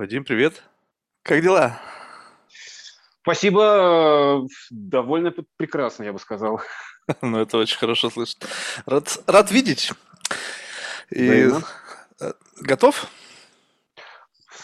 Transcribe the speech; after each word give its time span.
Вадим, 0.00 0.24
привет. 0.24 0.62
Как 1.22 1.42
дела? 1.42 1.78
Спасибо. 3.20 4.46
Довольно 4.70 5.30
прекрасно, 5.58 6.04
я 6.04 6.14
бы 6.14 6.18
сказал. 6.18 6.62
Ну, 7.20 7.38
это 7.38 7.58
очень 7.58 7.76
хорошо 7.76 8.08
слышать. 8.08 8.38
Рад, 8.86 9.22
рад 9.26 9.50
видеть. 9.50 9.92
И... 11.10 11.26
Взаимно. 11.26 11.62
э, 12.18 12.32
Готов? 12.62 13.08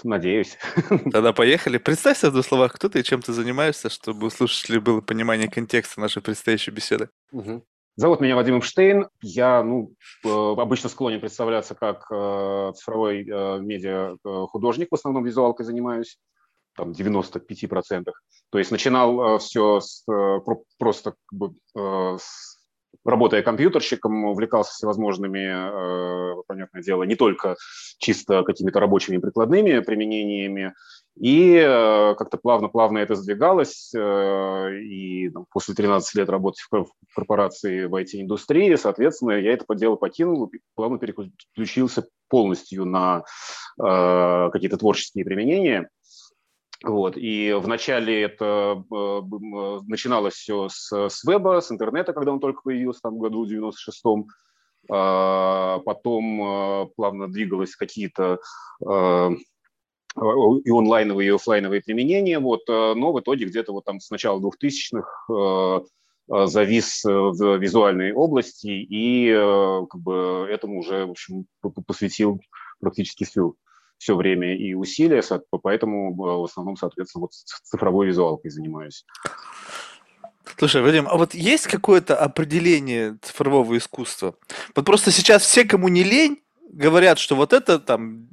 Надеюсь. 0.05 0.57
Тогда 1.13 1.35
поехали. 1.35 1.77
Представься 1.77 2.31
в 2.31 2.33
двух 2.33 2.47
словах, 2.47 2.73
кто 2.73 2.89
ты 2.89 3.01
и 3.01 3.05
чем 3.05 3.21
ты 3.21 3.35
занимаешься, 3.35 3.91
чтобы 3.91 4.29
у 4.29 4.31
слушателей 4.31 4.79
было 4.79 5.03
понимание 5.03 5.51
контекста 5.51 6.01
нашей 6.01 6.23
предстоящей 6.23 6.71
беседы. 6.71 7.11
Мгм. 7.31 7.63
Зовут 7.99 8.21
меня 8.21 8.37
Вадим 8.37 8.59
Эпштейн. 8.59 9.09
Я 9.23 9.63
ну, 9.63 9.95
э, 10.23 10.29
обычно 10.29 10.91
склонен 10.91 11.19
представляться 11.19 11.75
как 11.75 12.05
э, 12.13 12.73
цифровой 12.77 13.27
э, 13.27 13.59
медиа-художник, 13.61 14.89
в 14.91 14.95
основном 14.95 15.25
визуалкой 15.25 15.65
занимаюсь, 15.65 16.19
там 16.77 16.91
95%. 16.91 18.13
То 18.51 18.59
есть 18.59 18.71
начинал 18.71 19.39
все 19.39 19.81
с, 19.81 20.05
про- 20.05 20.63
просто 20.79 21.15
как 21.27 21.39
бы, 21.39 21.55
с- 22.19 22.59
работая 23.03 23.43
компьютерщиком, 23.43 24.27
увлекался 24.27 24.73
всевозможными, 24.73 26.41
э, 26.41 26.43
понятное 26.47 26.83
дело, 26.83 27.05
не 27.05 27.15
только 27.17 27.57
чисто 27.99 28.43
какими-то 28.43 28.79
рабочими 28.79 29.17
прикладными 29.17 29.81
применениями, 29.81 30.75
и 31.17 31.57
э, 31.57 32.15
как-то 32.15 32.37
плавно-плавно 32.37 32.99
это 32.99 33.15
сдвигалось, 33.15 33.91
э, 33.95 34.81
и 34.83 35.31
там, 35.31 35.47
после 35.51 35.75
13 35.75 36.15
лет 36.15 36.29
работы 36.29 36.61
в 36.63 36.69
кор- 36.69 36.85
в 36.85 37.15
корпорации 37.15 37.87
в 37.87 37.95
IT-индустрии, 37.95 38.75
соответственно, 38.75 39.33
я 39.33 39.53
это 39.55 39.65
дело 39.75 39.97
покинул, 39.97 40.53
плавно 40.75 40.99
переключился 40.99 42.07
полностью 42.29 42.85
на 42.85 43.25
э, 43.83 44.51
какие-то 44.53 44.77
творческие 44.77 45.25
применения. 45.25 45.89
Вот. 46.85 47.17
И 47.17 47.55
вначале 47.55 48.23
это 48.23 48.85
э, 48.93 49.21
начиналось 49.87 50.35
все 50.35 50.69
с, 50.69 50.93
с 50.93 51.25
веба, 51.25 51.63
с 51.63 51.73
интернета, 51.73 52.13
когда 52.13 52.33
он 52.33 52.41
только 52.41 52.61
появился 52.63 53.01
там 53.01 53.15
в 53.15 53.19
году 53.19 53.47
в 53.47 53.51
96-м. 53.51 54.27
А, 54.89 55.79
Потом 55.81 56.93
плавно 56.95 57.27
двигалось 57.27 57.75
какие-то 57.75 58.39
и 60.17 60.71
онлайновые, 60.71 61.29
и 61.29 61.33
офлайновые 61.33 61.83
применения, 61.83 62.39
вот, 62.39 62.63
э, 62.69 62.95
но 62.95 63.13
в 63.13 63.21
итоге 63.21 63.45
где-то 63.45 63.73
вот 63.73 63.85
там 63.85 64.01
с 64.01 64.11
начала 64.11 64.41
2000-х 64.41 65.33
э, 65.33 65.81
э, 66.33 66.47
завис 66.47 67.05
в 67.05 67.59
визуальной 67.59 68.13
области 68.13 68.69
и 68.69 69.33
как 69.91 70.01
бы 70.01 70.49
этому 70.51 70.81
уже, 70.81 71.07
в 71.07 71.11
общем, 71.11 71.47
посвятил 71.87 72.41
практически 72.81 73.25
всю 73.25 73.57
все 73.99 74.15
время 74.15 74.57
и 74.57 74.75
усилия, 74.75 75.23
поэтому 75.63 76.15
в 76.15 76.45
основном, 76.45 76.77
соответственно, 76.77 77.23
вот 77.23 77.33
цифровой 77.33 78.09
визуалкой 78.09 78.51
занимаюсь. 78.51 79.07
Слушай, 80.59 80.83
Вадим, 80.83 81.09
а 81.09 81.17
вот 81.17 81.35
есть 81.35 81.67
какое-то 81.67 82.17
определение 82.17 83.19
цифрового 83.23 83.77
искусства? 83.77 84.35
Вот 84.75 84.85
просто 84.85 85.11
сейчас 85.11 85.43
все, 85.43 85.65
кому 85.65 85.89
не 85.89 86.03
лень, 86.03 86.43
говорят, 86.71 87.19
что 87.19 87.37
вот 87.37 87.53
это 87.53 87.79
там 87.79 88.29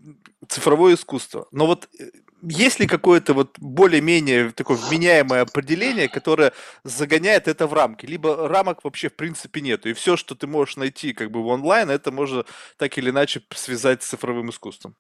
цифровое 0.50 0.96
искусство. 0.96 1.48
Но 1.52 1.66
вот 1.66 1.90
э, 2.00 2.06
есть 2.42 2.80
ли 2.80 2.88
какое-то 2.88 3.34
вот 3.34 3.58
более-менее 3.60 4.52
такое 4.52 4.78
вменяемое 4.78 5.42
определение, 5.42 6.10
которое 6.10 6.52
загоняет 6.84 7.48
это 7.48 7.68
в 7.68 7.74
рамки? 7.74 8.06
Либо 8.06 8.48
рамок 8.48 8.84
вообще 8.84 9.10
в 9.10 9.16
принципе 9.16 9.62
нету, 9.62 9.90
и 9.90 9.94
все, 9.94 10.18
что 10.18 10.36
ты 10.36 10.48
можешь 10.48 10.78
найти 10.78 11.14
как 11.14 11.32
бы 11.32 11.42
в 11.42 11.48
онлайн, 11.48 11.90
это 11.90 12.12
можно 12.12 12.46
так 12.78 12.98
или 12.98 13.10
иначе 13.10 13.42
связать 13.52 14.04
с 14.04 14.08
цифровым 14.08 14.50
искусством. 14.50 14.96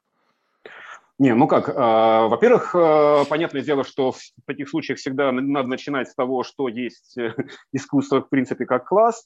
Не, 1.20 1.36
ну 1.36 1.48
как, 1.48 1.70
а, 1.70 2.28
во-первых, 2.28 2.74
а, 2.74 3.26
понятное 3.26 3.62
дело, 3.62 3.84
что 3.84 4.12
в 4.14 4.20
таких 4.48 4.70
случаях 4.70 4.98
всегда 4.98 5.32
надо 5.32 5.68
начинать 5.68 6.10
с 6.10 6.16
того, 6.16 6.44
что 6.44 6.68
есть 6.68 7.18
э, 7.18 7.36
искусство, 7.72 8.22
в 8.22 8.30
принципе, 8.30 8.66
как 8.66 8.88
класс, 8.88 9.26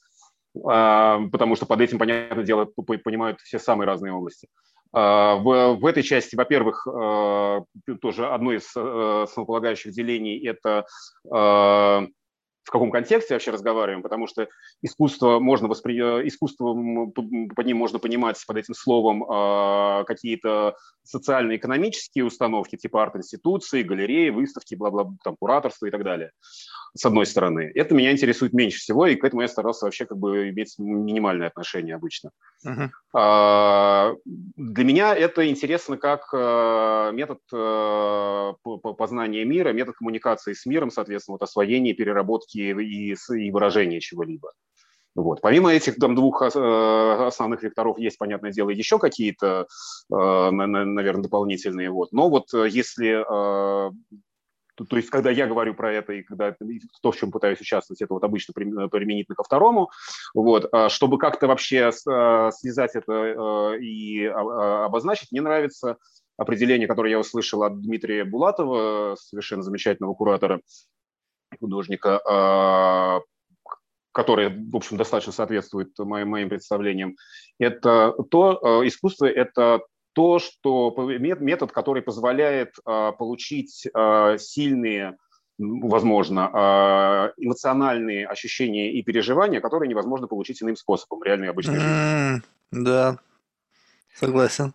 а, 0.66 1.20
потому 1.32 1.56
что 1.56 1.66
под 1.66 1.82
этим, 1.82 1.98
понятное 1.98 2.44
дело, 2.44 2.66
понимают 2.66 3.40
все 3.42 3.58
самые 3.58 3.88
разные 3.88 4.12
области. 4.12 4.50
А, 4.50 4.77
В, 4.92 5.78
в 5.80 5.86
этой 5.86 6.04
части, 6.04 6.36
во-первых, 6.36 6.88
а, 6.88 7.62
тоже 8.02 8.28
одно 8.28 8.54
из 8.54 8.72
э, 8.76 9.24
основополагающих 9.24 9.92
делений– 9.92 10.46
это 10.48 10.86
а, 11.32 12.06
в 12.68 12.70
каком 12.70 12.92
контексте 12.92 13.34
вообще 13.34 13.52
разговариваем, 13.52 14.04
потому 14.04 14.28
что 14.28 14.50
искусство 14.82 15.40
можно 15.40 15.70
воспри... 15.70 15.98
э, 15.98 16.28
искусством 16.28 17.12
п- 17.14 17.48
под 17.56 17.66
ним 17.66 17.78
можно 17.78 17.98
понимать 17.98 18.44
под 18.46 18.58
этим 18.58 18.74
словом 18.74 19.24
а, 19.30 20.04
какие-то 20.04 20.76
социально-экономические 21.04 22.26
установки 22.26 22.76
типа 22.76 23.04
арт-институции, 23.04 23.84
галереи, 23.84 24.32
выставки, 24.32 24.76
бла-бла, 24.76 25.10
там, 25.24 25.38
кураторство 25.40 25.86
и 25.86 25.92
так 25.92 26.04
далее, 26.04 26.32
с 26.94 27.06
одной 27.06 27.26
стороны. 27.26 27.72
Это 27.74 27.96
меня 27.96 28.12
интересует 28.12 28.52
меньше 28.52 28.80
всего, 28.80 29.08
и 29.08 29.16
к 29.16 29.24
этому 29.24 29.44
я 29.44 29.48
старался 29.48 29.86
вообще 29.86 30.06
как 30.06 30.18
бы 30.18 30.50
иметь 30.50 30.76
минимальное 30.78 31.48
отношение 31.48 31.96
обычно. 31.96 32.32
Мгм. 32.66 32.92
А, 33.14 34.14
Для 34.26 34.84
меня 34.84 35.16
это 35.16 35.48
интересно 35.50 35.96
как 35.96 36.28
э, 36.34 37.12
метод 37.14 37.40
э, 37.54 38.54
по- 38.62 38.78
по- 38.78 38.94
познания 38.94 39.46
мира, 39.46 39.72
метод 39.72 39.96
коммуникации 39.96 40.52
с 40.52 40.66
миром, 40.66 40.92
соответственно, 40.92 41.36
вот 41.36 41.44
освоения, 41.44 41.94
переработки 41.94 42.57
и, 42.62 43.16
с- 43.16 43.34
и 43.36 43.52
выражения 43.52 44.00
чего-либо. 44.00 44.52
Вот. 45.16 45.42
Помимо 45.42 45.74
этих 45.74 45.96
там, 45.96 46.14
двух 46.14 46.44
э, 46.44 47.26
основных 47.26 47.64
векторов 47.64 47.98
есть, 47.98 48.20
понятное 48.20 48.52
дело, 48.52 48.70
еще 48.70 49.00
какие-то, 49.00 49.68
наверное, 50.10 51.24
дополнительные. 51.24 51.90
Вот. 51.90 52.12
Но 52.12 52.30
вот 52.30 52.54
э, 52.54 52.68
если 52.70 53.22
э, 53.22 53.92
то, 54.76 54.96
есть, 54.96 55.10
когда 55.10 55.32
я 55.32 55.48
говорю 55.48 55.74
про 55.74 55.92
это, 55.92 56.14
и 56.14 56.22
когда 56.22 56.50
и 56.50 56.80
то, 57.02 57.12
в 57.12 57.18
чем 57.18 57.32
пытаюсь 57.32 57.60
участвовать, 57.60 58.02
это 58.02 58.14
вот 58.14 58.24
обычно 58.24 58.54
прим- 58.54 58.90
применительно 58.90 59.36
ко 59.36 59.44
второму, 59.44 59.90
вот, 60.36 60.70
чтобы 60.90 61.18
как-то 61.18 61.48
вообще 61.48 61.92
связать 61.92 62.96
это 62.96 63.12
э, 63.12 63.80
и 63.80 64.26
а, 64.26 64.40
а, 64.40 64.86
обозначить, 64.86 65.32
мне 65.32 65.42
нравится 65.42 65.98
определение, 66.38 66.88
которое 66.88 67.10
я 67.10 67.20
услышал 67.20 67.64
от 67.64 67.82
Дмитрия 67.82 68.24
Булатова, 68.24 69.16
совершенно 69.20 69.64
замечательного 69.64 70.14
куратора, 70.14 70.62
художника, 71.60 72.20
а, 72.26 73.22
которое, 74.12 74.50
в 74.50 74.76
общем, 74.76 74.98
достаточно 74.98 75.32
соответствует 75.32 75.98
моим, 76.00 76.30
моим 76.30 76.50
представлениям. 76.50 77.16
Это 77.60 78.14
то, 78.32 78.82
э, 78.82 78.88
искусство– 78.88 79.26
это 79.28 79.82
то, 80.14 80.40
что 80.40 80.92
мет- 81.20 81.42
метод, 81.42 81.72
который 81.72 82.02
позволяет 82.02 82.74
а, 82.86 83.12
получить 83.12 83.88
а, 83.94 84.40
сильные, 84.40 85.18
возможно, 85.60 86.50
а, 86.52 87.34
эмоциональные 87.38 88.26
ощущения 88.28 88.92
и 88.94 89.04
переживания, 89.04 89.62
которые 89.62 89.88
невозможно 89.88 90.26
получить 90.28 90.64
иным 90.64 90.76
способом, 90.76 91.22
реальной 91.22 91.52
обычной 91.52 91.76
жизни. 91.76 91.92
М, 91.92 92.44
Да, 92.72 93.20
согласен. 94.16 94.74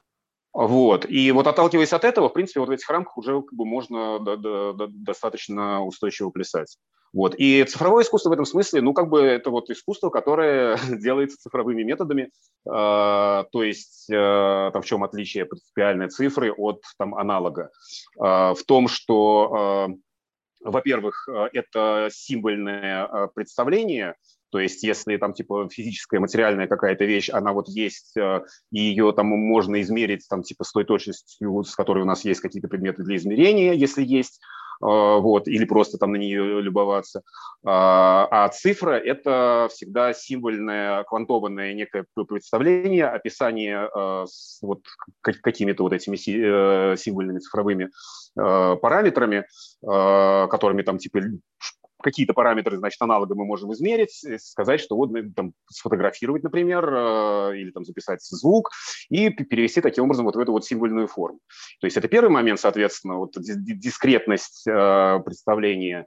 Вот. 0.52 1.06
И 1.08 1.32
вот 1.32 1.46
отталкиваясь 1.46 1.92
от 1.92 2.04
этого, 2.04 2.28
в 2.28 2.34
принципе, 2.34 2.60
вот 2.60 2.68
в 2.68 2.72
этих 2.72 2.88
рамках 2.90 3.16
уже 3.16 3.40
как 3.40 3.54
бы 3.54 3.64
можно 3.64 4.18
до- 4.18 4.36
до- 4.36 4.72
до- 4.74 4.88
достаточно 4.88 5.82
устойчиво 5.84 6.30
плясать. 6.30 6.76
Вот. 7.12 7.34
И 7.36 7.64
цифровое 7.64 8.04
искусство 8.04 8.30
в 8.30 8.32
этом 8.32 8.46
смысле, 8.46 8.80
ну, 8.80 8.94
как 8.94 9.08
бы 9.08 9.20
это 9.20 9.50
вот 9.50 9.70
искусство, 9.70 10.10
которое 10.10 10.76
делается 10.88 11.38
цифровыми 11.38 11.82
методами. 11.82 12.30
Э, 12.66 13.44
то 13.50 13.62
есть 13.62 14.08
э, 14.10 14.70
там 14.72 14.82
в 14.82 14.86
чем 14.86 15.04
отличие 15.04 15.44
принципиальной 15.44 16.08
цифры 16.08 16.52
от 16.52 16.82
там 16.98 17.14
аналога? 17.14 17.70
Э, 18.18 18.54
в 18.54 18.62
том, 18.66 18.88
что, 18.88 19.88
э, 19.90 19.94
во-первых, 20.64 21.28
это 21.52 22.08
символьное 22.12 23.28
представление, 23.34 24.14
то 24.52 24.60
есть, 24.60 24.82
если 24.82 25.16
там 25.16 25.32
типа 25.32 25.66
физическая, 25.72 26.20
материальная 26.20 26.66
какая-то 26.66 27.06
вещь, 27.06 27.30
она 27.30 27.54
вот 27.54 27.68
есть, 27.68 28.14
э, 28.18 28.42
и 28.70 28.80
ее 28.80 29.12
там 29.16 29.26
можно 29.28 29.80
измерить 29.80 30.28
там 30.28 30.42
типа 30.42 30.64
с 30.64 30.72
той 30.72 30.84
точностью, 30.84 31.64
с 31.64 31.74
которой 31.74 32.02
у 32.02 32.06
нас 32.06 32.22
есть 32.26 32.40
какие-то 32.40 32.68
предметы 32.68 33.02
для 33.02 33.16
измерения, 33.16 33.72
если 33.72 34.04
есть, 34.04 34.42
э, 34.82 34.84
вот, 34.84 35.48
или 35.48 35.64
просто 35.64 35.96
там 35.96 36.12
на 36.12 36.16
нее 36.16 36.60
любоваться. 36.60 37.22
А 37.64 38.28
а 38.30 38.48
цифра– 38.50 38.90
это 39.04 39.68
всегда 39.72 40.12
символьное, 40.12 41.04
квантованное 41.04 41.72
некое 41.72 42.04
представление, 42.28 43.06
описание 43.06 43.88
э, 43.88 44.26
с 44.28 44.58
вот 44.60 44.82
как- 45.22 45.40
какими-то 45.40 45.82
вот 45.82 45.94
этими 45.94 46.16
си- 46.16 47.02
символьными 47.02 47.38
цифровыми 47.38 47.88
параметрами, 48.34 49.46
которыми 49.82 50.82
там 50.82 50.96
типа 50.98 51.20
какие-то 52.02 52.34
параметры, 52.34 52.78
значит, 52.78 53.00
аналога 53.00 53.34
мы 53.34 53.44
можем 53.44 53.72
измерить, 53.72 54.24
э, 54.24 54.38
сказать, 54.38 54.80
что 54.80 54.96
вот 54.96 55.10
там 55.34 55.52
сфотографировать, 55.70 56.42
например, 56.42 56.88
э, 56.92 57.58
или 57.58 57.70
там 57.70 57.84
записать 57.84 58.22
звук 58.22 58.70
и 59.08 59.30
перевести 59.30 59.80
таким 59.80 60.04
образом 60.04 60.26
вот 60.26 60.36
в 60.36 60.38
эту 60.38 60.52
вот 60.52 60.64
символьную 60.64 61.06
форму. 61.06 61.38
То 61.80 61.86
есть 61.86 61.96
это 61.96 62.08
первый 62.08 62.30
момент, 62.30 62.60
соответственно, 62.60 63.16
вот 63.16 63.32
ди- 63.36 63.54
ди- 63.54 63.74
дискретность 63.74 64.66
э, 64.66 65.20
представления. 65.24 66.06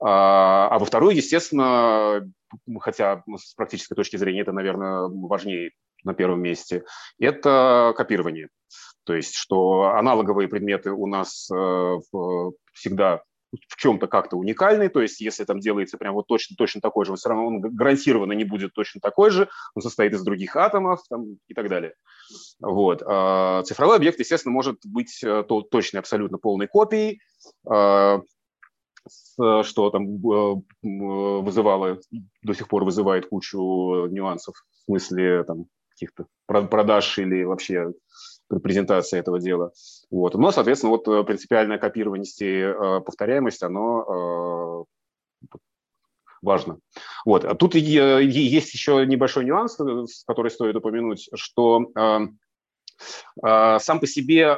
А 0.00 0.68
а 0.68 0.78
во 0.78 0.84
вторую, 0.84 1.14
естественно, 1.14 2.28
хотя 2.80 3.22
с 3.36 3.54
практической 3.54 3.94
точки 3.94 4.16
зрения 4.16 4.40
это, 4.42 4.52
наверное, 4.52 5.08
важнее 5.08 5.72
на 6.04 6.14
первом 6.14 6.40
месте, 6.40 6.84
это 7.18 7.92
копирование. 7.96 8.48
То 9.04 9.14
есть, 9.14 9.34
что 9.34 9.92
аналоговые 9.94 10.48
предметы 10.48 10.92
у 10.92 11.06
нас 11.06 11.48
всегда 12.72 13.22
в 13.68 13.76
чем-то 13.76 14.06
как-то 14.06 14.36
уникальный, 14.36 14.88
то 14.88 15.00
есть 15.00 15.20
если 15.20 15.44
там 15.44 15.60
делается 15.60 15.98
прям 15.98 16.14
вот 16.14 16.26
точно, 16.26 16.56
точно 16.56 16.80
такой 16.80 17.04
же, 17.04 17.12
он 17.12 17.16
все 17.16 17.28
равно 17.28 17.46
он 17.46 17.60
гарантированно 17.60 18.32
не 18.32 18.44
будет 18.44 18.72
точно 18.72 19.00
такой 19.00 19.30
же, 19.30 19.48
он 19.74 19.82
состоит 19.82 20.12
из 20.12 20.22
других 20.22 20.56
атомов 20.56 21.00
там, 21.08 21.36
и 21.48 21.54
так 21.54 21.68
далее. 21.68 21.94
Вот. 22.60 23.02
А 23.04 23.62
цифровой 23.64 23.96
объект, 23.96 24.18
естественно, 24.18 24.52
может 24.52 24.78
быть 24.84 25.22
э, 25.22 25.44
то, 25.46 25.62
точной 25.62 26.00
абсолютно 26.00 26.38
полной 26.38 26.66
копией, 26.66 27.20
а, 27.68 28.20
что 29.62 29.90
там 29.90 30.04
э, 30.04 30.62
вызывало, 30.82 31.98
до 32.42 32.54
сих 32.54 32.68
пор 32.68 32.84
вызывает 32.84 33.28
кучу 33.28 34.06
нюансов 34.08 34.54
в 34.70 34.84
смысле 34.84 35.44
там 35.44 35.66
каких-то 35.90 36.26
продаж 36.46 37.18
или 37.18 37.44
вообще 37.44 37.92
презентации 38.60 39.18
этого 39.18 39.38
дела. 39.38 39.72
Вот. 40.10 40.34
Но, 40.34 40.50
соответственно, 40.52 40.90
вот 40.90 41.08
э, 41.08 41.24
принципиальная 41.24 41.78
копированность 41.78 42.42
и 42.42 42.60
э, 42.60 43.00
повторяемость, 43.00 43.62
оно 43.62 44.86
э, 45.48 45.56
важно. 46.42 46.78
Вот. 47.24 47.44
А 47.44 47.54
тут 47.54 47.74
есть 47.74 48.74
еще 48.74 49.06
небольшой 49.06 49.44
нюанс, 49.44 49.78
который 50.26 50.50
стоит 50.50 50.76
упомянуть, 50.76 51.28
что 51.34 51.92
сам 53.40 54.00
по 54.00 54.06
себе 54.06 54.56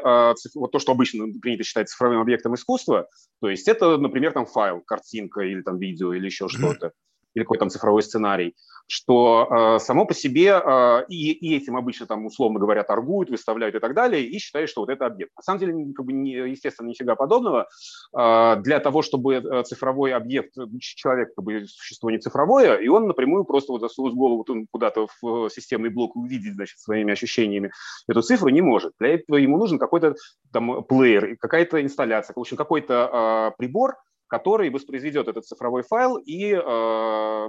вот 0.54 0.72
то, 0.72 0.78
что 0.78 0.92
обычно 0.92 1.26
принято 1.40 1.64
считать 1.64 1.88
цифровым 1.88 2.20
объектом 2.20 2.54
искусства, 2.54 3.08
то 3.40 3.48
есть 3.48 3.68
это, 3.68 3.96
например, 3.96 4.32
там 4.32 4.44
файл, 4.44 4.80
картинка 4.80 5.42
или 5.42 5.62
там 5.62 5.78
видео 5.78 6.12
или 6.12 6.26
еще 6.26 6.48
что-то 6.48 6.92
или 7.34 7.42
какой-то 7.42 7.60
там 7.60 7.70
цифровой 7.70 8.02
сценарий, 8.02 8.54
что 8.86 9.48
э, 9.76 9.78
само 9.78 10.04
по 10.04 10.14
себе 10.14 10.60
э, 10.64 11.04
и, 11.08 11.32
и 11.32 11.56
этим 11.56 11.76
обычно 11.76 12.06
там 12.06 12.26
условно 12.26 12.60
говоря 12.60 12.82
торгуют, 12.82 13.30
выставляют 13.30 13.74
и 13.74 13.78
так 13.78 13.94
далее, 13.94 14.24
и 14.24 14.38
считают, 14.38 14.70
что 14.70 14.82
вот 14.82 14.90
это 14.90 15.06
объект. 15.06 15.32
На 15.36 15.42
самом 15.42 15.60
деле, 15.60 15.92
как 15.94 16.04
бы, 16.04 16.12
не, 16.12 16.32
естественно, 16.32 16.88
нифига 16.88 17.14
подобного. 17.14 17.68
Э, 18.16 18.56
для 18.56 18.80
того, 18.80 19.02
чтобы 19.02 19.34
э, 19.34 19.62
цифровой 19.64 20.12
объект, 20.12 20.54
человек 20.80 21.34
как 21.34 21.44
бы 21.44 21.64
существо 21.66 22.10
не 22.10 22.18
цифровое, 22.18 22.76
и 22.76 22.88
он 22.88 23.06
напрямую 23.06 23.44
просто 23.44 23.72
вот 23.72 23.80
засунуть 23.80 24.14
голову 24.14 24.46
куда-то 24.70 25.06
в 25.20 25.48
системный 25.48 25.90
блок 25.90 26.16
увидеть, 26.16 26.54
значит, 26.54 26.78
своими 26.78 27.12
ощущениями 27.12 27.72
эту 28.08 28.22
цифру 28.22 28.48
не 28.50 28.60
может. 28.60 28.92
Для 28.98 29.14
этого 29.14 29.36
ему 29.36 29.58
нужен 29.58 29.78
какой-то 29.78 30.14
там 30.52 30.84
плеер, 30.84 31.36
какая-то 31.38 31.82
инсталляция, 31.82 32.34
в 32.34 32.40
общем, 32.40 32.56
какой-то 32.56 33.52
э, 33.52 33.56
прибор, 33.58 33.94
который 34.26 34.70
воспроизведет 34.70 35.28
этот 35.28 35.44
цифровой 35.44 35.82
файл 35.82 36.16
и 36.16 36.52
э, 36.52 36.60
э, 36.60 37.48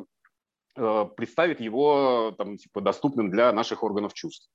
представит 0.76 1.62
его 1.62 2.34
там, 2.38 2.58
типа, 2.58 2.82
доступным 2.82 3.32
для 3.32 3.52
наших 3.52 3.84
органов 3.84 4.14
чувств. 4.14 4.50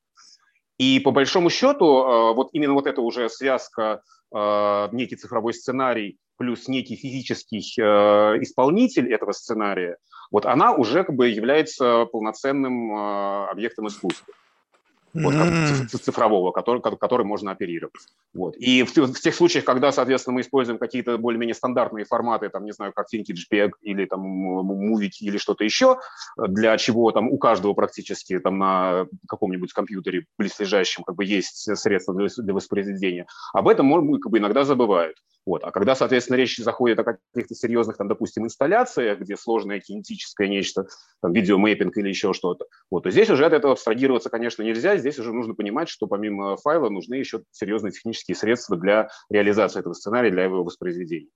И 0.80 0.98
по 1.00 1.10
большому 1.10 1.50
счету, 1.50 1.84
э, 1.84 2.34
вот 2.34 2.48
именно 2.52 2.72
вот 2.72 2.86
эта 2.86 3.02
уже 3.02 3.28
связка, 3.28 4.00
э, 4.34 4.88
некий 4.92 5.16
цифровой 5.16 5.52
сценарий 5.52 6.18
плюс 6.38 6.68
некий 6.68 6.96
физический 6.96 7.60
э, 7.78 8.42
исполнитель 8.42 9.12
этого 9.12 9.32
сценария, 9.32 9.98
вот 10.30 10.46
она 10.46 10.72
уже 10.72 11.04
как 11.04 11.14
бы 11.16 11.28
является 11.28 12.06
полноценным 12.06 12.96
э, 12.96 13.46
объектом 13.50 13.88
искусства 13.88 14.32
вот, 15.12 15.34
mm-hmm. 15.34 15.86
цифрового, 15.86 16.52
который, 16.52 16.80
который 16.80 17.26
можно 17.26 17.50
оперировать. 17.50 17.94
Вот. 18.32 18.56
И 18.56 18.82
в, 18.84 18.96
в 18.96 19.20
тех 19.20 19.34
случаях, 19.34 19.64
когда, 19.64 19.92
соответственно, 19.92 20.34
мы 20.34 20.40
используем 20.42 20.78
какие-то 20.78 21.18
более-менее 21.18 21.54
стандартные 21.54 22.04
форматы, 22.04 22.48
там, 22.48 22.64
не 22.64 22.72
знаю, 22.72 22.92
картинки 22.92 23.32
JPEG 23.32 23.70
или 23.82 24.04
там 24.04 24.20
мувики 24.20 25.24
или 25.24 25.38
что-то 25.38 25.64
еще, 25.64 25.98
для 26.36 26.76
чего 26.78 27.10
там 27.10 27.28
у 27.28 27.38
каждого 27.38 27.74
практически 27.74 28.38
там 28.38 28.58
на 28.58 29.06
каком-нибудь 29.28 29.72
компьютере 29.72 30.26
близлежащем 30.38 31.04
как 31.04 31.16
бы 31.16 31.24
есть 31.24 31.76
средства 31.76 32.14
для 32.14 32.54
воспроизведения, 32.54 33.26
об 33.52 33.68
этом 33.68 33.86
можно, 33.86 34.18
как 34.18 34.30
бы 34.30 34.38
иногда 34.38 34.64
забывают. 34.64 35.16
Вот. 35.50 35.64
А 35.64 35.72
когда, 35.72 35.96
соответственно, 35.96 36.36
речь 36.36 36.58
заходит 36.58 37.00
о 37.00 37.02
каких-то 37.02 37.56
серьезных, 37.56 37.96
там, 37.96 38.06
допустим, 38.06 38.44
инсталляциях, 38.44 39.18
где 39.18 39.36
сложное 39.36 39.80
кинетическое 39.80 40.46
нечто, 40.46 40.86
там, 41.20 41.32
видеомейпинг 41.32 41.96
или 41.96 42.08
еще 42.08 42.32
что-то, 42.32 42.66
вот, 42.88 43.02
то 43.02 43.10
здесь 43.10 43.30
уже 43.30 43.44
от 43.44 43.52
этого 43.52 43.72
абстрагироваться, 43.72 44.30
конечно, 44.30 44.62
нельзя. 44.62 44.96
Здесь 44.96 45.18
уже 45.18 45.32
нужно 45.32 45.54
понимать, 45.54 45.88
что 45.88 46.06
помимо 46.06 46.56
файла 46.56 46.88
нужны 46.88 47.14
еще 47.14 47.42
серьезные 47.50 47.90
технические 47.90 48.36
средства 48.36 48.76
для 48.76 49.08
реализации 49.28 49.80
этого 49.80 49.92
сценария, 49.92 50.30
для 50.30 50.44
его 50.44 50.62
воспроизведения. 50.62 51.30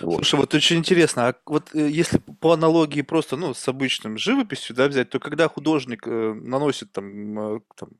Вот. 0.00 0.16
Слушай, 0.16 0.36
вот 0.40 0.54
очень 0.54 0.76
интересно, 0.76 1.28
а 1.28 1.34
вот 1.46 1.74
э, 1.74 1.88
если 1.88 2.18
по 2.18 2.52
аналогии 2.52 3.02
просто, 3.02 3.36
ну, 3.36 3.54
с 3.54 3.66
обычным 3.68 4.18
живописью, 4.18 4.76
да, 4.76 4.88
взять, 4.88 5.10
то 5.10 5.18
когда 5.18 5.48
художник 5.48 6.06
э, 6.06 6.34
наносит 6.34 6.92
там, 6.92 7.56
э, 7.56 7.60
там 7.76 7.90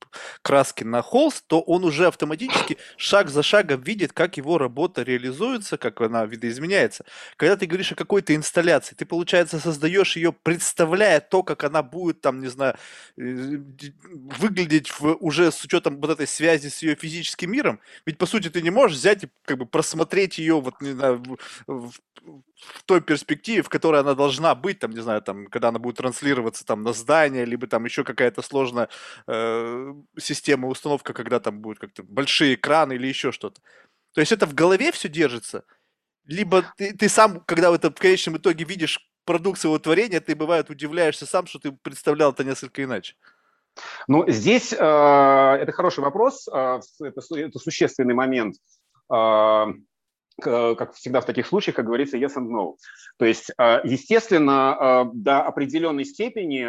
краски 0.43 0.84
на 0.84 1.02
холст, 1.02 1.44
то 1.46 1.61
он 1.61 1.84
уже 1.84 2.06
автоматически 2.06 2.76
шаг 2.96 3.31
за 3.31 3.43
шагом 3.43 3.81
видит, 3.81 4.12
как 4.12 4.37
его 4.37 4.58
работа 4.58 5.02
реализуется, 5.02 5.76
как 5.76 6.00
она 6.00 6.25
видоизменяется. 6.26 7.05
Когда 7.37 7.56
ты 7.56 7.66
говоришь 7.66 7.93
о 7.93 7.96
какой-то 7.96 8.34
инсталляции, 8.34 8.94
ты, 8.94 9.05
получается, 9.06 9.58
создаешь 9.58 10.16
ее, 10.16 10.32
представляя 10.32 11.20
то, 11.20 11.43
как 11.43 11.64
она 11.64 11.82
будет, 11.82 12.20
там, 12.20 12.40
не 12.40 12.49
знаю, 12.49 12.76
выглядеть 13.16 14.90
в, 14.90 15.16
уже 15.20 15.50
с 15.50 15.64
учетом 15.64 16.00
вот 16.00 16.11
этой 16.11 16.26
связи 16.26 16.69
с 16.69 16.82
ее 16.82 16.94
физическим 16.94 17.50
миром. 17.52 17.81
Ведь, 18.06 18.19
по 18.19 18.26
сути, 18.26 18.49
ты 18.49 18.62
не 18.62 18.70
можешь 18.70 18.99
взять 18.99 19.25
и 19.25 19.28
как 19.44 19.58
бы 19.58 19.66
просмотреть 19.66 20.38
ее, 20.38 20.61
вот, 20.61 20.81
не 20.81 20.93
знаю, 20.93 21.22
в, 21.66 21.90
в 21.90 22.82
той 22.84 23.00
перспективе, 23.00 23.62
в 23.62 23.68
которой 23.68 24.00
она 24.00 24.14
должна 24.14 24.54
быть, 24.54 24.78
там, 24.78 24.90
не 24.90 25.00
знаю, 25.00 25.22
там, 25.22 25.46
когда 25.46 25.68
она 25.68 25.78
будет 25.78 25.96
транслироваться 25.96 26.64
там 26.64 26.82
на 26.82 26.92
здание, 26.92 27.44
либо 27.44 27.66
там 27.66 27.84
еще 27.84 28.04
какая-то 28.04 28.42
сложная 28.42 28.88
э, 29.26 29.94
система, 30.18 30.68
установка, 30.68 31.12
когда 31.12 31.40
там 31.40 31.60
будут 31.60 31.78
как-то 31.78 32.02
большие 32.02 32.54
экраны 32.54 32.94
или 32.94 33.06
еще 33.06 33.32
что-то. 33.32 33.60
То 34.12 34.20
есть 34.20 34.32
это 34.32 34.46
в 34.46 34.54
голове 34.54 34.92
все 34.92 35.08
держится, 35.08 35.64
либо 36.26 36.64
ты, 36.76 36.94
ты 36.94 37.08
сам, 37.08 37.40
когда 37.40 37.74
это, 37.74 37.90
в 37.90 37.94
конечном 37.94 38.36
итоге 38.36 38.64
видишь 38.64 39.10
продукт 39.24 39.60
своего 39.60 39.78
творения, 39.78 40.20
ты 40.20 40.34
бывает 40.34 40.70
удивляешься 40.70 41.26
сам, 41.26 41.46
что 41.46 41.58
ты 41.58 41.72
представлял 41.72 42.32
это 42.32 42.44
несколько 42.44 42.82
иначе. 42.82 43.14
Ну, 44.06 44.24
здесь 44.28 44.72
э, 44.72 44.76
это 44.76 45.72
хороший 45.72 46.00
вопрос, 46.00 46.48
э, 46.48 46.80
это, 47.00 47.20
это 47.36 47.58
существенный 47.58 48.14
момент. 48.14 48.56
Э, 49.12 49.66
как 50.40 50.94
всегда 50.94 51.20
в 51.20 51.26
таких 51.26 51.46
случаях, 51.46 51.76
как 51.76 51.86
говорится, 51.86 52.16
yes 52.16 52.36
and 52.36 52.48
no. 52.48 52.75
То 53.19 53.25
есть, 53.25 53.52
а, 53.56 53.81
естественно, 53.84 54.75
а, 54.75 55.10
до 55.12 55.42
определенной 55.42 56.04
степени 56.04 56.66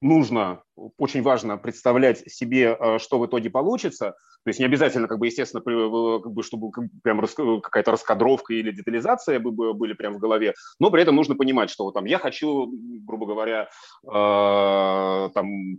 нужно, 0.00 0.62
очень 0.98 1.22
важно 1.22 1.58
представлять 1.58 2.28
себе, 2.30 2.76
что 2.98 3.18
в 3.20 3.26
итоге 3.26 3.50
получится. 3.50 4.16
То 4.44 4.48
есть 4.48 4.58
не 4.58 4.66
обязательно, 4.66 5.06
как 5.06 5.20
бы, 5.20 5.26
естественно, 5.26 5.62
как 5.62 6.32
бы, 6.32 6.42
чтобы 6.42 6.70
прям 7.04 7.20
какая-то 7.60 7.92
раскадровка 7.92 8.52
или 8.54 8.72
детализация 8.72 9.38
были 9.38 9.92
прямо 9.92 10.16
в 10.16 10.18
голове, 10.18 10.54
но 10.80 10.90
при 10.90 11.02
этом 11.02 11.14
нужно 11.14 11.36
понимать, 11.36 11.70
что 11.70 11.92
там 11.92 12.04
я 12.06 12.18
хочу, 12.18 12.72
грубо 13.06 13.26
говоря, 13.26 13.68
там 14.04 15.76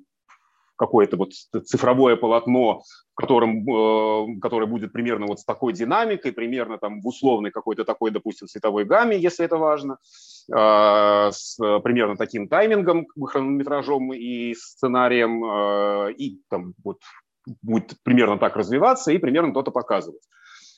какое-то 0.75 1.17
вот 1.17 1.31
цифровое 1.65 2.15
полотно, 2.15 2.81
в 3.13 3.15
котором, 3.15 3.67
э, 3.67 4.39
которое 4.41 4.65
будет 4.65 4.91
примерно 4.91 5.27
вот 5.27 5.39
с 5.39 5.45
такой 5.45 5.73
динамикой, 5.73 6.31
примерно 6.31 6.77
там 6.77 7.01
в 7.01 7.07
условной 7.07 7.51
какой-то 7.51 7.85
такой, 7.85 8.11
допустим, 8.11 8.47
цветовой 8.47 8.85
гамме, 8.85 9.17
если 9.17 9.45
это 9.45 9.57
важно, 9.57 9.97
э, 10.51 11.29
с 11.31 11.57
примерно 11.83 12.17
таким 12.17 12.47
таймингом, 12.47 13.07
хронометражом 13.25 14.13
и 14.13 14.53
сценарием, 14.55 15.43
э, 15.43 16.13
и 16.13 16.41
там 16.49 16.73
вот 16.83 16.99
будет 17.61 17.93
примерно 18.03 18.37
так 18.37 18.55
развиваться 18.55 19.11
и 19.11 19.17
примерно 19.17 19.53
то-то 19.53 19.71
показывать. 19.71 20.21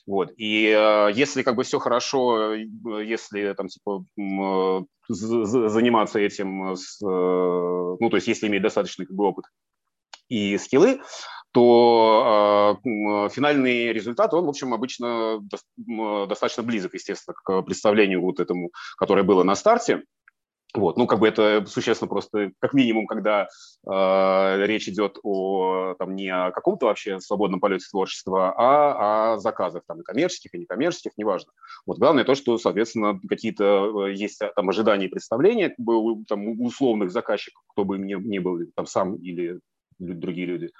Вот. 0.06 0.32
И 0.36 0.68
э, 0.68 1.10
если 1.14 1.42
как 1.42 1.56
бы 1.56 1.64
все 1.64 1.80
хорошо, 1.80 2.54
если 2.54 3.52
там 3.54 3.66
типа 3.66 4.04
э, 4.16 4.80
заниматься 5.08 6.20
этим, 6.20 6.76
с, 6.76 7.02
э, 7.02 7.06
ну 7.06 8.08
то 8.08 8.16
есть 8.16 8.28
если 8.28 8.46
иметь 8.46 8.62
достаточный 8.62 9.06
как 9.06 9.16
бы, 9.16 9.24
опыт 9.24 9.46
и 10.28 10.58
скиллы, 10.58 11.00
то 11.52 12.78
э, 12.84 13.28
финальный 13.30 13.92
результат, 13.92 14.34
он, 14.34 14.44
в 14.44 14.48
общем, 14.50 14.74
обычно 14.74 15.38
до, 15.40 16.26
достаточно 16.26 16.62
близок, 16.62 16.94
естественно, 16.94 17.34
к 17.34 17.62
представлению 17.62 18.20
вот 18.20 18.40
этому, 18.40 18.70
которое 18.98 19.22
было 19.22 19.42
на 19.42 19.54
старте. 19.54 20.02
Вот, 20.74 20.98
ну, 20.98 21.06
как 21.06 21.20
бы 21.20 21.28
это 21.28 21.64
существенно 21.66 22.08
просто, 22.08 22.50
как 22.58 22.74
минимум, 22.74 23.06
когда 23.06 23.48
э, 23.90 24.66
речь 24.66 24.88
идет 24.88 25.18
о, 25.22 25.94
там, 25.98 26.14
не 26.14 26.28
о 26.28 26.50
каком-то 26.50 26.86
вообще 26.86 27.20
свободном 27.20 27.60
полете 27.60 27.86
творчества, 27.90 28.52
а 28.54 29.32
о 29.32 29.38
заказах, 29.38 29.84
там, 29.86 30.00
и 30.00 30.04
коммерческих, 30.04 30.54
и 30.54 30.58
некоммерческих, 30.58 31.12
неважно. 31.16 31.52
Вот 31.86 31.98
главное 31.98 32.24
то, 32.24 32.34
что, 32.34 32.58
соответственно, 32.58 33.18
какие-то 33.26 34.08
э, 34.08 34.12
есть 34.12 34.42
там 34.54 34.68
ожидания 34.68 35.06
и 35.06 35.10
представления 35.10 35.70
как 35.70 35.78
бы, 35.78 36.22
там, 36.28 36.60
условных 36.60 37.10
заказчиков, 37.10 37.62
кто 37.68 37.84
бы 37.84 37.96
ни, 37.96 38.14
ни 38.14 38.38
был, 38.38 38.60
там, 38.74 38.84
сам 38.84 39.16
или 39.16 39.60
другие 39.98 40.46
люди. 40.46 40.70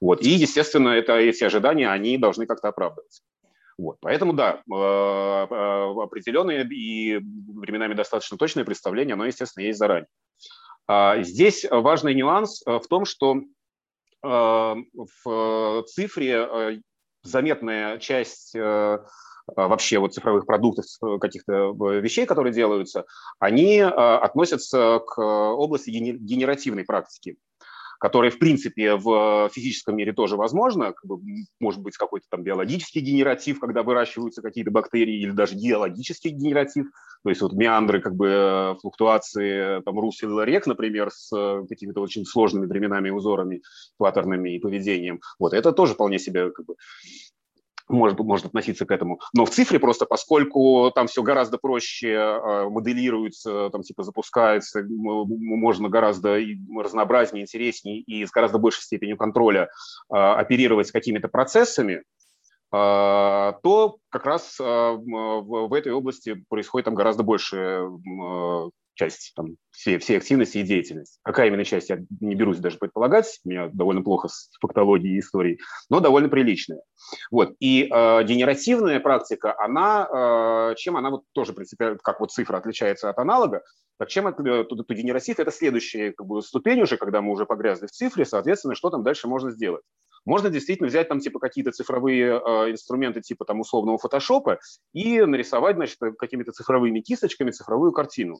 Вот. 0.00 0.22
И, 0.22 0.30
естественно, 0.30 0.88
это, 0.88 1.14
эти 1.14 1.44
ожидания, 1.44 1.90
они 1.90 2.18
должны 2.18 2.46
как-то 2.46 2.68
оправдываться. 2.68 3.22
Вот. 3.76 3.96
Поэтому, 4.00 4.32
да, 4.32 4.62
э, 4.72 4.74
э, 4.74 6.02
определенные 6.02 6.64
и 6.64 7.18
временами 7.18 7.94
достаточно 7.94 8.36
точное 8.36 8.64
представление, 8.64 9.14
оно, 9.14 9.26
естественно, 9.26 9.64
есть 9.64 9.78
заранее. 9.78 10.08
Здесь 11.24 11.64
важный 11.70 12.14
нюанс 12.14 12.62
в 12.66 12.82
том, 12.90 13.06
что 13.06 13.40
в 14.22 15.84
цифре 15.86 16.82
заметная 17.22 17.96
часть 17.98 18.54
вообще 19.46 19.98
вот 19.98 20.12
цифровых 20.12 20.44
продуктов, 20.44 20.84
каких-то 21.22 21.72
вещей, 21.72 22.26
которые 22.26 22.52
делаются, 22.52 23.06
они 23.38 23.80
относятся 23.80 25.00
к 25.06 25.18
области 25.18 25.88
генеративной 25.88 26.84
практики 26.84 27.38
которое, 28.04 28.30
в 28.30 28.38
принципе, 28.38 28.96
в 28.96 29.48
физическом 29.50 29.96
мире 29.96 30.12
тоже 30.12 30.36
возможно. 30.36 30.92
Как 30.92 31.06
бы, 31.06 31.22
может 31.58 31.80
быть, 31.80 31.96
какой-то 31.96 32.26
там 32.28 32.42
биологический 32.42 33.00
генератив, 33.00 33.58
когда 33.58 33.82
выращиваются 33.82 34.42
какие-то 34.42 34.70
бактерии, 34.70 35.22
или 35.22 35.30
даже 35.30 35.54
геологический 35.54 36.28
генератив. 36.28 36.88
То 37.22 37.30
есть 37.30 37.40
вот 37.40 37.54
меандры, 37.54 38.02
как 38.02 38.14
бы 38.14 38.28
э, 38.28 38.74
флуктуации 38.82 39.80
там, 39.80 39.98
русел 39.98 40.38
рек, 40.42 40.66
например, 40.66 41.10
с 41.10 41.34
э, 41.34 41.64
какими-то 41.66 42.02
очень 42.02 42.26
сложными 42.26 42.66
временами, 42.66 43.08
узорами, 43.08 43.62
паттернами 43.96 44.54
и 44.54 44.58
поведением. 44.58 45.22
Вот 45.38 45.54
это 45.54 45.72
тоже 45.72 45.94
вполне 45.94 46.18
себе 46.18 46.50
как 46.50 46.66
бы, 46.66 46.74
может, 47.88 48.18
может 48.18 48.46
относиться 48.46 48.86
к 48.86 48.90
этому. 48.90 49.20
Но 49.34 49.44
в 49.44 49.50
цифре 49.50 49.78
просто, 49.78 50.06
поскольку 50.06 50.90
там 50.94 51.06
все 51.06 51.22
гораздо 51.22 51.58
проще 51.58 52.12
э, 52.12 52.68
моделируется, 52.68 53.70
там 53.70 53.82
типа 53.82 54.02
запускается, 54.02 54.82
можно 54.88 55.88
гораздо 55.88 56.38
разнообразнее, 56.78 57.42
интереснее 57.42 58.00
и 58.00 58.24
с 58.24 58.30
гораздо 58.30 58.58
большей 58.58 58.82
степенью 58.82 59.16
контроля 59.16 59.68
э, 60.12 60.16
оперировать 60.16 60.88
с 60.88 60.92
какими-то 60.92 61.28
процессами, 61.28 61.94
э, 61.94 62.02
то 62.72 63.96
как 64.08 64.26
раз 64.26 64.58
в 64.58 65.74
этой 65.74 65.92
области 65.92 66.44
происходит 66.48 66.86
там 66.86 66.94
гораздо 66.94 67.22
больше 67.22 67.82
часть 68.94 69.32
там, 69.34 69.56
всей, 69.70 69.98
всей 69.98 70.16
активности 70.16 70.58
и 70.58 70.62
деятельности. 70.62 71.18
Какая 71.22 71.48
именно 71.48 71.64
часть, 71.64 71.90
я 71.90 71.98
не 72.20 72.34
берусь 72.34 72.58
даже 72.58 72.78
предполагать, 72.78 73.40
у 73.44 73.48
меня 73.48 73.68
довольно 73.72 74.02
плохо 74.02 74.28
с 74.28 74.50
фактологией 74.60 75.16
и 75.16 75.20
историей, 75.20 75.60
но 75.90 76.00
довольно 76.00 76.28
приличная. 76.28 76.80
Вот. 77.30 77.54
И 77.60 77.84
э, 77.84 78.24
генеративная 78.24 79.00
практика, 79.00 79.54
она, 79.58 80.70
э, 80.72 80.74
чем 80.76 80.96
она 80.96 81.10
вот 81.10 81.24
тоже 81.32 81.52
принципиально, 81.52 81.98
как 82.02 82.20
вот 82.20 82.30
цифра 82.30 82.56
отличается 82.56 83.10
от 83.10 83.18
аналога, 83.18 83.62
так 83.98 84.08
чем 84.08 84.26
это, 84.26 84.64
то, 84.64 84.82
то 84.82 84.94
генератив– 84.94 85.38
это 85.38 85.50
следующая 85.50 86.12
как 86.12 86.26
бы, 86.26 86.42
ступень 86.42 86.82
уже, 86.82 86.96
когда 86.96 87.20
мы 87.20 87.32
уже 87.32 87.46
погрязли 87.46 87.86
в 87.86 87.92
цифре, 87.92 88.24
соответственно, 88.24 88.74
что 88.74 88.90
там 88.90 89.02
дальше 89.02 89.28
можно 89.28 89.50
сделать. 89.50 89.82
Можно 90.24 90.50
действительно 90.50 90.88
взять 90.88 91.08
там 91.08 91.20
типа 91.20 91.38
какие-то 91.38 91.70
цифровые 91.70 92.40
э, 92.40 92.70
инструменты 92.70 93.20
типа 93.20 93.44
там 93.44 93.60
условного 93.60 93.98
фотошопа 93.98 94.58
и 94.92 95.20
нарисовать, 95.20 95.76
значит, 95.76 95.98
какими-то 96.18 96.52
цифровыми 96.52 97.00
кисточками 97.00 97.50
цифровую 97.50 97.92
картину. 97.92 98.38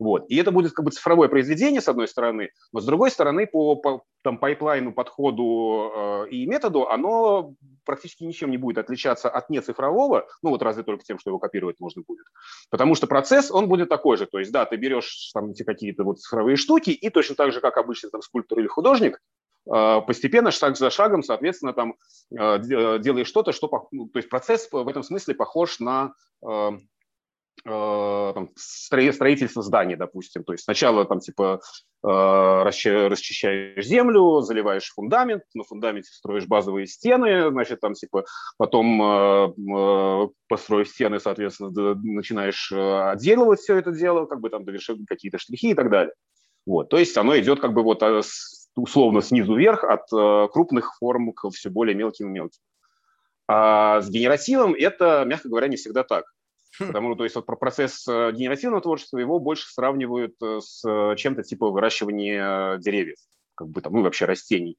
Вот. 0.00 0.24
И 0.30 0.36
это 0.36 0.50
будет 0.50 0.72
как 0.72 0.86
бы 0.86 0.90
цифровое 0.90 1.28
произведение, 1.28 1.82
с 1.82 1.88
одной 1.88 2.08
стороны, 2.08 2.50
но 2.72 2.80
с 2.80 2.86
другой 2.86 3.10
стороны, 3.10 3.46
по, 3.46 3.76
по 3.76 4.02
там, 4.22 4.38
пайплайну, 4.38 4.94
подходу 4.94 5.92
э, 5.94 6.30
и 6.30 6.46
методу, 6.46 6.88
оно 6.88 7.54
практически 7.84 8.24
ничем 8.24 8.50
не 8.50 8.56
будет 8.56 8.78
отличаться 8.78 9.28
от 9.28 9.50
нецифрового, 9.50 10.26
ну 10.42 10.50
вот 10.50 10.62
разве 10.62 10.84
только 10.84 11.04
тем, 11.04 11.18
что 11.18 11.28
его 11.28 11.38
копировать 11.38 11.80
можно 11.80 12.02
будет. 12.06 12.24
Потому 12.70 12.94
что 12.94 13.06
процесс, 13.06 13.50
он 13.50 13.68
будет 13.68 13.90
такой 13.90 14.16
же. 14.16 14.24
То 14.24 14.38
есть, 14.38 14.50
да, 14.50 14.64
ты 14.64 14.76
берешь 14.76 15.32
там 15.34 15.50
эти 15.50 15.64
какие-то 15.64 16.02
вот 16.02 16.18
цифровые 16.18 16.56
штуки, 16.56 16.90
и 16.90 17.10
точно 17.10 17.34
так 17.34 17.52
же, 17.52 17.60
как 17.60 17.76
обычно 17.76 18.08
там 18.08 18.22
скульптор 18.22 18.58
или 18.58 18.68
художник, 18.68 19.20
э, 19.70 20.00
постепенно, 20.00 20.50
шаг 20.50 20.78
за 20.78 20.88
шагом, 20.88 21.22
соответственно, 21.22 21.74
там 21.74 21.96
э, 22.30 22.58
делаешь 23.00 23.28
что-то, 23.28 23.52
что, 23.52 23.68
ну, 23.90 24.08
то 24.08 24.18
есть 24.18 24.30
процесс 24.30 24.66
в 24.72 24.88
этом 24.88 25.02
смысле 25.02 25.34
похож 25.34 25.78
на 25.78 26.14
э, 26.42 26.48
Э, 26.48 26.78
там, 27.62 28.50
строительство 28.56 29.62
зданий, 29.62 29.96
допустим. 29.96 30.44
То 30.44 30.52
есть 30.52 30.64
сначала 30.64 31.04
там 31.04 31.20
типа 31.20 31.60
э, 32.02 32.08
расчищаешь 32.08 33.84
землю, 33.84 34.40
заливаешь 34.40 34.90
фундамент, 34.90 35.42
на 35.54 35.64
фундаменте 35.64 36.10
строишь 36.10 36.46
базовые 36.46 36.86
стены, 36.86 37.50
значит, 37.50 37.80
там 37.80 37.94
типа 37.94 38.24
потом 38.56 39.02
э, 39.02 40.28
построив 40.48 40.88
стены, 40.88 41.20
соответственно, 41.20 41.94
начинаешь 42.02 42.72
отделывать 42.72 43.60
все 43.60 43.76
это 43.76 43.92
дело, 43.92 44.26
как 44.26 44.40
бы 44.40 44.50
там 44.50 44.64
довершить 44.64 44.98
какие-то 45.06 45.38
штрихи 45.38 45.70
и 45.70 45.74
так 45.74 45.90
далее. 45.90 46.14
Вот, 46.66 46.88
то 46.88 46.98
есть 46.98 47.16
оно 47.16 47.38
идет 47.38 47.60
как 47.60 47.72
бы 47.72 47.82
вот 47.82 48.02
условно 48.76 49.22
снизу 49.22 49.56
вверх 49.56 49.84
от 49.84 50.08
крупных 50.52 50.94
форм 50.98 51.32
к 51.32 51.50
все 51.50 51.70
более 51.70 51.94
мелким 51.94 52.28
и 52.28 52.30
мелким. 52.30 52.60
А 53.48 54.00
с 54.00 54.08
генеративом 54.08 54.74
это, 54.78 55.24
мягко 55.26 55.48
говоря, 55.48 55.66
не 55.66 55.76
всегда 55.76 56.04
так. 56.04 56.24
Потому 56.86 57.14
то 57.14 57.24
есть 57.24 57.36
вот 57.36 57.46
про 57.46 57.56
процесс 57.56 58.06
э, 58.08 58.32
генеративного 58.32 58.80
творчества 58.80 59.18
его 59.18 59.38
больше 59.38 59.70
сравнивают 59.70 60.34
э, 60.42 60.60
с 60.60 60.82
э, 60.86 61.16
чем-то 61.16 61.42
типа 61.42 61.70
выращивания 61.70 62.78
деревьев, 62.78 63.18
как 63.54 63.68
бы 63.68 63.80
там, 63.80 63.92
ну 63.92 64.02
вообще 64.02 64.24
растений. 64.24 64.76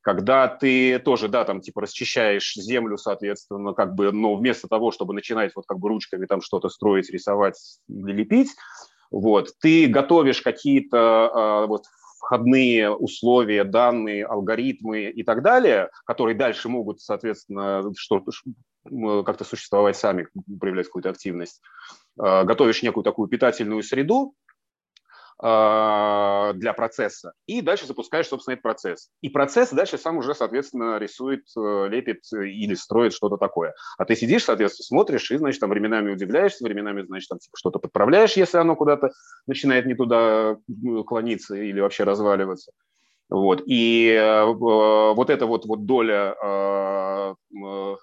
Когда 0.00 0.48
ты 0.48 0.98
тоже, 0.98 1.28
да, 1.28 1.44
там 1.44 1.60
типа 1.60 1.82
расчищаешь 1.82 2.54
землю, 2.54 2.98
соответственно, 2.98 3.72
как 3.72 3.94
бы, 3.94 4.10
но 4.10 4.34
вместо 4.34 4.66
того, 4.66 4.90
чтобы 4.90 5.14
начинать 5.14 5.52
вот 5.54 5.64
как 5.66 5.78
бы 5.78 5.88
ручками 5.88 6.26
там 6.26 6.40
что-то 6.40 6.68
строить, 6.68 7.10
рисовать 7.10 7.78
лепить, 7.88 8.50
вот, 9.12 9.50
ты 9.60 9.86
готовишь 9.86 10.42
какие-то 10.42 11.66
вот 11.68 11.84
входные 12.18 12.90
условия, 12.90 13.62
данные, 13.62 14.24
алгоритмы 14.24 15.04
и 15.04 15.22
так 15.22 15.42
далее, 15.42 15.90
которые 16.04 16.36
дальше 16.36 16.68
могут, 16.68 17.00
соответственно, 17.00 17.82
что 17.96 18.24
как-то 18.84 19.44
существовать 19.44 19.96
сами, 19.96 20.28
проявлять 20.60 20.86
какую-то 20.86 21.10
активность. 21.10 21.60
А, 22.18 22.44
готовишь 22.44 22.82
некую 22.82 23.04
такую 23.04 23.28
питательную 23.28 23.82
среду, 23.82 24.34
а, 25.44 26.52
для 26.52 26.72
процесса, 26.72 27.32
и 27.46 27.62
дальше 27.62 27.86
запускаешь, 27.86 28.28
собственно, 28.28 28.52
этот 28.52 28.62
процесс. 28.62 29.10
И 29.22 29.28
процесс 29.28 29.70
дальше 29.70 29.98
сам 29.98 30.18
уже, 30.18 30.36
соответственно, 30.36 30.98
рисует, 30.98 31.46
э, 31.56 31.88
лепит 31.88 32.20
или 32.32 32.74
строит 32.74 33.12
что-то 33.12 33.38
такое. 33.38 33.74
А 33.98 34.04
ты 34.04 34.14
сидишь, 34.14 34.44
соответственно, 34.44 34.84
смотришь 34.84 35.32
и, 35.32 35.36
значит, 35.36 35.60
там 35.60 35.70
временами 35.70 36.12
удивляешься, 36.12 36.62
временами, 36.62 37.02
значит, 37.02 37.28
там 37.28 37.40
типа, 37.40 37.56
что-то 37.56 37.80
подправляешь, 37.80 38.34
если 38.34 38.58
оно 38.58 38.76
куда-то 38.76 39.10
начинает 39.48 39.84
не 39.84 39.96
туда 39.96 40.52
э, 40.52 41.02
клониться 41.04 41.56
или 41.56 41.80
вообще 41.80 42.04
разваливаться. 42.04 42.70
Вот. 43.32 43.62
И 43.64 44.08
э, 44.08 44.44
вот 44.44 45.30
эта 45.30 45.46
вот, 45.46 45.64
вот 45.64 45.86
доля 45.86 46.36
э, 46.42 47.34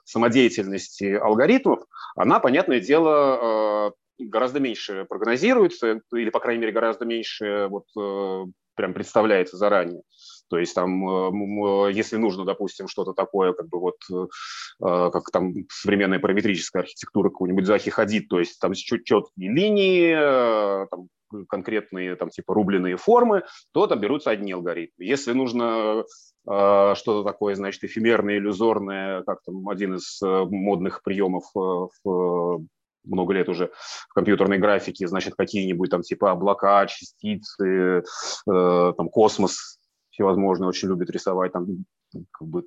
самодеятельности 0.04 1.14
алгоритмов, 1.14 1.84
она, 2.16 2.40
понятное 2.40 2.80
дело, 2.80 3.94
гораздо 4.18 4.60
меньше 4.60 5.06
прогнозируется, 5.08 6.02
или, 6.14 6.32
по 6.32 6.40
крайней 6.40 6.62
мере, 6.62 6.74
гораздо 6.74 7.06
меньше 7.06 7.68
вот, 7.70 7.86
э, 7.96 8.46
прям 8.76 8.94
представляется 8.96 9.56
заранее. 9.56 10.02
То 10.50 10.58
есть 10.58 10.76
там, 10.76 11.08
э, 11.08 11.92
если 11.94 12.18
нужно, 12.18 12.46
допустим, 12.46 12.88
что-то 12.88 13.14
такое, 13.14 13.54
как 13.54 13.68
бы 13.70 13.80
вот, 13.80 13.98
э, 14.12 14.28
как 14.80 15.30
там 15.32 15.54
современная 15.70 16.20
параметрическая 16.20 16.84
архитектура 16.84 17.30
какой-нибудь 17.30 17.66
Захи 17.66 17.90
Хадид, 17.90 18.28
то 18.30 18.40
есть 18.40 18.60
там 18.60 18.74
чуть 18.74 19.06
четкие 19.06 19.52
линии, 19.52 20.88
там, 20.88 21.08
конкретные 21.48 22.16
там 22.16 22.30
типа 22.30 22.54
рубленые 22.54 22.98
формы, 22.98 23.44
то 23.72 23.88
там 23.88 24.00
берутся 24.00 24.32
одни 24.32 24.52
алгоритмы. 24.52 25.06
Если 25.06 25.32
нужно 25.34 26.04
что-то 26.44 27.24
такое, 27.24 27.54
значит, 27.54 27.84
эфемерное, 27.84 28.38
иллюзорное, 28.38 29.22
как 29.24 29.40
там 29.46 29.70
один 29.70 29.96
из 29.96 30.20
модных 30.22 31.04
приемов 31.04 31.44
в 31.54 32.66
много 33.10 33.34
лет 33.34 33.50
уже 33.50 33.72
в 34.10 34.14
компьютерной 34.14 34.58
графике, 34.58 35.08
значит, 35.08 35.36
какие-нибудь 35.36 35.90
там 35.90 36.02
типа 36.02 36.32
облака, 36.32 36.86
частицы, 36.88 38.04
э, 38.50 38.94
там 38.98 39.10
космос 39.10 39.79
всевозможные 40.20 40.68
очень 40.68 40.90
любят 40.90 41.10
рисовать, 41.10 41.54
там 41.54 41.86
как 42.32 42.48
бы 42.48 42.66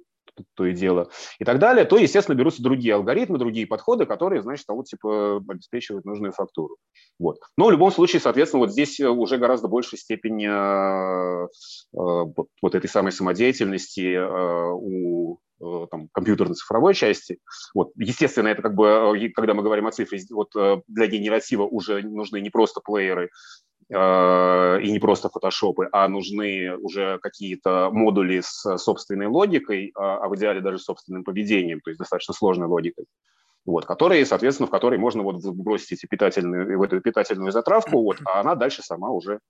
то 0.54 0.64
и 0.64 0.73
дело, 0.73 1.11
и 1.38 1.44
так 1.44 1.59
далее, 1.59 1.85
то, 1.85 1.99
естественно, 1.99 2.35
берутся 2.35 2.62
другие 2.62 2.94
алгоритмы, 2.94 3.37
другие 3.37 3.66
подходы, 3.66 4.06
которые, 4.06 4.40
значит, 4.40 4.64
вот, 4.68 4.87
типа, 4.87 5.44
обеспечивают 5.47 6.06
нужную 6.06 6.32
фактуру. 6.32 6.78
Вот. 7.18 7.38
Но 7.59 7.66
в 7.66 7.71
любом 7.71 7.90
случае, 7.92 8.21
соответственно, 8.21 8.61
вот 8.61 8.73
здесь 8.73 8.99
уже 8.99 9.37
гораздо 9.37 9.68
большей 9.68 9.99
степени 9.99 10.47
э, 10.47 11.47
э, 11.47 12.44
вот 12.62 12.75
этой 12.75 12.88
самой 12.88 13.12
самодеятельности 13.12 14.14
э, 14.14 14.73
у 14.73 15.38
Э, 15.62 15.87
там, 15.90 16.09
компьютерно-цифровой 16.12 16.92
части. 16.94 17.38
Вот. 17.73 17.92
Естественно, 17.97 18.49
это 18.49 18.62
как 18.62 18.75
бы, 18.75 18.87
э, 19.16 19.28
когда 19.30 19.54
мы 19.54 19.62
говорим 19.62 19.87
о 19.87 19.92
цифре, 19.92 20.18
вот 20.30 20.56
э, 20.56 20.82
для 20.88 21.06
генератива 21.06 21.62
уже 21.62 22.02
нужны 22.02 22.40
не 22.40 22.50
просто 22.50 22.80
плееры 22.80 23.30
и 23.89 24.91
не 24.91 24.99
просто 24.99 25.29
фотошопы, 25.29 25.89
а 25.93 26.09
нужны 26.09 26.77
уже 26.77 27.19
какие-то 27.21 27.91
модули 27.93 28.41
с 28.41 28.79
собственной 28.79 29.27
логикой, 29.27 29.93
а, 29.95 30.19
а 30.19 30.29
в 30.29 30.37
идеале 30.37 30.61
даже 30.61 30.79
собственным 30.79 31.25
поведением, 31.25 31.81
то 31.81 31.91
есть 31.91 31.99
достаточно 31.99 32.35
сложной 32.35 32.69
логикой 32.69 33.07
вот, 33.65 33.87
которые, 33.87 34.27
соответственно, 34.27 34.67
в 34.67 34.71
которые 34.71 34.99
можно 34.99 35.23
вот 35.23 35.43
бросить 35.45 35.93
эти 35.93 36.07
питательные, 36.07 36.77
в 36.77 36.83
эту 36.83 37.01
питательную 37.01 37.53
затравку, 37.53 38.03
вот, 38.03 38.19
а 38.25 38.41
она 38.41 38.55
дальше 38.55 38.83
сама 38.83 39.11
уже 39.11 39.41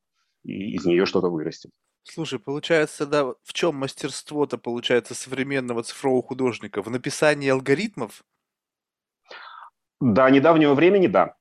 из 0.45 0.85
нее 0.85 1.07
что-то 1.07 1.29
вырастет. 1.29 1.71
Слушай, 2.03 2.41
получается, 2.41 3.07
да, 3.07 3.25
в 3.25 3.53
чем 3.53 3.77
мастерство-то 3.77 4.59
получается 4.59 5.15
современного 5.15 5.83
цифрового 5.83 6.23
художника? 6.23 6.83
В 6.83 6.91
написании 6.91 7.49
алгоритмов? 7.49 8.25
До 10.01 10.29
недавнего 10.29 10.75
времени, 10.75 11.07
да. 11.07 11.37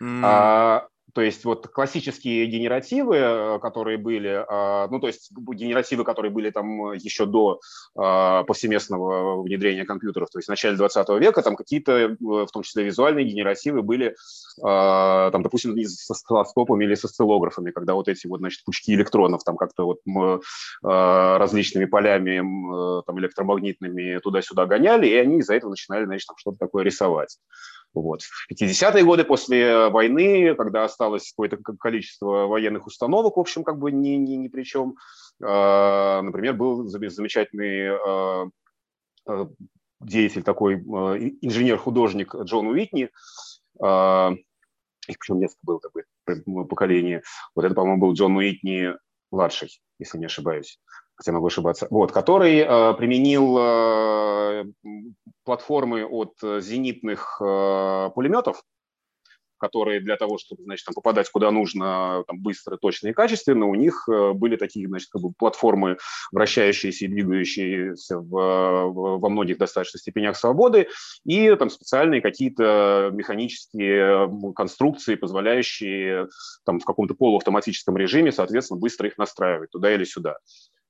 Mm. 0.00 0.20
А, 0.24 0.88
То 1.14 1.20
есть 1.20 1.44
вот 1.44 1.68
классические 1.68 2.46
генеративы, 2.46 3.16
э, 3.16 3.58
которые 3.60 3.98
были, 3.98 4.44
а, 4.48 4.88
ну 4.88 4.98
то 4.98 5.08
есть 5.08 5.30
генеративы, 5.32 6.04
которые 6.04 6.30
были 6.30 6.50
там 6.50 6.92
еще 6.92 7.26
до 7.26 7.60
а, 7.94 8.44
повсеместного 8.44 9.42
внедрения 9.42 9.84
компьютеров, 9.84 10.30
то 10.30 10.38
есть 10.38 10.46
в 10.46 10.50
начале 10.50 10.76
20 10.76 11.08
века, 11.20 11.42
там 11.42 11.56
какие-то, 11.56 11.92
э, 11.92 12.16
в 12.18 12.46
том 12.46 12.62
числе 12.62 12.84
визуальные 12.84 13.26
генеративы 13.26 13.82
были, 13.82 14.16
а, 14.62 15.30
там, 15.32 15.42
допустим, 15.42 15.76
с 15.76 16.10
осциллоскопами 16.10 16.84
или 16.84 16.94
с 16.94 17.04
осциллографами, 17.04 17.72
когда 17.72 17.94
вот 17.94 18.08
эти 18.08 18.26
вот, 18.26 18.40
значит, 18.40 18.64
пучки 18.64 18.94
электронов 18.94 19.44
там 19.44 19.56
как-то 19.56 19.84
вот 19.84 19.98
различными 20.82 21.84
полями 21.84 22.38
там 23.06 23.18
электромагнитными 23.18 24.18
туда-сюда 24.18 24.66
гоняли, 24.66 25.06
и 25.06 25.14
они 25.14 25.38
из-за 25.38 25.54
этого 25.54 25.70
начинали, 25.70 26.04
значит, 26.04 26.26
там 26.26 26.36
что-то 26.38 26.58
такое 26.58 26.84
рисовать. 26.84 27.38
Вот. 27.94 28.22
В 28.22 28.50
50-е 28.50 29.04
годы 29.04 29.24
после 29.24 29.88
войны, 29.88 30.54
когда 30.54 30.84
осталось 30.84 31.30
какое-то 31.30 31.58
количество 31.58 32.46
военных 32.46 32.86
установок, 32.86 33.36
в 33.36 33.40
общем, 33.40 33.64
как 33.64 33.78
бы 33.78 33.92
ни, 33.92 34.10
ни, 34.10 34.34
ни 34.34 34.48
при 34.48 34.62
чем, 34.62 34.96
э, 35.42 36.20
например, 36.22 36.54
был 36.54 36.86
замечательный 36.86 37.98
э, 37.98 38.50
э, 39.28 39.46
деятель 40.00 40.42
такой, 40.42 40.76
инженер-художник 40.76 42.34
Джон 42.34 42.68
Уитни, 42.68 43.10
их 45.08 45.18
причем 45.18 45.40
несколько 45.40 45.60
было 45.62 45.80
такое 45.80 46.04
поколение. 46.64 47.22
Вот 47.54 47.64
это, 47.64 47.74
по-моему, 47.74 48.00
был 48.00 48.12
Джон 48.14 48.36
Уитни 48.36 48.94
младший, 49.30 49.80
если 49.98 50.18
не 50.18 50.26
ошибаюсь 50.26 50.78
хотя 51.14 51.32
могу 51.32 51.46
ошибаться, 51.46 51.86
вот, 51.90 52.12
который 52.12 52.58
э, 52.58 52.94
применил 52.94 53.56
э, 53.58 54.64
платформы 55.44 56.04
от 56.04 56.34
зенитных 56.40 57.40
э, 57.40 58.10
пулеметов, 58.14 58.62
которые 59.62 60.00
для 60.00 60.16
того, 60.16 60.38
чтобы, 60.38 60.64
значит, 60.64 60.84
там, 60.84 60.94
попадать 60.94 61.30
куда 61.30 61.52
нужно, 61.52 62.24
там, 62.26 62.40
быстро, 62.40 62.76
точно 62.76 63.08
и 63.08 63.12
качественно, 63.12 63.66
у 63.66 63.76
них 63.76 64.08
э, 64.08 64.32
были 64.32 64.56
такие, 64.56 64.88
значит, 64.88 65.08
как 65.10 65.22
бы 65.22 65.32
платформы, 65.38 65.98
вращающиеся 66.32 67.04
и 67.04 67.08
двигающиеся 67.08 68.18
в, 68.18 68.28
во 68.32 69.28
многих 69.28 69.58
достаточно 69.58 70.00
степенях 70.00 70.36
свободы, 70.36 70.88
и 71.24 71.54
там 71.54 71.70
специальные 71.70 72.20
какие-то 72.20 73.10
механические 73.12 74.28
конструкции, 74.56 75.14
позволяющие 75.14 76.26
там 76.64 76.80
в 76.80 76.84
каком-то 76.84 77.14
полуавтоматическом 77.14 77.96
режиме, 77.96 78.32
соответственно, 78.32 78.80
быстро 78.80 79.08
их 79.08 79.16
настраивать 79.16 79.70
туда 79.70 79.94
или 79.94 80.02
сюда. 80.02 80.38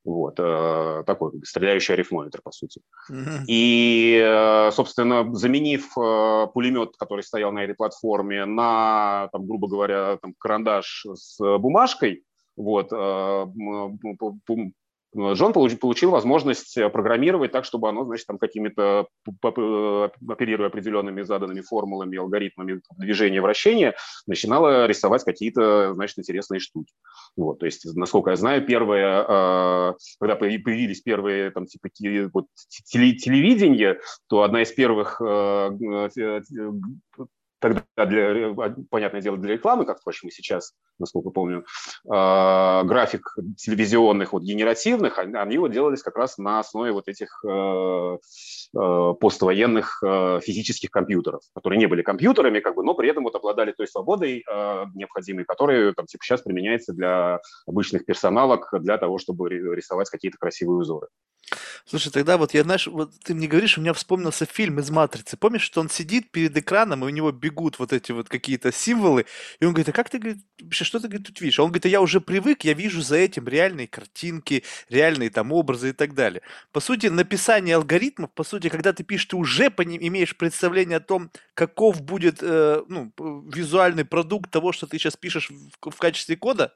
Вот, 0.05 0.35
э, 0.39 1.05
такой 1.07 1.31
стреляющий 1.45 1.95
арифмометр, 1.95 2.41
по 2.43 2.51
сути. 2.51 2.81
Mm-hmm. 3.11 3.45
И, 3.47 4.21
э, 4.21 4.71
собственно, 4.73 5.33
заменив 5.35 5.97
э, 5.97 6.47
пулемет, 6.53 6.97
который 6.99 7.23
стоял 7.23 7.53
на 7.53 7.61
этой 7.61 7.77
платформе, 7.77 8.45
на, 8.45 9.29
там, 9.33 9.47
грубо 9.47 9.69
говоря, 9.69 10.19
там, 10.21 10.35
карандаш 10.39 11.07
с 11.15 11.39
бумажкой, 11.59 12.25
вот, 12.57 12.91
Джон 15.15 15.53
получил 15.53 16.11
возможность 16.11 16.77
э, 16.79 16.89
программировать 16.89 17.53
так, 17.53 17.65
чтобы 17.65 17.89
оно, 17.89 18.05
значит, 18.05 18.27
там 18.27 18.39
какими-то, 18.39 19.07
э, 19.27 20.09
оперируя 20.29 20.69
определенными 20.69 21.23
заданными 21.23 21.61
формулами, 21.61 22.17
алгоритмами 22.19 22.81
движения, 22.97 23.43
вращения, 23.43 23.95
начинало 24.27 24.87
рисовать 24.87 25.25
какие-то, 25.25 25.93
значит, 25.95 26.19
интересные 26.19 26.61
штуки. 26.61 26.93
Вот, 27.37 27.59
то 27.59 27.67
есть, 27.67 27.85
насколько 27.95 28.31
я 28.31 28.37
знаю, 28.37 28.65
первые, 28.65 29.25
э, 29.29 29.93
когда 30.19 30.37
появились 30.37 31.03
первые, 31.03 31.51
там, 31.51 31.67
типа, 31.67 31.91
вот, 32.33 32.47
телевидение, 32.87 34.01
то 34.29 34.43
одна 34.43 34.63
из 34.63 34.73
первых 34.73 35.21
тогда, 37.63 37.83
для, 38.07 38.55
понятное 38.91 39.23
дело, 39.23 39.39
для 39.39 39.55
рекламы, 39.55 39.87
как, 39.87 40.01
впрочем, 40.01 40.29
и 40.29 40.33
сейчас, 40.33 40.75
насколько 40.99 41.31
помню, 41.31 41.65
э, 42.05 42.83
график 42.85 43.35
телевизионных, 43.57 44.33
вот, 44.33 44.43
генеративных, 44.43 45.19
они, 45.19 45.35
они 45.35 45.59
вот 45.59 45.73
делались 45.73 46.03
как 46.03 46.17
раз 46.17 46.37
на 46.39 46.59
основе 46.59 46.93
вот 46.93 47.09
этих 47.09 47.43
э, 47.45 47.49
э, 48.77 49.15
поствоенных 49.21 50.03
э, 50.03 50.41
физических 50.43 50.91
компьютеров, 50.91 51.43
которые 51.55 51.79
не 51.79 51.87
были 51.87 52.03
компьютерами, 52.03 52.61
как 52.61 52.75
бы, 52.75 52.83
но 52.83 52.95
при 52.95 53.09
этом 53.09 53.25
вот 53.25 53.35
обладали 53.37 53.73
той 53.73 53.87
свободой 53.87 54.45
э, 54.47 54.85
необходимой, 54.95 55.45
которая 55.45 55.93
там, 55.95 56.07
типа, 56.07 56.25
сейчас 56.25 56.43
применяется 56.43 56.93
для 56.93 57.41
обычных 57.67 58.05
персоналок, 58.05 58.69
для 58.81 58.99
того, 58.99 59.19
чтобы 59.19 59.49
рисовать 59.49 60.11
какие-то 60.11 60.39
красивые 60.39 60.79
узоры. 60.79 61.07
Слушай, 61.85 62.13
тогда 62.13 62.39
вот 62.39 62.55
я, 62.55 62.63
знаешь, 62.63 62.87
вот 62.87 63.11
ты 63.25 63.35
мне 63.35 63.49
говоришь, 63.49 63.77
у 63.77 63.81
меня 63.81 63.93
вспомнился 63.93 64.47
фильм 64.47 64.79
из 64.79 64.91
«Матрицы». 64.91 65.37
Помнишь, 65.37 65.63
что 65.63 65.81
он 65.81 65.89
сидит 65.89 66.31
перед 66.31 66.57
экраном, 66.57 67.05
и 67.05 67.07
у 67.07 67.11
него 67.11 67.33
бегут 67.33 67.52
вот 67.79 67.93
эти 67.93 68.13
вот 68.13 68.29
какие-то 68.29 68.73
символы, 68.73 69.27
и 69.61 69.65
он 69.65 69.73
говорит, 69.73 69.89
а 69.89 69.93
как 69.93 70.11
ты, 70.11 70.19
говорит, 70.19 70.39
что 70.71 70.99
ты 70.99 71.09
говорит, 71.09 71.27
тут 71.27 71.41
видишь? 71.41 71.61
Он 71.61 71.69
говорит, 71.69 71.87
а 71.87 71.89
я 71.89 72.01
уже 72.01 72.21
привык, 72.21 72.65
я 72.65 72.75
вижу 72.75 73.01
за 73.01 73.17
этим 73.17 73.49
реальные 73.49 73.89
картинки, 73.89 74.65
реальные 74.89 75.31
там 75.31 75.53
образы 75.53 75.91
и 75.91 75.93
так 75.93 76.15
далее. 76.15 76.43
По 76.73 76.81
сути, 76.81 77.07
написание 77.07 77.77
алгоритмов, 77.77 78.33
по 78.33 78.45
сути, 78.45 78.69
когда 78.69 78.93
ты 78.93 79.05
пишешь, 79.05 79.27
ты 79.27 79.37
уже 79.37 79.71
по 79.71 79.83
ним 79.83 80.01
имеешь 80.03 80.37
представление 80.37 80.99
о 80.99 81.01
том, 81.01 81.31
каков 81.55 82.03
будет 82.03 82.39
э, 82.43 82.83
ну, 82.89 83.13
визуальный 83.53 84.05
продукт 84.05 84.51
того, 84.51 84.73
что 84.73 84.87
ты 84.87 84.99
сейчас 84.99 85.17
пишешь 85.17 85.51
в, 85.51 85.91
в 85.91 85.99
качестве 85.99 86.37
кода? 86.37 86.73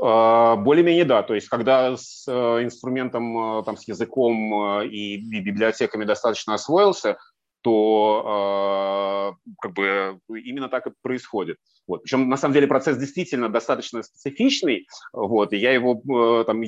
А, 0.00 0.56
более-менее 0.56 1.04
да, 1.04 1.22
то 1.22 1.34
есть 1.34 1.48
когда 1.48 1.96
с 1.96 2.24
э, 2.26 2.32
инструментом, 2.64 3.58
э, 3.60 3.62
там, 3.64 3.76
с 3.76 3.86
языком 3.86 4.80
э, 4.80 4.86
и 4.86 5.40
библиотеками 5.40 6.04
достаточно 6.04 6.54
освоился, 6.54 7.18
то 7.62 9.36
как 9.60 9.72
бы 9.72 10.20
именно 10.28 10.68
так 10.68 10.86
и 10.86 10.92
происходит. 11.02 11.56
Вот. 11.86 12.02
Причем 12.02 12.28
на 12.28 12.36
самом 12.36 12.54
деле 12.54 12.66
процесс 12.66 12.96
действительно 12.96 13.48
достаточно 13.48 14.02
специфичный, 14.02 14.86
вот, 15.12 15.52
и 15.52 15.56
я 15.56 15.72
его 15.72 16.44
там 16.44 16.62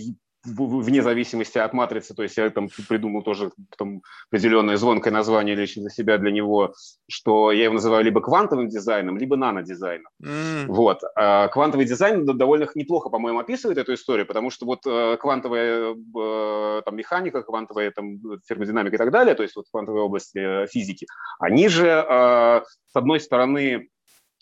вне 0.45 1.03
зависимости 1.03 1.59
от 1.59 1.73
матрицы, 1.73 2.15
то 2.15 2.23
есть 2.23 2.37
я 2.37 2.51
там 2.51 2.69
придумал 2.89 3.23
тоже 3.23 3.51
там, 3.79 4.03
определенное 4.29 4.77
звонкое 4.77 5.13
название 5.13 5.55
лично 5.55 5.83
для 5.83 5.91
себя, 5.91 6.19
для 6.19 6.31
него, 6.31 6.75
что 7.09 7.51
я 7.53 7.65
его 7.65 7.75
называю 7.75 8.05
либо 8.05 8.21
квантовым 8.21 8.69
дизайном, 8.69 9.17
либо 9.19 9.37
нанодизайном. 9.37 10.11
Mm. 10.23 10.67
Вот. 10.69 11.01
А 11.17 11.49
квантовый 11.49 11.87
дизайн 11.87 12.25
довольно 12.27 12.69
неплохо, 12.75 13.09
по-моему, 13.09 13.39
описывает 13.39 13.79
эту 13.79 13.95
историю, 13.95 14.27
потому 14.27 14.51
что 14.51 14.67
вот 14.67 14.81
э, 14.87 15.17
квантовая 15.17 15.95
э, 15.95 16.83
там, 16.85 16.97
механика, 16.97 17.43
квантовая 17.43 17.91
там, 17.91 18.19
термодинамика 18.47 18.97
и 18.97 18.99
так 18.99 19.11
далее, 19.11 19.35
то 19.35 19.43
есть 19.43 19.57
вот 19.57 19.67
квантовая 19.71 20.03
область 20.03 20.37
э, 20.37 20.67
физики, 20.71 21.07
они 21.39 21.69
же, 21.69 21.85
с 21.85 22.95
одной 22.95 23.21
стороны, 23.21 23.89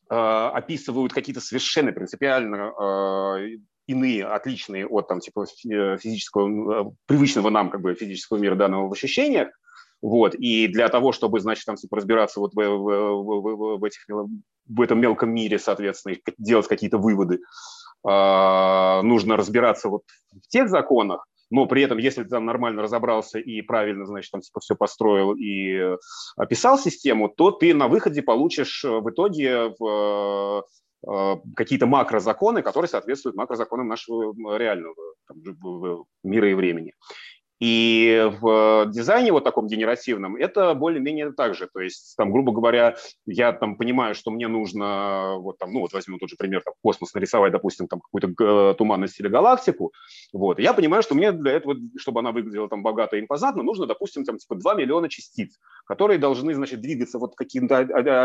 описывают 0.09 1.13
какие-то 1.13 1.41
совершенно 1.41 1.93
принципиально 1.93 2.73
иные, 3.87 4.25
отличные 4.25 4.87
от 4.87 5.09
там, 5.09 5.21
типа, 5.21 5.45
э, 5.71 5.99
физического, 5.99 6.89
э, 6.89 6.91
привычного 7.07 7.51
нам 7.51 7.71
как 7.71 7.81
бы 7.81 7.95
физического 7.95 8.39
мира 8.39 8.55
данного 8.55 8.89
в 8.89 8.93
ощущениях. 8.93 9.49
Вот. 10.01 10.35
И 10.35 10.67
для 10.69 10.89
того, 10.89 11.13
чтобы, 11.13 11.41
значит, 11.41 11.65
там, 11.65 11.77
типа, 11.77 11.97
разбираться 11.97 12.41
вот 12.41 12.55
в, 12.55 12.57
в, 12.57 13.23
в, 13.23 13.79
в, 13.79 13.85
этих, 13.85 14.05
в 14.09 14.81
этом 14.81 15.01
мелком 15.01 15.31
мире, 15.31 15.59
соответственно, 15.59 16.17
делать 16.39 16.67
какие-то 16.67 16.99
выводы, 16.99 17.37
э, 17.37 19.01
нужно 19.03 19.37
разбираться 19.37 19.89
вот 19.89 20.03
в 20.33 20.49
тех 20.49 20.69
законах, 20.69 21.27
но 21.51 21.67
при 21.67 21.83
этом, 21.83 21.99
если 21.99 22.23
ты 22.23 22.31
там 22.31 22.47
нормально 22.47 22.83
разобрался 22.83 23.39
и 23.39 23.61
правильно, 23.61 24.07
значит, 24.07 24.33
там 24.33 24.41
типа 24.41 24.61
все 24.61 24.75
построил 24.75 25.35
и 25.35 25.97
описал 26.37 26.79
систему, 26.79 27.29
то 27.29 27.51
ты 27.51 27.75
на 27.75 27.89
выходе 27.89 28.23
получишь 28.23 28.85
в 28.85 29.11
итоге 29.11 29.75
в 29.79 30.63
Э, 30.63 30.82
какие-то 31.57 31.87
макрозаконы, 31.87 32.63
которые 32.63 32.89
соответствуют 32.89 33.37
макрозаконам 33.37 33.89
нашего 33.89 34.57
реального 34.57 34.95
там, 35.27 35.43
мира 36.23 36.51
и 36.51 36.55
времени. 36.55 36.95
И 37.63 38.29
в 38.41 38.87
дизайне 38.87 39.31
вот 39.31 39.45
таком 39.45 39.69
генеративном 39.69 40.35
это 40.35 40.75
более-менее 40.75 41.31
так 41.31 41.55
же. 41.55 41.69
То 41.73 41.79
есть, 41.79 42.17
там, 42.17 42.33
грубо 42.33 42.51
говоря, 42.51 42.97
я 43.25 43.53
там 43.53 43.77
понимаю, 43.77 44.17
что 44.17 44.33
мне 44.33 44.49
нужно, 44.49 45.37
вот 45.39 45.59
там, 45.59 45.73
ну 45.73 45.79
вот 45.79 45.93
возьмем 45.93 46.19
тот 46.19 46.29
же 46.29 46.35
пример, 46.37 46.63
там, 46.65 46.75
космос 46.83 47.15
нарисовать, 47.15 47.53
допустим, 47.53 47.87
там 47.87 48.01
какую-то 48.01 48.75
туманность 48.75 49.21
или 49.21 49.29
галактику. 49.29 49.93
Вот. 50.33 50.59
Я 50.59 50.75
понимаю, 50.75 51.05
что 51.05 51.15
мне 51.15 51.31
для 51.31 51.53
этого, 51.53 51.77
чтобы 51.97 52.19
она 52.19 52.33
выглядела 52.33 52.69
там 52.69 52.83
богато 52.83 53.17
и 53.17 53.21
импозантно, 53.21 53.63
нужно, 53.63 53.87
допустим, 53.87 54.25
там 54.25 54.39
типа 54.39 54.57
2 54.57 54.75
миллиона 54.75 55.09
частиц, 55.09 55.57
которые 55.87 56.19
должны, 56.19 56.55
значит, 56.55 56.81
двигаться 56.81 57.21
вот 57.21 57.37
каким-то 57.37 57.79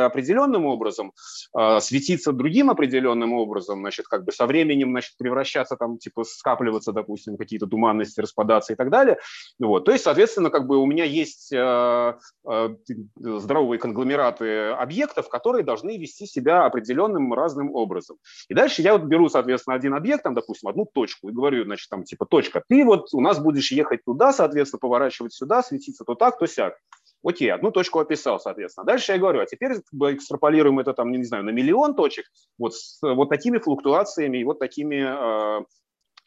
определенным 0.07 0.65
образом, 0.65 1.13
э, 1.55 1.79
светиться 1.79 2.31
другим 2.31 2.71
определенным 2.71 3.33
образом, 3.33 3.81
значит, 3.81 4.07
как 4.07 4.25
бы 4.25 4.31
со 4.31 4.47
временем, 4.47 4.89
значит, 4.89 5.11
превращаться 5.19 5.75
там, 5.75 5.99
типа, 5.99 6.23
скапливаться, 6.23 6.91
допустим, 6.91 7.37
какие-то 7.37 7.67
туманности, 7.67 8.19
распадаться 8.19 8.73
и 8.73 8.75
так 8.75 8.89
далее. 8.89 9.19
Вот. 9.59 9.85
То 9.85 9.91
есть, 9.91 10.03
соответственно, 10.03 10.49
как 10.49 10.67
бы 10.67 10.77
у 10.77 10.85
меня 10.85 11.03
есть 11.03 11.51
э, 11.51 12.13
э, 12.47 12.69
здоровые 13.15 13.79
конгломераты 13.79 14.69
объектов, 14.69 15.29
которые 15.29 15.63
должны 15.63 15.97
вести 15.97 16.27
себя 16.27 16.65
определенным 16.65 17.33
разным 17.33 17.73
образом. 17.73 18.17
И 18.49 18.53
дальше 18.53 18.81
я 18.81 18.93
вот 18.93 19.03
беру, 19.03 19.29
соответственно, 19.29 19.75
один 19.75 19.93
объект, 19.95 20.23
там, 20.23 20.35
допустим, 20.35 20.69
одну 20.69 20.85
точку, 20.85 21.29
и 21.29 21.33
говорю, 21.33 21.63
значит, 21.65 21.89
там, 21.89 22.03
типа, 22.03 22.25
точка, 22.25 22.63
ты 22.67 22.85
вот 22.85 23.07
у 23.13 23.21
нас 23.21 23.39
будешь 23.39 23.71
ехать 23.71 24.03
туда, 24.05 24.31
соответственно, 24.31 24.79
поворачивать 24.79 25.33
сюда, 25.33 25.63
светиться 25.63 26.03
то 26.03 26.15
так, 26.15 26.37
то 26.37 26.45
сяк. 26.45 26.75
Окей, 27.23 27.51
одну 27.51 27.71
точку 27.71 27.99
описал, 27.99 28.39
соответственно. 28.39 28.85
Дальше 28.85 29.11
я 29.11 29.17
говорю, 29.17 29.41
а 29.41 29.45
теперь 29.45 29.73
экстраполируем 29.73 30.79
это 30.79 30.93
там, 30.93 31.11
не 31.11 31.23
знаю, 31.23 31.43
на 31.43 31.49
миллион 31.49 31.95
точек, 31.95 32.25
вот 32.59 32.75
с 32.75 32.99
вот 33.01 33.29
такими 33.29 33.57
флуктуациями 33.57 34.37
и 34.37 34.43
вот 34.43 34.59
такими 34.59 35.65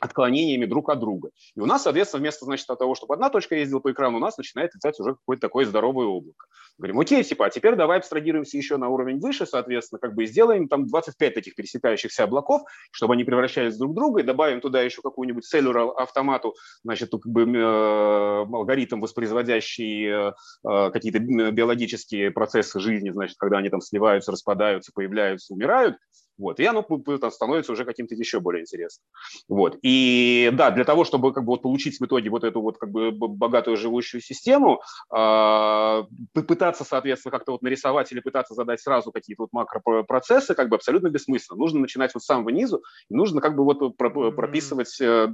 отклонениями 0.00 0.66
друг 0.66 0.88
от 0.90 0.98
друга. 0.98 1.30
И 1.54 1.60
у 1.60 1.66
нас, 1.66 1.82
соответственно, 1.82 2.20
вместо 2.20 2.44
значит, 2.44 2.66
того, 2.66 2.94
чтобы 2.94 3.14
одна 3.14 3.30
точка 3.30 3.56
ездила 3.56 3.80
по 3.80 3.92
экрану, 3.92 4.16
у 4.16 4.20
нас 4.20 4.38
начинает 4.38 4.74
летать 4.74 4.98
уже 4.98 5.14
какое-то 5.14 5.42
такое 5.42 5.66
здоровое 5.66 6.06
облако. 6.06 6.46
Говорим, 6.78 6.98
окей, 6.98 7.22
типа, 7.22 7.46
а 7.46 7.50
теперь 7.50 7.76
давай 7.76 7.98
абстрагируемся 7.98 8.56
еще 8.56 8.78
на 8.78 8.88
уровень 8.88 9.18
выше, 9.18 9.44
соответственно, 9.44 9.98
как 9.98 10.14
бы 10.14 10.24
сделаем 10.24 10.68
там 10.68 10.86
25 10.86 11.34
таких 11.34 11.54
пересекающихся 11.54 12.24
облаков, 12.24 12.62
чтобы 12.90 13.14
они 13.14 13.24
превращались 13.24 13.76
друг 13.76 13.92
в 13.92 13.94
друга, 13.94 14.20
и 14.20 14.24
добавим 14.24 14.60
туда 14.60 14.80
еще 14.80 15.02
какую-нибудь 15.02 15.44
cellular 15.52 15.92
автомату, 15.96 16.54
значит, 16.82 17.10
как 17.10 17.26
бы 17.26 17.42
э, 17.42 18.46
алгоритм, 18.50 19.00
воспроизводящий 19.00 20.06
э, 20.06 20.32
э, 20.66 20.90
какие-то 20.90 21.18
биологические 21.18 22.30
процессы 22.30 22.80
жизни, 22.80 23.10
значит, 23.10 23.36
когда 23.38 23.58
они 23.58 23.68
там 23.68 23.80
сливаются, 23.82 24.32
распадаются, 24.32 24.92
появляются, 24.94 25.52
умирают, 25.52 25.96
вот, 26.40 26.58
и 26.58 26.64
оно 26.64 26.86
становится 27.30 27.72
уже 27.72 27.84
каким-то 27.84 28.14
еще 28.14 28.40
более 28.40 28.62
интересным. 28.62 29.04
Вот. 29.48 29.78
И 29.82 30.50
да, 30.54 30.70
для 30.70 30.84
того, 30.84 31.04
чтобы 31.04 31.32
как 31.32 31.44
бы, 31.44 31.52
вот, 31.52 31.62
получить 31.62 32.00
в 32.00 32.04
итоге 32.04 32.30
вот 32.30 32.44
эту 32.44 32.60
вот 32.62 32.78
как 32.78 32.90
бы 32.90 33.12
богатую 33.12 33.76
живущую 33.76 34.20
систему, 34.20 34.80
э, 35.14 36.02
пытаться, 36.32 36.84
соответственно, 36.84 37.30
как-то 37.30 37.52
вот 37.52 37.62
нарисовать 37.62 38.10
или 38.12 38.20
пытаться 38.20 38.54
задать 38.54 38.80
сразу 38.80 39.12
какие-то 39.12 39.42
вот 39.42 39.52
макропроцессы, 39.52 40.54
как 40.54 40.68
бы 40.68 40.76
абсолютно 40.76 41.08
бессмысленно. 41.08 41.58
Нужно 41.58 41.80
начинать 41.80 42.14
вот 42.14 42.22
с 42.22 42.26
самого 42.26 42.48
низу, 42.48 42.82
и 43.10 43.14
нужно 43.14 43.40
как 43.40 43.54
бы 43.54 43.64
вот 43.64 43.96
прописывать 43.96 45.00
э, 45.00 45.28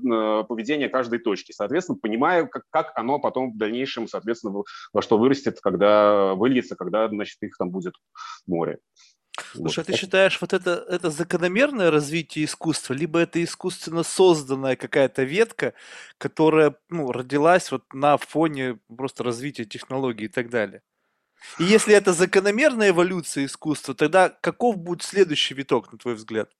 поведение 0.48 0.88
каждой 0.88 1.20
точки, 1.20 1.52
соответственно, 1.52 1.98
понимая, 2.00 2.46
как, 2.46 2.64
как 2.70 2.92
оно 2.96 3.18
потом 3.18 3.52
в 3.52 3.56
дальнейшем, 3.56 4.08
соответственно, 4.08 4.64
во 4.92 5.02
что 5.02 5.18
вырастет, 5.18 5.60
когда 5.60 6.34
выльется, 6.34 6.74
когда, 6.74 7.08
значит, 7.08 7.36
их 7.42 7.56
там 7.56 7.70
будет 7.70 7.94
море. 8.46 8.78
Слушай, 9.52 9.78
вот. 9.80 9.88
а 9.88 9.92
ты 9.92 9.98
считаешь, 9.98 10.40
вот 10.40 10.52
это, 10.52 10.84
это 10.88 11.10
закономерное 11.10 11.90
развитие 11.90 12.44
искусства, 12.44 12.94
либо 12.94 13.18
это 13.20 13.42
искусственно 13.42 14.02
созданная 14.02 14.76
какая-то 14.76 15.24
ветка, 15.24 15.74
которая 16.18 16.74
ну, 16.88 17.12
родилась 17.12 17.70
вот 17.70 17.84
на 17.92 18.16
фоне 18.16 18.78
просто 18.94 19.24
развития 19.24 19.64
технологий 19.64 20.26
и 20.26 20.28
так 20.28 20.48
далее? 20.48 20.82
И 21.58 21.64
если 21.64 21.94
это 21.94 22.12
закономерная 22.12 22.90
эволюция 22.90 23.44
искусства, 23.44 23.94
тогда 23.94 24.30
каков 24.30 24.78
будет 24.78 25.02
следующий 25.02 25.54
виток, 25.54 25.92
на 25.92 25.98
твой 25.98 26.14
взгляд? 26.14 26.50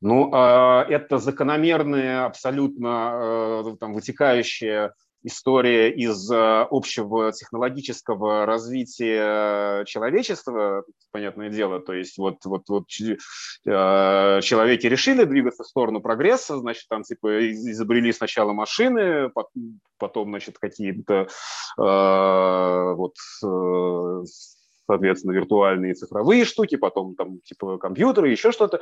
Ну, 0.00 0.30
а, 0.32 0.84
это 0.88 1.18
закономерное, 1.18 2.24
абсолютно 2.24 3.64
э, 3.66 3.76
там, 3.80 3.94
вытекающее 3.94 4.92
история 5.22 5.90
из 5.90 6.30
э, 6.30 6.66
общего 6.70 7.32
технологического 7.32 8.46
развития 8.46 9.84
человечества, 9.84 10.84
понятное 11.10 11.50
дело, 11.50 11.80
то 11.80 11.92
есть 11.92 12.18
вот, 12.18 12.44
вот, 12.44 12.68
вот 12.68 12.84
э, 13.00 14.40
человеки 14.42 14.86
решили 14.86 15.24
двигаться 15.24 15.64
в 15.64 15.66
сторону 15.66 16.00
прогресса, 16.00 16.58
значит, 16.58 16.84
там 16.88 17.02
типа 17.02 17.50
изобрели 17.50 18.12
сначала 18.12 18.52
машины, 18.52 19.30
потом, 19.98 20.30
значит, 20.30 20.58
какие-то 20.58 21.28
э, 21.78 22.94
вот 22.94 23.14
соответственно, 24.88 25.32
виртуальные 25.32 25.94
цифровые 25.94 26.44
штуки, 26.46 26.76
потом 26.76 27.14
там 27.14 27.40
типа 27.40 27.76
компьютеры, 27.76 28.30
еще 28.30 28.52
что-то. 28.52 28.80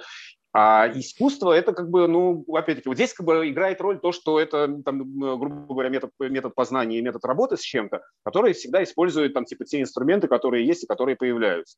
А 0.53 0.89
искусство 0.95 1.53
это 1.53 1.73
как 1.73 1.91
бы, 1.91 2.07
ну, 2.07 2.45
опять-таки, 2.55 2.89
вот 2.89 2.95
здесь 2.95 3.13
как 3.13 3.27
бы 3.27 3.49
играет 3.49 3.81
роль 3.81 3.99
то, 3.99 4.13
что 4.13 4.39
это, 4.39 4.81
там, 4.85 5.19
грубо 5.19 5.67
говоря, 5.75 5.89
метод, 5.89 6.11
метод 6.21 6.55
познания 6.55 6.99
и 6.99 7.03
метод 7.03 7.25
работы 7.25 7.57
с 7.57 7.61
чем-то, 7.61 8.03
который 8.25 8.53
всегда 8.53 8.83
использует 8.85 9.35
там 9.35 9.45
типа 9.45 9.65
те 9.65 9.81
инструменты, 9.81 10.29
которые 10.29 10.65
есть 10.65 10.85
и 10.85 10.87
которые 10.87 11.17
появляются. 11.17 11.77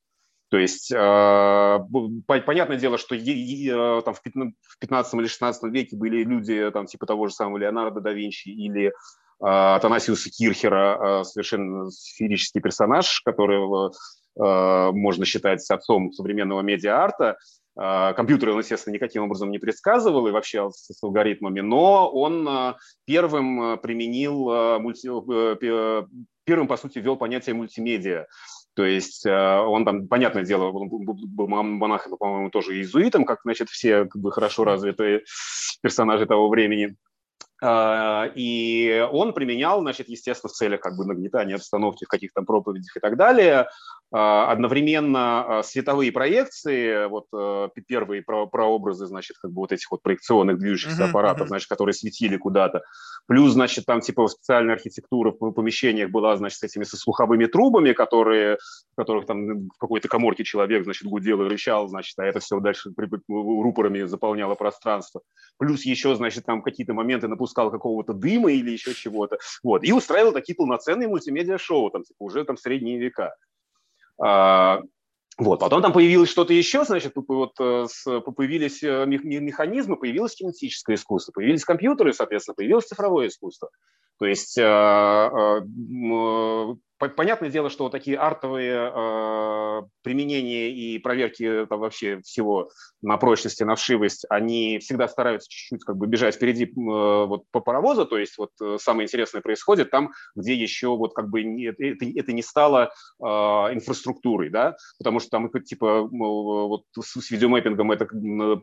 То 0.50 0.58
есть 0.58 0.90
э, 0.90 1.78
понятное 2.26 2.78
дело, 2.78 2.96
что 2.96 3.14
э, 3.14 4.02
там, 4.02 4.14
в 4.14 4.78
15 4.80 5.14
или 5.14 5.26
16 5.26 5.72
веке 5.72 5.96
были 5.96 6.22
люди 6.22 6.70
там, 6.70 6.86
типа 6.86 7.06
того 7.06 7.28
же 7.28 7.34
самого 7.34 7.58
Леонардо 7.58 8.00
да 8.00 8.12
Винчи 8.12 8.48
или 8.48 8.92
Атанасиуса 9.40 10.30
Кирхера, 10.30 11.20
а, 11.20 11.24
совершенно 11.24 11.90
сферический 11.90 12.60
персонаж, 12.60 13.20
которого 13.24 13.92
а, 14.38 14.90
можно 14.92 15.24
считать 15.24 15.68
отцом 15.70 16.12
современного 16.12 16.60
медиа-арта. 16.60 17.36
Компьютер 17.76 18.48
он, 18.48 18.58
естественно, 18.58 18.94
никаким 18.94 19.22
образом 19.22 19.52
не 19.52 19.60
предсказывал 19.60 20.26
и 20.26 20.32
вообще 20.32 20.68
с 20.72 21.00
алгоритмами, 21.00 21.60
но 21.60 22.10
он 22.10 22.74
первым 23.04 23.78
применил, 23.78 24.80
мульти... 24.80 25.06
Э, 25.06 26.04
первым, 26.42 26.66
по 26.66 26.76
сути, 26.76 26.98
ввел 26.98 27.14
понятие 27.14 27.54
мультимедиа. 27.54 28.26
То 28.74 28.84
есть 28.84 29.24
он 29.24 29.84
там, 29.84 30.08
понятное 30.08 30.42
дело, 30.42 30.72
он 30.72 30.88
был 30.88 31.46
монахом, 31.46 32.16
по-моему, 32.16 32.50
тоже 32.50 32.74
иезуитом, 32.74 33.24
как, 33.24 33.42
значит, 33.44 33.68
все 33.68 34.06
как 34.06 34.20
бы 34.20 34.32
хорошо 34.32 34.64
развитые 34.64 35.22
персонажи 35.80 36.26
того 36.26 36.48
времени. 36.48 36.96
А, 37.60 38.30
и 38.34 39.06
он 39.12 39.32
применял, 39.32 39.80
значит, 39.80 40.08
естественно, 40.08 40.50
в 40.50 40.56
целях 40.56 40.80
как 40.80 40.96
бы 40.96 41.04
нагнетания 41.04 41.56
обстановки 41.56 42.04
в 42.04 42.08
каких-то 42.08 42.42
проповедях 42.42 42.96
и 42.96 43.00
так 43.00 43.16
далее, 43.16 43.68
одновременно 44.10 45.58
а, 45.58 45.62
световые 45.62 46.12
проекции, 46.12 47.08
вот 47.08 47.26
э, 47.34 47.68
первые 47.86 48.22
прообразы, 48.22 49.06
значит, 49.06 49.36
как 49.38 49.52
бы 49.52 49.60
вот 49.60 49.72
этих 49.72 49.90
вот 49.90 50.02
проекционных 50.02 50.58
движущихся 50.58 51.02
uh-huh, 51.02 51.10
аппаратов, 51.10 51.44
uh-huh. 51.44 51.48
значит, 51.48 51.68
которые 51.68 51.92
светили 51.92 52.38
куда-то. 52.38 52.82
Плюс, 53.26 53.52
значит, 53.52 53.84
там 53.84 54.00
типа 54.00 54.26
специальная 54.28 54.76
архитектура 54.76 55.32
в 55.38 55.50
помещениях 55.50 56.10
была, 56.10 56.36
значит, 56.38 56.58
с 56.58 56.62
этими 56.62 56.84
со 56.84 56.96
слуховыми 56.96 57.44
трубами, 57.44 57.92
которые, 57.92 58.56
в 58.92 58.96
которых 58.96 59.26
там 59.26 59.68
в 59.68 59.78
какой-то 59.78 60.08
коморке 60.08 60.42
человек, 60.42 60.84
значит, 60.84 61.06
гудел 61.06 61.42
и 61.42 61.48
рычал, 61.48 61.88
значит, 61.88 62.18
а 62.18 62.24
это 62.24 62.40
все 62.40 62.60
дальше 62.60 62.90
рупорами 63.28 64.04
заполняло 64.04 64.54
пространство. 64.54 65.20
Плюс 65.58 65.84
еще, 65.84 66.14
значит, 66.14 66.46
там 66.46 66.62
какие-то 66.62 66.94
моменты 66.94 67.28
напускал 67.28 67.70
какого-то 67.70 68.14
дыма 68.14 68.52
или 68.52 68.70
еще 68.70 68.94
чего-то. 68.94 69.38
Вот. 69.62 69.84
И 69.84 69.92
устраивал 69.92 70.32
такие 70.32 70.56
полноценные 70.56 71.08
мультимедиа-шоу, 71.08 71.90
там, 71.90 72.04
типа, 72.04 72.16
уже 72.20 72.44
там 72.44 72.56
средние 72.56 72.98
века. 72.98 73.34
А, 74.20 74.80
вот. 75.38 75.60
Потом 75.60 75.82
там 75.82 75.92
появилось 75.92 76.30
что-то 76.30 76.52
еще, 76.52 76.84
значит, 76.84 77.12
вот, 77.14 77.52
э, 77.60 77.86
появились 78.36 78.82
э, 78.82 79.06
механизмы, 79.06 79.96
появилось 79.96 80.34
кинетическое 80.34 80.96
искусство, 80.96 81.32
появились 81.32 81.64
компьютеры, 81.64 82.12
соответственно, 82.12 82.56
появилось 82.56 82.86
цифровое 82.86 83.28
искусство. 83.28 83.70
То 84.18 84.26
есть 84.26 84.58
а, 84.58 85.60
Понятное 86.98 87.48
дело, 87.48 87.70
что 87.70 87.88
такие 87.90 88.18
артовые 88.18 88.90
э, 88.92 89.82
применения 90.02 90.70
и 90.70 90.98
проверки 90.98 91.64
там, 91.66 91.78
вообще 91.78 92.20
всего 92.22 92.70
на 93.02 93.16
прочность 93.18 93.60
и 93.60 93.64
на 93.64 93.76
вшивость, 93.76 94.26
они 94.28 94.80
всегда 94.80 95.06
стараются 95.06 95.48
чуть-чуть 95.48 95.84
как 95.84 95.96
бы 95.96 96.08
бежать 96.08 96.34
впереди 96.34 96.64
э, 96.64 96.70
вот, 96.74 97.44
по 97.52 97.60
паровозу, 97.60 98.04
то 98.04 98.18
есть 98.18 98.36
вот 98.36 98.50
э, 98.60 98.78
самое 98.80 99.06
интересное 99.06 99.42
происходит 99.42 99.92
там, 99.92 100.10
где 100.34 100.54
еще 100.54 100.88
вот 100.88 101.14
как 101.14 101.28
бы 101.28 101.44
не, 101.44 101.66
это, 101.66 102.04
это 102.04 102.32
не 102.32 102.42
стало 102.42 102.92
э, 103.22 103.24
инфраструктурой, 103.24 104.50
да, 104.50 104.76
потому 104.98 105.20
что 105.20 105.30
там 105.30 105.50
типа 105.62 106.02
вот 106.02 106.82
с, 106.98 107.30
видеомэппингом 107.30 107.92
это 107.92 108.08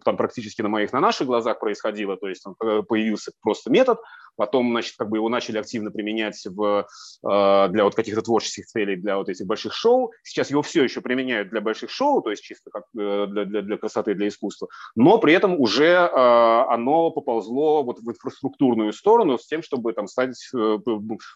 там 0.04 0.18
практически 0.18 0.62
на 0.62 0.68
моих, 0.68 0.92
на 0.92 1.00
наших 1.00 1.28
глазах 1.28 1.62
происходило, 1.62 2.18
то 2.18 2.28
есть 2.28 2.44
там 2.44 2.56
э, 2.62 2.84
появился 2.84 3.32
просто 3.42 3.70
метод, 3.70 4.00
потом, 4.36 4.72
значит, 4.72 4.96
как 4.98 5.10
бы 5.10 5.18
его 5.18 5.30
начали 5.30 5.58
активно 5.58 5.92
применять 5.92 6.46
в, 6.46 6.86
э, 7.26 7.68
для 7.70 7.84
вот 7.86 7.96
каких-то 7.96 8.25
творческих 8.26 8.66
целей 8.66 8.96
для 8.98 9.18
вот 9.18 9.30
этих 9.30 9.46
больших 9.46 9.74
шоу. 9.74 10.12
Сейчас 10.24 10.50
его 10.50 10.62
все 10.62 10.84
еще 10.84 11.02
применяют 11.02 11.50
для 11.50 11.62
больших 11.62 11.90
шоу, 11.90 12.22
то 12.22 12.32
есть 12.32 12.44
чисто 12.44 12.70
как 12.72 12.84
э, 12.98 13.28
для, 13.28 13.46
для, 13.46 13.62
для 13.62 13.78
красоты, 13.78 14.14
для 14.14 14.28
искусства, 14.28 14.68
но 14.96 15.18
при 15.18 15.34
этом 15.34 15.60
уже 15.60 15.86
э, 15.86 16.66
оно 16.70 17.12
поползло 17.12 17.84
вот 17.84 18.00
в 18.00 18.10
инфраструктурную 18.10 18.92
сторону 18.94 19.38
с 19.38 19.48
тем, 19.48 19.64
чтобы 19.64 19.94
там 19.94 20.08
стать, 20.08 20.36
э, 20.54 20.78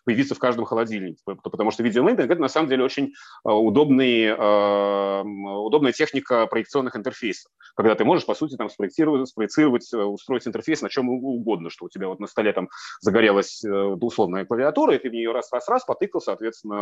появиться 0.05 0.35
в 0.35 0.39
каждом 0.39 0.65
холодильнике, 0.65 1.21
потому 1.25 1.71
что 1.71 1.83
видеомейпинг– 1.83 2.29
это 2.31 2.41
на 2.41 2.47
самом 2.47 2.69
деле 2.69 2.83
очень 2.83 3.13
удобный, 3.43 4.33
удобная 4.33 5.91
техника 5.91 6.47
проекционных 6.47 6.95
интерфейсов, 6.95 7.51
когда 7.75 7.95
ты 7.95 8.03
можешь, 8.03 8.25
по 8.25 8.35
сути, 8.35 8.55
там 8.55 8.69
спроектировать, 8.69 9.27
спроецировать, 9.29 9.93
устроить 9.93 10.47
интерфейс 10.47 10.81
на 10.81 10.89
чем 10.89 11.09
угодно, 11.09 11.69
что 11.69 11.85
у 11.85 11.89
тебя 11.89 12.07
вот 12.07 12.19
на 12.19 12.27
столе 12.27 12.53
там 12.53 12.69
загорелась 13.01 13.63
условная 13.63 14.45
клавиатура, 14.45 14.95
и 14.95 14.99
ты 14.99 15.09
в 15.09 15.13
нее 15.13 15.31
раз-раз-раз 15.31 15.85
потыкал, 15.85 16.21
соответственно, 16.21 16.78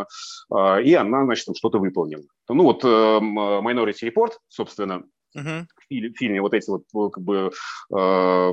и 0.82 0.94
она, 0.94 1.24
значит, 1.24 1.46
там 1.46 1.54
что-то 1.54 1.78
выполнила. 1.78 2.24
Ну 2.48 2.62
вот 2.64 2.84
эм, 2.84 3.38
Minority 3.38 4.10
Report, 4.10 4.32
собственно, 4.48 5.04
Uh-huh. 5.36 5.64
В 5.90 6.18
фильме 6.18 6.40
вот 6.40 6.54
эти 6.54 6.68
вот 6.70 6.82
э, 6.94 7.10
как 7.12 7.22
бы 7.22 7.50
э, 7.94 8.52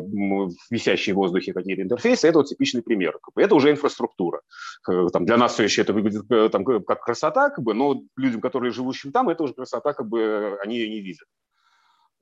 висящие 0.70 1.14
в 1.14 1.18
воздухе 1.18 1.54
какие-то 1.54 1.82
интерфейсы, 1.82 2.28
это 2.28 2.40
вот 2.40 2.48
типичный 2.48 2.82
пример. 2.82 3.18
Как 3.22 3.34
бы, 3.34 3.42
это 3.42 3.56
уже 3.56 3.72
инфраструктура. 3.72 4.42
Там, 4.86 5.26
для 5.26 5.38
нас 5.38 5.54
все 5.54 5.64
еще 5.64 5.82
это 5.82 5.94
выглядит 5.94 6.30
э, 6.30 6.50
там, 6.50 6.66
как 6.66 7.02
красота, 7.02 7.50
как 7.50 7.64
бы, 7.64 7.74
но 7.74 8.02
людям, 8.18 8.42
которые 8.42 8.72
живущим 8.72 9.12
там, 9.12 9.30
это 9.30 9.44
уже 9.44 9.54
красота, 9.54 9.94
как 9.94 10.08
бы 10.08 10.58
они 10.64 10.78
ее 10.78 10.90
не 10.90 11.02
видят. 11.02 11.28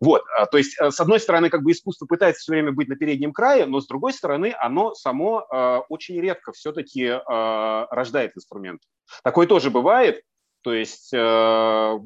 Вот, 0.03 0.23
а, 0.37 0.45
то 0.45 0.57
есть, 0.57 0.77
с 0.77 0.99
одной 0.99 1.19
стороны, 1.19 1.49
как 1.49 1.63
бы 1.63 1.71
искусство 1.71 2.05
пытается 2.05 2.41
все 2.41 2.51
время 2.51 2.71
быть 2.71 2.89
на 2.89 2.95
переднем 2.95 3.31
крае, 3.31 3.65
но 3.65 3.79
с 3.79 3.87
другой 3.87 4.13
стороны, 4.13 4.53
оно 4.59 4.93
само 4.93 5.45
очень 5.89 6.19
редко 6.19 6.51
все-таки 6.51 7.19
рождает 7.27 8.35
инструмент. 8.35 8.81
Такое 9.23 9.47
тоже 9.47 9.69
бывает, 9.69 10.21
то 10.63 10.73
есть, 10.73 11.13
э, 11.13 11.99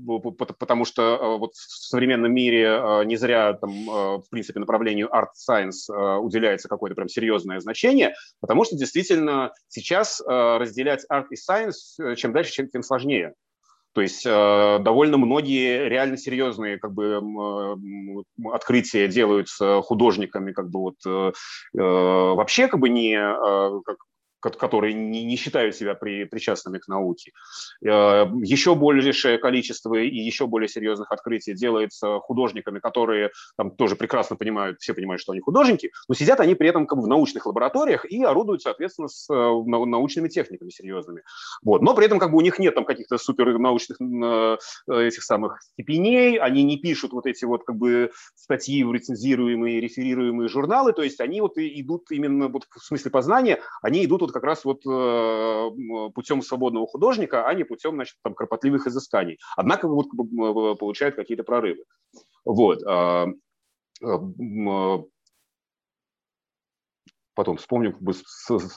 потому 0.57 0.83
что 0.83 1.01
э, 1.01 1.37
вот 1.37 1.53
в 1.53 1.87
современном 1.87 2.33
мире 2.33 2.63
э, 2.63 3.03
не 3.05 3.15
зря 3.15 3.53
там, 3.53 3.71
в 3.85 4.25
принципе, 4.31 4.59
направлению 4.59 5.09
art 5.09 5.29
science 5.37 6.17
уделяется 6.19 6.67
какое-то 6.67 6.95
прям 6.95 7.07
серьезное 7.07 7.59
значение, 7.59 8.15
потому 8.41 8.65
что 8.65 8.75
действительно 8.75 9.53
сейчас 9.67 10.21
разделять 10.25 11.05
art 11.11 11.27
и 11.29 11.35
science 11.35 12.15
чем 12.15 12.33
дальше, 12.33 12.67
тем 12.67 12.81
сложнее. 12.81 13.35
То 13.97 14.01
есть 14.01 14.25
довольно 14.25 15.17
многие 15.17 15.89
реально 15.89 16.17
серьезные 16.17 16.77
как 16.77 16.93
бы, 16.93 17.19
открытия 18.53 19.07
делаются 19.07 19.81
художниками 19.81 20.51
как 20.51 20.69
бы 20.69 20.81
вот 20.81 21.33
вообще 21.73 22.67
как 22.67 22.79
бы 22.79 22.89
не 22.89 23.17
как, 23.83 23.97
которые 24.39 24.93
не, 24.93 25.23
не 25.23 25.35
считают 25.35 25.75
себя 25.75 25.95
при, 25.95 26.25
причастными 26.25 26.77
к 26.77 26.87
науке. 26.87 27.31
Э, 27.83 28.25
еще 28.43 28.75
большее 28.75 29.37
количество 29.37 29.95
и 29.95 30.15
еще 30.15 30.47
более 30.47 30.67
серьезных 30.67 31.11
открытий 31.11 31.53
делается 31.53 32.19
художниками, 32.19 32.79
которые 32.79 33.31
там 33.57 33.71
тоже 33.71 33.95
прекрасно 33.95 34.35
понимают, 34.35 34.79
все 34.79 34.93
понимают, 34.93 35.21
что 35.21 35.31
они 35.31 35.41
художники, 35.41 35.91
но 36.07 36.15
сидят 36.15 36.39
они 36.39 36.55
при 36.55 36.69
этом 36.69 36.85
как 36.85 36.97
бы 36.97 37.05
в 37.05 37.07
научных 37.07 37.45
лабораториях 37.45 38.05
и 38.05 38.23
орудуют, 38.23 38.61
соответственно, 38.61 39.07
с 39.07 39.29
э, 39.29 39.33
научными 39.33 40.29
техниками 40.29 40.69
серьезными. 40.69 41.23
Вот. 41.63 41.81
Но 41.81 41.93
при 41.93 42.05
этом 42.05 42.19
как 42.19 42.31
бы 42.31 42.37
у 42.37 42.41
них 42.41 42.59
нет 42.59 42.75
там 42.75 42.85
каких-то 42.85 43.17
супер 43.17 43.57
научных 43.57 43.99
э, 43.99 44.57
этих 44.87 45.23
самых 45.23 45.61
степеней, 45.61 46.37
они 46.37 46.63
не 46.63 46.77
пишут 46.77 47.13
вот 47.13 47.25
эти 47.25 47.45
вот 47.45 47.63
как 47.63 47.75
бы 47.75 48.11
статьи 48.35 48.83
в 48.83 48.93
рецензируемые, 48.93 49.81
реферируемые 49.81 50.49
журналы, 50.49 50.93
то 50.93 51.01
есть 51.01 51.19
они 51.19 51.41
вот 51.41 51.53
идут 51.57 52.11
именно 52.11 52.47
вот 52.47 52.67
в 52.69 52.83
смысле 52.83 53.11
познания, 53.11 53.59
они 53.81 54.05
идут 54.05 54.26
вот 54.27 54.33
как 54.33 54.43
раз 54.43 54.65
вот 54.65 54.85
э, 54.85 55.69
путем 56.13 56.41
свободного 56.41 56.87
художника, 56.87 57.47
а 57.47 57.53
не 57.53 57.63
путем, 57.63 57.95
значит, 57.95 58.15
там, 58.23 58.33
кропотливых 58.33 58.87
изысканий. 58.87 59.39
Однако 59.55 59.87
вот 59.87 60.07
получают 60.79 61.15
какие-то 61.15 61.43
прорывы. 61.43 61.83
Вот. 62.45 62.83
Э, 67.37 67.41
потом 67.47 67.57
вспомню, 67.57 67.93
как 67.93 68.01
бы 68.01 68.13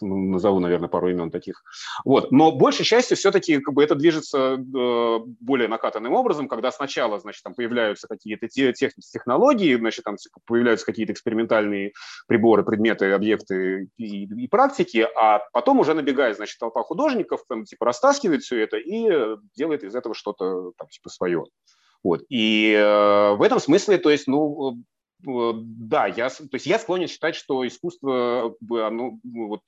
назову, 0.02 0.60
наверное, 0.60 0.88
пару 0.88 1.10
имен 1.10 1.30
таких. 1.30 1.62
Вот. 2.04 2.30
Но 2.30 2.52
большей 2.52 2.84
частью 2.84 3.16
все-таки 3.16 3.58
как 3.58 3.74
бы 3.74 3.82
это 3.82 3.94
движется 3.94 4.54
э, 4.54 5.18
более 5.40 5.68
накатанным 5.68 6.14
образом, 6.14 6.48
когда 6.48 6.70
сначала, 6.70 7.18
значит, 7.18 7.42
там 7.42 7.54
появляются 7.54 8.06
какие-то 8.06 8.48
те, 8.48 8.72
технологии, 8.72 9.74
значит, 9.76 10.04
там 10.04 10.16
типа, 10.16 10.40
появляются 10.44 10.86
какие-то 10.86 11.12
экспериментальные 11.12 11.92
приборы, 12.28 12.62
предметы, 12.62 13.10
объекты 13.12 13.88
и, 13.96 14.24
и 14.24 14.48
практики, 14.48 15.06
а 15.16 15.40
потом 15.52 15.80
уже 15.80 15.94
набегает, 15.94 16.36
значит, 16.36 16.58
толпа 16.58 16.82
художников, 16.82 17.42
там, 17.48 17.64
типа, 17.64 17.86
растаскивает 17.86 18.42
все 18.42 18.62
это 18.62 18.76
и 18.76 19.36
делает 19.56 19.84
из 19.84 19.94
этого 19.94 20.14
что-то, 20.14 20.72
там, 20.76 20.88
типа, 20.88 21.08
свое. 21.08 21.44
Вот. 22.02 22.22
И 22.28 22.72
э, 22.72 23.34
в 23.34 23.42
этом 23.42 23.60
смысле, 23.60 23.98
то 23.98 24.10
есть, 24.10 24.26
ну, 24.26 24.74
Э, 24.74 24.99
да, 25.22 26.06
я, 26.06 26.28
то 26.28 26.48
есть 26.52 26.66
я 26.66 26.78
склонен 26.78 27.09
считать, 27.09 27.35
что 27.35 27.66
искусство 27.66 28.54
оно 28.70 29.18
ну, 29.22 29.48
вот, 29.48 29.62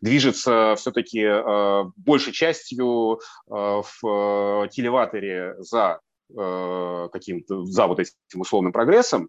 движется 0.00 0.74
все-таки 0.76 1.20
э, 1.20 1.84
большей 1.96 2.32
частью 2.32 3.20
э, 3.48 3.50
в 3.50 4.68
телеваторе 4.70 5.54
за 5.58 6.00
э, 6.36 7.08
каким-то, 7.12 7.64
за 7.64 7.86
вот 7.86 8.00
этим 8.00 8.40
условным 8.40 8.72
прогрессом, 8.72 9.28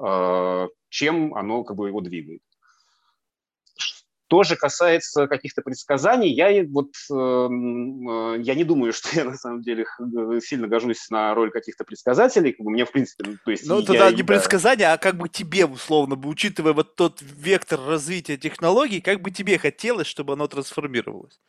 э, 0.00 0.68
чем 0.88 1.34
оно 1.34 1.64
как 1.64 1.76
бы 1.76 1.88
его 1.88 2.00
двигает. 2.00 2.42
Тоже 4.28 4.56
касается 4.56 5.26
каких-то 5.26 5.62
предсказаний. 5.62 6.30
Я 6.30 6.64
вот 6.68 6.92
эм, 7.10 8.34
э, 8.34 8.42
я 8.42 8.54
не 8.54 8.64
думаю, 8.64 8.92
что 8.94 9.08
я 9.16 9.24
на 9.24 9.36
самом 9.36 9.62
деле 9.62 9.86
сильно 10.42 10.68
гожусь 10.68 11.08
на 11.10 11.34
роль 11.34 11.50
каких-то 11.50 11.84
предсказателей. 11.84 12.52
Как 12.52 12.64
бы 12.64 12.70
мне 12.70 12.84
в 12.84 12.92
принципе, 12.92 13.24
ну, 13.26 13.36
то 13.44 13.50
есть. 13.50 13.66
Ну 13.66 13.82
тогда 13.82 14.10
не 14.10 14.22
предсказания, 14.22 14.92
а 14.92 14.98
как 14.98 15.16
бы 15.16 15.28
тебе 15.28 15.66
условно 15.66 16.16
бы, 16.16 16.28
учитывая 16.28 16.72
вот 16.72 16.94
тот 16.94 17.20
вектор 17.22 17.80
развития 17.80 18.36
технологий, 18.36 19.00
как 19.00 19.20
бы 19.22 19.30
тебе 19.30 19.58
хотелось, 19.58 20.06
чтобы 20.06 20.34
оно 20.34 20.46
трансформировалось? 20.46 21.40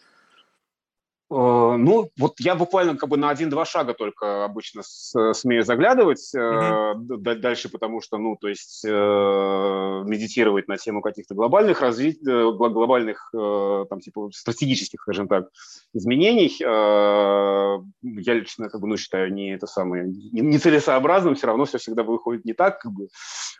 Э, 1.32 1.76
ну, 1.78 2.10
вот 2.18 2.39
я 2.39 2.56
буквально 2.56 2.98
как 2.98 3.08
бы 3.08 3.18
на 3.18 3.30
один-два 3.30 3.63
шага 3.63 3.94
только 3.94 4.46
обычно 4.46 4.82
смею 4.84 5.63
заглядывать 5.63 6.32
mm-hmm. 6.36 7.36
дальше, 7.36 7.70
потому 7.70 8.02
что, 8.02 8.18
ну, 8.18 8.36
то 8.36 8.48
есть 8.48 8.84
э, 8.84 8.89
медитировать 8.89 10.68
на 10.68 10.78
тему 10.78 11.02
каких-то 11.02 11.36
глобальных 11.36 11.82
развитий, 11.82 12.20
глобальных, 12.24 13.30
там, 13.32 14.00
типа, 14.00 14.30
стратегических, 14.34 15.02
скажем 15.02 15.28
так, 15.28 15.50
изменений, 15.94 16.56
я 16.60 18.34
лично, 18.34 18.70
как 18.70 18.82
бы, 18.82 18.88
ну, 18.88 18.98
считаю, 18.98 19.32
не 19.34 19.54
это 19.54 19.68
самое, 19.68 20.06
нецелесообразным, 20.08 21.36
все 21.36 21.48
равно 21.48 21.65
все 21.65 21.78
всегда 21.78 22.04
выходит 22.04 22.46
не 22.46 22.54
так, 22.54 22.80
как 22.80 22.92
бы, 22.92 23.10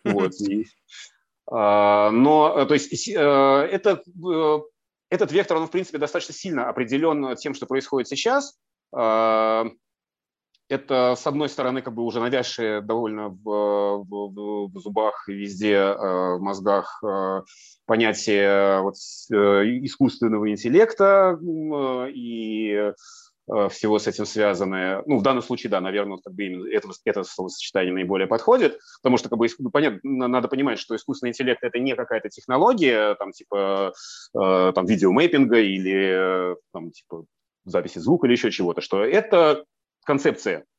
вот, 0.03 0.34
и, 0.41 0.65
но, 1.51 2.65
то 2.67 2.73
есть, 2.73 3.08
это 3.10 4.03
этот 5.09 5.31
вектор, 5.31 5.57
он, 5.57 5.67
в 5.67 5.71
принципе, 5.71 5.97
достаточно 5.97 6.33
сильно 6.33 6.69
определен 6.69 7.35
тем, 7.35 7.53
что 7.53 7.65
происходит 7.65 8.07
сейчас. 8.07 8.57
А, 8.95 9.65
это, 10.67 11.15
с 11.17 11.25
одной 11.25 11.49
стороны, 11.49 11.81
как 11.81 11.95
бы 11.95 12.03
уже 12.03 12.19
навязшие 12.19 12.81
довольно 12.81 13.29
в, 13.29 13.43
в, 13.43 14.71
в 14.71 14.79
зубах 14.79 15.27
везде, 15.27 15.77
а, 15.77 16.35
в 16.35 16.41
мозгах 16.41 17.03
а, 17.03 17.43
понятие 17.85 18.81
вот, 18.81 18.93
э, 19.31 19.35
искусственного 19.83 20.51
интеллекта 20.51 21.39
и 22.13 22.59
Э, 22.79 22.93
всего 23.69 23.99
с 23.99 24.07
этим 24.07 24.25
связанное. 24.25 25.03
Ну, 25.05 25.17
в 25.17 25.23
данном 25.23 25.41
случае, 25.41 25.69
да, 25.69 25.81
наверное, 25.81 26.17
как 26.23 26.33
бы 26.33 26.43
именно 26.43 26.67
это, 26.71 26.89
это 27.05 27.23
словосочетание 27.23 27.93
наиболее 27.93 28.27
подходит, 28.27 28.79
потому 29.01 29.17
что, 29.17 29.29
как 29.29 29.39
бы, 29.39 29.47
ну, 29.59 29.69
понятно, 29.71 30.27
надо 30.27 30.47
понимать, 30.47 30.79
что 30.79 30.95
искусственный 30.95 31.29
интеллект– 31.29 31.59
это 31.63 31.79
не 31.79 31.95
какая-то 31.95 32.29
технология, 32.29 33.15
там, 33.15 33.31
типа, 33.31 33.93
э, 34.39 34.71
там, 34.73 34.85
видеомейпинга 34.85 35.59
или, 35.59 36.55
там, 36.73 36.91
типа, 36.91 37.25
записи 37.65 37.99
звука 37.99 38.27
или 38.27 38.33
еще 38.33 38.51
чего-то, 38.51 38.81
что 38.81 39.03
это 39.03 39.65
концепция, 40.05 40.65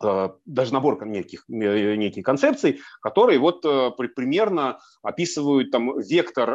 даже 0.00 0.72
набор 0.72 1.04
неких, 1.06 1.44
э, 1.48 1.94
неких 1.96 2.24
концепций, 2.24 2.80
которые 3.02 3.38
вот 3.38 3.64
э, 3.64 3.90
примерно 4.14 4.80
описывают 5.02 5.70
там 5.70 5.98
вектор 5.98 6.50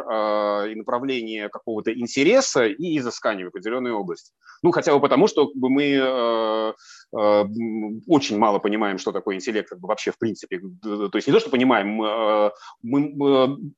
и 0.68 0.74
направление 0.74 1.48
какого-то 1.48 1.92
интереса 1.92 2.66
и 2.66 2.98
изыскания 2.98 3.44
в 3.44 3.48
определенной 3.48 3.92
области. 3.92 4.32
Ну, 4.62 4.70
хотя 4.70 4.92
бы 4.92 5.00
потому, 5.00 5.28
что 5.28 5.50
мы 5.54 6.74
очень 7.12 8.38
мало 8.38 8.58
понимаем, 8.58 8.98
что 8.98 9.12
такое 9.12 9.36
интеллект 9.36 9.72
вообще 9.72 10.10
в 10.10 10.18
принципе. 10.18 10.60
То 10.82 11.10
есть 11.14 11.26
не 11.26 11.32
то, 11.32 11.40
что 11.40 11.50
понимаем, 11.50 12.52
мы, 12.82 13.72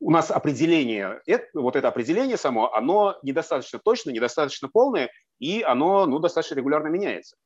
у 0.00 0.10
нас 0.10 0.30
определение, 0.30 1.20
вот 1.54 1.76
это 1.76 1.88
определение 1.88 2.36
само, 2.36 2.72
оно 2.74 3.16
недостаточно 3.22 3.78
точно, 3.82 4.10
недостаточно 4.10 4.68
полное, 4.68 5.10
и 5.38 5.62
оно 5.62 6.06
ну, 6.06 6.18
достаточно 6.18 6.54
регулярно 6.54 6.88
меняется. 6.88 7.36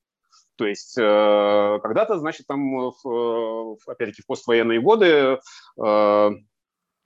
То 0.60 0.66
есть 0.66 0.98
э, 0.98 1.78
когда-то, 1.82 2.18
значит, 2.18 2.46
там, 2.46 2.90
в, 3.02 3.78
опять-таки, 3.86 4.20
в 4.20 4.26
поствоенные 4.26 4.78
годы 4.78 5.06
э, 5.06 6.30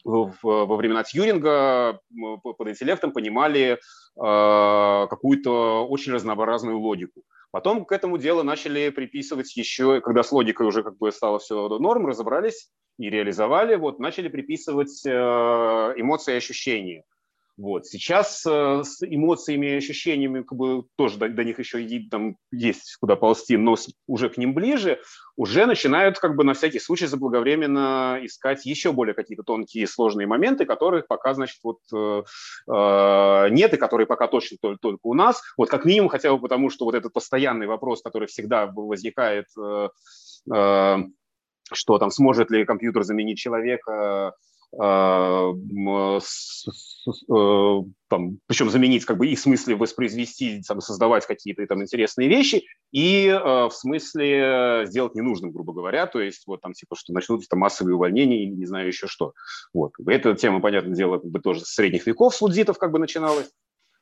во 0.04 0.76
времена 0.76 1.04
Тьюринга 1.04 2.00
под 2.42 2.68
интеллектом 2.68 3.12
понимали 3.12 3.78
э, 3.78 3.78
какую-то 4.16 5.86
очень 5.86 6.12
разнообразную 6.12 6.80
логику. 6.80 7.22
Потом 7.52 7.84
к 7.84 7.92
этому 7.92 8.18
делу 8.18 8.42
начали 8.42 8.88
приписывать 8.88 9.56
еще, 9.56 10.00
когда 10.00 10.24
с 10.24 10.32
логикой 10.32 10.66
уже 10.66 10.82
как 10.82 10.98
бы 10.98 11.12
стало 11.12 11.38
все 11.38 11.68
норм, 11.68 12.06
разобрались 12.06 12.70
и 12.98 13.08
реализовали, 13.08 13.76
вот 13.76 14.00
начали 14.00 14.26
приписывать 14.26 15.06
эмоции 15.06 16.34
и 16.34 16.38
ощущения. 16.38 17.04
Вот. 17.56 17.86
Сейчас 17.86 18.44
э, 18.46 18.82
с 18.82 19.00
эмоциями 19.02 19.66
и 19.66 19.76
ощущениями 19.76 20.42
как 20.42 20.58
бы, 20.58 20.84
тоже 20.96 21.18
до, 21.18 21.28
до 21.28 21.44
них 21.44 21.60
еще 21.60 21.82
и, 21.82 22.08
там, 22.08 22.36
есть 22.50 22.96
куда 22.96 23.14
ползти, 23.14 23.56
но 23.56 23.76
уже 24.08 24.28
к 24.28 24.36
ним 24.38 24.54
ближе, 24.54 25.00
уже 25.36 25.64
начинают 25.66 26.18
как 26.18 26.34
бы 26.34 26.42
на 26.42 26.54
всякий 26.54 26.80
случай 26.80 27.06
заблаговременно 27.06 28.18
искать 28.22 28.66
еще 28.66 28.92
более 28.92 29.14
какие-то 29.14 29.44
тонкие 29.44 29.86
сложные 29.86 30.26
моменты, 30.26 30.64
которых 30.64 31.06
пока, 31.06 31.34
значит, 31.34 31.58
вот 31.62 31.78
э, 31.94 32.22
э, 32.68 33.48
нет 33.50 33.72
и 33.72 33.76
которые 33.76 34.08
пока 34.08 34.26
точно 34.26 34.56
только, 34.60 34.80
только 34.80 35.00
у 35.04 35.14
нас. 35.14 35.40
Вот 35.56 35.70
как 35.70 35.84
минимум 35.84 36.08
хотя 36.08 36.32
бы 36.32 36.40
потому, 36.40 36.70
что 36.70 36.84
вот 36.86 36.96
этот 36.96 37.12
постоянный 37.12 37.68
вопрос, 37.68 38.02
который 38.02 38.26
всегда 38.26 38.66
возникает, 38.66 39.46
э, 39.56 39.88
э, 40.52 40.96
что 41.72 41.98
там 41.98 42.10
сможет 42.10 42.50
ли 42.50 42.64
компьютер 42.64 43.04
заменить 43.04 43.38
человека, 43.38 44.34
там, 44.76 45.58
причем 48.46 48.70
заменить 48.70 49.04
как 49.04 49.18
бы 49.18 49.26
и 49.26 49.34
в 49.36 49.40
смысле 49.40 49.76
воспроизвести, 49.76 50.62
там, 50.66 50.80
создавать 50.80 51.26
какие-то 51.26 51.66
там 51.66 51.82
интересные 51.82 52.28
вещи, 52.28 52.64
и 52.92 53.28
в 53.30 53.70
смысле 53.72 54.84
сделать 54.86 55.14
ненужным, 55.14 55.52
грубо 55.52 55.72
говоря, 55.72 56.06
то 56.06 56.20
есть 56.20 56.46
вот 56.46 56.60
там 56.60 56.72
типа, 56.72 56.96
что 56.96 57.12
начнутся 57.12 57.48
там 57.48 57.60
массовые 57.60 57.94
увольнения 57.94 58.44
или 58.44 58.54
не 58.54 58.66
знаю 58.66 58.88
еще 58.88 59.06
что. 59.06 59.32
Вот. 59.72 59.92
Эта 60.06 60.34
тема, 60.34 60.60
понятное 60.60 60.94
дело, 60.94 61.18
как 61.18 61.30
бы 61.30 61.40
тоже 61.40 61.60
с 61.60 61.74
средних 61.74 62.06
веков 62.06 62.34
с 62.34 62.40
лудзитов 62.40 62.78
как 62.78 62.90
бы 62.90 62.98
начиналась. 62.98 63.50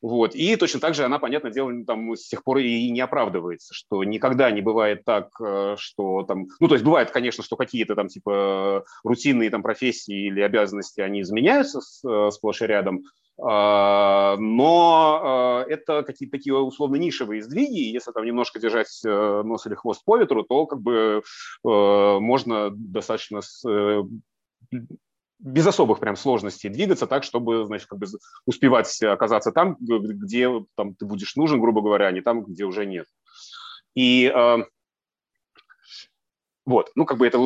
Вот. 0.03 0.35
И 0.35 0.57
точно 0.57 0.81
так 0.81 0.95
же 0.95 1.05
она, 1.05 1.17
понятное 1.17 1.51
дело, 1.51 1.71
там 1.87 2.13
с 2.13 2.27
тех 2.27 2.43
пор 2.43 2.57
и 2.57 2.91
не 2.91 2.99
оправдывается, 2.99 3.73
что 3.73 4.03
никогда 4.03 4.51
не 4.51 4.59
бывает 4.59 5.05
так, 5.05 5.29
э, 5.39 5.75
что 5.79 6.23
там... 6.23 6.47
Ну, 6.59 6.67
то 6.67 6.75
есть 6.75 6.83
бывает, 6.83 7.09
конечно, 7.09 7.41
что 7.41 7.55
какие-то 7.55 7.95
там 7.95 8.09
типа 8.09 8.83
рутинные 9.05 9.49
там 9.49 9.63
профессии 9.63 10.27
или 10.27 10.41
обязанности, 10.41 10.99
они 10.99 11.21
изменяются 11.21 11.79
э, 11.79 12.31
сплошь 12.31 12.61
и 12.61 12.65
рядом, 12.65 13.05
а, 13.41 14.35
но 14.37 15.63
э, 15.67 15.71
это 15.71 16.03
какие-то 16.03 16.37
такие 16.37 16.53
условно 16.53 16.97
нишевые 16.97 17.41
сдвиги, 17.41 17.93
если 17.93 18.11
там 18.11 18.25
немножко 18.25 18.59
держать 18.59 18.99
нос 19.05 19.65
или 19.65 19.75
хвост 19.75 20.03
по 20.03 20.17
ветру, 20.17 20.43
то 20.43 20.65
как 20.65 20.81
бы 20.81 21.23
можно 21.63 22.71
достаточно 22.71 23.39
без 25.43 25.67
особых 25.67 25.99
прям 25.99 26.15
сложностей 26.15 26.69
двигаться 26.69 27.05
так, 27.05 27.23
чтобы, 27.23 27.65
значит, 27.65 27.87
как 27.87 27.99
бы 27.99 28.07
успевать 28.45 29.01
оказаться 29.03 29.51
там, 29.51 29.75
где 29.79 30.49
там, 30.75 30.95
ты 30.95 31.05
будешь 31.05 31.35
нужен, 31.35 31.59
грубо 31.59 31.81
говоря, 31.81 32.07
а 32.07 32.11
не 32.11 32.21
там, 32.21 32.43
где 32.43 32.63
уже 32.63 32.85
нет. 32.85 33.05
И 33.93 34.31
э, 34.33 34.57
вот, 36.65 36.91
ну, 36.95 37.05
как 37.05 37.17
бы 37.17 37.27
это 37.27 37.37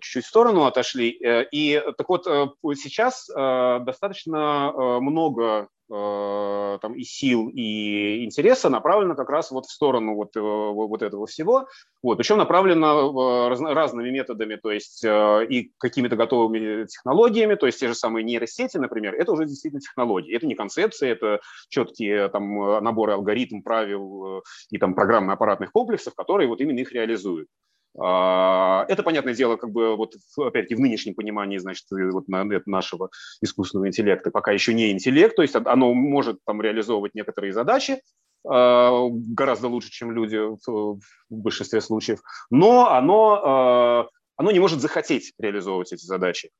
чуть-чуть 0.00 0.24
в 0.24 0.28
сторону 0.28 0.64
отошли. 0.64 1.18
Э, 1.22 1.44
и 1.50 1.82
так 1.98 2.08
вот, 2.08 2.26
э, 2.26 2.46
сейчас 2.76 3.28
э, 3.28 3.80
достаточно 3.84 4.72
много 5.00 5.42
Э, 5.54 5.73
там, 5.88 6.94
и 6.94 7.02
сил, 7.02 7.48
и 7.48 8.24
интереса 8.24 8.68
направлено 8.68 9.14
как 9.14 9.28
раз 9.28 9.50
вот 9.50 9.66
в 9.66 9.70
сторону 9.70 10.14
вот, 10.14 10.36
э, 10.36 10.40
вот 10.40 11.02
этого 11.02 11.26
всего. 11.26 11.68
Вот, 12.02 12.16
причем 12.16 12.38
направлено 12.38 13.48
раз, 13.48 13.60
разными 13.60 14.10
методами, 14.10 14.56
то 14.56 14.70
есть 14.70 15.04
э, 15.04 15.46
и 15.48 15.72
какими-то 15.78 16.16
готовыми 16.16 16.86
технологиями, 16.86 17.54
то 17.54 17.66
есть 17.66 17.80
те 17.80 17.88
же 17.88 17.94
самые 17.94 18.24
нейросети, 18.24 18.78
например, 18.78 19.14
это 19.14 19.32
уже 19.32 19.46
действительно 19.46 19.80
технологии. 19.80 20.34
Это 20.34 20.46
не 20.46 20.54
концепции, 20.54 21.08
это 21.10 21.40
четкие 21.68 22.28
там, 22.28 22.82
наборы 22.82 23.12
алгоритм, 23.12 23.60
правил 23.62 24.42
и 24.70 24.78
там, 24.78 24.94
программно-аппаратных 24.94 25.70
комплексов, 25.70 26.14
которые 26.14 26.48
вот 26.48 26.60
именно 26.60 26.78
их 26.78 26.92
реализуют. 26.92 27.48
А, 27.96 28.84
это, 28.88 29.02
понятное 29.02 29.34
дело, 29.34 29.56
как 29.56 29.70
бы 29.70 29.96
вот 29.96 30.14
опять-таки 30.36 30.74
в 30.74 30.80
нынешнем 30.80 31.14
понимании, 31.14 31.58
значит, 31.58 31.86
вот 31.90 32.26
нашего 32.28 33.10
искусственного 33.40 33.88
интеллекта 33.88 34.30
пока 34.30 34.52
еще 34.52 34.74
не 34.74 34.90
интеллект, 34.90 35.36
то 35.36 35.42
есть 35.42 35.54
оно 35.54 35.94
может 35.94 36.38
там 36.44 36.60
реализовывать 36.60 37.14
некоторые 37.14 37.52
задачи 37.52 38.00
а, 38.46 39.08
гораздо 39.10 39.68
лучше, 39.68 39.90
чем 39.90 40.10
люди 40.10 40.36
в 40.36 41.00
большинстве 41.30 41.80
случаев, 41.80 42.20
но 42.50 42.90
оно, 42.90 43.40
а, 43.44 44.08
оно 44.36 44.50
не 44.50 44.60
может 44.60 44.80
захотеть 44.80 45.32
реализовывать 45.38 45.92
эти 45.92 46.04
задачи. 46.04 46.50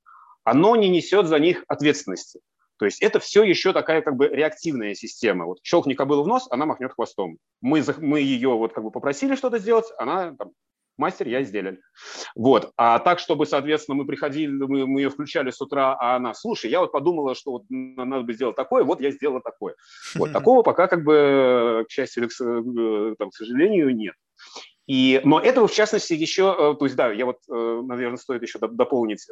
Оно 0.45 0.77
не 0.77 0.89
несет 0.91 1.27
за 1.27 1.39
них 1.39 1.65
ответственности. 1.69 2.41
То 2.77 2.85
есть 2.85 3.03
это 3.03 3.19
все 3.19 3.45
еще 3.45 3.73
такая 3.73 4.03
как 4.03 4.17
бы 4.17 4.29
реактивная 4.29 4.95
система. 4.95 5.47
Вот 5.47 5.59
щелкни 5.63 5.95
кобылу 5.95 6.25
в 6.25 6.29
нос, 6.29 6.47
она 6.51 6.67
махнет 6.67 6.93
хвостом. 6.93 7.39
Мы, 7.61 7.83
мы 7.99 8.21
ее 8.21 8.51
вот 8.51 8.73
как 8.73 8.85
бы 8.85 8.91
попросили 8.91 9.37
что-то 9.37 9.59
сделать, 9.59 9.87
она 9.97 10.35
там, 10.37 10.51
мастер, 10.97 11.29
я 11.29 11.43
сделали. 11.43 11.81
Вот. 12.35 12.73
А 12.77 12.99
так, 12.99 13.19
чтобы, 13.19 13.47
соответственно, 13.47 13.97
мы 13.97 14.07
приходили, 14.07 14.51
мы, 14.51 14.87
мы 14.87 15.01
ее 15.01 15.11
включали 15.11 15.51
с 15.51 15.61
утра, 15.61 15.97
а 15.99 16.17
она, 16.17 16.35
слушай, 16.35 16.71
я 16.71 16.81
вот 16.81 16.93
подумала, 16.93 17.35
что 17.35 17.53
вот 17.53 17.65
надо 17.69 18.23
бы 18.23 18.33
сделать 18.33 18.57
такое, 18.57 18.85
вот 18.85 19.01
я 19.01 19.11
сделала 19.11 19.41
такое. 19.41 19.75
Вот. 20.15 20.33
Такого 20.45 20.63
пока, 20.63 20.87
как 20.89 21.05
бы, 21.05 21.85
к 21.89 21.91
счастью 21.93 22.25
или 22.25 22.31
к, 22.31 22.41
э, 22.41 23.15
там, 23.19 23.31
к 23.31 23.35
сожалению, 23.35 23.95
нет. 23.95 24.15
И, 24.87 25.21
но 25.25 25.41
этого, 25.41 25.67
в 25.67 25.73
частности, 25.73 26.13
еще, 26.13 26.55
э, 26.59 26.79
то 26.79 26.85
есть, 26.85 26.97
да, 26.97 27.11
я 27.13 27.25
вот, 27.25 27.39
э, 27.51 27.83
наверное, 27.85 28.19
стоит 28.19 28.43
еще 28.43 28.59
дополнить 28.59 29.27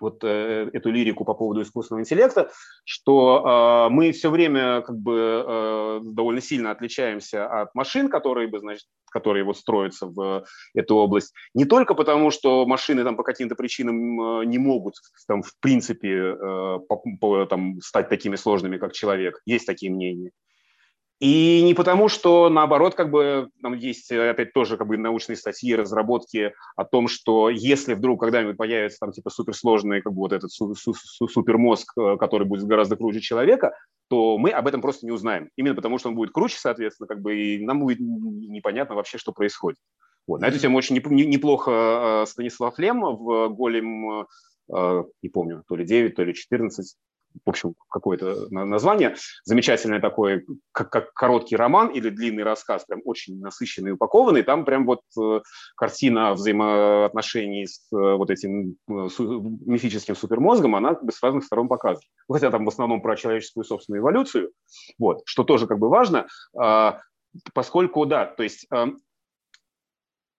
вот 0.00 0.22
э, 0.24 0.70
эту 0.72 0.90
лирику 0.90 1.24
по 1.24 1.34
поводу 1.34 1.62
искусственного 1.62 2.02
интеллекта, 2.02 2.50
что 2.84 3.86
э, 3.88 3.92
мы 3.92 4.12
все 4.12 4.30
время 4.30 4.82
как 4.82 4.96
бы 4.96 5.44
э, 5.46 6.00
довольно 6.02 6.40
сильно 6.40 6.70
отличаемся 6.70 7.46
от 7.46 7.74
машин, 7.74 8.08
которые 8.08 8.48
бы, 8.48 8.58
значит, 8.58 8.86
которые 9.10 9.44
вот 9.44 9.58
строятся 9.58 10.06
в 10.06 10.44
эту 10.74 10.96
область. 10.96 11.34
Не 11.54 11.64
только 11.64 11.94
потому, 11.94 12.30
что 12.30 12.66
машины 12.66 13.04
там 13.04 13.16
по 13.16 13.22
каким-то 13.22 13.54
причинам 13.54 14.40
э, 14.40 14.44
не 14.46 14.58
могут 14.58 14.94
там 15.26 15.42
в 15.42 15.52
принципе 15.60 16.10
э, 16.10 16.78
по, 16.88 17.02
по, 17.20 17.46
там 17.46 17.80
стать 17.80 18.08
такими 18.08 18.36
сложными, 18.36 18.78
как 18.78 18.92
человек. 18.92 19.40
Есть 19.44 19.66
такие 19.66 19.92
мнения. 19.92 20.30
И 21.20 21.60
не 21.62 21.74
потому, 21.74 22.08
что 22.08 22.48
наоборот, 22.48 22.94
как 22.94 23.10
бы 23.10 23.50
там 23.62 23.74
есть 23.74 24.10
опять 24.10 24.54
тоже 24.54 24.78
как 24.78 24.86
бы 24.86 24.96
научные 24.96 25.36
статьи, 25.36 25.74
разработки 25.74 26.54
о 26.76 26.84
том, 26.86 27.08
что 27.08 27.50
если 27.50 27.92
вдруг 27.92 28.20
когда-нибудь 28.20 28.56
появится 28.56 29.00
там 29.00 29.12
типа 29.12 29.28
суперсложный 29.28 30.00
как 30.00 30.14
бы 30.14 30.20
вот 30.20 30.32
этот 30.32 30.50
су- 30.50 30.74
су- 30.74 30.94
су- 30.94 31.28
супермозг, 31.28 31.92
э, 31.98 32.16
который 32.18 32.46
будет 32.46 32.64
гораздо 32.64 32.96
круче 32.96 33.20
человека, 33.20 33.76
то 34.08 34.38
мы 34.38 34.50
об 34.50 34.66
этом 34.66 34.80
просто 34.80 35.04
не 35.04 35.12
узнаем. 35.12 35.50
Именно 35.56 35.74
потому, 35.74 35.98
что 35.98 36.08
он 36.08 36.14
будет 36.14 36.32
круче, 36.32 36.56
соответственно, 36.58 37.06
как 37.06 37.20
бы 37.20 37.38
и 37.38 37.64
нам 37.64 37.80
будет 37.80 38.00
непонятно 38.00 38.94
вообще, 38.94 39.18
что 39.18 39.32
происходит. 39.32 39.78
Вот. 40.26 40.40
На 40.40 40.46
эту 40.46 40.58
тему 40.58 40.78
очень 40.78 40.96
неплохо 40.96 42.22
э, 42.22 42.26
Станислав 42.26 42.78
Лем 42.78 43.02
в 43.02 43.48
«Голем», 43.50 44.26
э, 44.72 45.04
не 45.22 45.28
помню, 45.28 45.64
то 45.68 45.76
ли 45.76 45.84
9, 45.84 46.14
то 46.14 46.24
ли 46.24 46.32
14, 46.32 46.96
в 47.44 47.50
общем, 47.50 47.74
какое-то 47.88 48.48
название, 48.50 49.14
замечательное 49.44 50.00
такое, 50.00 50.44
как, 50.72 50.90
как 50.90 51.12
короткий 51.14 51.56
роман 51.56 51.88
или 51.88 52.10
длинный 52.10 52.42
рассказ, 52.42 52.84
прям 52.84 53.00
очень 53.04 53.40
насыщенный 53.40 53.92
упакованный, 53.92 54.42
там 54.42 54.64
прям 54.64 54.86
вот 54.86 55.00
э, 55.18 55.40
картина 55.76 56.34
взаимоотношений 56.34 57.66
с 57.66 57.86
э, 57.92 57.96
вот 57.96 58.30
этим 58.30 58.76
э, 58.88 59.08
мифическим 59.16 60.16
супермозгом, 60.16 60.74
она 60.76 60.94
как 60.94 61.04
бы 61.04 61.12
с 61.12 61.22
разных 61.22 61.44
сторон 61.44 61.68
показана. 61.68 62.04
Хотя 62.30 62.50
там 62.50 62.64
в 62.64 62.68
основном 62.68 63.02
про 63.02 63.16
человеческую 63.16 63.64
собственную 63.64 64.02
эволюцию, 64.02 64.52
вот, 64.98 65.22
что 65.24 65.44
тоже 65.44 65.66
как 65.66 65.78
бы 65.78 65.88
важно, 65.88 66.26
э, 66.60 66.92
поскольку, 67.54 68.06
да, 68.06 68.26
то 68.26 68.42
есть 68.42 68.66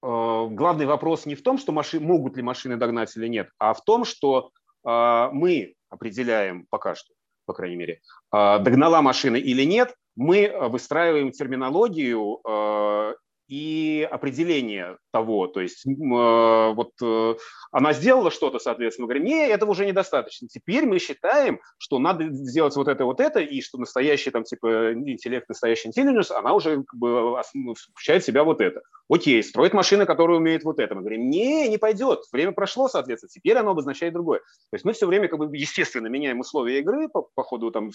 главный 0.04 0.88
вопрос 0.88 1.28
не 1.28 1.36
в 1.36 1.44
том, 1.44 1.60
что 1.60 1.72
машины, 1.72 2.04
могут 2.04 2.36
ли 2.36 2.42
машины 2.42 2.76
догнать 2.76 3.16
или 3.16 3.28
нет, 3.28 3.50
а 3.60 3.76
в 3.76 3.84
том, 3.84 4.04
что 4.04 4.50
мы 4.84 5.76
определяем 5.92 6.66
пока 6.70 6.96
что, 6.96 7.14
по 7.46 7.54
крайней 7.54 7.76
мере, 7.76 8.02
а, 8.32 8.60
догнала 8.60 9.02
машина 9.02 9.36
или 9.36 9.64
нет, 9.64 9.94
мы 10.16 10.46
а, 10.46 10.70
выстраиваем 10.70 11.32
терминологию 11.32 12.40
а, 12.48 13.14
и 13.52 14.08
определение 14.10 14.98
того, 15.12 15.46
то 15.46 15.60
есть 15.60 15.86
э, 15.86 15.90
вот 15.90 16.92
э, 17.04 17.36
она 17.74 17.92
сделала 17.92 18.32
что-то, 18.32 18.60
соответственно, 18.60 19.08
мы 19.08 19.14
говорим, 19.14 19.26
не, 19.26 19.46
этого 19.46 19.72
уже 19.72 19.86
недостаточно. 19.86 20.48
Теперь 20.48 20.86
мы 20.86 21.00
считаем, 21.00 21.60
что 21.78 22.00
надо 22.00 22.30
сделать 22.32 22.74
вот 22.78 22.88
это, 22.88 23.04
вот 23.04 23.20
это, 23.20 23.42
и 23.42 23.60
что 23.60 23.78
настоящий 23.78 24.32
там 24.32 24.46
типа 24.46 24.94
интеллект, 24.94 25.50
настоящий 25.50 25.90
intelligence, 25.90 26.32
она 26.32 26.54
уже 26.54 26.78
как 26.78 26.98
бы 26.98 27.42
ну, 27.54 27.74
включает 27.74 28.24
в 28.24 28.26
себя 28.26 28.46
вот 28.46 28.62
это. 28.62 28.84
Окей, 29.10 29.44
строит 29.44 29.74
машина, 29.74 30.06
которая 30.06 30.38
умеет 30.38 30.64
вот 30.64 30.80
это. 30.80 30.96
Мы 30.96 31.02
говорим, 31.02 31.30
не, 31.30 31.68
не 31.68 31.78
пойдет, 31.78 32.22
время 32.32 32.54
прошло, 32.54 32.88
соответственно, 32.88 33.32
теперь 33.34 33.58
оно 33.58 33.72
обозначает 33.72 34.14
другое. 34.14 34.40
То 34.40 34.76
есть 34.76 34.86
мы 34.86 34.94
все 34.94 35.08
время 35.08 35.28
как 35.28 35.40
бы 35.40 35.58
естественно 35.58 36.08
меняем 36.08 36.40
условия 36.40 36.80
игры 36.80 37.10
по, 37.10 37.28
по 37.36 37.44
ходу 37.44 37.70
там 37.72 37.92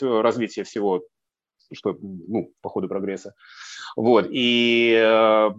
развития 0.00 0.62
всего 0.62 1.02
что 1.72 1.96
ну, 2.00 2.52
по 2.60 2.68
ходу 2.68 2.88
прогресса. 2.88 3.34
Вот. 3.96 4.26
И 4.30 4.94
э, 4.94 5.50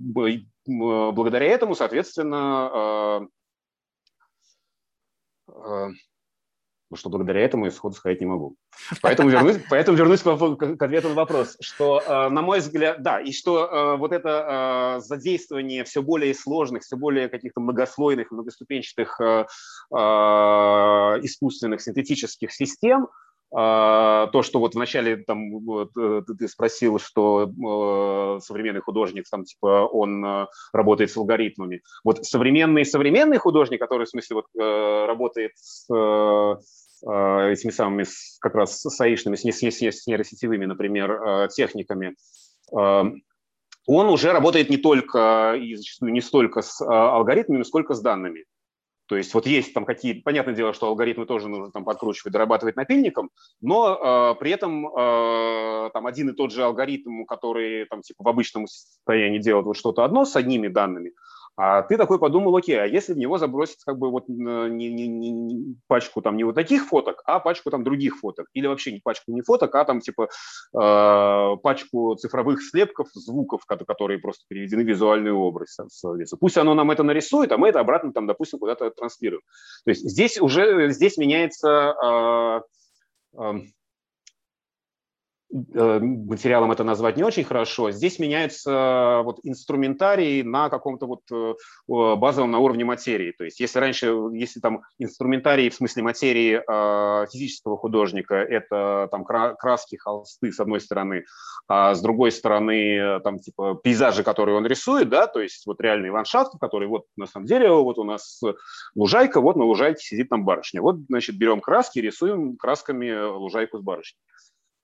благодаря 0.66 1.46
этому, 1.48 1.76
соответственно, 1.76 3.28
э, 5.50 5.54
э, 5.54 5.90
ну, 6.92 6.98
что 6.98 7.10
благодаря 7.10 7.40
этому 7.40 7.66
я 7.66 7.72
сходу 7.72 7.96
сказать 7.96 8.20
не 8.20 8.26
могу. 8.26 8.58
Поэтому 9.02 9.30
вернусь, 9.30 9.58
поэтому 9.70 9.98
вернусь 9.98 10.22
к, 10.22 10.78
к 10.78 10.82
ответу 10.82 11.08
на 11.08 11.16
вопрос, 11.16 11.56
что, 11.62 12.02
э, 12.06 12.30
на 12.30 12.42
мой 12.42 12.60
взгляд, 12.60 13.02
да, 13.02 13.22
и 13.22 13.32
что 13.32 13.66
э, 13.66 13.96
вот 13.96 14.12
это 14.12 14.98
э, 14.98 15.02
задействование 15.02 15.86
все 15.86 16.02
более 16.02 16.34
сложных, 16.34 16.84
все 16.84 16.98
более 16.98 17.30
каких-то 17.30 17.62
многослойных, 17.62 18.32
многоступенчатых 18.32 19.22
искусственных 21.24 21.82
синтетических 21.82 22.52
систем– 22.52 23.08
то, 23.52 24.42
что 24.44 24.60
вот 24.60 24.76
вначале 24.76 25.18
там 25.18 25.60
вот, 25.60 25.92
э, 25.98 26.22
ты 26.38 26.48
спросил, 26.48 27.00
что 27.00 27.44
э, 27.44 28.40
современный 28.40 28.80
художник 28.80 29.26
там 29.30 29.44
типа 29.44 29.90
он 29.92 30.24
э, 30.24 30.48
работает 30.72 31.12
с 31.12 31.18
алгоритмами. 31.18 31.82
Вот 32.06 32.26
современный 32.26 32.86
современный 32.86 33.38
художник, 33.40 33.82
который 33.82 34.06
в 34.06 34.10
смысле 34.10 34.36
вот 34.38 34.46
работает 34.56 35.52
с 35.56 35.86
этими 37.04 37.72
самыми 37.72 38.06
как 38.40 38.56
раз 38.56 38.80
с 38.80 39.02
аишными, 39.02 39.36
с, 39.36 39.44
с, 39.44 39.82
с 39.82 40.08
нейросетевыми, 40.08 40.66
например, 40.66 41.50
техниками, 41.50 42.16
он 42.72 43.26
уже 43.88 44.32
работает 44.32 44.70
не 44.70 44.78
только 44.78 45.56
и 45.60 45.76
зачастую 45.76 46.12
не 46.12 46.22
столько 46.22 46.62
с 46.62 46.80
алгоритмами, 46.80 47.64
сколько 47.64 47.96
с 47.96 48.02
данными. 48.02 48.46
То 49.12 49.18
есть 49.18 49.34
вот 49.34 49.46
есть 49.46 49.74
там 49.74 49.84
какие, 49.84 50.14
понятное 50.14 50.56
дело, 50.56 50.72
что 50.72 50.88
алгоритмы 50.88 51.26
тоже 51.26 51.50
нужно 51.50 51.70
там 51.70 51.84
подкручивать, 51.84 52.32
дорабатывать 52.32 52.78
напильником, 52.78 53.30
но 53.60 54.32
э, 54.34 54.40
при 54.40 54.52
этом 54.52 54.88
э, 54.88 55.90
там 55.92 56.08
один 56.08 56.30
и 56.30 56.34
тот 56.34 56.54
же 56.54 56.64
алгоритм, 56.64 57.26
который 57.26 57.88
там 57.88 58.04
типа 58.04 58.24
в 58.24 58.28
обычном 58.30 58.68
состоянии 58.68 59.40
делает 59.40 59.66
вот 59.66 59.76
что-то 59.76 60.06
одно 60.06 60.24
с 60.24 60.38
одними 60.38 60.70
данными, 60.70 61.12
а 61.64 61.84
ты 61.84 61.96
такой 61.96 62.18
подумал, 62.18 62.56
окей, 62.56 62.82
а 62.82 62.86
если 62.86 63.14
в 63.14 63.20
него 63.20 63.38
забросить 63.38 63.84
как 63.86 64.00
бы 64.00 64.10
вот 64.10 64.28
э, 64.28 64.34
не, 64.34 64.92
не, 64.92 65.08
не, 65.08 65.76
пачку 65.88 66.24
там 66.24 66.36
не 66.36 66.44
вот 66.44 66.56
таких 66.56 66.88
фоток, 66.88 67.22
а 67.26 67.40
пачку 67.40 67.70
там 67.70 67.84
других 67.84 68.18
фоток, 68.18 68.48
или 68.54 68.66
вообще 68.66 68.92
не 68.92 69.00
пачку 69.00 69.32
не 69.32 69.44
фоток, 69.44 69.76
а 69.76 69.86
там 69.86 70.00
типа 70.00 70.24
э, 70.74 71.58
пачку 71.62 72.16
цифровых 72.16 72.64
слепков, 72.64 73.10
звуков, 73.14 73.62
которые 73.68 74.18
просто 74.18 74.44
переведены 74.48 74.84
в 74.84 74.88
визуальный 74.88 75.34
образ. 75.34 75.78
Пусть 76.40 76.58
оно 76.58 76.74
нам 76.74 76.90
это 76.90 77.04
нарисует, 77.04 77.52
а 77.52 77.58
мы 77.58 77.68
это 77.68 77.80
обратно 77.80 78.12
там, 78.12 78.26
допустим, 78.26 78.58
куда-то 78.58 78.90
транслируем. 78.90 79.44
То 79.86 79.92
есть 79.92 80.02
здесь 80.02 80.42
уже 80.42 80.90
здесь 80.90 81.18
меняется 81.18 81.96
э, 82.04 82.62
Э, 83.38 83.54
материалом 85.52 86.72
это 86.72 86.84
назвать 86.84 87.18
не 87.18 87.24
очень 87.24 87.44
хорошо. 87.44 87.92
Здесь 87.92 88.20
меняется 88.20 88.72
э, 88.72 89.24
вот 89.24 89.40
инструментарий 89.44 90.44
на 90.44 90.70
каком-то 90.70 91.08
вот 91.08 91.22
э, 91.32 91.54
базовом 91.88 92.52
на 92.52 92.60
уровне 92.60 92.86
материи. 92.86 93.34
То 93.38 93.44
есть 93.44 93.60
если 93.60 93.80
раньше, 93.80 94.16
если 94.34 94.60
там 94.60 94.84
инструментарий 94.98 95.70
в 95.70 95.76
смысле 95.76 96.04
материи 96.04 96.62
физического 97.32 97.78
художника, 97.78 98.36
это 98.36 99.10
там 99.12 99.26
краски, 99.26 99.98
холсты 99.98 100.52
с 100.52 100.60
одной 100.60 100.80
стороны, 100.80 101.26
а 101.68 101.94
с 101.94 102.02
другой 102.02 102.32
стороны 102.32 103.20
там 103.22 103.40
типа 103.40 103.76
пейзажи, 103.76 104.24
которые 104.24 104.58
он 104.58 104.66
рисует, 104.66 105.10
да, 105.10 105.28
то 105.28 105.42
есть 105.42 105.66
вот 105.66 105.82
реальные 105.82 106.12
ландшафты, 106.12 106.58
которые 106.60 106.90
вот 106.90 107.06
на 107.18 107.28
самом 107.28 107.46
деле 107.46 107.70
вот 107.72 107.98
у 107.98 108.04
нас 108.04 108.42
лужайка, 108.96 109.42
вот 109.42 109.56
на 109.56 109.66
лужайке 109.66 110.04
сидит 110.04 110.30
там 110.30 110.46
барышня. 110.46 110.82
Вот, 110.82 110.98
значит, 111.10 111.38
берем 111.38 111.60
краски, 111.60 112.00
рисуем 112.00 112.56
красками 112.58 113.12
лужайку 113.38 113.78
с 113.78 113.82
барышней 113.82 114.20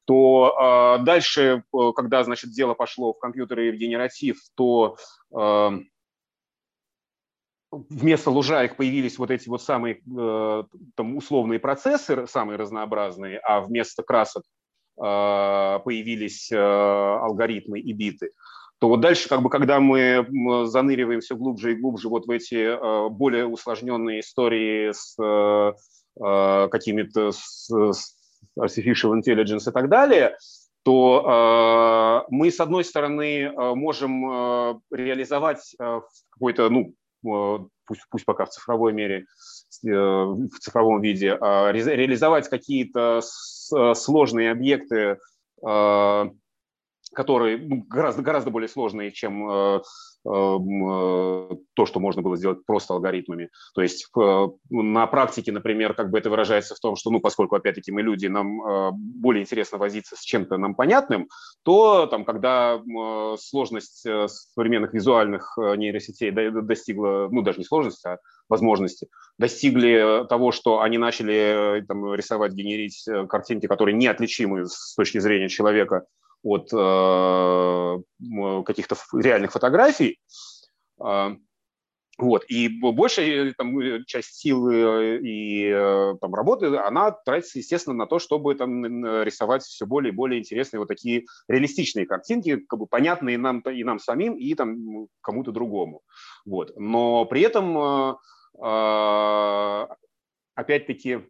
то 0.07 0.97
э, 0.99 1.03
дальше, 1.03 1.63
когда, 1.95 2.23
значит, 2.23 2.51
дело 2.51 2.73
пошло 2.73 3.13
в 3.13 3.19
компьютеры 3.19 3.67
и 3.67 3.71
в 3.71 3.75
генератив, 3.75 4.37
то 4.55 4.95
э, 5.37 5.69
вместо 7.71 8.31
лужаек 8.31 8.77
появились 8.77 9.17
вот 9.17 9.31
эти 9.31 9.49
вот 9.49 9.61
самые 9.61 9.95
э, 9.95 10.63
там, 10.95 11.17
условные 11.17 11.59
процессы, 11.59 12.25
самые 12.25 12.57
разнообразные, 12.57 13.39
а 13.39 13.59
вместо 13.59 14.01
красок 14.01 14.43
э, 14.97 15.01
появились 15.83 16.49
э, 16.53 16.57
алгоритмы 16.57 17.81
и 17.81 17.91
биты, 17.91 18.31
то 18.79 18.87
вот 18.87 19.01
дальше, 19.01 19.27
как 19.27 19.41
бы, 19.41 19.49
когда 19.49 19.81
мы 19.81 20.25
заныриваем 20.67 21.19
все 21.19 21.35
глубже 21.35 21.73
и 21.73 21.75
глубже 21.75 22.07
вот 22.07 22.27
в 22.27 22.31
эти 22.31 22.55
э, 22.55 23.09
более 23.09 23.45
усложненные 23.45 24.21
истории 24.21 24.93
с 24.93 25.17
э, 25.21 25.73
э 26.19 26.67
какими-то 26.69 27.31
с, 27.33 27.69
с 27.69 28.16
artificial 28.57 29.13
intelligence 29.13 29.69
и 29.69 29.71
так 29.71 29.89
далее, 29.89 30.37
то 30.83 32.23
э, 32.27 32.27
мы, 32.29 32.49
с 32.49 32.59
одной 32.61 32.85
стороны, 32.85 33.41
э, 33.41 33.75
можем 33.75 34.29
э, 34.29 34.79
реализовать 34.91 35.75
э, 35.79 36.01
какой-то, 36.29 36.69
ну, 36.69 36.93
э, 37.25 37.65
пусть, 37.85 38.01
пусть 38.09 38.25
пока 38.25 38.45
в 38.45 38.49
цифровой 38.49 38.93
мере, 38.93 39.25
э, 39.85 39.89
в 39.89 40.59
цифровом 40.59 41.01
виде, 41.01 41.37
э, 41.39 41.71
ре, 41.71 41.83
реализовать 41.95 42.47
какие-то 42.47 43.19
э, 43.19 43.93
сложные 43.95 44.51
объекты, 44.51 45.17
э, 45.67 46.25
которые 47.13 47.57
ну, 47.57 47.83
гораздо, 47.87 48.21
гораздо 48.21 48.51
более 48.51 48.67
сложные, 48.67 49.11
чем 49.11 49.49
э, 49.49 49.79
Эм, 50.27 50.89
э, 50.89 51.57
то, 51.73 51.85
что 51.85 51.99
можно 51.99 52.21
было 52.21 52.35
сделать 52.35 52.65
просто 52.65 52.93
алгоритмами. 52.93 53.49
То 53.73 53.81
есть 53.81 54.07
э, 54.17 54.47
на 54.69 55.07
практике, 55.07 55.53
например, 55.53 55.93
как 55.93 56.09
бы 56.09 56.17
это 56.17 56.29
выражается 56.29 56.75
в 56.75 56.79
том, 56.79 56.97
что, 56.97 57.11
ну, 57.11 57.21
поскольку, 57.21 57.55
опять-таки, 57.55 57.91
мы 57.91 58.01
люди, 58.01 58.27
нам 58.27 58.61
э, 58.61 58.91
более 58.93 59.43
интересно 59.43 59.77
возиться 59.77 60.17
с 60.17 60.21
чем-то 60.21 60.57
нам 60.57 60.75
понятным, 60.75 61.29
то 61.63 62.07
там, 62.07 62.25
когда 62.25 62.81
сложность 63.39 64.05
современных 64.27 64.93
визуальных 64.93 65.57
нейросетей 65.57 66.31
достигла, 66.31 67.27
ну, 67.31 67.41
даже 67.41 67.59
не 67.59 67.65
сложность, 67.65 68.05
а 68.05 68.17
возможности, 68.49 69.07
достигли 69.37 70.25
того, 70.27 70.51
что 70.51 70.81
они 70.81 70.97
начали 70.97 71.83
там, 71.87 72.13
рисовать, 72.13 72.53
генерить 72.53 73.05
картинки, 73.29 73.67
которые 73.67 73.95
неотличимы 73.95 74.65
с 74.65 74.95
точки 74.95 75.19
зрения 75.19 75.49
человека 75.49 76.05
от 76.47 76.69
э, 76.73 77.97
каких-то 78.63 78.95
реальных 79.13 79.51
фотографий. 79.51 80.19
Э, 81.03 81.35
вот. 82.17 82.45
И 82.47 82.69
большая 82.69 83.53
там, 83.53 83.77
э, 83.79 84.03
часть 84.05 84.35
силы 84.35 85.19
и 85.23 85.71
там, 86.19 86.33
работы, 86.33 86.75
она 86.77 87.11
тратится, 87.11 87.59
естественно, 87.59 87.95
на 87.95 88.07
то, 88.07 88.17
чтобы 88.19 88.55
там, 88.55 88.83
рисовать 89.23 89.63
все 89.63 89.85
более 89.85 90.11
и 90.11 90.15
более 90.15 90.39
интересные 90.39 90.79
вот 90.79 90.87
такие 90.87 91.25
реалистичные 91.47 92.05
картинки, 92.05 92.57
как 92.57 92.79
бы 92.79 92.87
понятные 92.87 93.37
нам, 93.37 93.59
и 93.59 93.83
нам 93.83 93.99
самим, 93.99 94.35
и 94.35 94.53
там, 94.55 95.07
кому-то 95.21 95.51
другому. 95.51 96.01
Вот. 96.45 96.71
Но 96.77 97.25
при 97.25 97.41
этом, 97.41 98.17
опять-таки, 100.55 101.13
Э, 101.15 101.21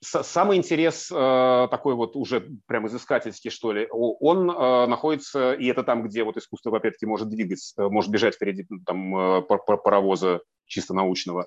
самый 0.00 0.56
интерес 0.56 1.10
э, 1.10 1.68
такой 1.70 1.94
вот 1.94 2.16
уже 2.16 2.48
прям 2.66 2.86
изыскательский, 2.86 3.50
что 3.50 3.72
ли, 3.72 3.88
он 3.90 4.50
э, 4.50 4.86
находится, 4.86 5.52
и 5.54 5.66
это 5.66 5.82
там, 5.82 6.02
где 6.02 6.24
вот 6.24 6.36
искусство, 6.36 6.76
опять-таки, 6.76 7.06
может 7.06 7.28
двигаться, 7.28 7.88
может 7.88 8.10
бежать 8.10 8.34
впереди 8.34 8.66
там, 8.86 9.44
паровоза 9.46 10.40
чисто 10.66 10.94
научного. 10.94 11.46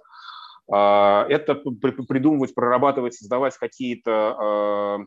Это 0.67 1.55
придумывать, 1.81 2.55
прорабатывать, 2.55 3.15
создавать 3.15 3.57
какие-то 3.57 5.05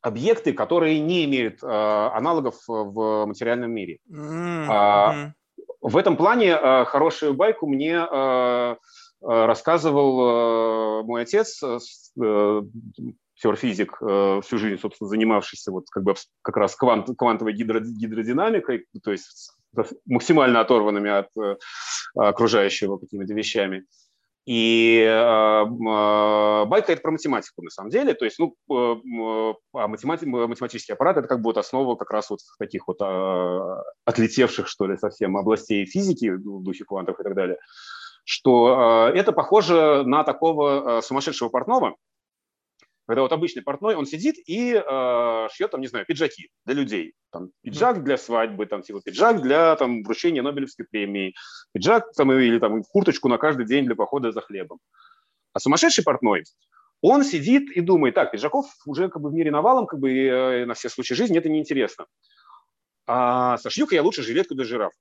объекты, 0.00 0.54
которые 0.54 1.00
не 1.00 1.26
имеют 1.26 1.62
аналогов 1.62 2.56
в 2.66 3.26
материальном 3.26 3.72
мире. 3.72 3.98
Mm-hmm. 4.10 5.32
В 5.82 5.96
этом 5.96 6.16
плане 6.16 6.56
хорошую 6.86 7.34
байку 7.34 7.66
мне 7.66 8.06
Э, 8.10 8.76
рассказывал 9.20 11.00
э, 11.00 11.02
мой 11.04 11.22
отец, 11.22 11.62
э, 11.62 12.62
теорфизик, 13.40 13.96
всю 14.44 14.58
жизнь, 14.58 14.80
собственно, 14.80 15.08
занимавшийся 15.08 15.70
вот 15.70 15.84
как 15.90 16.02
бы 16.02 16.14
как 16.42 16.56
раз 16.56 16.74
квант, 16.74 17.08
квантовой 17.16 17.52
гидро, 17.52 17.78
гидродинамикой, 17.78 18.86
то 19.04 19.12
есть 19.12 19.52
максимально 20.06 20.60
оторванными 20.60 21.08
от 21.08 21.28
окружающего 22.16 22.98
какими-то 22.98 23.34
вещами. 23.34 23.84
И 24.48 25.04
э, 25.06 25.64
байка 25.66 26.92
это 26.92 27.02
про 27.02 27.10
математику 27.10 27.60
на 27.62 27.68
самом 27.68 27.90
деле. 27.90 28.14
То 28.14 28.24
есть, 28.24 28.38
ну, 28.38 28.54
э, 28.70 29.54
а 29.74 29.88
математи- 29.88 30.24
математический 30.24 30.94
аппарат 30.94 31.18
это 31.18 31.28
как 31.28 31.42
бы 31.42 31.50
вот 31.50 31.58
основа 31.58 31.96
как 31.96 32.10
раз 32.10 32.30
вот 32.30 32.38
таких 32.58 32.88
вот 32.88 32.96
э, 32.98 33.82
отлетевших, 34.06 34.66
что 34.66 34.86
ли, 34.86 34.96
совсем 34.96 35.36
областей 35.36 35.84
физики 35.84 36.30
в 36.30 36.62
духе 36.62 36.86
квантов 36.86 37.20
и 37.20 37.24
так 37.24 37.34
далее 37.34 37.58
что 38.28 39.08
э, 39.14 39.18
это 39.18 39.32
похоже 39.32 40.02
на 40.04 40.22
такого 40.22 40.98
э, 40.98 41.02
сумасшедшего 41.02 41.48
портного, 41.48 41.96
когда 43.06 43.22
вот 43.22 43.32
обычный 43.32 43.62
портной, 43.62 43.94
он 43.94 44.04
сидит 44.04 44.36
и 44.46 44.74
э, 44.74 45.48
шьет, 45.50 45.70
там, 45.70 45.80
не 45.80 45.86
знаю, 45.86 46.04
пиджаки 46.04 46.50
для 46.66 46.74
людей. 46.74 47.14
Там, 47.32 47.52
пиджак 47.62 48.04
для 48.04 48.18
свадьбы, 48.18 48.66
там, 48.66 48.82
типа, 48.82 49.00
пиджак 49.00 49.40
для 49.40 49.74
там, 49.76 50.02
вручения 50.02 50.42
Нобелевской 50.42 50.84
премии, 50.84 51.34
пиджак 51.72 52.12
там, 52.14 52.30
или 52.30 52.58
там, 52.58 52.82
курточку 52.82 53.28
на 53.28 53.38
каждый 53.38 53.64
день 53.64 53.86
для 53.86 53.94
похода 53.94 54.30
за 54.30 54.42
хлебом. 54.42 54.78
А 55.54 55.58
сумасшедший 55.58 56.04
портной, 56.04 56.44
он 57.00 57.24
сидит 57.24 57.70
и 57.70 57.80
думает, 57.80 58.14
так, 58.14 58.30
пиджаков 58.30 58.66
уже 58.84 59.08
как 59.08 59.22
бы 59.22 59.30
в 59.30 59.32
мире 59.32 59.50
навалом, 59.50 59.86
как 59.86 60.00
бы 60.00 60.12
э, 60.12 60.66
на 60.66 60.74
все 60.74 60.90
случаи 60.90 61.14
жизни 61.14 61.38
это 61.38 61.48
неинтересно. 61.48 62.04
А 63.06 63.56
сошью-ка 63.56 63.94
я 63.94 64.02
лучше 64.02 64.22
жилетку 64.22 64.54
для 64.54 64.66
жирафа. 64.66 64.98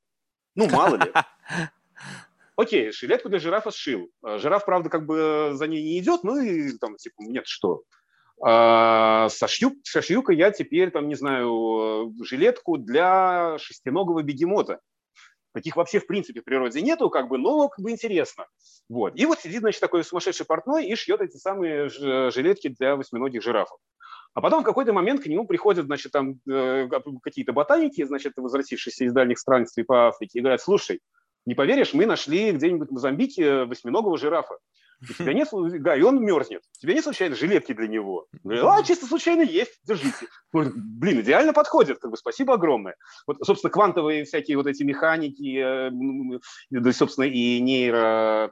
Ну, 0.55 0.69
мало 0.69 0.95
ли. 0.95 1.11
Окей, 2.57 2.91
жилетку 2.91 3.29
для 3.29 3.37
жирафа 3.37 3.69
сшил. 3.69 4.09
А, 4.23 4.39
жираф, 4.39 4.65
правда, 4.65 4.89
как 4.89 5.05
бы 5.05 5.51
за 5.53 5.67
ней 5.67 5.83
не 5.83 5.99
идет, 5.99 6.23
ну 6.23 6.39
и 6.39 6.75
там, 6.79 6.97
типа, 6.97 7.15
нет, 7.19 7.45
что. 7.45 7.83
А, 8.43 9.29
сошью, 9.29 9.75
сошью-ка 9.83 10.33
я 10.33 10.49
теперь, 10.49 10.89
там, 10.89 11.07
не 11.07 11.13
знаю, 11.13 12.13
жилетку 12.23 12.79
для 12.79 13.57
шестиногого 13.59 14.23
бегемота. 14.23 14.79
Таких 15.53 15.75
вообще, 15.75 15.99
в 15.99 16.07
принципе, 16.07 16.41
в 16.41 16.43
природе 16.43 16.81
нету, 16.81 17.11
как 17.11 17.29
бы, 17.29 17.37
но 17.37 17.69
как 17.69 17.83
бы 17.83 17.91
интересно. 17.91 18.47
Вот. 18.89 19.13
И 19.15 19.25
вот 19.27 19.39
сидит, 19.39 19.61
значит, 19.61 19.79
такой 19.79 20.03
сумасшедший 20.03 20.45
портной 20.45 20.87
и 20.87 20.95
шьет 20.95 21.21
эти 21.21 21.37
самые 21.37 21.89
жилетки 21.89 22.69
для 22.69 22.95
восьминогих 22.95 23.43
жирафов. 23.43 23.77
А 24.33 24.41
потом 24.41 24.61
в 24.61 24.65
какой-то 24.65 24.93
момент 24.93 25.21
к 25.21 25.27
нему 25.27 25.45
приходят, 25.45 25.85
значит, 25.85 26.11
там 26.11 26.39
э, 26.49 26.87
какие-то 27.23 27.53
ботаники, 27.53 28.03
значит, 28.03 28.33
возвратившиеся 28.35 29.05
из 29.05 29.13
дальних 29.13 29.39
странствий 29.39 29.83
по 29.83 30.09
Африке, 30.09 30.37
и 30.37 30.41
говорят, 30.41 30.61
слушай, 30.61 31.01
не 31.47 31.55
поверишь, 31.55 31.93
мы 31.93 32.05
нашли 32.05 32.51
где-нибудь 32.51 32.89
в 32.89 32.93
Мозамбике 32.93 33.63
восьминогого 33.63 34.17
жирафа. 34.17 34.57
У 35.01 35.13
тебя 35.13 35.33
нет, 35.33 35.47
да, 35.81 35.95
и 35.95 36.01
он 36.01 36.23
мерзнет. 36.23 36.63
У 36.77 36.81
тебя 36.81 37.01
случайно 37.01 37.35
жилетки 37.35 37.71
для 37.71 37.87
него? 37.87 38.25
Говорит, 38.43 38.63
а, 38.65 38.83
чисто 38.83 39.05
случайно 39.05 39.41
есть, 39.41 39.79
держите. 39.83 40.25
Говорит, 40.51 40.73
блин, 40.75 41.21
идеально 41.21 41.53
подходит, 41.53 41.99
как 41.99 42.11
бы, 42.11 42.17
спасибо 42.17 42.55
огромное. 42.55 42.95
Вот, 43.27 43.37
собственно, 43.43 43.71
квантовые 43.71 44.25
всякие 44.25 44.57
вот 44.57 44.65
эти 44.65 44.83
механики, 44.83 45.91
э, 46.73 46.91
собственно, 46.93 47.25
и 47.25 47.61
нейро 47.61 47.97
Э, 48.47 48.49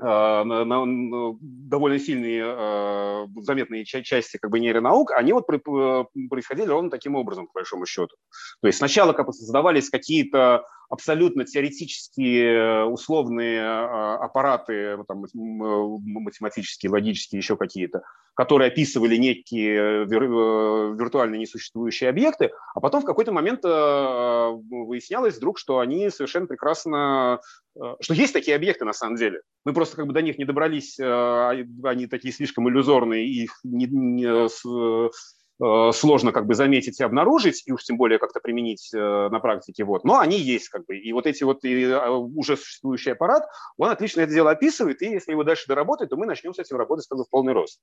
довольно 0.00 1.98
сильные 1.98 2.42
э, 2.44 3.26
заметные 3.42 3.84
части 3.84 4.38
как 4.38 4.50
бы 4.50 4.58
нейронаук, 4.58 5.12
они 5.12 5.32
вот 5.32 5.46
происходили 5.46 6.66
ровно 6.66 6.90
таким 6.90 7.14
образом, 7.14 7.46
по 7.46 7.52
большому 7.54 7.86
счету. 7.86 8.16
То 8.60 8.66
есть 8.66 8.78
сначала 8.78 9.12
как 9.12 9.26
бы 9.26 9.32
создавались 9.32 9.90
какие-то 9.90 10.64
абсолютно 10.88 11.44
теоретические 11.44 12.84
условные 12.86 13.64
аппараты, 13.64 14.98
там, 15.06 15.24
математические, 15.34 16.90
логические, 16.90 17.38
еще 17.38 17.56
какие-то, 17.56 18.02
которые 18.40 18.68
описывали 18.68 19.16
некие 19.16 20.04
виртуальные 20.06 21.40
несуществующие 21.40 22.08
объекты, 22.08 22.50
а 22.74 22.80
потом 22.80 23.02
в 23.02 23.04
какой-то 23.04 23.32
момент 23.32 23.64
выяснялось 23.64 25.36
вдруг, 25.36 25.58
что 25.58 25.78
они 25.78 26.08
совершенно 26.10 26.46
прекрасно 26.46 27.40
Э, 27.76 27.94
что 28.00 28.14
есть 28.14 28.32
такие 28.32 28.56
объекты 28.56 28.84
на 28.84 28.92
самом 28.92 29.16
деле. 29.16 29.40
Мы 29.64 29.72
просто 29.72 29.96
как 29.96 30.06
бы 30.06 30.12
до 30.12 30.22
них 30.22 30.38
не 30.38 30.44
добрались, 30.44 30.98
э, 30.98 31.04
а, 31.04 31.50
они 31.84 32.06
такие 32.06 32.32
слишком 32.32 32.68
иллюзорные, 32.68 33.26
их 33.26 33.52
не, 33.62 33.86
не, 33.86 34.24
э, 34.24 35.10
сложно 35.92 36.32
как 36.32 36.46
бы 36.46 36.54
заметить 36.54 37.00
и 37.00 37.04
обнаружить, 37.04 37.62
и 37.66 37.72
уж 37.72 37.84
тем 37.84 37.98
более 37.98 38.18
как-то 38.18 38.40
применить 38.40 38.90
на 38.92 39.40
практике. 39.40 39.84
Вот. 39.84 40.04
Но 40.04 40.18
они 40.18 40.38
есть 40.38 40.68
как 40.68 40.86
бы. 40.86 40.96
И 40.96 41.12
вот 41.12 41.26
эти 41.26 41.44
вот 41.44 41.64
и 41.64 41.84
а, 41.84 42.10
уже 42.10 42.56
существующий 42.56 43.10
аппарат, 43.10 43.46
он 43.76 43.90
отлично 43.90 44.22
это 44.22 44.32
дело 44.32 44.50
описывает, 44.50 45.02
и 45.02 45.10
если 45.10 45.32
его 45.32 45.44
дальше 45.44 45.66
доработать, 45.68 46.10
то 46.10 46.16
мы 46.16 46.26
начнем 46.26 46.54
с 46.54 46.58
этим 46.58 46.76
работать 46.76 47.06
как 47.08 47.18
бы 47.18 47.24
в 47.24 47.30
полный 47.30 47.52
рост. 47.52 47.80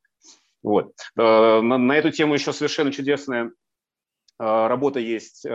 Вот. 0.64 0.94
На, 1.16 1.62
на 1.62 1.94
эту 1.94 2.12
тему 2.12 2.34
еще 2.34 2.52
совершенно 2.52 2.92
чудесная 2.92 3.52
работа 4.40 5.00
есть 5.00 5.46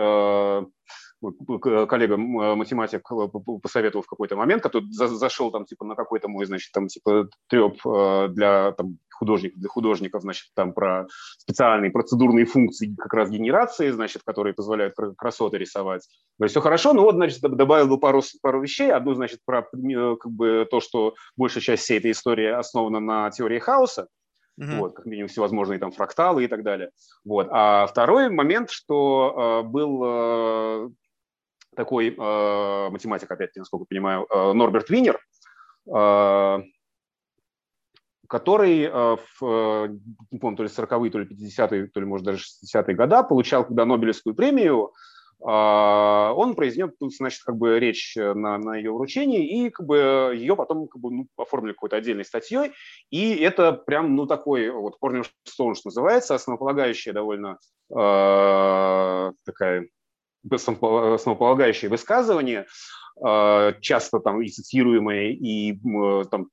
коллега 1.21 2.17
математик 2.17 3.09
посоветовал 3.61 4.03
в 4.03 4.07
какой-то 4.07 4.35
момент, 4.35 4.63
который 4.63 4.91
зашел 4.91 5.51
там 5.51 5.65
типа 5.65 5.85
на 5.85 5.95
какой-то 5.95 6.27
мой, 6.27 6.45
значит, 6.45 6.71
там 6.71 6.87
типа 6.87 7.29
треп 7.47 7.79
э, 7.85 8.27
для 8.29 8.71
там, 8.73 8.97
художников, 9.13 9.59
для 9.59 9.69
художников, 9.69 10.21
значит, 10.21 10.47
там 10.55 10.73
про 10.73 11.07
специальные 11.37 11.91
процедурные 11.91 12.45
функции 12.45 12.93
как 12.97 13.13
раз 13.13 13.29
генерации, 13.29 13.89
значит, 13.91 14.23
которые 14.25 14.53
позволяют 14.53 14.95
красоты 15.17 15.57
рисовать. 15.57 16.07
То 16.37 16.45
есть 16.45 16.53
все 16.53 16.61
хорошо, 16.61 16.93
но 16.93 17.03
вот, 17.03 17.15
значит, 17.15 17.41
добавил 17.41 17.87
бы 17.87 17.99
пару, 17.99 18.21
пару 18.41 18.61
вещей. 18.61 18.91
Одну, 18.91 19.13
значит, 19.13 19.39
про 19.45 19.59
э, 19.59 20.15
как 20.19 20.31
бы 20.31 20.67
то, 20.69 20.79
что 20.79 21.15
большая 21.37 21.61
часть 21.61 21.83
всей 21.83 21.99
этой 21.99 22.11
истории 22.11 22.47
основана 22.47 22.99
на 22.99 23.31
теории 23.31 23.59
хаоса, 23.59 24.07
Uh-huh. 24.59 24.77
Вот, 24.77 24.93
как 24.93 25.07
минимум 25.07 25.29
всевозможные 25.29 25.79
там 25.79 25.91
фракталы 25.91 26.43
и 26.43 26.47
так 26.47 26.61
далее. 26.61 26.91
Вот. 27.25 27.47
А 27.49 27.87
второй 27.87 28.29
момент, 28.29 28.69
что 28.69 29.63
э, 29.63 29.67
был 29.67 30.03
э, 30.05 30.89
такой 31.75 32.09
э, 32.09 32.89
математик, 32.89 33.31
опять-таки, 33.31 33.61
насколько 33.61 33.85
понимаю, 33.85 34.27
э, 34.29 34.53
Норберт 34.53 34.91
Винер, 34.91 35.19
э, 35.87 36.59
который 38.33 38.81
э, 38.81 38.89
в, 38.89 39.43
э, 39.43 39.89
не 40.31 40.39
помню, 40.39 40.57
то 40.57 40.63
ли 40.63 40.69
40-е, 40.69 41.11
то 41.11 41.19
ли 41.19 41.25
50-е, 41.27 41.87
то 41.87 41.99
ли, 41.99 42.05
может, 42.07 42.25
даже 42.25 42.43
60-е 42.43 42.95
года 42.95 43.21
получал 43.21 43.63
когда 43.63 43.85
Нобелевскую 43.85 44.33
премию, 44.33 44.91
э, 45.39 45.45
он 45.45 46.55
произнес, 46.55 46.89
значит, 46.99 47.43
как 47.43 47.57
бы 47.57 47.79
речь 47.79 48.15
на, 48.15 48.57
на 48.57 48.75
ее 48.75 48.91
вручении, 48.91 49.65
и 49.65 49.69
как 49.69 49.85
бы 49.85 50.33
ее 50.35 50.55
потом 50.55 50.87
как 50.87 50.99
бы, 50.99 51.11
ну, 51.11 51.27
оформили 51.37 51.73
какой-то 51.73 51.97
отдельной 51.97 52.25
статьей, 52.25 52.71
и 53.11 53.35
это 53.35 53.71
прям, 53.73 54.15
ну, 54.15 54.25
такой 54.25 54.71
вот 54.71 54.97
cornerstone, 54.99 55.75
что 55.75 55.85
называется, 55.85 56.33
основополагающая 56.33 57.13
довольно 57.13 57.59
э, 57.95 59.31
такая 59.45 59.87
основополагающие 60.49 61.89
высказывания, 61.89 62.65
а, 63.21 63.73
часто 63.79 64.19
там 64.19 64.41
и 64.41 64.49
цитируемые, 64.49 65.33
и 65.33 65.79
там 66.29 66.47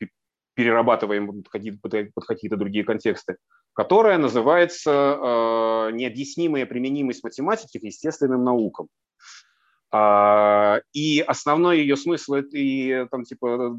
перерабатываем 0.60 1.42
под 1.42 2.24
какие-то 2.26 2.56
другие 2.58 2.84
контексты, 2.84 3.36
которая 3.72 4.18
называется 4.18 4.92
а, 4.92 5.90
«Необъяснимая 5.90 6.66
применимость 6.66 7.24
математики 7.24 7.78
к 7.78 7.82
естественным 7.82 8.44
наукам». 8.44 8.88
А, 9.92 10.80
и 10.92 11.20
основной 11.20 11.80
ее 11.80 11.96
смысл 11.96 12.34
и 12.34 13.06
там 13.10 13.24
типа 13.24 13.76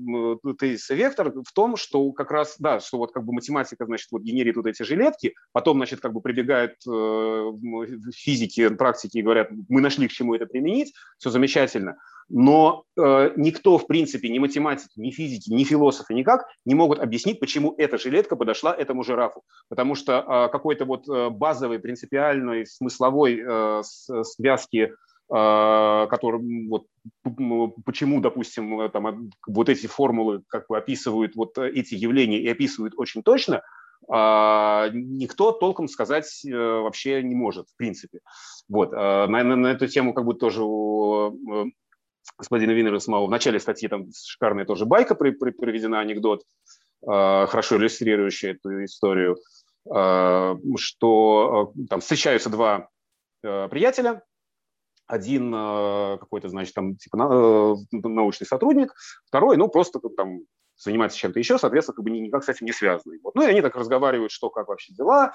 тезиса 0.59 0.93
вектор 0.93 1.32
в 1.32 1.53
том, 1.53 1.78
что 1.78 2.12
как 2.12 2.32
раз, 2.32 2.55
да, 2.59 2.82
что 2.82 2.97
вот 2.97 3.14
как 3.14 3.24
бы 3.24 3.32
математика, 3.34 3.86
значит, 3.86 4.07
вот 4.12 4.22
генерит 4.22 4.57
вот 4.57 4.66
эти 4.66 4.84
жилетки, 4.84 5.36
потом, 5.53 5.78
значит, 5.78 6.01
как 6.01 6.14
бы 6.14 6.20
прибегают 6.20 6.74
э, 6.86 7.51
физики, 8.14 8.68
практики 8.70 9.20
и 9.20 9.22
говорят, 9.22 9.49
мы 9.70 9.80
нашли 9.80 10.07
к 10.09 10.12
чему 10.12 10.36
это 10.36 10.45
применить, 10.45 10.93
все 11.18 11.30
замечательно, 11.30 11.97
но 12.28 12.86
э, 12.97 13.32
никто, 13.36 13.78
в 13.78 13.88
принципе, 13.88 14.30
ни 14.30 14.39
математики, 14.39 14.91
ни 14.95 15.12
физики, 15.12 15.51
ни 15.51 15.64
философы 15.64 16.14
никак 16.14 16.45
не 16.66 16.76
могут 16.76 16.99
объяснить, 16.99 17.39
почему 17.39 17.76
эта 17.78 17.97
жилетка 17.97 18.36
подошла 18.36 18.74
этому 18.74 19.03
жирафу. 19.03 19.43
Потому 19.68 19.95
что 19.95 20.14
э, 20.47 20.51
какой-то 20.51 20.86
вот 20.86 21.07
э, 21.09 21.30
базовой, 21.30 21.80
принципиальной, 21.80 22.66
смысловой 22.66 23.41
э, 23.45 23.82
связки 23.84 24.93
а, 25.34 26.08
который 26.08 26.68
вот 26.68 26.88
почему, 27.86 28.20
допустим, 28.20 28.90
там 28.92 29.32
вот 29.48 29.70
эти 29.70 29.88
формулы 29.88 30.44
как 30.48 30.68
бы 30.68 30.78
описывают 30.78 31.36
вот 31.36 31.58
эти 31.58 31.96
явления 31.96 32.40
и 32.40 32.50
описывают 32.50 32.96
очень 32.98 33.24
точно, 33.24 33.62
а, 34.10 34.90
никто 34.92 35.54
толком 35.54 35.88
сказать 35.88 36.44
э, 36.46 36.54
вообще 36.54 37.24
не 37.24 37.36
может, 37.36 37.70
в 37.70 37.78
принципе. 37.78 38.20
Вот. 38.68 38.92
А, 38.94 39.28
на, 39.28 39.44
на, 39.44 39.56
на 39.56 39.68
эту 39.68 39.88
тему 39.88 40.14
как 40.14 40.26
бы 40.26 40.34
тоже 40.34 40.64
у 40.64 41.30
э, 41.30 41.66
господина 42.38 42.72
Винера 42.72 43.00
самого 43.00 43.28
в 43.28 43.32
начале 43.32 43.60
статьи 43.60 43.88
там 43.88 44.08
шикарная 44.14 44.66
тоже 44.66 44.86
байка 44.86 45.16
при, 45.16 45.32
при, 45.32 45.52
приведена, 45.52 46.02
анекдот, 46.02 46.44
хорошо 47.04 47.78
иллюстрирующий 47.78 48.52
эту 48.52 48.84
историю, 48.84 49.38
что 49.86 51.74
там 51.90 52.00
встречаются 52.00 52.52
два 52.52 52.90
э, 53.44 53.68
приятеля, 53.70 54.22
один 55.12 55.53
э, 55.53 56.18
какой-то, 56.20 56.49
значит, 56.49 56.74
там, 56.74 56.95
типа, 56.95 57.18
э, 57.91 57.97
научный 58.07 58.45
сотрудник, 58.45 58.93
второй, 59.26 59.57
ну, 59.57 59.68
просто 59.68 59.99
там 60.16 60.41
занимается 60.78 61.18
чем-то 61.18 61.39
еще, 61.39 61.57
соответственно, 61.57 61.95
как 61.95 62.05
бы 62.05 62.12
никак 62.12 62.43
с 62.43 62.49
этим 62.49 62.66
не 62.66 62.72
связанный. 62.72 63.20
Вот. 63.24 63.36
Ну, 63.36 63.43
и 63.43 63.45
они 63.45 63.62
так 63.62 63.76
разговаривают, 63.76 64.32
что, 64.32 64.49
как 64.49 64.68
вообще 64.68 64.93
дела. 64.93 65.32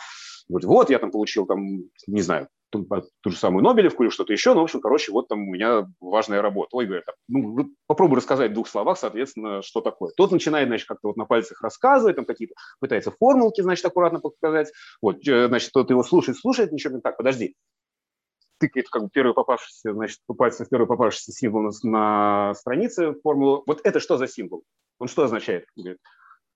Говорят, 0.49 0.65
вот, 0.65 0.91
я 0.91 0.99
там 0.99 1.11
получил, 1.11 1.47
там, 1.47 1.85
не 2.07 2.23
знаю, 2.23 2.49
ту, 2.71 2.87
ту 3.21 3.31
же 3.31 3.37
самую 3.37 3.63
Нобелевку 3.63 4.03
или 4.03 4.11
что-то 4.11 4.33
еще, 4.33 4.55
ну, 4.55 4.61
в 4.61 4.65
общем, 4.65 4.81
короче, 4.81 5.13
вот 5.13 5.29
там 5.29 5.49
у 5.49 5.53
меня 5.53 5.87
важная 6.01 6.43
работа. 6.43 6.77
Ой, 6.77 6.87
говорят, 6.87 7.05
ну, 7.29 7.71
попробуй 7.87 8.17
рассказать 8.17 8.51
в 8.51 8.55
двух 8.55 8.69
словах, 8.69 8.99
соответственно, 8.99 9.63
что 9.63 9.81
такое. 9.81 10.13
Тот 10.17 10.33
начинает, 10.33 10.69
значит, 10.69 10.89
как-то 10.89 11.09
вот 11.09 11.17
на 11.17 11.27
пальцах 11.27 11.63
рассказывать, 11.63 12.17
там 12.17 12.25
какие-то, 12.25 12.55
пытается 12.81 13.11
формулки, 13.11 13.61
значит, 13.61 13.85
аккуратно 13.85 14.21
показать. 14.21 14.73
Вот, 15.01 15.27
э, 15.27 15.49
значит, 15.49 15.73
тот 15.73 15.91
его 15.91 16.03
слушает, 16.03 16.39
слушает, 16.39 16.73
ничего 16.73 16.95
не 16.95 17.01
так, 17.01 17.17
подожди, 17.17 17.55
тыкает 18.59 18.89
как 18.89 19.03
бы 19.03 19.11
первый 19.11 19.35
попавшийся, 19.35 19.93
значит, 19.93 20.21
пальцем 20.37 20.67
в 20.67 20.69
первый 20.69 20.87
попавшийся 20.87 21.33
символ 21.33 21.63
на, 21.63 21.71
на 21.83 22.55
странице 22.55 23.15
формулу. 23.23 23.63
Вот 23.67 23.81
это 23.85 24.01
что 24.01 24.17
за 24.17 24.27
символ? 24.27 24.65
Он 24.99 25.09
что 25.09 25.25
означает? 25.25 25.67
Говорит, 25.77 25.99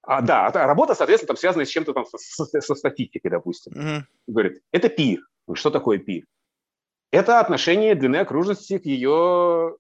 а, 0.03 0.23
да, 0.23 0.47
а 0.47 0.67
работа, 0.67 0.95
соответственно, 0.95 1.29
там 1.29 1.37
связана 1.37 1.65
с 1.65 1.69
чем-то 1.69 1.93
там 1.93 2.05
со, 2.07 2.45
со 2.45 2.75
статистикой, 2.75 3.31
допустим. 3.31 3.73
Mm-hmm. 3.73 4.01
Говорит, 4.29 4.63
это 4.73 4.89
пи. 4.89 5.21
Что 5.53 5.71
такое 5.71 5.99
пи? 5.99 6.25
Это 7.11 7.41
отношение 7.41 7.95
длины 7.95 8.17
окружности 8.17 8.79
к 8.79 8.87
ее 8.87 9.77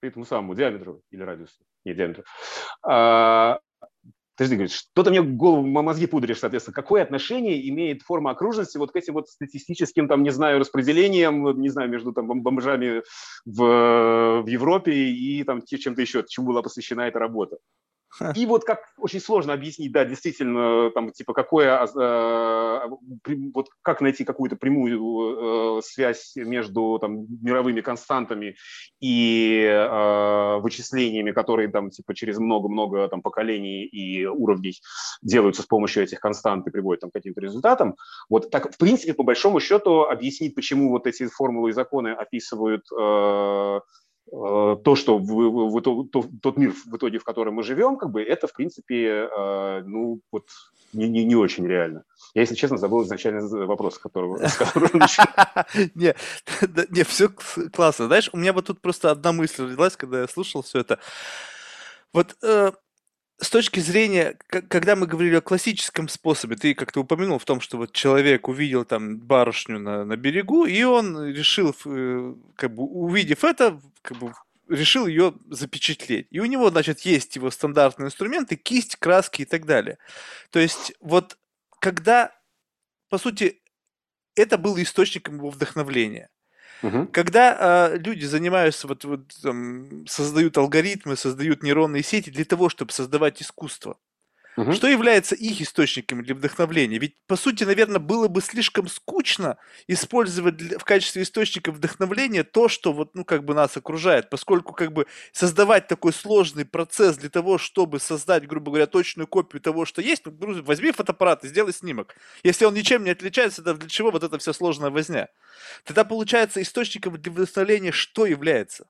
к 0.00 0.06
этому 0.06 0.24
самому 0.24 0.54
диаметру 0.54 1.02
или 1.10 1.22
радиусу. 1.22 1.58
Не 1.84 1.94
диаметру. 1.94 2.24
А, 2.82 3.58
Подожди, 4.38 4.54
говорит, 4.54 4.70
что-то 4.70 5.10
мне 5.10 5.20
голову, 5.20 5.66
мозги 5.66 6.06
пудришь, 6.06 6.38
соответственно. 6.38 6.72
Какое 6.72 7.02
отношение 7.02 7.68
имеет 7.70 8.02
форма 8.02 8.30
окружности 8.30 8.78
вот 8.78 8.92
к 8.92 8.96
этим 8.96 9.14
вот 9.14 9.28
статистическим, 9.28 10.06
там, 10.06 10.22
не 10.22 10.30
знаю, 10.30 10.60
распределениям, 10.60 11.60
не 11.60 11.68
знаю, 11.70 11.90
между 11.90 12.12
там 12.12 12.28
бомжами 12.40 13.02
в, 13.44 14.42
в 14.42 14.46
Европе 14.46 14.92
и 14.92 15.42
там 15.42 15.60
чем-то 15.66 16.00
еще, 16.00 16.24
чему 16.28 16.46
была 16.46 16.62
посвящена 16.62 17.08
эта 17.08 17.18
работа? 17.18 17.56
И 18.34 18.46
вот 18.46 18.64
как 18.64 18.80
очень 18.98 19.20
сложно 19.20 19.52
объяснить, 19.52 19.92
да, 19.92 20.04
действительно, 20.04 20.90
там, 20.90 21.10
типа, 21.12 21.32
какое, 21.32 21.86
э, 21.86 22.88
вот 23.54 23.68
как 23.82 24.00
найти 24.00 24.24
какую-то 24.24 24.56
прямую 24.56 25.78
э, 25.78 25.82
связь 25.82 26.32
между 26.36 26.98
там, 27.00 27.26
мировыми 27.42 27.80
константами 27.80 28.56
и 29.00 29.62
э, 29.64 30.58
вычислениями, 30.60 31.32
которые 31.32 31.68
там, 31.68 31.90
типа, 31.90 32.14
через 32.14 32.38
много-много 32.38 33.08
там, 33.08 33.22
поколений 33.22 33.84
и 33.84 34.26
уровней 34.26 34.80
делаются 35.22 35.62
с 35.62 35.66
помощью 35.66 36.02
этих 36.02 36.20
констант 36.20 36.66
и 36.66 36.70
приводят 36.70 37.02
там, 37.02 37.10
к 37.10 37.14
каким-то 37.14 37.40
результатам. 37.40 37.96
Вот 38.28 38.50
так, 38.50 38.74
в 38.74 38.78
принципе, 38.78 39.14
по 39.14 39.22
большому 39.22 39.60
счету, 39.60 40.02
объяснить, 40.02 40.54
почему 40.54 40.90
вот 40.90 41.06
эти 41.06 41.26
формулы 41.26 41.70
и 41.70 41.72
законы 41.72 42.08
описывают 42.08 42.84
Э, 42.98 43.80
то, 44.30 44.94
что 44.94 45.18
в, 45.18 45.24
в, 45.24 45.80
то, 45.80 46.24
тот 46.42 46.56
мир 46.56 46.72
в 46.72 46.96
итоге, 46.96 47.18
в 47.18 47.24
котором 47.24 47.54
мы 47.54 47.62
живем, 47.62 47.96
как 47.96 48.10
бы 48.10 48.22
это, 48.22 48.46
в 48.46 48.52
принципе, 48.52 49.28
э, 49.30 49.82
ну, 49.84 50.20
вот 50.30 50.44
не, 50.92 51.08
не, 51.08 51.24
не 51.24 51.34
очень 51.34 51.66
реально. 51.66 52.04
Я, 52.34 52.42
если 52.42 52.54
честно, 52.54 52.76
забыл 52.76 53.02
изначально 53.04 53.46
вопрос, 53.66 53.94
с 53.94 53.98
которого 53.98 54.38
Не, 55.94 56.14
не, 56.90 57.04
все 57.04 57.28
классно. 57.72 58.06
Знаешь, 58.06 58.30
у 58.32 58.36
меня 58.36 58.52
вот 58.52 58.66
тут 58.66 58.80
просто 58.80 59.10
одна 59.10 59.32
мысль 59.32 59.64
родилась, 59.64 59.96
когда 59.96 60.20
я 60.20 60.28
слушал 60.28 60.62
все 60.62 60.80
это. 60.80 60.98
Вот 62.12 62.36
э, 62.42 62.72
с 63.40 63.50
точки 63.50 63.78
зрения, 63.78 64.36
когда 64.48 64.96
мы 64.96 65.06
говорили 65.06 65.36
о 65.36 65.40
классическом 65.40 66.08
способе, 66.08 66.56
ты 66.56 66.74
как-то 66.74 67.00
упомянул 67.00 67.38
в 67.38 67.44
том, 67.44 67.60
что 67.60 67.76
вот 67.76 67.92
человек 67.92 68.48
увидел 68.48 68.84
там 68.84 69.18
барышню 69.18 69.78
на, 69.78 70.04
на 70.04 70.16
берегу, 70.16 70.66
и 70.66 70.82
он 70.82 71.24
решил, 71.24 71.74
э, 71.86 72.34
как 72.56 72.74
бы 72.74 72.82
увидев 72.82 73.44
это, 73.44 73.80
как 74.02 74.18
бы 74.18 74.34
решил 74.68 75.06
ее 75.06 75.34
запечатлеть. 75.50 76.26
И 76.30 76.40
у 76.40 76.46
него, 76.46 76.70
значит, 76.70 77.00
есть 77.00 77.36
его 77.36 77.50
стандартные 77.50 78.06
инструменты, 78.06 78.56
кисть, 78.56 78.96
краски 78.96 79.42
и 79.42 79.44
так 79.44 79.66
далее. 79.66 79.98
То 80.50 80.58
есть 80.58 80.92
вот 81.00 81.38
когда, 81.78 82.32
по 83.08 83.18
сути, 83.18 83.62
это 84.34 84.58
было 84.58 84.82
источником 84.82 85.36
его 85.36 85.50
вдохновления. 85.50 86.28
Угу. 86.82 87.08
Когда 87.08 87.90
э, 87.90 87.98
люди 87.98 88.24
занимаются, 88.24 88.86
вот, 88.86 89.04
вот 89.04 89.28
там, 89.42 90.06
создают 90.06 90.56
алгоритмы, 90.58 91.16
создают 91.16 91.62
нейронные 91.62 92.02
сети 92.02 92.30
для 92.30 92.44
того, 92.44 92.68
чтобы 92.68 92.92
создавать 92.92 93.42
искусство, 93.42 93.96
Угу. 94.58 94.72
Что 94.72 94.88
является 94.88 95.36
их 95.36 95.60
источником 95.60 96.24
для 96.24 96.34
вдохновления? 96.34 96.98
Ведь, 96.98 97.14
по 97.28 97.36
сути, 97.36 97.62
наверное, 97.62 98.00
было 98.00 98.26
бы 98.26 98.40
слишком 98.42 98.88
скучно 98.88 99.56
использовать 99.86 100.56
для, 100.56 100.80
в 100.80 100.84
качестве 100.84 101.22
источника 101.22 101.70
вдохновления 101.70 102.42
то, 102.42 102.68
что 102.68 102.92
вот, 102.92 103.14
ну, 103.14 103.24
как 103.24 103.44
бы 103.44 103.54
нас 103.54 103.76
окружает, 103.76 104.30
поскольку, 104.30 104.72
как 104.72 104.92
бы, 104.92 105.06
создавать 105.30 105.86
такой 105.86 106.12
сложный 106.12 106.64
процесс 106.64 107.16
для 107.18 107.30
того, 107.30 107.58
чтобы 107.58 108.00
создать, 108.00 108.48
грубо 108.48 108.72
говоря, 108.72 108.88
точную 108.88 109.28
копию 109.28 109.62
того, 109.62 109.84
что 109.84 110.02
есть, 110.02 110.26
ну, 110.26 110.32
друзья, 110.32 110.64
возьми 110.64 110.90
фотоаппарат 110.90 111.44
и 111.44 111.48
сделай 111.48 111.72
снимок. 111.72 112.16
Если 112.42 112.64
он 112.64 112.74
ничем 112.74 113.04
не 113.04 113.10
отличается, 113.10 113.62
то 113.62 113.74
для 113.74 113.88
чего 113.88 114.10
вот 114.10 114.24
эта 114.24 114.38
вся 114.38 114.52
сложная 114.52 114.90
возня? 114.90 115.28
Тогда, 115.84 116.02
получается, 116.02 116.60
источником 116.60 117.16
для 117.16 117.30
вдохновления 117.30 117.92
что 117.92 118.26
является? 118.26 118.88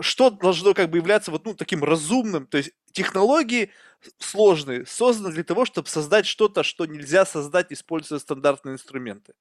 Что 0.00 0.30
должно 0.30 0.74
как 0.74 0.90
бы 0.90 0.98
являться 0.98 1.30
вот 1.30 1.44
ну, 1.44 1.54
таким 1.54 1.84
разумным, 1.84 2.46
то 2.46 2.58
есть 2.58 2.72
технологии 2.92 3.70
сложные, 4.18 4.86
созданы 4.86 5.32
для 5.32 5.44
того, 5.44 5.64
чтобы 5.64 5.88
создать 5.88 6.26
что-то, 6.26 6.62
что 6.62 6.86
нельзя 6.86 7.24
создать, 7.24 7.72
используя 7.72 8.18
стандартные 8.18 8.74
инструменты. 8.74 9.34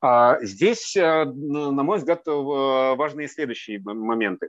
А 0.00 0.38
здесь, 0.42 0.96
э, 0.96 1.24
на 1.24 1.82
мой 1.82 1.98
взгляд, 1.98 2.22
важные 2.26 3.28
следующие 3.28 3.80
моменты. 3.80 4.48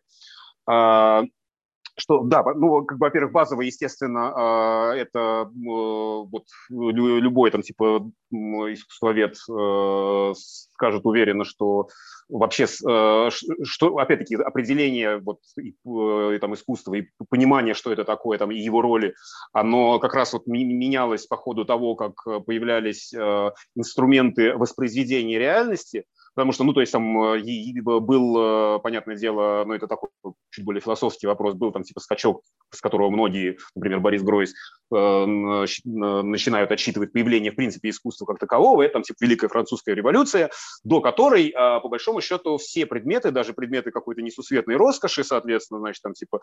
Что, 2.02 2.24
да, 2.24 2.43
ну, 2.56 2.84
как 2.84 2.97
бы, 2.97 3.06
во-первых, 3.06 3.32
базово, 3.32 3.62
естественно, 3.62 4.34
а, 4.36 4.95
это 4.95 5.47
вот 5.54 6.45
любой 6.72 7.52
там 7.52 7.62
типа 7.62 8.10
искусствовед 8.32 9.36
э, 9.36 10.34
скажет 10.36 11.06
уверенно, 11.06 11.45
что 11.45 11.89
вообще, 12.28 12.64
э, 12.64 13.30
что, 13.64 13.97
опять-таки, 13.99 14.36
определение 14.36 15.20
вот, 15.20 15.41
и, 15.60 15.76
и, 15.76 16.39
там, 16.39 16.56
искусства 16.56 16.95
и 16.95 17.08
понимание, 17.30 17.76
что 17.76 17.91
это 17.91 18.04
такое, 18.04 18.39
там, 18.39 18.49
и 18.49 18.58
его 18.58 18.82
роли, 18.82 19.14
оно 19.54 19.99
как 19.99 20.16
раз 20.16 20.34
вот 20.34 20.47
менялось 20.47 21.28
по 21.28 21.38
ходу 21.38 21.66
того, 21.66 21.93
как 21.93 22.16
появлялись 22.47 23.14
э, 23.14 23.52
инструменты 23.76 24.56
воспроизведения 24.58 25.38
реальности– 25.38 26.06
Потому 26.34 26.53
что, 26.53 26.63
ну, 26.63 26.73
то 26.73 26.79
есть 26.79 26.91
там 26.91 27.36
э, 27.36 27.82
был, 27.82 28.38
э, 28.38 28.79
понятное 28.79 29.15
дело, 29.15 29.63
ну, 29.65 29.73
это 29.73 29.88
такой 29.88 30.09
чуть 30.49 30.63
более 30.63 30.82
философский 30.82 31.27
вопрос, 31.27 31.55
был 31.55 31.71
там 31.71 31.84
типа 31.84 31.99
скачок, 31.99 32.41
с 32.69 32.79
которого 32.79 33.09
многие, 33.09 33.57
например, 33.75 33.99
Борис 33.99 34.23
Гройс, 34.23 34.53
э, 34.93 35.25
начинают 35.25 36.71
отсчитывать 36.71 37.11
появление, 37.11 37.51
в 37.51 37.55
принципе, 37.55 37.89
искусства 37.89 38.25
как 38.25 38.39
такового. 38.39 38.82
Это 38.82 38.93
там 38.93 39.03
типа 39.03 39.17
Великая 39.21 39.47
Французская 39.49 39.93
революция, 39.93 40.51
до 40.84 41.01
которой, 41.01 41.51
по 41.51 41.88
большому 41.89 42.21
счету, 42.21 42.57
все 42.57 42.86
предметы, 42.86 43.32
даже 43.32 43.53
предметы 43.53 43.91
какой-то 43.91 44.21
несусветной 44.21 44.75
роскоши, 44.75 45.23
соответственно, 45.23 45.79
значит, 45.79 46.01
там 46.01 46.13
типа, 46.13 46.39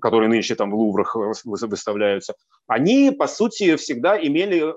которые 0.00 0.28
нынче 0.28 0.54
там 0.54 0.70
в 0.70 0.74
Луврах 0.74 1.16
выставляются, 1.44 2.34
они, 2.66 3.10
по 3.10 3.26
сути, 3.26 3.76
всегда 3.76 4.18
имели 4.18 4.72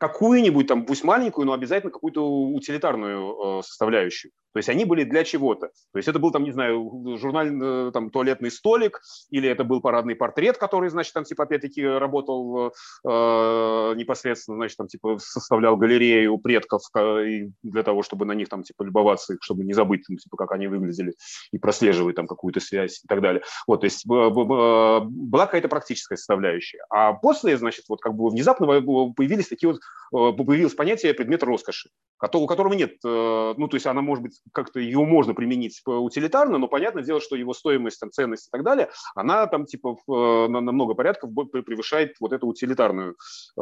какую-нибудь 0.00 0.66
там, 0.66 0.86
пусть 0.86 1.04
маленькую, 1.04 1.46
но 1.46 1.52
обязательно 1.52 1.92
какую-то 1.92 2.26
утилитарную 2.26 3.58
э, 3.58 3.62
составляющую. 3.62 4.32
То 4.52 4.58
есть 4.58 4.68
они 4.68 4.84
были 4.84 5.04
для 5.04 5.24
чего-то. 5.24 5.68
То 5.68 5.96
есть 5.96 6.08
это 6.08 6.18
был 6.18 6.30
там, 6.30 6.44
не 6.44 6.52
знаю, 6.52 7.16
журнальный 7.18 7.88
э, 7.88 7.92
там 7.92 8.10
туалетный 8.10 8.50
столик, 8.50 9.00
или 9.30 9.48
это 9.48 9.64
был 9.64 9.80
парадный 9.80 10.14
портрет, 10.14 10.58
который, 10.58 10.90
значит, 10.90 11.12
там 11.12 11.24
типа 11.24 11.44
опять-таки 11.44 11.84
работал 11.84 12.68
э, 12.68 12.72
непосредственно, 13.04 14.58
значит, 14.58 14.76
там 14.76 14.88
типа 14.88 15.18
составлял 15.18 15.76
галерею 15.76 16.38
предков 16.38 16.82
и 16.96 17.50
для 17.62 17.82
того, 17.82 18.02
чтобы 18.02 18.24
на 18.24 18.32
них 18.32 18.48
там 18.48 18.62
типа 18.62 18.82
любоваться, 18.82 19.36
чтобы 19.40 19.64
не 19.64 19.72
забыть, 19.72 20.04
там, 20.06 20.16
типа, 20.16 20.36
как 20.36 20.52
они 20.52 20.66
выглядели 20.66 21.14
и 21.52 21.58
прослеживать 21.58 22.16
там 22.16 22.26
какую-то 22.26 22.60
связь 22.60 23.02
и 23.04 23.06
так 23.06 23.20
далее. 23.20 23.42
Вот, 23.66 23.80
то 23.80 23.84
есть 23.84 24.06
была 24.06 25.46
какая-то 25.46 25.68
практическая 25.68 26.16
составляющая. 26.16 26.80
А 26.90 27.12
после, 27.12 27.56
значит, 27.56 27.84
вот 27.88 28.00
как 28.00 28.14
бы 28.14 28.28
внезапно 28.30 28.66
появились 28.66 29.48
такие 29.48 29.72
вот 29.72 29.80
Э, 30.12 30.32
появилось 30.32 30.74
понятие 30.74 31.14
предмета 31.14 31.46
роскоши, 31.46 31.90
у 32.32 32.46
которого 32.46 32.72
нет, 32.74 32.94
э, 33.04 33.54
ну, 33.56 33.68
то 33.68 33.76
есть 33.76 33.86
она 33.86 34.02
может 34.02 34.24
быть, 34.24 34.39
как-то 34.52 34.80
ее 34.80 35.04
можно 35.04 35.34
применить 35.34 35.82
утилитарно, 35.86 36.58
но 36.58 36.68
понятное 36.68 37.02
дело, 37.02 37.20
что 37.20 37.36
его 37.36 37.54
стоимость, 37.54 38.00
там, 38.00 38.10
ценность 38.10 38.48
и 38.48 38.50
так 38.50 38.62
далее, 38.64 38.90
она 39.14 39.46
там 39.46 39.66
типа 39.66 39.96
э, 40.08 40.48
на, 40.48 40.60
на 40.60 40.72
много 40.72 40.94
порядков 40.94 41.30
превышает 41.52 42.16
вот 42.20 42.32
эту 42.32 42.46
утилитарную 42.46 43.16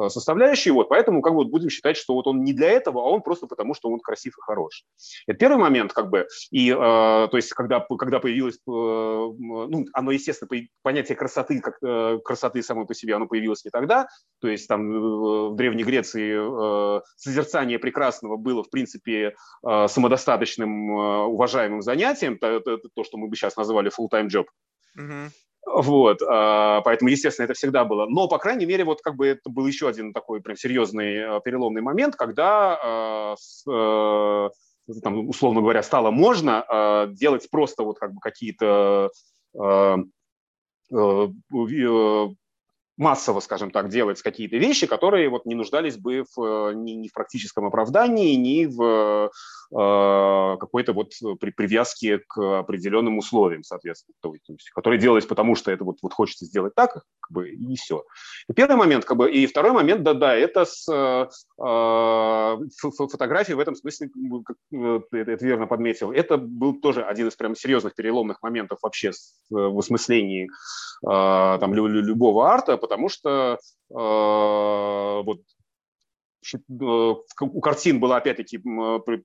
составляющую, 0.09 0.74
вот, 0.74 0.89
поэтому 0.89 1.22
как 1.22 1.35
бы 1.35 1.45
будем 1.45 1.70
считать, 1.70 1.97
что 1.97 2.14
вот 2.14 2.26
он 2.26 2.43
не 2.43 2.53
для 2.53 2.70
этого, 2.70 3.01
а 3.01 3.05
он 3.05 3.22
просто 3.22 3.47
потому, 3.47 3.74
что 3.74 3.91
он 3.91 4.01
красив 4.01 4.39
и 4.39 4.41
хорош. 4.41 4.85
Это 5.26 5.39
первый 5.39 5.59
момент, 5.59 5.93
как 5.93 6.11
бы, 6.11 6.26
и, 6.51 6.70
то 6.70 7.31
есть, 7.33 7.53
когда, 7.53 7.81
когда 7.81 8.20
появилось, 8.20 8.59
ну, 8.66 9.87
оно, 9.93 10.11
естественно, 10.11 10.49
понятие 10.83 11.16
красоты, 11.16 11.61
как 11.61 11.79
красоты 12.22 12.62
самой 12.62 12.87
по 12.87 12.95
себе, 12.95 13.14
оно 13.14 13.26
появилось 13.26 13.64
не 13.64 13.70
тогда, 13.70 14.09
то 14.41 14.49
есть 14.49 14.68
там 14.68 14.89
в 14.91 15.57
Древней 15.57 15.85
Греции 15.85 16.99
э, 16.99 17.01
созерцание 17.16 17.79
прекрасного 17.79 18.37
было, 18.37 18.62
в 18.62 18.70
принципе, 18.70 19.35
э, 19.66 19.89
самодостаточным, 19.89 20.67
э, 20.68 21.24
уважаемым 21.26 21.82
занятием, 21.82 22.38
то, 22.38 22.60
то, 22.60 22.78
то, 22.78 23.04
что 23.04 23.16
мы 23.18 23.28
бы 23.28 23.36
сейчас 23.36 23.56
назвали 23.56 23.90
full-time 23.90 24.28
job. 24.28 24.46
Mm-hmm. 24.98 25.30
Вот, 25.66 26.22
э, 26.22 26.80
поэтому, 26.84 27.10
естественно, 27.10 27.44
это 27.44 27.54
всегда 27.54 27.84
было. 27.84 28.06
Но, 28.06 28.28
по 28.28 28.38
крайней 28.38 28.66
мере, 28.66 28.84
вот 28.84 29.02
как 29.02 29.16
бы 29.16 29.26
это 29.26 29.50
был 29.50 29.66
еще 29.66 29.88
один 29.88 30.12
такой 30.12 30.40
прям 30.40 30.56
серьезный 30.56 31.14
э, 31.16 31.40
переломный 31.44 31.82
момент, 31.82 32.16
когда, 32.16 33.36
там, 35.02 35.28
условно 35.28 35.60
говоря, 35.60 35.82
стало 35.82 36.10
можно 36.10 37.06
делать 37.10 37.50
просто 37.50 37.82
вот 37.82 37.98
как 37.98 38.14
бы 38.14 38.20
какие-то 38.20 39.10
массово, 42.99 43.40
скажем 43.40 43.70
так, 43.70 43.88
делать 43.88 44.20
какие-то 44.20 44.57
вещи, 44.57 44.86
которые 44.86 45.28
вот 45.30 45.46
не 45.46 45.55
нуждались 45.55 45.96
бы 45.96 46.24
в, 46.36 46.42
э, 46.42 46.74
ни, 46.74 46.92
ни 46.92 47.09
в 47.09 47.12
практическом 47.12 47.64
оправдании, 47.64 48.34
ни 48.34 48.66
в 48.66 49.30
э, 49.70 50.57
какой-то 50.59 50.92
вот 50.92 51.12
при, 51.40 51.51
привязке 51.51 52.18
к 52.18 52.59
определенным 52.59 53.18
условиям, 53.18 53.62
соответственно, 53.62 54.14
то 54.20 54.34
есть, 54.34 54.70
которые 54.70 54.99
делались 54.99 55.26
потому, 55.26 55.55
что 55.55 55.70
это 55.70 55.84
вот, 55.84 55.99
вот 56.03 56.12
хочется 56.12 56.44
сделать 56.44 56.74
так, 56.74 56.94
как 56.94 57.30
бы, 57.30 57.51
и 57.51 57.76
все. 57.76 58.05
И 58.49 58.53
первый 58.53 58.76
момент, 58.76 59.05
как 59.05 59.16
бы, 59.16 59.30
и 59.30 59.46
второй 59.46 59.72
момент, 59.72 60.03
да-да, 60.03 60.34
это 60.34 60.64
с 60.64 60.88
э, 60.88 62.59
фотографии 62.96 63.53
в 63.53 63.61
этом 63.61 63.76
смысле, 63.76 64.11
как, 64.44 64.57
э, 64.72 65.01
это 65.12 65.44
верно 65.44 65.66
подметил, 65.66 66.11
это 66.11 66.36
был 66.36 66.80
тоже 66.80 67.05
один 67.05 67.28
из 67.28 67.36
прям 67.36 67.55
серьезных 67.55 67.94
переломных 67.94 68.42
моментов 68.42 68.80
вообще 68.82 69.12
в 69.51 69.78
осмыслении 69.78 70.46
э, 70.46 71.59
там, 71.61 71.74
любого 71.74 72.49
арта, 72.49 72.76
потому 72.89 73.11
что 73.11 73.59
э, 73.91 73.95
вот, 75.22 75.41
э, 76.55 77.14
у 77.41 77.61
картин 77.61 78.01
была 78.01 78.16
опять-таки 78.16 78.59
э, 78.59 79.20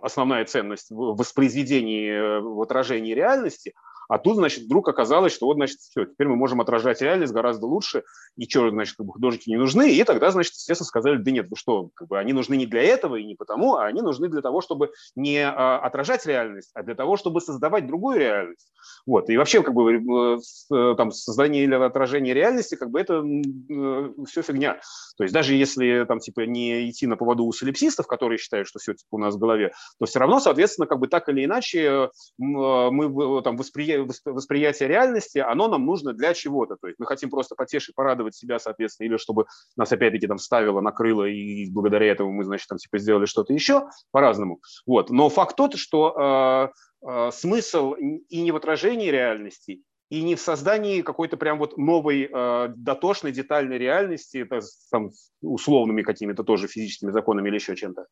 основная 0.00 0.44
ценность 0.44 0.90
в 0.90 1.16
воспроизведении, 1.16 2.40
в 2.40 2.60
отражении 2.60 3.14
реальности, 3.14 3.72
А 4.08 4.18
тут, 4.18 4.36
значит, 4.36 4.64
вдруг 4.64 4.88
оказалось, 4.88 5.32
что 5.32 5.46
вот, 5.46 5.54
значит, 5.54 5.78
все, 5.78 6.04
теперь 6.04 6.28
мы 6.28 6.36
можем 6.36 6.60
отражать 6.60 7.00
реальность 7.00 7.32
гораздо 7.32 7.66
лучше, 7.66 8.04
и 8.36 8.48
что, 8.48 8.70
значит, 8.70 8.96
как 8.96 9.06
бы 9.06 9.12
художники 9.12 9.48
не 9.48 9.56
нужны. 9.56 9.92
И 9.92 10.04
тогда, 10.04 10.30
значит, 10.30 10.54
естественно, 10.54 10.86
сказали, 10.86 11.16
да 11.16 11.30
нет, 11.30 11.48
вы 11.48 11.56
что, 11.56 11.90
как 11.94 12.08
бы 12.08 12.18
они 12.18 12.32
нужны 12.32 12.56
не 12.56 12.66
для 12.66 12.82
этого 12.82 13.16
и 13.16 13.24
не 13.24 13.34
потому, 13.34 13.76
а 13.76 13.86
они 13.86 14.02
нужны 14.02 14.28
для 14.28 14.42
того, 14.42 14.60
чтобы 14.60 14.90
не 15.14 15.38
а, 15.38 15.78
отражать 15.78 16.26
реальность, 16.26 16.70
а 16.74 16.82
для 16.82 16.94
того, 16.94 17.16
чтобы 17.16 17.40
создавать 17.40 17.86
другую 17.86 18.18
реальность. 18.18 18.72
Вот. 19.06 19.30
И 19.30 19.36
вообще, 19.36 19.62
как 19.62 19.74
бы, 19.74 19.94
э, 19.94 20.38
э, 20.74 20.94
там, 20.96 21.10
создание 21.10 21.64
или 21.64 21.74
отражение 21.74 22.34
реальности, 22.34 22.74
как 22.74 22.90
бы 22.90 23.00
это 23.00 23.22
э, 23.24 24.10
все 24.28 24.42
фигня. 24.42 24.80
То 25.16 25.24
есть 25.24 25.32
даже 25.32 25.54
если 25.54 26.04
там, 26.06 26.18
типа, 26.18 26.40
не 26.40 26.90
идти 26.90 27.06
на 27.06 27.16
поводу 27.16 27.44
у 27.44 27.52
солипсистов, 27.52 28.06
которые 28.06 28.38
считают, 28.38 28.68
что 28.68 28.78
все 28.78 28.94
типа, 28.94 29.08
у 29.12 29.18
нас 29.18 29.34
в 29.34 29.38
голове, 29.38 29.72
то 29.98 30.06
все 30.06 30.18
равно, 30.18 30.40
соответственно, 30.40 30.86
как 30.86 30.98
бы 30.98 31.08
так 31.08 31.28
или 31.28 31.44
иначе 31.44 32.10
мы 32.38 33.42
там 33.42 33.56
восприятие 33.56 33.93
восприятие 33.98 34.88
реальности, 34.88 35.38
оно 35.38 35.68
нам 35.68 35.86
нужно 35.86 36.12
для 36.12 36.34
чего-то. 36.34 36.76
То 36.80 36.88
есть 36.88 36.98
мы 36.98 37.06
хотим 37.06 37.30
просто 37.30 37.54
потешить, 37.54 37.94
порадовать 37.94 38.34
себя, 38.34 38.58
соответственно, 38.58 39.08
или 39.08 39.16
чтобы 39.16 39.46
нас 39.76 39.92
опять-таки 39.92 40.26
там 40.26 40.38
ставило, 40.38 40.80
накрыло, 40.80 41.24
и 41.24 41.70
благодаря 41.70 42.06
этому 42.06 42.32
мы, 42.32 42.44
значит, 42.44 42.68
там 42.68 42.78
типа 42.78 42.98
сделали 42.98 43.26
что-то 43.26 43.52
еще 43.52 43.88
по-разному. 44.10 44.60
Вот. 44.86 45.10
Но 45.10 45.28
факт 45.28 45.56
тот, 45.56 45.76
что 45.76 46.72
э, 47.02 47.08
э, 47.08 47.30
смысл 47.32 47.92
и 47.92 48.42
не 48.42 48.52
в 48.52 48.56
отражении 48.56 49.08
реальности, 49.08 49.82
и 50.10 50.22
не 50.22 50.34
в 50.34 50.40
создании 50.40 51.02
какой-то 51.02 51.36
прям 51.36 51.58
вот 51.58 51.76
новой 51.76 52.28
э, 52.30 52.68
дотошной, 52.76 53.32
детальной 53.32 53.78
реальности, 53.78 54.48
там, 54.90 55.10
условными 55.42 56.02
какими-то 56.02 56.44
тоже 56.44 56.68
физическими 56.68 57.10
законами 57.10 57.48
или 57.48 57.56
еще 57.56 57.74
чем-то, 57.74 58.06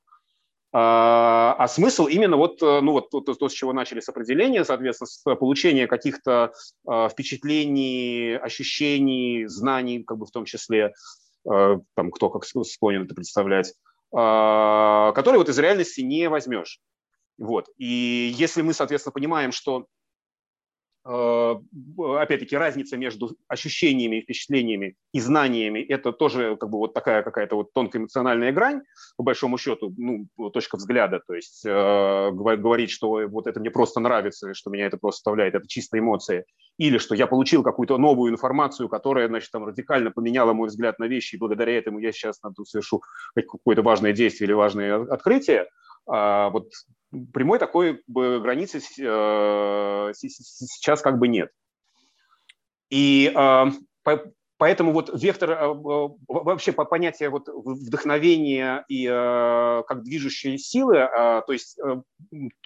а, 0.74 1.54
а 1.58 1.68
смысл 1.68 2.06
именно 2.06 2.36
вот, 2.36 2.62
э, 2.62 2.80
ну 2.80 2.92
вот 2.92 3.10
то, 3.10 3.20
то, 3.20 3.48
с 3.48 3.52
чего 3.52 3.72
начали 3.72 4.00
с 4.00 4.08
определения, 4.08 4.64
соответственно, 4.64 5.06
с 5.06 5.36
получения 5.36 5.86
каких-то 5.86 6.54
э, 6.90 7.08
впечатлений, 7.10 8.38
ощущений, 8.38 9.46
знаний, 9.46 10.02
как 10.02 10.16
бы 10.16 10.24
в 10.24 10.30
том 10.30 10.46
числе, 10.46 10.94
э, 11.50 11.78
там 11.94 12.10
кто 12.10 12.30
как 12.30 12.44
склонен 12.44 13.04
это 13.04 13.14
представлять, 13.14 13.68
э, 13.68 13.72
которые 14.12 15.38
вот 15.38 15.48
из 15.50 15.58
реальности 15.58 16.00
не 16.00 16.28
возьмешь. 16.30 16.80
Вот. 17.36 17.66
И 17.76 18.32
если 18.34 18.62
мы, 18.62 18.72
соответственно, 18.72 19.12
понимаем, 19.12 19.52
что 19.52 19.86
Э, 20.01 20.01
опять-таки, 21.05 22.57
разница 22.57 22.96
между 22.96 23.36
ощущениями, 23.48 24.20
впечатлениями 24.20 24.96
и 25.12 25.20
знаниями– 25.20 25.80
это 25.88 26.12
тоже 26.12 26.57
как 26.57 26.70
бы 26.70 26.78
вот 26.78 26.94
такая 26.94 27.22
какая-то 27.22 27.57
вот 27.57 27.72
тонкая 27.72 28.03
эмоциональная 28.03 28.53
грань, 28.53 28.82
по 29.16 29.24
большому 29.24 29.59
счету, 29.59 29.92
ну, 29.96 30.28
точка 30.50 30.76
взгляда. 30.76 31.20
То 31.26 31.34
есть 31.34 31.64
э, 31.66 32.30
говорить, 32.30 32.90
что 32.90 33.26
вот 33.28 33.46
это 33.48 33.59
мне 33.59 33.70
просто 33.70 33.98
нравится, 34.00 34.55
что 34.55 34.70
меня 34.70 34.86
это 34.86 34.96
просто 34.96 35.18
составляет, 35.18 35.55
это 35.55 35.66
чисто 35.66 35.98
эмоции. 35.98 36.44
Или 36.78 36.98
что 36.98 37.14
я 37.14 37.26
получил 37.26 37.62
какую-то 37.64 37.98
новую 37.98 38.32
информацию, 38.32 38.88
которая, 38.88 39.28
значит, 39.28 39.50
там 39.50 39.64
радикально 39.64 40.12
поменяла 40.12 40.53
мой 40.53 40.68
взгляд 40.68 40.98
на 41.00 41.07
вещи, 41.07 41.34
и 41.34 41.38
благодаря 41.38 41.76
этому 41.76 41.98
я 41.98 42.12
сейчас 42.12 42.40
совершу 42.64 43.03
какое-то 43.34 43.82
важное 43.82 44.12
действие 44.12 44.46
или 44.46 44.55
важное 44.55 45.03
открытие. 45.03 45.66
А 46.07 46.50
вот 46.50 46.68
прямой 47.32 47.58
такой 47.58 48.02
границы 48.08 48.78
э, 48.78 50.12
сейчас 50.14 51.02
как 51.02 51.18
бы 51.18 51.28
нет. 51.28 51.50
И 52.90 53.32
а, 53.34 53.70
Поэтому 54.62 54.92
вот 54.92 55.10
вектор, 55.20 55.50
э, 55.50 55.54
э, 55.56 56.08
вообще 56.28 56.70
по 56.70 56.84
понятие 56.84 57.30
вот 57.30 57.48
вдохновения 57.48 58.84
и 58.88 59.08
э, 59.10 59.82
как 59.88 60.04
движущие 60.04 60.56
силы, 60.56 60.98
то 60.98 61.44
есть 61.48 61.80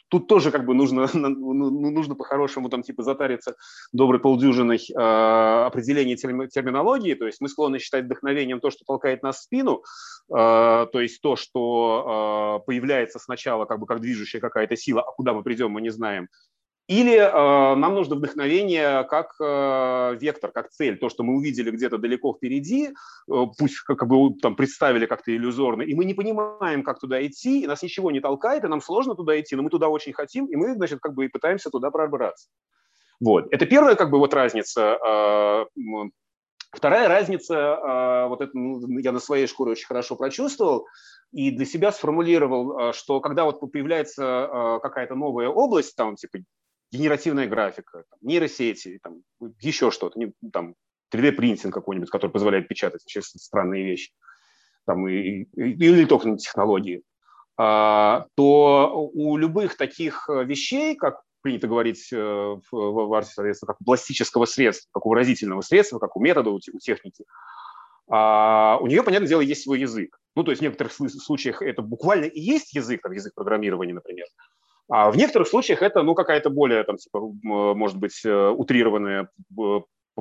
тут 0.08 0.28
тоже 0.28 0.50
как 0.50 0.66
бы 0.66 0.74
нужно, 0.74 1.08
ну, 1.14 1.54
ну, 1.54 1.90
нужно 1.90 2.14
по-хорошему 2.14 2.68
там 2.68 2.82
типа 2.82 3.02
затариться 3.02 3.56
доброй 3.94 4.20
полдюжиной 4.20 4.76
определений 4.94 6.16
терминологии, 6.16 7.14
то 7.14 7.24
есть 7.24 7.40
мы 7.40 7.48
склонны 7.48 7.78
считать 7.78 8.04
вдохновением 8.04 8.60
то, 8.60 8.70
что 8.70 8.84
толкает 8.84 9.22
нас 9.22 9.38
в 9.38 9.42
спину, 9.44 9.82
то 10.28 10.90
есть 10.92 11.22
то, 11.22 11.34
что 11.36 12.62
появляется 12.66 13.18
сначала 13.18 13.64
как 13.64 13.80
бы 13.80 13.86
как 13.86 14.00
движущая 14.02 14.42
какая-то 14.42 14.76
сила, 14.76 15.00
а 15.00 15.12
куда 15.12 15.32
мы 15.32 15.42
придем, 15.42 15.70
мы 15.70 15.80
не 15.80 15.90
знаем, 15.90 16.28
или 16.88 17.16
э, 17.16 17.74
нам 17.74 17.94
нужно 17.94 18.14
вдохновение 18.14 19.04
как 19.04 19.34
э, 19.40 20.16
вектор, 20.20 20.52
как 20.52 20.70
цель, 20.70 20.98
то, 20.98 21.08
что 21.08 21.24
мы 21.24 21.34
увидели 21.34 21.70
где-то 21.70 21.98
далеко 21.98 22.32
впереди, 22.32 22.88
э, 22.88 22.92
пусть 23.26 23.80
как 23.80 24.06
бы 24.06 24.34
там 24.40 24.54
представили 24.54 25.06
как-то 25.06 25.34
иллюзорно, 25.34 25.82
и 25.82 25.94
мы 25.94 26.04
не 26.04 26.14
понимаем, 26.14 26.84
как 26.84 27.00
туда 27.00 27.24
идти, 27.26 27.62
и 27.62 27.66
нас 27.66 27.82
ничего 27.82 28.10
не 28.10 28.20
толкает, 28.20 28.64
и 28.64 28.68
нам 28.68 28.80
сложно 28.80 29.14
туда 29.16 29.38
идти, 29.40 29.56
но 29.56 29.62
мы 29.62 29.70
туда 29.70 29.88
очень 29.88 30.12
хотим, 30.12 30.46
и 30.46 30.54
мы, 30.54 30.74
значит, 30.74 31.00
как 31.00 31.14
бы 31.14 31.24
и 31.24 31.28
пытаемся 31.28 31.70
туда 31.70 31.90
пробраться. 31.90 32.48
Вот. 33.18 33.46
Это 33.50 33.66
первая 33.66 33.96
как 33.96 34.10
бы 34.10 34.18
вот 34.18 34.34
разница. 34.34 34.98
Э, 35.04 35.64
вторая 36.70 37.08
разница, 37.08 37.54
э, 37.54 38.28
вот 38.28 38.40
это 38.42 38.56
ну, 38.56 38.98
я 38.98 39.12
на 39.12 39.20
своей 39.20 39.46
шкуре 39.46 39.72
очень 39.72 39.86
хорошо 39.86 40.14
прочувствовал, 40.14 40.86
и 41.32 41.50
для 41.50 41.66
себя 41.66 41.90
сформулировал, 41.90 42.78
э, 42.78 42.92
что 42.92 43.20
когда 43.20 43.44
вот 43.44 43.60
появляется 43.72 44.22
э, 44.22 44.78
какая-то 44.82 45.14
новая 45.14 45.48
область, 45.48 45.96
там 45.96 46.16
типа 46.16 46.38
генеративная 46.96 47.46
графика, 47.46 48.04
там, 48.10 48.18
нейросети, 48.22 48.98
там, 49.02 49.22
еще 49.60 49.90
что-то, 49.90 50.18
не, 50.18 50.32
там, 50.52 50.74
3D-принтинг 51.12 51.72
какой-нибудь, 51.72 52.10
который 52.10 52.30
позволяет 52.30 52.68
печатать 52.68 53.02
вообще 53.02 53.22
странные 53.22 53.84
вещи, 53.84 54.12
там, 54.86 55.06
и, 55.08 55.42
и, 55.42 55.46
или 55.54 56.04
токенные 56.04 56.38
технологии, 56.38 57.02
а, 57.56 58.26
то 58.34 59.10
у 59.14 59.36
любых 59.36 59.76
таких 59.76 60.28
э, 60.28 60.44
вещей, 60.44 60.94
как 60.94 61.22
принято 61.40 61.68
говорить 61.68 62.12
э, 62.12 62.16
в, 62.16 62.60
в 62.70 63.14
арте, 63.14 63.30
соответственно, 63.32 63.72
как 63.72 63.80
у 63.80 63.84
пластического 63.84 64.44
средства, 64.46 64.88
как 64.92 65.06
у 65.06 65.10
выразительного 65.10 65.62
средства, 65.62 65.98
как 65.98 66.16
у 66.16 66.20
метода, 66.20 66.50
у, 66.50 66.56
у 66.56 66.78
техники, 66.78 67.24
а, 68.08 68.78
у 68.80 68.86
нее, 68.86 69.02
понятное 69.02 69.28
дело, 69.28 69.40
есть 69.40 69.62
свой 69.62 69.80
язык. 69.80 70.18
Ну, 70.34 70.44
то 70.44 70.50
есть 70.50 70.60
в 70.60 70.62
некоторых 70.62 70.92
случаях 70.92 71.62
это 71.62 71.82
буквально 71.82 72.26
и 72.26 72.40
есть 72.40 72.74
язык, 72.74 73.02
там, 73.02 73.12
язык 73.12 73.34
программирования, 73.34 73.94
например, 73.94 74.26
а 74.88 75.10
в 75.10 75.16
некоторых 75.16 75.48
случаях 75.48 75.82
это, 75.82 76.02
ну, 76.02 76.14
какая-то 76.14 76.48
более, 76.48 76.84
там, 76.84 76.96
типа, 76.96 77.20
может 77.42 77.98
быть, 77.98 78.24
э, 78.24 78.48
утрированная, 78.50 79.28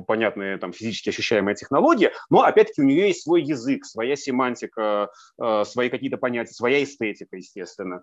понятная, 0.06 0.58
там, 0.58 0.72
физически 0.72 1.10
ощущаемая 1.10 1.54
технология, 1.54 2.12
но, 2.30 2.42
опять-таки, 2.42 2.82
у 2.82 2.84
нее 2.84 3.08
есть 3.08 3.22
свой 3.22 3.42
язык, 3.42 3.84
своя 3.84 4.16
семантика, 4.16 5.10
э, 5.40 5.64
свои 5.64 5.88
какие-то 5.88 6.16
понятия, 6.16 6.52
своя 6.52 6.82
эстетика, 6.82 7.36
естественно. 7.36 8.02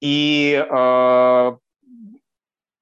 И 0.00 0.54
э, 0.54 1.56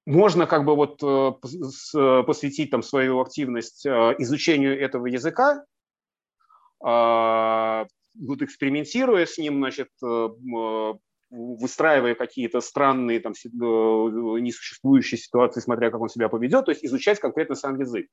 можно 0.05 0.47
как 0.47 0.63
бы 0.63 0.75
вот 0.75 0.99
посвятить 0.99 2.71
там 2.71 2.81
свою 2.81 3.19
активность 3.19 3.85
изучению 3.85 4.79
этого 4.79 5.07
языка, 5.07 5.65
вот 6.79 8.41
экспериментируя 8.41 9.25
с 9.25 9.37
ним, 9.37 9.57
значит, 9.57 9.89
выстраивая 11.29 12.15
какие-то 12.15 12.61
странные, 12.61 13.19
там, 13.19 13.33
э, 13.33 13.37
несуществующие 13.47 15.17
ситуации, 15.17 15.59
смотря 15.59 15.91
как 15.91 16.01
он 16.01 16.09
себя 16.09 16.29
поведет, 16.29 16.65
то 16.65 16.71
есть 16.71 16.85
изучать 16.85 17.19
конкретно 17.19 17.55
сам 17.55 17.79
язык. 17.79 18.07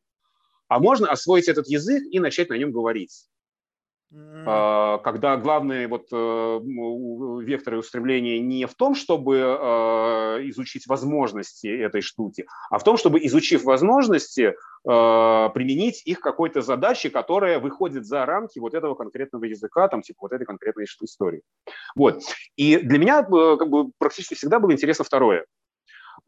А 0.68 0.80
можно 0.80 1.08
освоить 1.08 1.48
этот 1.48 1.68
язык 1.68 2.02
и 2.10 2.18
начать 2.18 2.48
на 2.48 2.58
нем 2.58 2.72
говорить. 2.72 3.26
Mm. 4.12 5.02
Когда 5.02 5.36
главные 5.36 5.88
вот 5.88 6.06
э, 6.12 6.60
векторы 7.42 7.78
устремления 7.78 8.38
не 8.38 8.66
в 8.66 8.74
том, 8.74 8.94
чтобы 8.94 9.38
э, 9.38 10.48
изучить 10.50 10.86
возможности 10.86 11.66
этой 11.66 12.00
штуки, 12.00 12.46
а 12.70 12.78
в 12.78 12.84
том, 12.84 12.96
чтобы, 12.96 13.18
изучив 13.26 13.64
возможности, 13.64 14.54
применить 14.84 16.02
их 16.04 16.20
какой-то 16.20 16.60
задаче, 16.60 17.08
которая 17.08 17.58
выходит 17.58 18.04
за 18.04 18.26
рамки 18.26 18.58
вот 18.58 18.74
этого 18.74 18.94
конкретного 18.94 19.44
языка, 19.44 19.88
там, 19.88 20.02
типа 20.02 20.18
вот 20.20 20.32
этой 20.32 20.44
конкретной 20.44 20.84
истории. 20.84 21.40
Вот. 21.96 22.20
И 22.56 22.76
для 22.76 22.98
меня 22.98 23.22
как 23.22 23.70
бы 23.70 23.92
практически 23.96 24.34
всегда 24.34 24.58
было 24.58 24.72
интересно 24.72 25.02
второе. 25.02 25.46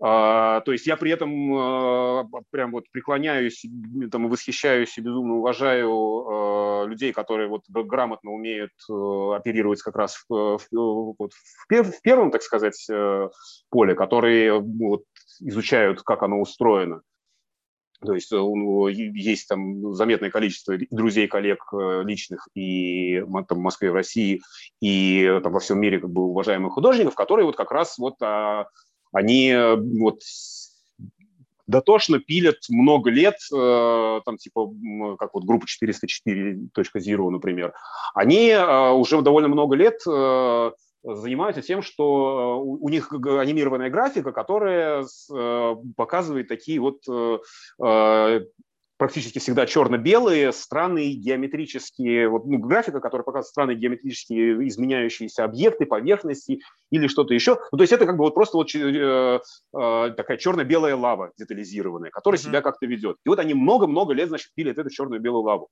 А, 0.01 0.61
то 0.61 0.73
есть 0.73 0.87
я 0.87 0.97
при 0.97 1.11
этом 1.11 1.55
а, 1.55 2.25
прям 2.51 2.73
вот 2.73 2.85
преклоняюсь, 2.91 3.65
там, 4.11 4.29
восхищаюсь 4.29 4.97
и 4.99 5.01
безумно 5.01 5.37
уважаю 5.37 5.91
а, 5.91 6.85
людей, 6.87 7.13
которые 7.13 7.49
вот 7.49 7.63
грамотно 7.69 8.31
умеют 8.31 8.73
оперировать 8.89 9.83
как 9.83 9.97
раз 9.97 10.25
в, 10.29 10.59
в, 10.59 11.15
вот 11.19 11.33
в 11.33 12.03
первом, 12.03 12.31
так 12.31 12.43
сказать, 12.43 12.87
э, 12.91 13.29
поле, 13.71 13.95
которые 13.95 14.61
вот, 14.61 15.05
изучают, 15.41 16.03
как 16.03 16.23
оно 16.23 16.41
устроено. 16.41 17.03
То 18.05 18.15
есть 18.15 18.33
э, 18.33 18.37
есть 18.93 19.49
там 19.49 19.95
заметное 19.95 20.31
количество 20.31 20.77
друзей, 20.91 21.29
коллег 21.29 21.65
э, 21.73 22.03
личных 22.05 22.49
и 22.55 23.21
там, 23.49 23.59
в 23.59 23.63
Москве, 23.63 23.91
в 23.91 23.95
России, 23.95 24.43
и 24.81 25.41
там, 25.43 25.53
во 25.53 25.61
всем 25.61 25.81
мире 25.81 26.01
как 26.01 26.11
бы 26.11 26.23
уважаемых 26.23 26.75
художников, 26.75 27.15
которые 27.15 27.47
вот 27.47 27.57
как 27.57 27.71
раз 27.73 27.97
вот 27.99 28.19
они 29.13 29.51
э, 29.51 29.77
вот 29.77 30.21
дотошно 31.67 32.19
пилят 32.21 32.59
много 32.69 33.11
лет, 33.11 33.37
э, 33.53 34.21
там 34.25 34.37
типа, 34.37 34.71
как 35.19 35.35
вот 35.35 35.45
группа 35.45 35.67
404.0, 35.67 37.31
например, 37.31 37.75
они 38.15 38.49
э, 38.51 38.91
уже 38.91 39.21
довольно 39.23 39.49
много 39.49 39.77
лет 39.77 40.01
занимаются 41.03 41.63
тем, 41.63 41.83
что 41.83 42.61
у 42.61 42.89
них 42.89 43.13
анимированная 43.13 43.91
графика, 43.91 44.33
которая 44.33 45.07
показывает 45.97 46.49
такие 46.49 46.81
вот 46.81 47.03
практически 48.97 49.39
всегда 49.39 49.67
черно-белые, 49.67 50.53
странные 50.53 51.13
геометрические, 51.13 52.29
вот, 52.29 52.47
ну, 52.47 52.59
графика, 52.59 53.01
которая 53.01 53.25
показывает 53.25 53.51
странные 53.51 53.77
геометрические 53.77 54.67
изменяющиеся 54.69 55.45
объекты, 55.45 55.87
поверхности 55.87 56.61
или 56.91 57.07
что-то 57.07 57.35
еще. 57.35 57.59
Ну, 57.73 57.79
то 57.79 57.83
есть 57.83 57.93
это 57.93 58.07
как 58.07 58.17
бы 58.17 58.25
вот 58.25 58.35
просто 58.35 58.57
вот, 58.57 58.75
э, 58.75 58.79
э, 58.79 60.11
такая 60.17 60.37
черно-белая 60.37 60.97
лава 60.97 61.33
детализированная, 61.39 62.11
которая 62.11 62.39
mm-hmm. 62.39 62.45
себя 62.45 62.63
как-то 62.63 62.87
ведет. 62.87 63.17
И 63.25 63.29
вот 63.29 63.39
они 63.39 63.55
много-много 63.55 64.15
лет, 64.15 64.29
значит, 64.29 64.53
пили 64.55 64.73
эту 64.73 64.89
черно-белую 64.91 65.43
лаву. 65.43 65.69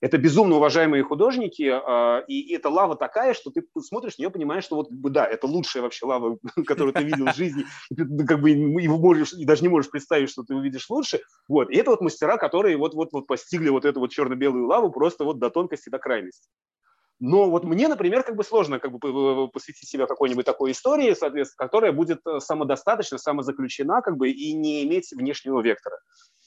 Это 0.00 0.16
безумно 0.16 0.56
уважаемые 0.56 1.02
художники, 1.02 1.68
а, 1.68 2.20
и 2.28 2.54
эта 2.54 2.68
лава 2.68 2.94
такая, 2.94 3.34
что 3.34 3.50
ты 3.50 3.64
смотришь 3.80 4.16
на 4.16 4.22
нее, 4.22 4.30
понимаешь, 4.30 4.64
что 4.64 4.76
вот, 4.76 4.88
да, 4.90 5.26
это 5.26 5.48
лучшая 5.48 5.82
вообще 5.82 6.06
лава, 6.06 6.38
которую 6.66 6.94
ты 6.94 7.02
видел 7.02 7.26
в 7.26 7.36
жизни, 7.36 7.64
и 7.90 7.96
ты 7.96 8.04
как 8.26 8.40
бы 8.40 8.50
его 8.50 8.96
можешь, 8.98 9.32
и 9.32 9.44
даже 9.44 9.62
не 9.62 9.68
можешь 9.68 9.90
представить, 9.90 10.30
что 10.30 10.44
ты 10.44 10.54
увидишь 10.54 10.88
лучше. 10.88 11.20
Вот. 11.48 11.70
И 11.70 11.76
это 11.76 11.90
вот 11.90 12.00
мастера, 12.00 12.36
которые 12.36 12.76
вот-вот-вот 12.76 13.26
постигли 13.26 13.70
вот 13.70 13.84
эту 13.84 13.98
вот 13.98 14.10
черно-белую 14.10 14.66
лаву 14.66 14.92
просто 14.92 15.24
вот 15.24 15.40
до 15.40 15.50
тонкости, 15.50 15.88
до 15.88 15.98
крайности. 15.98 16.48
Но 17.20 17.50
вот 17.50 17.64
мне, 17.64 17.88
например, 17.88 18.22
как 18.22 18.36
бы 18.36 18.44
сложно 18.44 18.78
как 18.78 18.92
бы 18.92 19.48
посвятить 19.48 19.88
себя 19.88 20.06
какой-нибудь 20.06 20.46
такой 20.46 20.70
истории, 20.70 21.14
соответственно, 21.14 21.66
которая 21.66 21.90
будет 21.90 22.20
э, 22.24 22.38
самодостаточна, 22.38 23.18
самозаключена 23.18 24.02
как 24.02 24.16
бы 24.16 24.30
и 24.30 24.52
не 24.52 24.84
иметь 24.84 25.10
внешнего 25.10 25.60
вектора. 25.60 25.98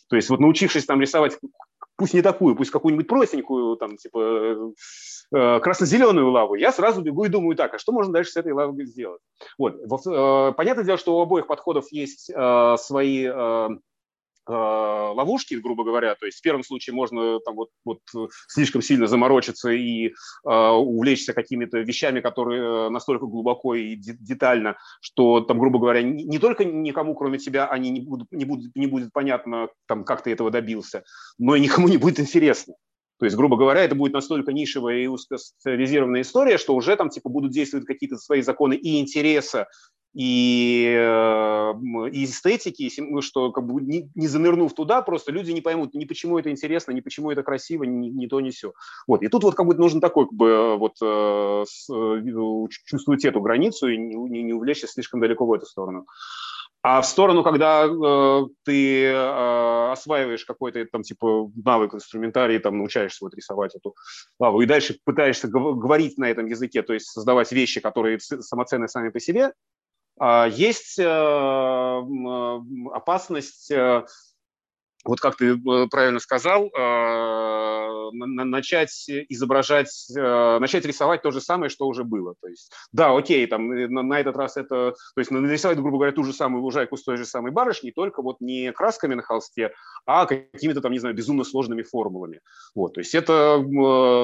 То 0.08 0.16
есть 0.16 0.30
вот 0.30 0.39
научившись 0.39 0.86
там 0.86 1.02
рисовать 1.02 1.38
пусть 2.02 2.16
не 2.16 2.24
такую, 2.24 2.56
пусть 2.56 2.72
какую-нибудь 2.72 3.08
простенькую, 3.08 3.78
там, 3.78 3.95
типа, 3.95 4.74
э, 5.36 5.60
красно-зеленую 5.60 6.32
лаву, 6.32 6.56
я 6.56 6.72
сразу 6.72 7.04
бегу 7.04 7.26
и 7.26 7.30
думаю, 7.30 7.56
так, 7.56 7.76
а 7.76 7.78
что 7.78 7.91
можно 7.91 8.12
дальше 8.12 8.32
с 8.32 8.38
этой 8.38 8.54
лавой 8.54 8.88
сделать? 8.88 9.22
Вот. 9.60 9.76
Э, 10.08 10.52
понятное 10.58 10.84
дело, 10.84 10.97
что 10.97 11.16
у 11.16 11.22
обоих 11.22 11.45
подходов 11.45 11.91
есть 11.91 12.32
э, 12.36 12.76
свои 12.80 13.28
э, 13.28 13.70
Э, 13.70 13.70
ловушки, 14.48 15.56
грубо 15.56 15.84
говоря. 15.84 16.16
То 16.16 16.26
есть 16.26 16.39
в 16.39 16.42
первом 16.42 16.64
случае 16.64 16.94
можно 16.94 17.39
там 17.39 17.56
вот, 17.56 17.70
вот 17.86 18.00
слишком 18.48 18.82
сильно 18.82 19.08
заморочиться 19.08 19.70
и 19.70 20.08
э, 20.08 20.12
увлечься 20.44 21.34
какими-то 21.34 21.80
вещами, 21.80 22.22
которые 22.22 22.89
настолько 22.89 23.26
глубоко 23.26 23.76
и 23.76 23.96
детально, 23.96 24.78
что 25.02 25.42
там, 25.42 25.60
грубо 25.60 25.80
говоря, 25.80 26.02
не, 26.02 26.24
не 26.24 26.39
только 26.39 26.66
никому, 26.66 27.16
кроме 27.16 27.38
тебя, 27.38 27.68
они 27.68 27.89
не 27.92 28.02
будут, 28.02 28.32
не 28.32 28.46
будут, 28.46 28.76
не 28.76 28.88
будет 28.88 29.14
понятно, 29.14 29.70
там, 29.88 30.04
как 30.04 30.24
ты 30.24 30.32
этого 30.32 30.52
добился, 30.52 31.04
но 31.38 31.56
и 31.56 31.62
никому 31.62 31.88
не 31.89 31.98
будет 31.98 32.20
интересно. 32.20 32.76
То 33.20 33.26
есть, 33.26 33.38
грубо 33.38 33.56
говоря, 33.56 33.82
это 33.84 33.94
будет 33.94 34.14
настолько 34.14 34.52
нишевая 34.52 34.98
и 34.98 35.06
узкоспециализированная 35.06 36.22
история, 36.22 36.58
что 36.58 36.74
уже 36.74 36.96
там 36.96 37.10
типа 37.10 37.30
будут 37.30 37.52
действовать 37.52 37.86
какие-то 37.86 38.18
свои 38.18 38.42
законы 38.42 38.74
и 38.74 39.00
интереса, 39.00 39.68
и, 40.14 40.93
э, 40.93 41.74
и 42.12 42.26
эстетики, 42.26 42.91
ну, 42.97 43.22
что 43.22 43.51
как 43.51 43.66
бы 43.66 43.82
не, 43.82 44.09
не 44.14 44.28
занырнув 44.28 44.74
туда, 44.74 45.01
просто 45.01 45.32
люди 45.32 45.51
не 45.51 45.62
поймут 45.62 45.93
ни 45.93 46.05
почему 46.05 46.38
это 46.38 46.51
интересно, 46.51 46.91
ни 46.91 46.99
почему 46.99 47.32
это 47.32 47.43
красиво, 47.43 47.84
ни, 47.84 48.07
ни 48.09 48.28
то, 48.28 48.41
ни 48.41 48.49
все. 48.49 48.74
Вот. 49.07 49.24
И 49.24 49.30
тут 49.30 49.43
вот 49.43 49.55
как 49.55 49.66
бы 49.66 49.76
нужно 49.76 50.01
такой 50.01 50.26
как 50.26 50.34
бы 50.34 50.47
э, 50.47 50.76
вот 50.76 50.97
э, 51.01 51.64
чувствовать 52.86 53.24
эту 53.24 53.39
границу 53.39 53.88
и 53.88 53.97
не, 53.97 54.43
не, 54.43 54.53
увлечься 54.53 54.88
слишком 54.88 55.22
далеко 55.22 55.45
в 55.45 55.53
эту 55.53 55.66
сторону. 55.66 56.05
А 56.84 57.01
в 57.01 57.05
сторону, 57.05 57.43
когда 57.43 57.86
э, 57.86 58.41
ты 58.66 59.05
э, 59.05 59.91
осваиваешь 59.91 60.43
какой-то 60.45 60.84
там 60.91 61.03
типа 61.03 61.51
навык 61.64 61.93
инструментарий, 61.93 62.59
там 62.59 62.80
научаешься 62.80 63.24
вот 63.24 63.36
рисовать 63.36 63.76
эту 63.76 63.95
лаву, 64.39 64.62
и 64.62 64.66
дальше 64.66 64.97
пытаешься 65.05 65.47
говорить 65.47 66.18
на 66.18 66.30
этом 66.30 66.47
языке, 66.47 66.82
то 66.82 66.93
есть 66.93 67.05
создавать 67.05 67.51
вещи, 67.51 67.80
которые 67.80 68.20
самоценны 68.20 68.88
сами 68.88 69.09
по 69.09 69.20
себе, 69.20 69.53
есть 70.51 70.99
э, 70.99 71.03
э, 71.03 72.59
опасность, 72.93 73.72
э, 73.72 74.05
вот 75.04 75.20
как 75.20 75.36
ты 75.36 75.58
правильно 75.89 76.20
сказал, 76.20 76.70
начать 78.14 79.06
изображать, 79.30 79.89
начать 80.10 80.86
рисовать 80.86 81.22
то 81.22 81.32
же 81.32 81.41
самое, 81.41 81.70
что 81.70 81.88
уже 81.88 82.04
было. 82.04 82.36
То 82.41 82.47
есть, 82.47 82.72
да, 82.91 83.16
окей, 83.16 83.47
там 83.47 83.68
на, 83.70 84.04
на 84.04 84.20
этот 84.20 84.36
раз 84.36 84.58
это, 84.58 84.91
то 84.91 85.20
есть 85.20 85.32
нарисовать, 85.32 85.78
грубо 85.78 85.97
говоря, 85.97 86.12
ту 86.12 86.24
же 86.24 86.34
самую 86.34 86.62
лужайку 86.62 86.97
с 86.97 87.04
той 87.04 87.18
же 87.18 87.26
самой 87.26 87.52
барышней, 87.52 87.91
только 87.91 88.22
вот 88.22 88.41
не 88.41 88.72
красками 88.74 89.16
на 89.16 89.22
холсте, 89.24 89.72
а 90.06 90.26
какими-то 90.26 90.82
там, 90.82 90.91
не 90.91 90.99
знаю, 90.99 91.16
безумно 91.16 91.43
сложными 91.43 91.84
формулами. 91.84 92.41
Вот, 92.76 92.93
то 92.93 92.99
есть 92.99 93.16
это 93.16 93.64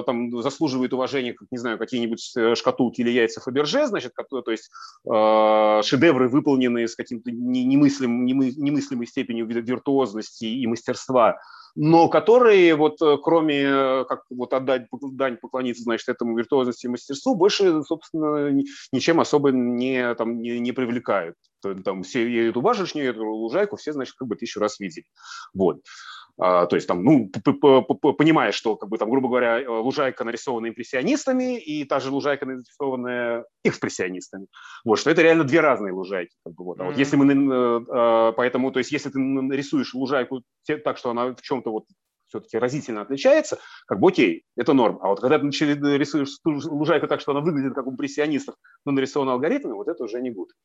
там 0.05 0.41
заслуживает 0.41 0.93
уважения, 0.93 1.33
как, 1.33 1.47
не 1.49 1.57
знаю, 1.57 1.77
какие-нибудь 1.77 2.35
шкатулки 2.55 3.01
или 3.01 3.09
яйца 3.09 3.41
Фаберже, 3.41 3.87
значит, 3.87 4.11
то 4.13 4.51
есть 4.51 4.69
шедевры, 5.05 6.27
выполненные 6.29 6.87
с 6.87 6.95
каким-то 6.95 7.31
немыслим, 7.31 8.25
немыслимой 8.25 9.07
степенью 9.07 9.47
виртуозности 9.47 10.45
и 10.45 10.66
мастерства, 10.67 11.37
но 11.79 12.09
которые 12.09 12.75
вот 12.75 12.99
э, 13.03 13.17
кроме 13.23 13.61
э, 13.61 14.05
как 14.05 14.23
вот 14.31 14.51
отдать 14.53 14.87
дань 15.11 15.37
поклониться, 15.37 15.83
значит, 15.83 16.09
этому 16.09 16.35
виртуозности 16.35 16.87
и 16.87 16.89
мастерству, 16.89 17.35
больше, 17.35 17.83
собственно, 17.83 18.49
ничем 18.91 19.19
особо 19.19 19.51
не, 19.51 20.15
там, 20.15 20.41
не, 20.41 20.59
не 20.59 20.71
привлекают. 20.71 21.35
Там 21.85 22.01
все 22.01 22.49
эту 22.49 22.61
башню, 22.61 23.03
эту 23.03 23.23
лужайку 23.23 23.75
все, 23.75 23.93
значит, 23.93 24.15
как 24.17 24.27
бы 24.27 24.35
тысячу 24.35 24.59
раз 24.59 24.79
видели. 24.79 25.05
Вот. 25.53 25.81
А, 26.39 26.67
то 26.67 26.75
есть 26.75 26.87
там, 26.87 27.03
ну, 27.03 27.29
понимаешь, 27.29 28.53
что, 28.53 28.75
как 28.75 28.89
бы, 28.89 28.97
там, 28.97 29.09
грубо 29.09 29.27
говоря, 29.27 29.59
э, 29.59 29.67
лужайка 29.67 30.23
нарисована 30.23 30.67
импрессионистами 30.67 31.59
и 31.59 31.83
та 31.83 31.99
же 31.99 32.11
лужайка 32.11 32.45
нарисована 32.45 33.43
экспрессионистами. 33.63 34.45
Вот, 34.85 34.99
что 34.99 35.09
это 35.09 35.23
реально 35.23 35.45
две 35.45 35.61
разные 35.61 35.93
лужайки. 35.93 36.35
Как 36.45 36.53
бы, 36.53 36.63
вот. 36.63 36.79
А 36.79 36.83
mm-hmm. 36.83 36.87
вот 36.87 36.97
если 36.97 37.15
мы, 37.15 37.33
э, 37.33 37.81
э, 37.89 38.33
поэтому, 38.37 38.71
то 38.71 38.79
есть 38.79 38.91
если 38.91 39.09
ты 39.09 39.19
нарисуешь 39.19 39.95
лужайку 39.95 40.43
так, 40.83 40.97
что 40.97 41.09
она 41.09 41.33
в 41.33 41.41
чем-то 41.41 41.71
вот 41.71 41.85
все-таки 42.27 42.57
разительно 42.57 43.01
отличается, 43.01 43.59
как 43.87 43.99
бы 43.99 44.09
окей, 44.09 44.43
это 44.55 44.73
норм. 44.73 44.99
А 45.01 45.09
вот 45.09 45.21
когда 45.21 45.39
ты 45.39 45.45
рисуешь 45.47 46.37
лужайку 46.43 47.07
так, 47.07 47.21
что 47.21 47.31
она 47.31 47.41
выглядит 47.41 47.73
как 47.73 47.87
у 47.87 47.91
импрессионистов, 47.91 48.55
но 48.85 48.91
нарисована 48.91 49.33
алгоритмами, 49.33 49.73
вот 49.73 49.87
это 49.87 50.03
уже 50.03 50.21
не 50.21 50.31
будет. 50.31 50.55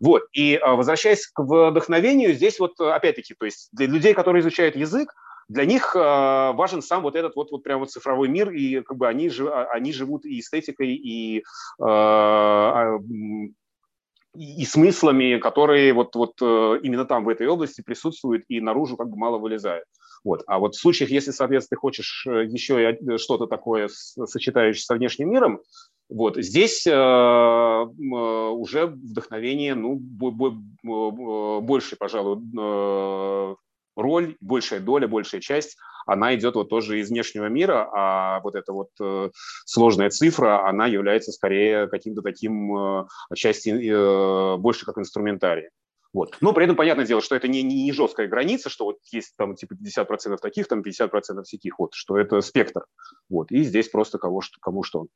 Вот. 0.00 0.24
И 0.32 0.56
а, 0.56 0.74
возвращаясь 0.74 1.26
к 1.26 1.42
вдохновению, 1.42 2.34
здесь 2.34 2.58
вот 2.58 2.80
опять-таки, 2.80 3.34
то 3.34 3.44
есть 3.44 3.68
для 3.72 3.86
людей, 3.86 4.14
которые 4.14 4.40
изучают 4.40 4.76
язык, 4.76 5.12
для 5.48 5.66
них 5.66 5.94
э, 5.94 5.98
важен 5.98 6.82
сам 6.82 7.02
вот 7.02 7.14
этот 7.16 7.36
вот, 7.36 7.50
вот 7.50 7.62
прям 7.62 7.80
вот 7.80 7.90
цифровой 7.90 8.28
мир, 8.28 8.50
и 8.50 8.80
как 8.80 8.96
бы 8.96 9.08
они, 9.08 9.28
жив, 9.28 9.48
а, 9.48 9.64
они 9.72 9.92
живут 9.92 10.24
и 10.24 10.40
эстетикой, 10.40 10.94
и, 10.94 11.44
э, 11.84 12.98
и, 14.34 14.64
смыслами, 14.64 15.38
которые 15.38 15.92
вот, 15.92 16.14
вот 16.14 16.34
э, 16.40 16.78
именно 16.82 17.04
там, 17.04 17.24
в 17.24 17.28
этой 17.28 17.46
области 17.48 17.82
присутствуют 17.82 18.44
и 18.48 18.60
наружу 18.60 18.96
как 18.96 19.08
бы 19.08 19.16
мало 19.18 19.38
вылезают. 19.38 19.84
Вот. 20.24 20.42
А 20.46 20.58
вот 20.58 20.74
в 20.74 20.80
случаях, 20.80 21.10
если, 21.10 21.30
соответственно, 21.32 21.76
ты 21.76 21.80
хочешь 21.80 22.26
еще 22.26 22.96
что-то 23.18 23.46
такое 23.46 23.88
сочетающее 23.88 24.82
со 24.82 24.94
внешним 24.94 25.30
миром, 25.30 25.60
вот 26.08 26.36
здесь 26.36 26.86
э, 26.86 26.92
уже 26.92 28.86
вдохновение, 28.86 29.74
ну, 29.74 29.96
больше, 31.62 31.96
пожалуй, 31.96 32.38
э, 32.38 33.54
роль, 33.96 34.36
большая 34.40 34.80
доля, 34.80 35.08
большая 35.08 35.40
часть, 35.40 35.76
она 36.06 36.34
идет 36.34 36.54
вот 36.54 36.68
тоже 36.68 37.00
из 37.00 37.08
внешнего 37.10 37.46
мира, 37.46 37.88
а 37.94 38.40
вот 38.40 38.54
эта 38.56 38.72
вот 38.72 38.88
э, 39.00 39.30
сложная 39.64 40.10
цифра, 40.10 40.68
она 40.68 40.86
является 40.86 41.32
скорее 41.32 41.88
каким-то 41.88 42.22
таким 42.22 42.76
э, 42.76 43.06
э, 43.34 44.56
больше 44.56 44.84
как 44.84 44.98
инструментарий. 44.98 45.68
Вот. 46.12 46.36
Но 46.40 46.52
при 46.52 46.64
этом 46.64 46.76
понятное 46.76 47.06
дело, 47.06 47.22
что 47.22 47.34
это 47.34 47.48
не, 47.48 47.62
не, 47.62 47.84
не 47.84 47.92
жесткая 47.92 48.28
граница, 48.28 48.68
что 48.68 48.84
вот 48.84 48.98
есть 49.10 49.34
там 49.36 49.54
типа 49.54 49.74
50% 49.74 50.36
таких, 50.38 50.68
там 50.68 50.82
50% 50.82 51.42
всяких, 51.44 51.78
вот, 51.78 51.94
что 51.94 52.18
это 52.18 52.40
спектр. 52.40 52.84
Вот. 53.30 53.50
И 53.50 53.62
здесь 53.62 53.88
просто 53.88 54.18
кого, 54.18 54.42
что, 54.42 54.58
кому 54.60 54.82
что. 54.82 55.06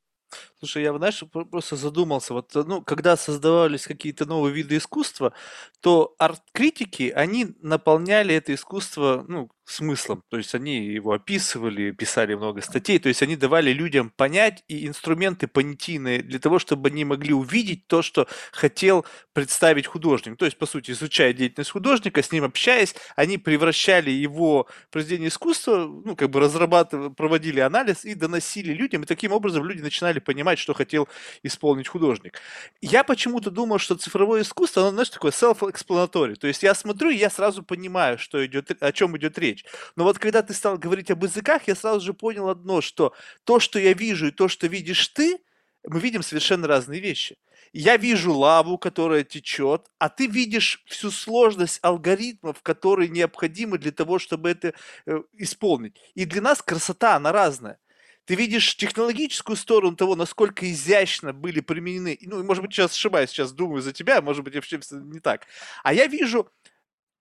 Слушай, 0.59 0.85
я, 0.85 0.97
знаешь, 0.97 1.22
просто 1.51 1.77
задумался, 1.77 2.33
вот, 2.33 2.51
ну, 2.55 2.83
когда 2.83 3.16
создавались 3.16 3.87
какие-то 3.87 4.24
новые 4.24 4.55
виды 4.55 4.79
искусства, 4.79 5.33
то 5.81 6.14
арт-критики, 6.18 7.12
они 7.14 7.49
наполняли 7.61 8.35
это 8.35 8.55
искусство, 8.55 9.24
ну, 9.29 9.51
смыслом. 9.68 10.22
То 10.31 10.37
есть 10.39 10.55
они 10.55 10.87
его 10.87 11.12
описывали, 11.12 11.91
писали 11.91 12.35
много 12.35 12.61
статей, 12.62 12.99
то 13.01 13.09
есть 13.09 13.22
они 13.22 13.37
давали 13.37 13.72
людям 13.72 14.11
понять 14.16 14.62
и 14.68 14.87
инструменты 14.87 15.49
понятийные 15.49 16.22
для 16.22 16.39
того, 16.39 16.59
чтобы 16.61 16.89
они 16.89 17.05
могли 17.05 17.35
увидеть 17.35 17.87
то, 17.89 18.01
что 18.01 18.29
хотел 18.53 19.05
представить 19.33 19.87
художник. 19.89 20.39
То 20.39 20.45
есть, 20.45 20.57
по 20.57 20.66
сути, 20.66 20.93
изучая 20.93 21.33
деятельность 21.33 21.72
художника, 21.72 22.22
с 22.22 22.31
ним 22.33 22.45
общаясь, 22.45 22.95
они 23.16 23.39
превращали 23.39 24.11
его 24.11 24.68
произведение 24.91 25.29
искусства, 25.29 25.87
ну, 26.05 26.14
как 26.16 26.31
бы 26.31 26.39
разрабатывали, 26.41 27.12
проводили 27.12 27.59
анализ 27.61 28.05
и 28.05 28.14
доносили 28.14 28.72
людям, 28.72 29.03
и 29.03 29.07
таким 29.07 29.33
образом 29.33 29.64
люди 29.64 29.83
начинали 29.83 30.16
понимать, 30.21 30.59
что 30.59 30.75
хотел 30.75 31.09
исполнить 31.43 31.89
художник. 31.89 32.41
Я 32.81 33.05
почему-то 33.05 33.51
думал, 33.51 33.79
что 33.79 33.97
цифровое 33.97 34.43
искусство, 34.43 34.83
оно, 34.83 34.91
знаешь, 34.93 35.11
такое 35.11 35.33
self-explanatory, 35.33 36.37
то 36.37 36.47
есть 36.47 36.62
я 36.62 36.75
смотрю, 36.75 37.11
и 37.11 37.17
я 37.17 37.31
сразу 37.31 37.62
понимаю, 37.62 38.19
что 38.19 38.45
идет, 38.45 38.71
о 38.83 38.93
чем 38.93 39.17
идет 39.17 39.39
речь. 39.39 39.64
Но 39.97 40.05
вот 40.05 40.19
когда 40.19 40.43
ты 40.43 40.55
стал 40.55 40.79
говорить 40.79 41.11
об 41.11 41.23
языках, 41.25 41.62
я 41.67 41.75
сразу 41.75 42.01
же 42.05 42.14
понял 42.14 42.49
одно, 42.49 42.81
что 42.81 43.14
то, 43.45 43.61
что 43.61 43.79
я 43.79 43.93
вижу, 43.93 44.29
и 44.29 44.31
то, 44.31 44.49
что 44.49 44.67
видишь 44.67 45.09
ты, 45.09 45.39
мы 45.87 46.01
видим 46.01 46.23
совершенно 46.23 46.67
разные 46.67 47.01
вещи. 47.01 47.37
я 47.73 47.97
вижу 47.97 48.33
лаву, 48.33 48.79
которая 48.79 49.23
течет, 49.25 49.87
а 49.99 50.09
ты 50.09 50.27
видишь 50.27 50.83
всю 50.87 51.11
сложность 51.11 51.79
алгоритмов, 51.83 52.62
которые 52.62 53.09
необходимы 53.09 53.79
для 53.79 53.93
того, 53.93 54.19
чтобы 54.19 54.51
это 54.51 54.73
э, 55.07 55.23
исполнить. 55.35 55.97
И 56.14 56.25
для 56.25 56.41
нас 56.43 56.62
красота, 56.62 57.17
она 57.17 57.33
разная. 57.33 57.79
Ты 58.27 58.35
видишь 58.35 58.77
технологическую 58.77 59.57
сторону 59.57 59.97
того, 59.97 60.16
насколько 60.16 60.70
изящно 60.70 61.33
были 61.33 61.61
применены, 61.61 62.18
ну, 62.22 62.43
может 62.43 62.62
быть, 62.62 62.74
сейчас 62.74 62.93
ошибаюсь, 62.93 63.31
сейчас 63.31 63.53
думаю 63.53 63.83
за 63.83 63.93
тебя, 63.93 64.20
может 64.20 64.45
быть, 64.45 64.55
вообще 64.55 64.81
не 64.91 65.20
так. 65.20 65.47
А 65.85 65.95
я 65.95 66.07
вижу 66.07 66.51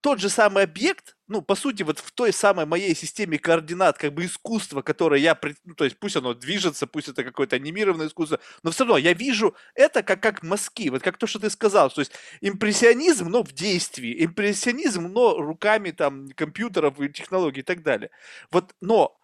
тот 0.01 0.19
же 0.19 0.29
самый 0.29 0.63
объект, 0.63 1.15
ну, 1.27 1.41
по 1.41 1.55
сути, 1.55 1.83
вот 1.83 1.99
в 1.99 2.11
той 2.11 2.31
самой 2.31 2.65
моей 2.67 2.95
системе 2.95 3.39
координат, 3.39 3.97
как 3.97 4.13
бы 4.13 4.25
искусство, 4.25 4.81
которое 4.83 5.19
я, 5.19 5.39
ну, 5.63 5.75
то 5.75 5.83
есть 5.83 5.97
пусть 5.97 6.15
оно 6.15 6.33
движется, 6.33 6.87
пусть 6.87 7.07
это 7.07 7.23
какое-то 7.23 7.55
анимированное 7.55 8.07
искусство, 8.07 8.39
но 8.61 8.71
все 8.71 8.83
равно 8.83 8.97
я 8.97 9.13
вижу 9.13 9.55
это 9.73 10.03
как, 10.03 10.21
как 10.21 10.43
мазки, 10.43 10.89
вот 10.89 11.01
как 11.01 11.17
то, 11.17 11.25
что 11.25 11.39
ты 11.39 11.49
сказал, 11.49 11.89
то 11.89 12.01
есть 12.01 12.11
импрессионизм, 12.41 13.29
но 13.29 13.43
в 13.43 13.51
действии, 13.51 14.25
импрессионизм, 14.25 15.07
но 15.07 15.37
руками 15.39 15.89
там 15.89 16.29
компьютеров 16.35 16.99
и 16.99 17.09
технологий 17.09 17.61
и 17.61 17.63
так 17.63 17.81
далее. 17.81 18.11
Вот, 18.51 18.75
но 18.81 19.19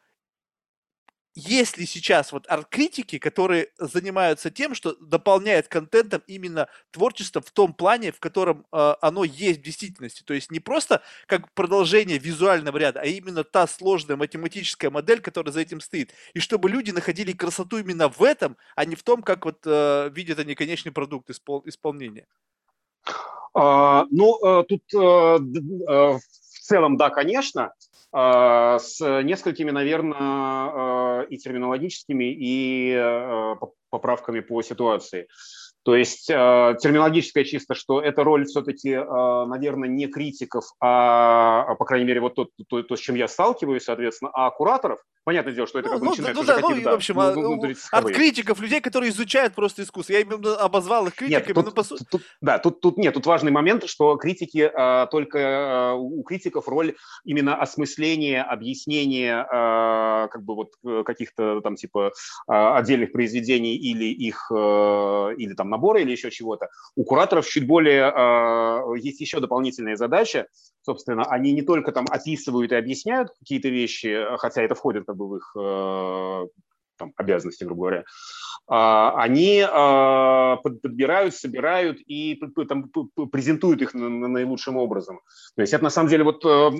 есть 1.34 1.78
ли 1.78 1.86
сейчас 1.86 2.32
вот 2.32 2.46
арт-критики, 2.50 3.18
которые 3.18 3.70
занимаются 3.78 4.52
тем, 4.52 4.76
что 4.76 4.96
дополняют 4.96 5.68
контентом 5.68 6.22
именно 6.28 6.68
творчество 6.92 7.42
в 7.42 7.52
том 7.52 7.74
плане, 7.74 8.12
в 8.12 8.20
котором 8.20 8.66
э, 8.72 8.96
оно 9.02 9.24
есть 9.24 9.60
в 9.60 9.64
действительности. 9.64 10.24
То 10.24 10.34
есть 10.34 10.52
не 10.52 10.60
просто 10.60 11.02
как 11.28 11.52
продолжение 11.54 12.18
визуального 12.18 12.78
ряда, 12.78 13.02
а 13.02 13.06
именно 13.06 13.44
та 13.44 13.66
сложная 13.68 14.18
математическая 14.18 14.92
модель, 14.92 15.22
которая 15.22 15.54
за 15.54 15.62
этим 15.62 15.80
стоит. 15.80 16.14
И 16.34 16.40
чтобы 16.40 16.70
люди 16.70 16.92
находили 16.92 17.32
красоту 17.32 17.78
именно 17.78 18.10
в 18.10 18.22
этом, 18.24 18.58
а 18.76 18.84
не 18.84 18.96
в 18.96 19.04
том, 19.04 19.24
как 19.24 19.46
вот 19.46 19.60
э, 19.66 20.10
видят 20.14 20.40
они 20.40 20.56
конечный 20.56 20.92
продукт 20.92 21.30
испол- 21.30 21.64
исполнения. 21.66 22.28
А, 23.54 24.06
ну, 24.12 24.38
э, 24.46 24.64
тут 24.66 24.84
э, 24.94 24.98
в 24.98 26.20
целом, 26.62 26.98
да, 26.98 27.10
конечно. 27.10 27.74
А, 28.14 28.80
с 28.80 29.00
несколькими, 29.24 29.72
наверное, 29.72 30.18
а, 30.20 31.26
и 31.30 31.38
терминологическими, 31.38 32.34
и 32.34 32.94
а, 32.94 33.56
поправками 33.90 34.42
по 34.42 34.62
ситуации. 34.62 35.28
То 35.84 35.96
есть 35.96 36.30
э, 36.30 36.76
терминологическая 36.80 37.44
чисто, 37.44 37.74
что 37.74 38.02
эта 38.02 38.24
роль 38.24 38.46
все-таки, 38.46 38.92
э, 38.92 39.46
наверное, 39.46 39.90
не 39.90 40.06
критиков, 40.06 40.66
а, 40.80 41.64
а, 41.64 41.76
по 41.76 41.86
крайней 41.86 42.06
мере, 42.06 42.22
вот 42.22 42.36
то, 42.36 42.50
то, 42.68 42.84
то, 42.84 42.96
с 42.96 43.00
чем 43.00 43.16
я 43.16 43.28
сталкиваюсь, 43.28 43.84
соответствно, 43.84 44.30
а 44.32 44.52
кураторов. 44.52 45.00
Понятное 45.24 45.54
дело, 45.54 45.68
что 45.68 45.78
это 45.78 45.90
ну, 45.90 45.94
как 45.94 46.00
бы 46.00 46.06
ну, 46.06 46.12
начинает 46.12 46.36
ну, 46.36 46.44
да, 46.44 46.60
ну, 46.60 46.82
в 46.82 46.88
общем, 46.88 47.16
да, 47.16 47.36
ну, 47.36 47.56
ну, 47.56 47.74
от 47.92 48.06
критиков, 48.08 48.60
людей, 48.60 48.82
которые 48.82 49.12
изучают 49.12 49.54
просто 49.54 49.84
искусство. 49.84 50.14
Я 50.14 50.22
именно 50.22 50.56
обозвал 50.56 51.06
их 51.06 51.14
критиками. 51.14 51.46
Нет, 51.48 51.56
тут, 51.56 51.66
но 51.66 51.72
по 51.72 51.84
сути... 51.84 52.04
тут, 52.10 52.24
да, 52.42 52.58
тут, 52.58 52.82
тут 52.82 52.98
нет, 52.98 53.14
тут 53.14 53.28
важный 53.28 53.52
момент, 53.52 53.88
что 53.88 54.16
критики, 54.18 54.72
э, 54.74 55.08
только 55.12 55.38
э, 55.38 55.94
у 55.94 56.24
критиков 56.24 56.68
роль 56.68 56.96
именно 57.24 57.56
осмысления, 57.56 58.42
объяснения 58.42 59.44
э, 59.44 60.28
как 60.28 60.44
бы 60.44 60.56
вот 60.56 60.74
э, 60.84 61.04
каких-то 61.06 61.62
там 61.62 61.76
типа 61.76 62.14
э, 62.50 62.52
отдельных 62.52 63.12
произведений 63.12 63.76
или 63.76 64.06
их, 64.06 64.50
э, 64.52 64.56
или 65.38 65.54
там 65.54 65.70
набора 65.70 66.02
или 66.02 66.12
еще 66.12 66.32
чего-то. 66.32 66.70
У 66.96 67.04
кураторов 67.04 67.48
чуть 67.48 67.68
более 67.68 68.12
э, 68.12 68.98
есть 68.98 69.22
еще 69.22 69.40
дополнительная 69.40 69.98
задача. 69.98 70.48
Собственно, 70.82 71.26
они 71.26 71.52
не 71.54 71.62
только 71.62 71.92
там 71.92 72.06
описывают 72.10 72.72
и 72.72 72.76
объясняют 72.76 73.30
какие-то 73.40 73.70
вещи, 73.70 74.26
хотя 74.38 74.64
это 74.64 74.76
входит 74.76 75.06
как 75.06 75.16
бы 75.16 75.28
в 75.28 75.36
их 75.38 75.54
э, 75.56 76.48
там, 76.98 77.14
обязанности, 77.18 77.64
грубо 77.64 77.82
говоря, 77.82 78.04
а, 78.68 79.14
они 79.22 79.66
а, 79.68 80.58
подбирают, 80.58 81.36
собирают 81.36 82.00
и 82.06 82.40
там, 82.68 82.90
презентуют 83.32 83.82
их 83.82 83.94
наилучшим 83.94 84.78
образом. 84.78 85.20
То 85.56 85.62
есть 85.62 85.74
это 85.74 85.84
на 85.84 85.90
самом 85.90 86.10
деле 86.10 86.24
вот 86.24 86.46
э, 86.46 86.72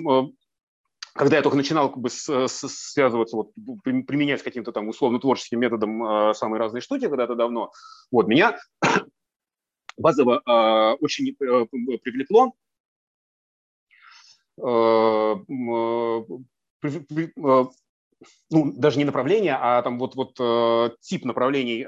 когда 1.14 1.36
я 1.36 1.42
только 1.42 1.56
начинал 1.56 1.90
как 1.90 1.98
бы 1.98 2.08
связываться, 2.08 3.36
вот, 3.36 3.52
применять 3.84 4.42
каким-то 4.42 4.72
там 4.72 4.88
условно-творческим 4.88 5.60
методом 5.60 6.02
э, 6.04 6.34
самые 6.34 6.60
разные 6.60 6.80
штуки 6.80 7.08
когда-то 7.08 7.34
давно, 7.34 7.72
вот, 8.10 8.28
меня 8.28 8.58
базово 9.98 10.40
э, 10.46 10.96
очень 11.00 11.30
э, 11.30 11.66
привлекло 11.98 12.46
э, 12.46 12.48
э, 12.48 12.61
ну, 18.50 18.72
даже 18.76 18.98
не 18.98 19.04
направление, 19.04 19.56
а 19.60 19.82
там 19.82 19.98
вот, 19.98 20.14
вот 20.14 20.36
э, 20.38 20.90
тип 21.00 21.24
направлений 21.24 21.82
э, 21.82 21.86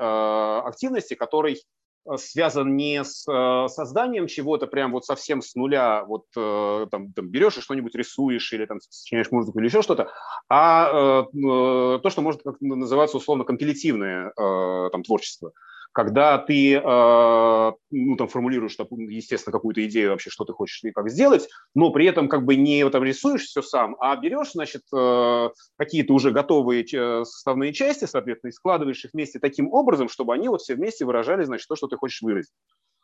активности, 0.66 1.14
который 1.14 1.58
Э, 2.06 2.16
связан 2.18 2.76
не 2.76 3.02
с 3.02 3.26
э, 3.28 3.68
созданием 3.68 4.26
чего-то 4.26 4.66
прям 4.66 4.92
вот 4.92 5.04
совсем 5.04 5.40
с 5.42 5.54
нуля, 5.54 6.04
вот 6.04 6.24
э, 6.36 6.86
там, 6.90 7.12
там 7.12 7.28
берешь 7.28 7.56
и 7.56 7.60
что-нибудь 7.60 7.94
рисуешь 7.94 8.52
или 8.52 8.66
там 8.66 8.80
сочиняешь 8.80 9.30
музыку 9.30 9.58
или 9.58 9.66
еще 9.66 9.82
что-то, 9.82 10.10
а 10.48 11.24
то, 11.32 12.10
что 12.10 12.20
может 12.20 12.42
называться 12.60 13.16
условно 13.16 13.44
компилятивное 13.44 14.32
там 14.36 15.02
творчество 15.02 15.52
когда 15.94 16.38
ты, 16.38 16.74
э, 16.74 17.72
ну, 17.90 18.16
там, 18.16 18.26
формулируешь, 18.26 18.76
естественно, 18.90 19.52
какую-то 19.52 19.86
идею 19.86 20.10
вообще, 20.10 20.28
что 20.28 20.44
ты 20.44 20.52
хочешь 20.52 20.82
и 20.82 20.90
как 20.90 21.08
сделать, 21.08 21.48
но 21.74 21.90
при 21.92 22.06
этом 22.06 22.28
как 22.28 22.44
бы 22.44 22.56
не 22.56 22.88
там 22.90 23.04
рисуешь 23.04 23.44
все 23.44 23.62
сам, 23.62 23.96
а 24.00 24.16
берешь, 24.16 24.52
значит, 24.52 24.82
э, 24.92 25.50
какие-то 25.76 26.12
уже 26.12 26.32
готовые 26.32 26.84
составные 27.24 27.72
части, 27.72 28.06
соответственно, 28.06 28.50
и 28.50 28.52
складываешь 28.52 29.04
их 29.04 29.12
вместе 29.12 29.38
таким 29.38 29.72
образом, 29.72 30.08
чтобы 30.08 30.34
они 30.34 30.48
вот 30.48 30.62
все 30.62 30.74
вместе 30.74 31.04
выражали, 31.04 31.44
значит, 31.44 31.68
то, 31.68 31.76
что 31.76 31.86
ты 31.86 31.96
хочешь 31.96 32.22
выразить. 32.22 32.52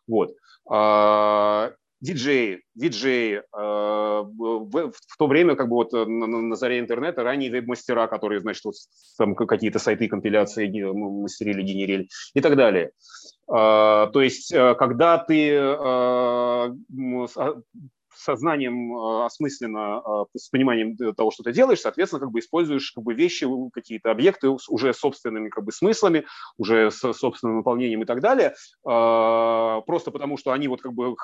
Вот. 0.08 0.30
А, 2.00 2.04
диджеи, 2.04 2.62
диджеи, 2.74 3.36
э, 3.36 3.42
в, 3.52 4.92
в 4.92 5.16
то 5.18 5.26
время 5.26 5.54
как 5.54 5.68
бы 5.68 5.76
вот 5.76 5.92
на, 5.92 6.06
на 6.06 6.56
заре 6.56 6.78
интернета 6.78 7.22
ранние 7.22 7.50
веб-мастера, 7.50 8.06
которые, 8.06 8.40
значит, 8.40 8.64
вот 8.64 8.74
там 9.18 9.34
какие-то 9.34 9.78
сайты 9.78 10.08
компиляции 10.08 10.68
мастерили, 10.92 11.62
генерили 11.62 12.08
и 12.34 12.40
так 12.40 12.56
далее. 12.56 12.92
Э, 13.48 14.08
то 14.12 14.20
есть, 14.20 14.52
э, 14.52 14.74
когда 14.74 15.18
ты 15.18 15.52
сознанием 18.14 18.96
э, 18.96 19.24
осмысленно, 19.24 20.02
э, 20.34 20.38
с 20.38 20.48
пониманием 20.48 20.96
того, 21.14 21.30
что 21.30 21.42
ты 21.42 21.52
делаешь, 21.52 21.80
соответственно, 21.80 22.20
как 22.20 22.30
бы 22.30 22.40
используешь 22.40 22.92
как 22.92 23.04
бы 23.04 23.14
вещи, 23.14 23.46
какие-то 23.72 24.10
объекты 24.10 24.48
уже 24.48 24.92
собственными 24.94 25.48
как 25.48 25.64
бы 25.64 25.72
смыслами, 25.72 26.24
уже 26.58 26.90
с 26.90 27.12
собственным 27.12 27.58
наполнением 27.58 28.02
и 28.02 28.06
так 28.06 28.20
далее, 28.20 28.54
э, 28.86 29.80
просто 29.86 30.10
потому 30.10 30.36
что 30.36 30.52
они 30.52 30.68
вот 30.68 30.82
как 30.82 30.92
бы 30.92 31.14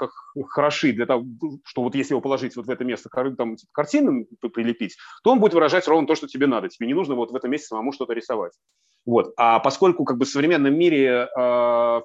хороши 0.49 0.93
для 0.93 1.07
того, 1.07 1.24
что 1.64 1.82
вот 1.82 1.95
если 1.95 2.14
его 2.14 2.20
положить 2.20 2.57
вот 2.57 2.66
в 2.66 2.70
это 2.70 2.84
место, 2.84 3.09
там 3.11 3.57
типа, 3.57 3.70
картину 3.72 4.26
прилепить, 4.55 4.97
то 5.22 5.32
он 5.32 5.41
будет 5.41 5.55
выражать 5.55 5.89
ровно 5.89 6.07
то, 6.07 6.14
что 6.14 6.26
тебе 6.26 6.47
надо. 6.47 6.68
Тебе 6.68 6.87
не 6.87 6.95
нужно 6.95 7.14
вот 7.14 7.30
в 7.30 7.37
этом 7.37 7.51
месте 7.51 7.68
самому 7.68 7.93
что-то 7.93 8.12
рисовать. 8.12 8.53
Вот. 9.05 9.32
А 9.37 9.61
поскольку 9.61 10.05
как 10.05 10.18
бы 10.18 10.24
в 10.24 10.28
современном 10.28 10.76
мире 10.76 11.28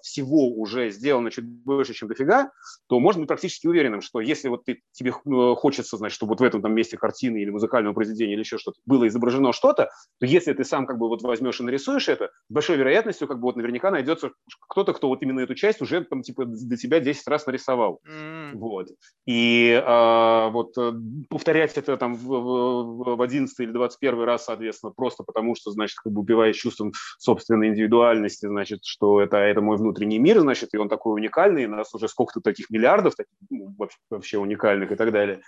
всего 0.03 0.49
уже 0.49 0.91
сделано 0.91 1.31
чуть 1.31 1.45
больше, 1.45 1.93
чем 1.93 2.07
дофига, 2.07 2.51
то 2.87 2.99
можно 2.99 3.21
быть 3.21 3.27
практически 3.27 3.67
уверенным, 3.67 4.01
что 4.01 4.21
если 4.21 4.49
вот 4.49 4.65
ты, 4.65 4.70
тебе 4.91 5.11
э, 5.11 5.55
хочется, 5.55 5.97
значит, 5.97 6.15
чтобы 6.15 6.31
вот 6.31 6.41
в 6.41 6.43
этом 6.43 6.61
там 6.61 6.73
месте 6.73 6.97
картины 6.97 7.37
или 7.37 7.49
музыкального 7.49 7.93
произведения 7.93 8.33
или 8.33 8.41
еще 8.41 8.57
что-то 8.57 8.79
было 8.85 9.07
изображено 9.07 9.53
что-то, 9.53 9.89
то 10.19 10.25
если 10.25 10.53
ты 10.53 10.63
сам 10.63 10.85
как 10.85 10.97
бы 10.97 11.07
вот 11.07 11.21
возьмешь 11.21 11.59
и 11.59 11.63
нарисуешь 11.63 12.09
это, 12.09 12.25
с 12.25 12.53
большой 12.53 12.77
вероятностью 12.77 13.27
как 13.27 13.37
бы 13.37 13.43
вот 13.43 13.55
наверняка 13.55 13.91
найдется 13.91 14.31
кто-то, 14.67 14.93
кто 14.93 15.07
вот 15.07 15.21
именно 15.21 15.39
эту 15.41 15.55
часть 15.55 15.81
уже 15.81 16.03
там 16.03 16.21
типа 16.21 16.45
для 16.45 16.77
тебя 16.77 16.99
10 16.99 17.27
раз 17.27 17.45
нарисовал. 17.45 17.99
Mm. 18.07 18.51
Вот. 18.53 18.87
И 19.25 19.71
э, 19.71 20.49
вот 20.51 20.77
э, 20.77 20.93
повторять 21.29 21.77
это 21.77 21.97
там 21.97 22.15
в, 22.15 22.27
в, 22.27 23.15
в 23.15 23.21
11 23.21 23.59
или 23.59 23.71
21 23.71 24.21
раз, 24.21 24.45
соответственно, 24.45 24.91
просто 24.91 25.23
потому 25.23 25.55
что, 25.55 25.71
значит, 25.71 25.97
как 26.03 26.11
бы 26.13 26.21
убиваешь 26.21 26.57
чувством 26.57 26.93
собственной 27.19 27.69
индивидуальности, 27.69 28.45
значит, 28.45 28.79
что 28.83 29.21
это, 29.21 29.37
это 29.37 29.61
мой 29.61 29.77
внутренний 29.77 30.19
мир, 30.19 30.39
значит, 30.39 30.73
и 30.73 30.77
он 30.77 30.89
такой 30.89 31.13
уникальный, 31.13 31.63
и 31.63 31.67
нас 31.67 31.93
уже 31.93 32.07
сколько-то 32.07 32.41
таких 32.41 32.69
миллиардов, 32.69 33.15
таких, 33.15 33.33
ну, 33.49 33.73
вообще, 33.77 33.97
вообще 34.09 34.37
уникальных 34.37 34.60
и 34.63 34.95
так 34.95 35.11
далее. 35.11 35.41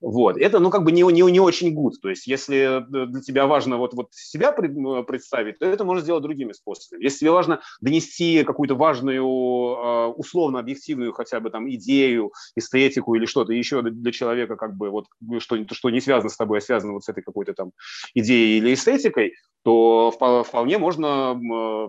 Вот. 0.00 0.36
Это, 0.36 0.60
ну, 0.60 0.70
как 0.70 0.84
бы 0.84 0.92
не, 0.92 1.02
не, 1.02 1.22
не 1.22 1.40
очень 1.40 1.74
гуд. 1.74 2.00
То 2.00 2.08
есть, 2.08 2.26
если 2.28 2.84
для 2.88 3.20
тебя 3.20 3.46
важно 3.46 3.78
вот, 3.78 3.94
вот 3.94 4.08
себя 4.12 4.52
представить, 4.52 5.58
то 5.58 5.66
это 5.66 5.84
можно 5.84 6.02
сделать 6.02 6.22
другими 6.22 6.52
способами. 6.52 7.02
Если 7.02 7.20
тебе 7.20 7.32
важно 7.32 7.60
донести 7.80 8.44
какую-то 8.44 8.76
важную, 8.76 9.24
а, 9.24 10.08
условно 10.08 10.60
объективную 10.60 11.12
хотя 11.12 11.40
бы 11.40 11.50
там 11.50 11.68
идею, 11.70 12.32
эстетику 12.54 13.14
или 13.16 13.26
что-то 13.26 13.52
еще 13.52 13.82
для 13.82 14.12
человека, 14.12 14.56
как 14.56 14.76
бы 14.76 14.90
вот 14.90 15.06
что, 15.40 15.56
что 15.72 15.90
не 15.90 16.00
связано 16.00 16.30
с 16.30 16.36
тобой, 16.36 16.58
а 16.58 16.60
связано 16.60 16.92
вот 16.92 17.02
с 17.02 17.08
этой 17.08 17.22
какой-то 17.22 17.54
там 17.54 17.72
идеей 18.14 18.58
или 18.58 18.74
эстетикой, 18.74 19.34
то 19.64 20.12
вполне 20.12 20.78
можно 20.78 21.34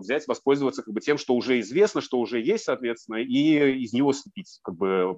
взять, 0.00 0.26
воспользоваться 0.26 0.82
как 0.82 0.92
бы 0.92 1.00
тем, 1.00 1.16
что 1.16 1.34
уже 1.34 1.60
известно, 1.60 2.00
что 2.00 2.18
уже 2.18 2.40
есть, 2.40 2.64
соответственно, 2.64 3.16
и 3.16 3.82
из 3.82 3.92
него 3.92 4.12
слепить 4.12 4.58
как 4.62 4.74
бы 4.74 5.16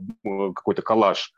какой-то 0.55 0.83
коллаж 0.83 1.33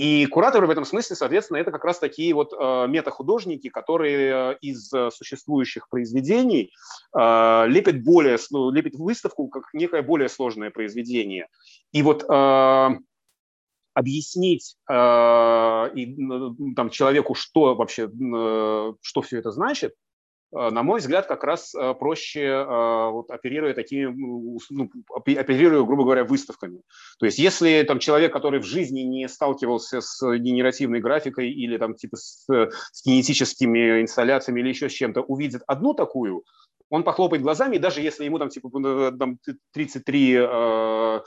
И 0.00 0.24
кураторы 0.24 0.66
в 0.66 0.70
этом 0.70 0.86
смысле, 0.86 1.14
соответственно, 1.14 1.58
это 1.58 1.70
как 1.70 1.84
раз 1.84 1.98
такие 1.98 2.32
вот 2.32 2.54
э, 2.58 2.86
метахудожники, 2.88 3.68
которые 3.68 4.56
из 4.62 4.90
существующих 5.10 5.90
произведений 5.90 6.72
э, 7.14 7.64
лепят 7.66 8.02
более, 8.02 8.38
ну, 8.50 8.70
лепят 8.70 8.94
выставку 8.94 9.48
как 9.48 9.64
некое 9.74 10.00
более 10.00 10.30
сложное 10.30 10.70
произведение. 10.70 11.48
И 11.92 12.00
вот 12.00 12.24
э, 12.26 12.88
объяснить 13.92 14.76
э, 14.88 14.94
и, 15.94 16.16
там, 16.74 16.88
человеку, 16.88 17.34
что 17.34 17.74
вообще, 17.74 18.04
э, 18.04 18.92
что 19.02 19.20
все 19.20 19.36
это 19.36 19.50
значит, 19.50 19.92
э, 19.92 20.09
на 20.52 20.82
мой 20.82 21.00
взгляд, 21.00 21.26
как 21.26 21.44
раз 21.44 21.74
э, 21.74 21.94
проще, 21.94 22.42
э, 22.42 23.10
вот, 23.10 23.30
оперируя 23.30 23.72
такими, 23.72 24.06
ну, 24.06 24.58
оперируя, 25.14 25.84
грубо 25.84 26.04
говоря, 26.04 26.24
выставками. 26.24 26.82
То 27.18 27.26
есть 27.26 27.38
если 27.38 27.82
там 27.86 28.00
человек, 28.00 28.32
который 28.32 28.60
в 28.60 28.64
жизни 28.64 29.00
не 29.00 29.28
сталкивался 29.28 30.00
с 30.00 30.20
генеративной 30.38 31.00
графикой 31.00 31.50
или 31.50 31.76
там 31.78 31.94
типа 31.94 32.16
с, 32.16 32.46
с 32.48 33.02
кинетическими 33.02 34.02
инсталляциями 34.02 34.60
или 34.60 34.68
еще 34.70 34.88
с 34.88 34.92
чем-то, 34.92 35.22
увидит 35.22 35.62
одну 35.66 35.94
такую, 35.94 36.44
он 36.90 37.04
похлопает 37.04 37.42
глазами, 37.42 37.76
и 37.76 37.78
даже 37.78 38.00
если 38.02 38.24
ему 38.24 38.38
там 38.38 38.48
типа 38.48 38.68
там, 39.16 39.38
33 39.72 40.34
э, 40.34 41.20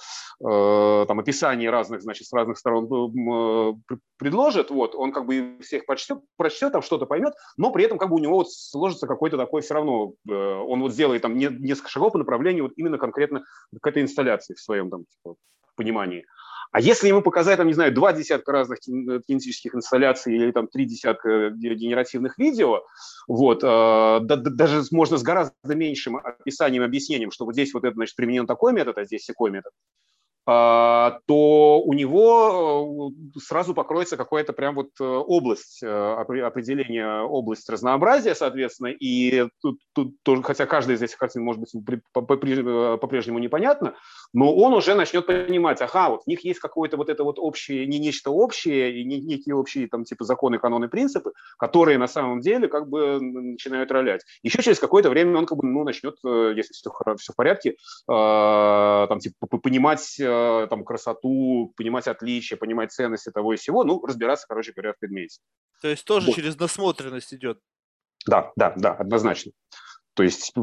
э, 0.46 1.06
там, 1.08 1.20
описания 1.20 1.70
разных, 1.70 2.02
значит, 2.02 2.28
с 2.28 2.34
разных 2.34 2.58
сторон 2.58 2.86
э, 2.86 3.74
предложит, 4.18 4.70
вот, 4.70 4.94
он 4.94 5.14
как 5.14 5.26
бы 5.26 5.58
всех 5.62 5.86
прочтет, 5.86 6.20
прочтет 6.36 6.74
там 6.74 6.82
что-то 6.82 7.06
поймет, 7.06 7.34
но 7.58 7.72
при 7.72 7.86
этом 7.86 7.98
как 7.98 8.10
бы 8.10 8.16
у 8.16 8.20
него 8.20 8.36
вот 8.36 8.52
сложится 8.52 9.08
какой-то 9.08 9.38
такой 9.38 9.62
все 9.62 9.74
равно, 9.74 10.14
э, 10.30 10.34
он 10.34 10.82
вот 10.82 10.92
сделает 10.92 11.22
там 11.22 11.38
несколько 11.38 11.90
шагов 11.90 12.12
по 12.12 12.20
направлению 12.20 12.66
вот 12.66 12.74
именно 12.76 12.98
конкретно 12.98 13.44
к 13.82 13.88
этой 13.88 14.04
инсталляции 14.04 14.54
в 14.54 14.60
своем 14.60 14.90
там 14.90 15.06
типа, 15.06 15.36
понимании. 15.76 16.26
А 16.74 16.82
если 16.82 17.08
ему 17.08 17.22
показать, 17.22 17.58
там, 17.58 17.68
не 17.68 17.74
знаю, 17.74 17.94
два 17.94 18.14
десятка 18.14 18.52
разных 18.52 18.80
кинетических 18.80 19.76
инсталляций 19.76 20.36
или 20.36 20.52
там 20.52 20.68
три 20.68 20.86
десятка 20.86 21.52
генеративных 21.52 22.40
видео, 22.40 22.82
вот, 23.28 23.64
э, 23.64 23.68
да, 23.68 24.36
даже 24.38 24.82
можно 24.90 25.18
с 25.18 25.22
гораздо 25.22 25.76
меньшим 25.76 26.18
описанием, 26.18 26.82
объяснением, 26.82 27.30
что 27.30 27.46
вот 27.46 27.54
здесь 27.54 27.76
вот 27.76 27.84
это, 27.84 27.94
значит, 27.94 28.16
применен 28.16 28.48
такой 28.48 28.74
метод, 28.74 28.98
а 28.98 29.06
здесь 29.06 29.24
такой 29.24 29.52
метод, 29.52 29.72
то 30.46 31.82
у 31.86 31.94
него 31.94 33.14
э, 33.36 33.40
сразу 33.40 33.74
покроется 33.74 34.18
какая-то 34.18 34.52
прям 34.52 34.76
вот 34.76 34.90
э, 35.00 35.04
область 35.04 35.82
э, 35.82 35.88
определения, 35.88 37.22
область 37.22 37.70
разнообразия, 37.70 38.36
соответственно, 38.36 38.88
и 38.88 39.48
тут, 39.62 39.80
тут 39.94 40.16
тоже, 40.24 40.44
хотя 40.44 40.66
каждая 40.66 40.98
из 40.98 41.02
этих 41.02 41.18
картин 41.18 41.44
может 41.44 41.62
быть 41.62 41.72
по-прежнему 42.12 43.40
непонятна, 43.40 43.96
но 44.34 44.54
он 44.54 44.74
уже 44.74 44.96
начнет 44.96 45.26
понимать, 45.26 45.82
ага, 45.82 46.10
вот 46.10 46.24
в 46.24 46.28
них 46.28 46.44
есть 46.44 46.60
какое-то 46.60 46.98
вот 46.98 47.08
это 47.08 47.24
вот 47.24 47.40
общее, 47.40 47.86
не 47.86 48.00
нечто 48.00 48.30
общее, 48.30 49.00
и 49.00 49.06
не, 49.06 49.22
некие 49.22 49.56
общие 49.56 49.88
там 49.88 50.04
типа 50.04 50.26
законы, 50.26 50.60
каноны, 50.60 50.90
принципы, 50.90 51.32
которые 51.58 51.98
на 51.98 52.08
самом 52.08 52.42
деле 52.42 52.68
как 52.68 52.90
бы 52.90 53.20
начинают 53.22 53.92
ролять. 53.92 54.24
Еще 54.42 54.62
через 54.62 54.80
какое-то 54.80 55.10
время 55.10 55.38
он 55.38 55.46
как 55.46 55.58
бы 55.58 55.66
ну, 55.66 55.86
начнет, 55.86 56.16
если 56.24 56.74
все, 56.74 56.92
все 57.18 57.32
в 57.32 57.36
порядке, 57.38 57.78
там 58.08 59.20
типа 59.20 59.48
понимать 59.48 60.20
Э, 60.34 60.68
там, 60.68 60.84
красоту, 60.84 61.74
понимать 61.76 62.08
отличия, 62.08 62.58
понимать 62.58 62.92
ценности 62.92 63.30
того 63.30 63.54
и 63.54 63.58
всего, 63.58 63.84
ну, 63.84 64.06
разбираться, 64.06 64.46
короче 64.48 64.72
говоря, 64.72 64.94
в 64.94 65.00
предмете. 65.00 65.40
То 65.82 65.88
есть 65.88 66.06
тоже 66.06 66.28
вот. 66.28 66.36
через 66.36 66.58
насмотренность 66.58 67.34
идет? 67.34 67.60
Да, 68.26 68.52
да, 68.56 68.74
да, 68.76 68.94
однозначно. 68.94 69.52
То 70.14 70.22
есть 70.22 70.52
э, 70.56 70.60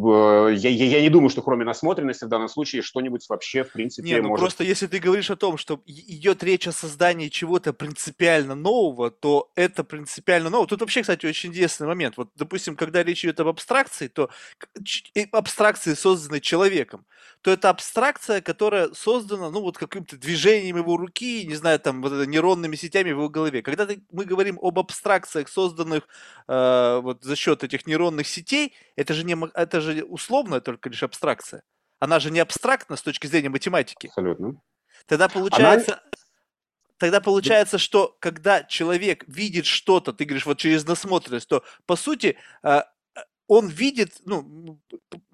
я, 0.57 0.71
я, 0.71 1.01
не 1.01 1.09
думаю, 1.09 1.29
что 1.29 1.43
кроме 1.43 1.65
насмотренности 1.65 2.25
в 2.25 2.29
данном 2.29 2.49
случае 2.49 2.83
что-нибудь 2.83 3.27
вообще 3.29 3.65
в 3.65 3.73
принципе 3.73 4.09
не, 4.09 4.21
ну 4.21 4.29
может... 4.29 4.43
просто 4.43 4.63
если 4.63 4.87
ты 4.87 5.01
говоришь 5.01 5.31
о 5.31 5.37
том, 5.37 5.59
что 5.59 5.83
идет 5.87 6.45
речь 6.45 6.69
о 6.69 6.73
создании 6.73 7.29
чего-то 7.29 7.73
принципиально 7.73 8.55
нового, 8.55 9.11
то 9.11 9.51
это 9.57 9.83
принципиально 9.83 10.51
новое. 10.51 10.69
Тут 10.69 10.81
вообще, 10.81 11.03
кстати, 11.03 11.27
очень 11.27 11.51
интересный 11.51 11.89
момент. 11.89 12.17
Вот, 12.17 12.31
допустим, 12.37 12.77
когда 12.77 13.03
речь 13.03 13.25
идет 13.25 13.41
об 13.41 13.49
абстракции, 13.49 14.07
то 14.07 14.31
абстракции 15.33 15.95
созданы 15.95 16.41
человеком, 16.41 17.05
то 17.43 17.51
это 17.51 17.71
абстракция, 17.71 18.41
которая 18.41 18.93
создана, 18.93 19.51
ну, 19.51 19.63
вот 19.63 19.79
каким-то 19.79 20.17
движением 20.17 20.77
его 20.77 20.97
руки, 20.97 21.45
не 21.45 21.55
знаю, 21.57 21.81
там, 21.81 22.03
вот 22.03 22.13
нейронными 22.27 22.77
сетями 22.77 23.11
в 23.11 23.17
его 23.17 23.29
голове. 23.29 23.63
Когда 23.63 23.89
мы 24.13 24.25
говорим 24.25 24.59
об 24.63 24.79
абстракциях, 24.79 25.49
созданных 25.49 26.07
э, 26.47 27.01
вот 27.03 27.25
за 27.25 27.35
счет 27.35 27.65
этих 27.65 27.87
нейронных 27.87 28.29
сетей, 28.29 28.75
это 28.95 29.15
же 29.15 29.25
не 29.25 29.35
это 29.55 29.81
же 29.81 30.05
условная 30.05 30.61
только 30.61 30.89
лишь 30.89 31.03
абстракция. 31.03 31.63
Она 31.99 32.19
же 32.19 32.31
не 32.31 32.41
абстрактна 32.41 32.97
с 32.97 33.03
точки 33.03 33.27
зрения 33.27 33.51
математики. 33.51 34.09
Абсолютно. 34.09 34.61
Тогда 35.07 35.29
получается, 35.29 35.93
Она... 35.93 36.03
тогда 36.99 37.21
получается, 37.21 37.79
что 37.79 38.17
когда 38.21 38.65
человек 38.65 39.25
видит 39.27 39.67
что-то, 39.67 40.13
ты 40.13 40.25
говоришь 40.25 40.47
вот 40.47 40.59
через 40.59 40.87
насмотренность, 40.87 41.49
то 41.49 41.63
по 41.87 41.97
сути 41.97 42.37
э, 42.63 42.83
он 43.47 43.69
видит 43.69 44.21
ну, 44.25 44.81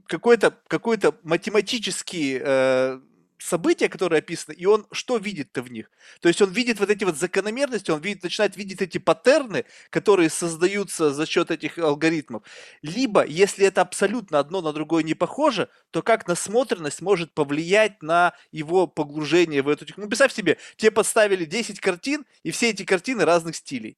какой-то 0.07 0.59
какой 0.69 0.99
математический 1.23 2.39
э, 2.41 3.01
события, 3.39 3.89
которые 3.89 4.19
описаны, 4.19 4.55
и 4.55 4.67
он 4.67 4.87
что 4.93 5.17
видит-то 5.17 5.63
в 5.63 5.71
них? 5.71 5.91
То 6.21 6.29
есть 6.29 6.41
он 6.43 6.51
видит 6.51 6.81
вот 6.81 6.91
эти 6.91 7.05
вот 7.05 7.17
закономерности, 7.17 7.91
он 7.91 8.01
видит, 8.01 8.23
начинает 8.23 8.57
видеть 8.57 8.83
эти 8.83 8.99
паттерны, 8.99 9.65
которые 9.91 10.31
создаются 10.31 11.13
за 11.13 11.27
счет 11.27 11.51
этих 11.51 11.79
алгоритмов. 11.79 12.43
Либо, 12.83 13.25
если 13.25 13.67
это 13.67 13.81
абсолютно 13.81 14.39
одно 14.39 14.61
на 14.61 14.73
другое 14.73 15.03
не 15.03 15.15
похоже, 15.15 15.69
то 15.91 16.03
как 16.03 16.27
насмотренность 16.29 17.03
может 17.03 17.33
повлиять 17.35 18.03
на 18.03 18.35
его 18.53 18.87
погружение 18.87 19.63
в 19.63 19.69
эту? 19.69 19.87
Ну, 19.97 20.07
представь 20.07 20.33
себе, 20.33 20.59
тебе 20.77 20.91
подставили 20.91 21.45
10 21.45 21.81
картин, 21.81 22.25
и 22.43 22.51
все 22.51 22.71
эти 22.71 22.85
картины 22.85 23.25
разных 23.25 23.57
стилей. 23.57 23.97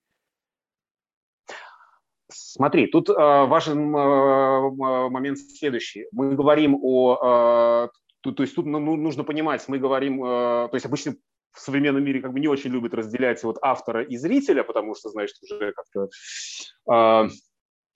Смотри, 2.30 2.88
тут 2.88 3.08
э, 3.08 3.14
важен 3.14 3.94
э, 3.96 5.08
момент 5.08 5.38
следующий. 5.38 6.06
Мы 6.12 6.34
говорим 6.34 6.78
о 6.82 7.86
э, 7.86 7.88
то, 8.20 8.32
то 8.32 8.42
есть 8.42 8.54
тут 8.54 8.66
ну, 8.66 8.78
ну, 8.78 8.96
нужно 8.96 9.24
понимать, 9.24 9.66
мы 9.68 9.78
говорим, 9.78 10.24
э, 10.24 10.68
то 10.68 10.74
есть 10.74 10.86
обычно 10.86 11.14
в 11.52 11.60
современном 11.60 12.04
мире 12.04 12.20
как 12.20 12.32
бы 12.32 12.40
не 12.40 12.48
очень 12.48 12.70
любят 12.70 12.94
разделять 12.94 13.42
вот 13.42 13.58
автора 13.62 14.02
и 14.02 14.16
зрителя, 14.16 14.62
потому 14.62 14.94
что, 14.94 15.10
значит, 15.10 15.36
уже 15.42 15.72
как-то 15.72 16.04
э, 16.04 17.28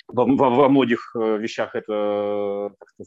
во, 0.09 0.25
во, 0.25 0.51
во 0.51 0.68
многих 0.68 1.14
э, 1.14 1.39
вещах 1.39 1.75
это 1.75 2.73
как-то 2.79 3.05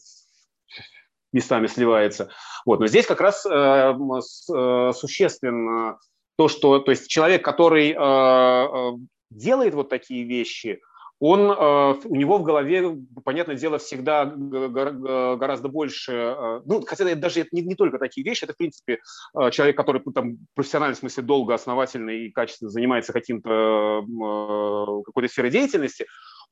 местами 1.34 1.68
сливается. 1.68 2.30
Вот. 2.66 2.80
Но 2.80 2.88
здесь 2.88 3.06
как 3.06 3.22
раз 3.22 3.46
э, 3.46 3.94
с, 4.22 4.50
э, 4.54 4.94
существенно 4.94 6.00
то, 6.38 6.48
что 6.48 6.80
то 6.80 6.92
есть 6.92 7.08
человек, 7.08 7.44
который 7.44 7.92
э, 7.92 7.96
э 7.96 8.92
делает 9.32 9.74
вот 9.74 9.90
такие 9.90 10.24
вещи, 10.24 10.80
он, 11.20 11.50
э, 11.50 11.96
у 12.06 12.16
него 12.16 12.38
в 12.38 12.44
голове, 12.44 12.98
понятное 13.24 13.56
дело, 13.56 13.78
всегда 13.78 14.26
гораздо 14.26 15.70
больше, 15.70 16.12
э, 16.12 16.62
ну, 16.66 16.82
хотя 16.86 17.10
это 17.10 17.20
даже 17.20 17.48
не, 17.52 17.62
не 17.62 17.76
только 17.76 18.00
такие 18.00 18.26
вещи, 18.26 18.44
это, 18.44 18.54
в 18.54 18.58
принципе, 18.58 19.00
э, 19.40 19.52
человек, 19.52 19.78
который 19.78 20.02
там 20.14 20.38
профессиональном 20.56 20.96
смысле 20.96 21.24
долго, 21.24 21.54
основательно 21.54 22.10
и 22.10 22.32
качественно 22.32 22.70
занимается 22.70 23.14
каким-то, 23.14 24.04
какой-то 25.06 25.30
сферой 25.30 25.52
деятельности, 25.52 26.06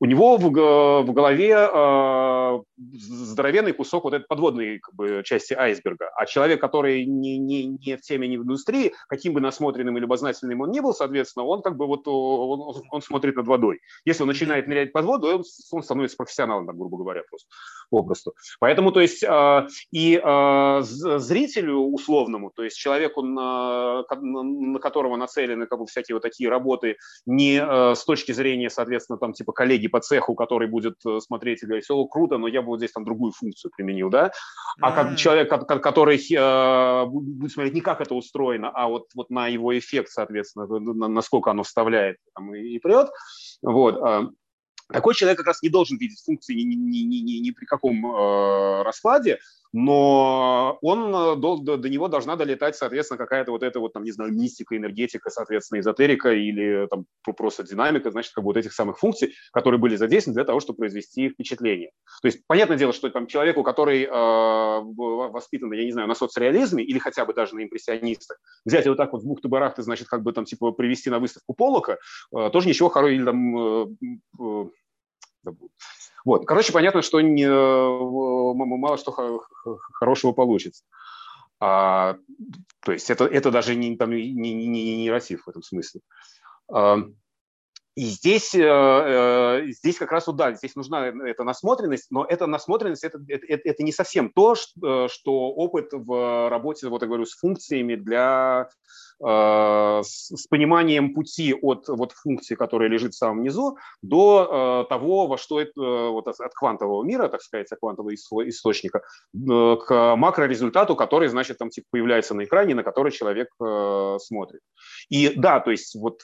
у 0.04 0.06
него 0.06 0.36
в, 0.36 0.50
в 0.50 1.14
голове 1.14 1.56
э, 1.56 2.60
здоровенный 2.78 3.72
кусок 3.72 4.04
вот 4.04 4.14
этой 4.14 4.26
подводной 4.26 4.80
как 4.80 4.94
бы, 4.96 5.22
части 5.24 5.54
айсберга. 5.54 6.10
А 6.18 6.26
человек, 6.26 6.60
который 6.60 7.06
не, 7.06 7.38
не, 7.38 7.68
не 7.68 7.96
в 7.96 8.02
теме, 8.02 8.28
не 8.28 8.38
в 8.38 8.44
индустрии, 8.44 8.92
каким 9.08 9.32
бы 9.32 9.40
насмотренным 9.40 9.96
или 9.96 10.02
любознательным 10.02 10.60
он 10.60 10.72
не 10.72 10.82
был, 10.82 10.94
соответственно, 10.94 11.46
он 11.46 11.62
как 11.62 11.78
бы 11.78 11.88
вот 11.88 12.06
он, 12.06 12.84
он 12.90 13.02
смотрит 13.02 13.38
над 13.38 13.48
водой. 13.48 13.80
Если 14.04 14.24
он 14.24 14.28
начинает 14.28 14.68
нырять 14.68 14.92
под 14.92 15.06
воду, 15.06 15.28
он, 15.28 15.44
он 15.72 15.84
становится 15.84 16.18
профессионалом, 16.18 16.68
так, 16.68 16.76
грубо 16.76 16.98
говоря, 16.98 17.22
просто 17.30 17.48
попросту. 17.90 18.34
Поэтому, 18.60 18.92
то 18.92 19.00
есть, 19.00 19.24
э, 19.24 19.68
и 19.94 20.22
э, 20.22 20.82
зрителю 20.82 21.78
условному, 21.78 22.52
то 22.54 22.64
есть 22.64 22.76
человеку, 22.76 23.22
на, 23.22 24.04
на 24.20 24.80
которого 24.80 25.16
нацелены 25.16 25.66
как 25.66 25.80
бы 25.80 25.86
всякие 25.86 26.16
вот 26.16 26.24
такие 26.24 26.50
работы, 26.50 26.98
не 27.26 27.62
э, 27.64 27.96
с 27.96 28.04
точки 28.04 28.34
зрения, 28.34 28.70
соответственно, 28.70 29.18
там 29.18 29.32
типа 29.32 29.54
коллеги 29.54 29.93
по 29.94 30.00
цеху, 30.00 30.34
который 30.34 30.68
будет 30.68 30.96
э, 31.06 31.20
смотреть 31.20 31.62
и 31.62 31.68
говорить, 31.68 31.86
все 31.86 32.04
круто, 32.06 32.40
но 32.40 32.48
я 32.48 32.62
бы 32.64 32.70
вот 32.70 32.80
здесь 32.80 32.92
там 32.92 33.06
другую 33.06 33.32
функцию 33.32 33.72
применил, 33.78 34.10
да, 34.10 34.32
а 34.82 34.92
как 34.92 35.18
человек, 35.18 35.50
который 35.50 36.18
э, 36.18 37.06
будет 37.06 37.52
смотреть 37.52 37.76
не 37.76 37.82
как 37.82 38.02
это 38.02 38.16
устроено, 38.16 38.72
а 38.74 38.88
вот, 38.88 39.06
вот 39.14 39.30
на 39.30 39.48
его 39.48 39.78
эффект, 39.78 40.10
соответственно, 40.10 40.68
насколько 41.08 41.52
оно 41.52 41.62
вставляет 41.62 42.18
там, 42.36 42.56
и, 42.56 42.80
прет, 42.80 43.10
вот, 43.62 43.96
э, 44.04 44.30
такой 44.92 45.14
человек 45.14 45.38
как 45.38 45.48
раз 45.48 45.62
не 45.62 45.70
должен 45.70 46.00
видеть 46.00 46.24
функции 46.26 46.56
ни, 46.56 46.64
ни, 46.64 47.04
ни, 47.04 47.18
ни, 47.18 47.40
ни 47.40 47.52
при 47.52 47.66
каком 47.66 48.04
э, 48.04 48.82
раскладе, 48.82 49.38
но 49.74 50.78
он, 50.82 51.12
до, 51.12 51.58
до, 51.58 51.78
до 51.78 51.90
него 51.90 52.08
должна 52.08 52.36
долетать, 52.36 52.76
соответственно, 52.76 53.18
какая-то 53.18 53.52
вот 53.52 53.64
эта 53.64 53.80
вот, 53.80 53.94
там, 53.94 54.04
не 54.04 54.12
знаю, 54.12 54.32
мистика, 54.32 54.78
энергетика, 54.78 55.32
соответственно, 55.32 55.80
эзотерика 55.80 56.32
или 56.32 56.88
там 56.90 57.06
просто 57.36 57.64
динамика, 57.64 58.12
значит, 58.12 58.34
как 58.34 58.44
бы 58.44 58.50
вот 58.50 58.58
этих 58.58 58.72
самых 58.72 59.00
функций, 59.00 59.34
которые 59.52 59.80
были 59.80 59.96
задействованы 59.96 60.36
для 60.36 60.46
того, 60.46 60.60
чтобы 60.60 60.78
произвести 60.78 61.30
впечатление. 61.30 61.90
То 62.22 62.28
есть, 62.28 62.42
понятное 62.46 62.78
дело, 62.78 62.94
что 62.94 63.10
там 63.10 63.26
человеку, 63.26 63.64
который 63.64 64.04
э, 64.04 64.10
воспитан, 64.12 65.74
я 65.74 65.86
не 65.86 65.92
знаю, 65.92 66.08
на 66.08 66.16
соцреализме 66.16 66.84
или 66.84 67.00
хотя 67.00 67.26
бы 67.26 67.34
даже 67.34 67.56
на 67.56 67.64
импрессионистах, 67.64 68.38
взять 68.66 68.86
вот 68.86 68.98
так 68.98 69.12
вот 69.12 69.24
в 69.24 69.28
бухты-барахты, 69.28 69.82
значит, 69.82 70.08
как 70.08 70.22
бы 70.22 70.34
там, 70.34 70.46
типа, 70.46 70.72
привести 70.72 71.10
на 71.10 71.18
выставку 71.18 71.56
Полока, 71.56 71.98
э, 72.36 72.50
тоже 72.52 72.68
ничего 72.68 72.90
хорошего, 72.90 73.16
или 73.16 73.26
там, 73.26 73.58
э, 73.58 73.86
э, 74.40 74.66
вот. 76.26 76.46
Короче, 76.46 76.74
понятно, 76.74 77.02
что 77.02 77.22
не, 77.22 77.48
мало 77.48 78.98
что 78.98 79.12
хорошего 79.12 80.32
получится. 80.32 80.84
А, 81.60 82.18
то 82.82 82.92
есть 82.92 83.10
это, 83.10 83.26
это 83.26 83.50
даже 83.50 83.76
не, 83.76 83.96
там, 83.96 84.12
не, 84.12 84.32
не, 84.34 84.54
не, 84.54 84.98
не 84.98 85.12
Россив 85.12 85.44
в 85.46 85.50
этом 85.50 85.64
смысле. 85.64 86.02
А, 86.72 86.98
и 87.96 88.06
здесь, 88.06 88.56
э, 88.56 88.62
э, 88.62 89.72
здесь 89.72 89.98
как 89.98 90.12
раз 90.12 90.26
да, 90.26 90.54
здесь 90.54 90.76
нужна 90.76 91.08
эта 91.08 91.44
насмотренность, 91.44 92.08
но 92.12 92.26
эта 92.26 92.48
насмотренность 92.48 93.04
это, 93.04 93.20
это, 93.28 93.62
это 93.64 93.84
не 93.84 93.92
совсем 93.92 94.30
то, 94.30 94.56
что, 94.56 95.08
опыт 95.26 95.90
в 95.92 96.50
работе, 96.50 96.88
вот 96.88 97.02
я 97.02 97.08
говорю, 97.08 97.26
с 97.26 97.36
функциями 97.36 97.96
для 97.96 98.70
Э, 99.26 100.02
с 100.04 100.48
пониманием 100.50 101.14
пути 101.14 101.54
от 101.54 101.88
вот 101.88 102.12
функции, 102.12 102.56
которая 102.56 102.90
лежит 102.90 103.14
в 103.14 103.18
самом 103.18 103.44
низу, 103.44 103.78
до 104.02 104.84
э, 104.86 104.90
того, 104.90 105.28
во 105.28 105.38
что 105.38 105.62
это 105.62 105.72
э, 105.82 106.10
вот 106.10 106.28
от 106.28 106.54
квантового 106.54 107.04
мира, 107.04 107.30
так 107.30 107.42
сказать, 107.42 107.72
от 107.72 107.80
квантового 107.80 108.14
источника, 108.14 109.02
к 109.34 110.16
макрорезультату, 110.18 110.96
который, 110.96 111.30
значит, 111.30 111.58
там 111.58 111.70
типа 111.70 111.88
появляется 111.92 112.34
на 112.34 112.44
экране, 112.44 112.76
на 112.76 112.84
который 112.84 113.12
человек 113.12 113.50
смотрит. 114.22 114.62
И 115.10 115.34
да, 115.36 115.60
то 115.60 115.72
есть 115.72 115.96
вот 115.96 116.22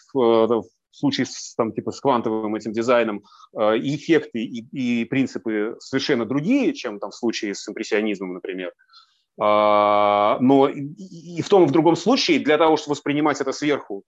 в 0.91 0.97
случае 0.97 1.25
с, 1.25 1.55
там, 1.55 1.71
типа, 1.71 1.91
с 1.91 1.99
квантовым 1.99 2.55
этим 2.55 2.71
дизайном 2.71 3.23
э, 3.57 3.77
эффекты 3.77 4.43
и, 4.43 4.65
и 4.71 5.05
принципы 5.05 5.75
совершенно 5.79 6.25
другие, 6.25 6.73
чем 6.73 6.99
там, 6.99 7.11
в 7.11 7.15
случае 7.15 7.55
с 7.55 7.67
импрессионизмом, 7.67 8.33
например. 8.33 8.73
А, 9.41 10.37
но 10.41 10.67
и 10.67 11.41
в 11.41 11.47
том, 11.47 11.63
и 11.63 11.67
в 11.67 11.71
другом 11.71 11.95
случае 11.95 12.39
для 12.39 12.57
того, 12.57 12.75
чтобы 12.75 12.95
воспринимать 12.95 13.39
это 13.39 13.53
сверху, 13.53 14.03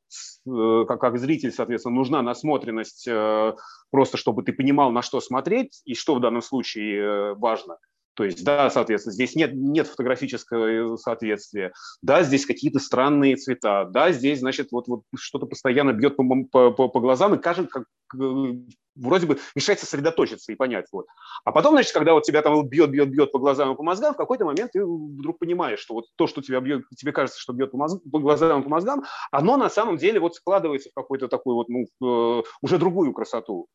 э, 0.46 0.86
как, 0.88 1.00
как 1.00 1.18
зритель, 1.18 1.54
соответственно, 1.54 1.96
нужна 1.96 2.22
насмотренность, 2.22 3.08
э, 3.08 3.54
просто 3.92 4.18
чтобы 4.18 4.44
ты 4.44 4.52
понимал, 4.52 4.92
на 4.92 5.02
что 5.02 5.22
смотреть 5.22 5.82
и 5.86 5.96
что 5.96 6.16
в 6.16 6.20
данном 6.20 6.42
случае 6.42 6.98
э, 6.98 7.34
важно. 7.36 7.78
То 8.22 8.26
есть, 8.26 8.44
да, 8.44 8.70
соответственно, 8.70 9.16
здесь 9.16 9.36
нет, 9.36 9.50
нет 9.56 9.88
фотографического 9.88 10.96
соответствия, 10.98 11.74
да, 12.04 12.22
здесь 12.22 12.46
какие-то 12.46 12.78
странные 12.78 13.36
цвета, 13.36 13.86
да, 13.86 14.12
здесь, 14.12 14.42
значит, 14.42 14.68
вот, 14.72 14.88
вот 14.88 15.02
что-то 15.16 15.48
постоянно 15.48 15.92
бьет 15.92 16.18
по, 16.18 16.24
по, 16.72 16.88
по 16.88 17.00
глазам 17.00 17.34
и 17.34 17.42
кажется, 17.42 17.72
как, 17.72 17.86
вроде 18.96 19.28
бы 19.28 19.40
мешает 19.56 19.80
сосредоточиться 19.80 20.52
и 20.52 20.56
понять. 20.56 20.86
Вот. 20.92 21.06
А 21.44 21.52
потом, 21.52 21.74
значит, 21.74 21.94
когда 21.94 22.14
вот 22.14 22.24
тебя 22.24 22.42
там 22.42 22.68
бьет, 22.68 22.90
бьет, 22.90 23.10
бьет 23.10 23.32
по 23.32 23.40
глазам 23.40 23.74
и 23.74 23.76
по 23.76 23.84
мозгам, 23.84 24.14
в 24.14 24.18
какой-то 24.18 24.46
момент 24.46 24.72
ты 24.72 24.86
вдруг 24.86 25.40
понимаешь, 25.40 25.80
что 25.80 25.94
вот 25.96 26.06
то, 26.16 26.28
что 26.28 26.42
тебя 26.42 26.60
бьет, 26.60 26.84
тебе 26.96 27.12
кажется, 27.12 27.40
что 27.40 27.54
бьет 27.54 27.72
по, 27.72 27.78
мозг, 27.78 28.02
по 28.12 28.20
глазам 28.20 28.62
и 28.62 28.64
по 28.64 28.70
мозгам, 28.70 29.04
оно 29.32 29.58
на 29.58 29.70
самом 29.70 29.98
деле 29.98 30.20
вот 30.20 30.36
складывается 30.36 30.90
в 30.90 30.94
какую-то 30.94 31.28
такую 31.28 31.56
вот, 31.56 31.68
ну, 31.70 31.86
э, 32.40 32.44
уже 32.62 32.78
другую 32.78 33.14
красоту. 33.14 33.68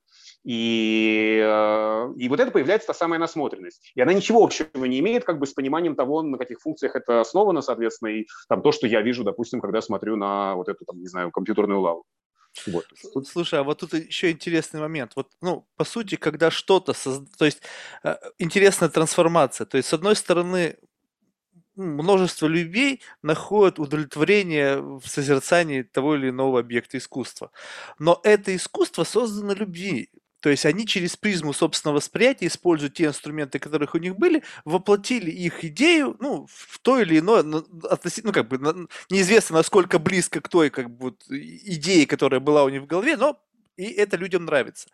И, 0.45 1.41
э, 1.43 2.13
и 2.17 2.29
вот 2.29 2.41
это 2.41 2.51
появляется 2.51 2.89
та 2.89 2.95
самая 2.95 3.19
насмотренность. 3.19 3.91
И 3.95 4.01
она 4.01 4.13
ничего 4.13 4.45
общего 4.45 4.85
не 4.85 5.01
имеет 5.01 5.25
как 5.25 5.39
бы 5.39 5.47
с 5.47 5.53
пониманием 5.53 5.97
того, 5.97 6.23
на 6.23 6.39
каких 6.39 6.61
функциях 6.61 6.95
это 6.95 7.21
основано, 7.21 7.63
соответственно, 7.63 8.11
и 8.11 8.27
там 8.49 8.63
то, 8.63 8.73
что 8.73 8.87
я 8.87 9.03
вижу, 9.03 9.25
допустим, 9.25 9.61
когда 9.61 9.81
смотрю 9.81 10.17
на 10.17 10.55
вот 10.55 10.69
эту, 10.69 10.85
там, 10.85 11.01
не 11.01 11.09
знаю, 11.09 11.31
компьютерную 11.31 11.81
лаву. 11.81 12.05
Вот. 12.67 12.87
Слушай, 13.27 13.61
а 13.61 13.63
вот 13.63 13.81
тут 13.81 13.95
еще 13.95 14.31
интересный 14.31 14.81
момент. 14.81 15.13
Вот, 15.17 15.31
ну, 15.41 15.67
по 15.77 15.85
сути, 15.85 16.17
когда 16.17 16.51
что-то 16.51 16.93
созда... 16.93 17.31
то 17.39 17.45
есть 17.45 17.63
э, 18.03 18.17
интересная 18.39 18.89
трансформация. 18.89 19.67
То 19.67 19.77
есть, 19.77 19.89
с 19.89 19.95
одной 19.95 20.17
стороны, 20.17 20.77
множество 21.77 22.47
людей 22.47 23.03
находят 23.23 23.79
удовлетворение 23.79 24.81
в 24.81 25.07
созерцании 25.07 25.83
того 25.83 26.17
или 26.17 26.31
иного 26.31 26.61
объекта 26.61 26.99
искусства. 26.99 27.51
Но 27.99 28.21
это 28.25 28.55
искусство 28.57 29.05
создано 29.05 29.53
любви. 29.53 30.11
То 30.47 30.51
есть 30.51 30.65
они 30.65 30.87
через 30.87 31.17
призму 31.17 31.53
собственного 31.53 31.97
восприятия 31.97 32.47
используют 32.47 32.95
те 32.95 33.07
инструменты, 33.07 33.59
которых 33.59 33.97
у 33.97 33.99
них 33.99 34.17
были, 34.17 34.45
воплотили 34.65 35.29
их 35.29 35.65
идею, 35.65 36.17
ну, 36.21 36.47
в 36.49 36.79
то 36.79 37.01
или 37.01 37.19
иное, 37.19 37.43
относительно, 37.91 38.29
ну, 38.29 38.33
как 38.33 38.47
бы, 38.47 38.87
неизвестно, 39.11 39.57
насколько 39.57 39.99
близко 39.99 40.41
к 40.41 40.49
той, 40.49 40.71
как 40.71 40.89
бы, 40.89 41.17
идее, 41.29 42.07
которая 42.07 42.39
была 42.39 42.63
у 42.63 42.69
них 42.69 42.83
в 42.83 42.87
голове, 42.87 43.17
но 43.17 43.43
и 43.77 43.87
это 43.87 44.17
людям 44.17 44.45
нравится. 44.45 44.89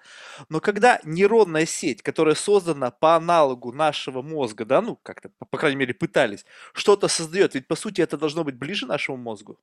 Но 0.48 0.60
когда 0.60 1.00
нейронная 1.04 1.66
сеть, 1.66 2.00
которая 2.00 2.34
создана 2.34 2.90
по 2.90 3.14
аналогу 3.14 3.72
нашего 3.72 4.22
мозга, 4.22 4.64
да, 4.64 4.80
ну, 4.80 4.96
как-то, 5.02 5.32
по 5.50 5.58
крайней 5.58 5.76
мере, 5.76 5.92
пытались, 5.92 6.46
что-то 6.72 7.08
создает, 7.08 7.54
ведь, 7.54 7.68
по 7.68 7.76
сути, 7.76 8.00
это 8.00 8.16
должно 8.16 8.42
быть 8.42 8.54
ближе 8.54 8.86
нашему 8.86 9.18
мозгу 9.18 9.58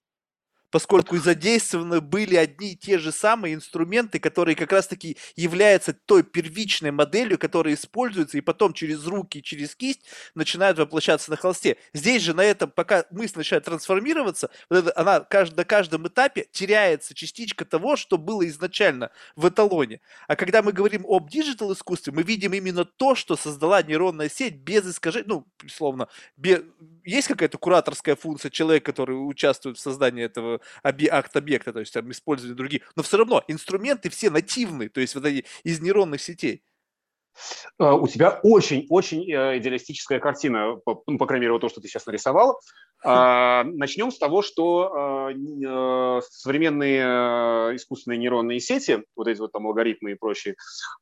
поскольку 0.72 1.18
задействованы 1.18 2.02
были 2.02 2.36
одни 2.36 2.74
и 2.74 2.76
те 2.76 2.98
же 2.98 3.12
самые 3.12 3.56
инструменты, 3.56 4.20
которые 4.20 4.56
как 4.56 4.72
раз-таки 4.72 5.18
являются 5.36 5.94
той 5.94 6.24
первичной 6.24 6.92
моделью, 6.92 7.38
которая 7.38 7.74
используется 7.74 8.38
и 8.38 8.42
потом 8.42 8.74
через 8.74 9.06
руки, 9.06 9.42
через 9.42 9.76
кисть 9.76 10.02
начинают 10.36 10.78
воплощаться 10.78 11.32
на 11.32 11.38
холсте. 11.38 11.78
Здесь 11.94 12.24
же 12.24 12.34
на 12.34 12.44
этом, 12.44 12.72
пока 12.72 13.06
мысль 13.12 13.38
начинает 13.38 13.66
трансформироваться, 13.66 14.50
вот 14.70 14.80
это, 14.80 14.94
она 14.96 15.26
на 15.30 15.66
каждом 15.66 16.08
этапе 16.08 16.48
теряется 16.52 17.14
частичка 17.14 17.66
того, 17.66 17.96
что 17.96 18.18
было 18.18 18.48
изначально 18.48 19.12
в 19.36 19.48
эталоне. 19.48 20.02
А 20.28 20.36
когда 20.36 20.62
мы 20.62 20.72
говорим 20.72 21.06
об 21.08 21.30
digital 21.30 21.74
искусстве, 21.74 22.14
мы 22.14 22.24
видим 22.24 22.54
именно 22.54 22.86
то, 22.86 23.16
что 23.16 23.36
создала 23.36 23.82
нейронная 23.82 24.30
сеть 24.30 24.56
без 24.56 24.86
искажений, 24.86 25.28
ну, 25.28 25.48
условно, 25.64 26.08
без... 26.38 26.62
есть 27.04 27.28
какая-то 27.28 27.58
кураторская 27.58 28.16
функция 28.16 28.50
человека, 28.50 28.92
который 28.92 29.14
участвует 29.14 29.78
в 29.78 29.82
создании 29.82 30.24
этого 30.24 30.59
арт 30.84 31.36
объекта, 31.36 31.74
то 31.74 31.80
есть 31.80 31.94
там 31.94 32.10
использовали 32.12 32.54
другие. 32.54 32.84
Но 32.96 33.04
все 33.04 33.18
равно 33.18 33.44
инструменты 33.48 34.10
все 34.10 34.30
нативные, 34.30 34.90
то 34.90 35.02
есть 35.02 35.16
вот 35.16 35.26
эти 35.26 35.46
из 35.64 35.80
нейронных 35.82 36.22
сетей. 36.22 36.64
А, 37.78 37.96
у 37.96 38.08
тебя 38.08 38.40
очень-очень 38.44 39.32
э, 39.32 39.58
идеалистическая 39.60 40.20
картина, 40.20 40.76
по, 40.84 41.04
ну, 41.08 41.18
по 41.18 41.26
крайней 41.26 41.44
мере, 41.44 41.54
вот 41.54 41.62
то, 41.62 41.70
что 41.70 41.82
ты 41.82 41.88
сейчас 41.88 42.06
нарисовал. 42.06 42.60
А, 43.04 43.64
начнем 43.64 44.12
с 44.12 44.18
того, 44.18 44.42
что 44.42 44.92
а, 44.94 45.30
э, 45.32 46.22
современные 46.32 47.76
искусственные 47.76 48.20
нейронные 48.20 48.60
сети, 48.60 49.04
вот 49.16 49.28
эти 49.28 49.40
вот 49.40 49.52
там 49.52 49.68
алгоритмы 49.68 50.12
и 50.12 50.16
прочие, 50.16 50.56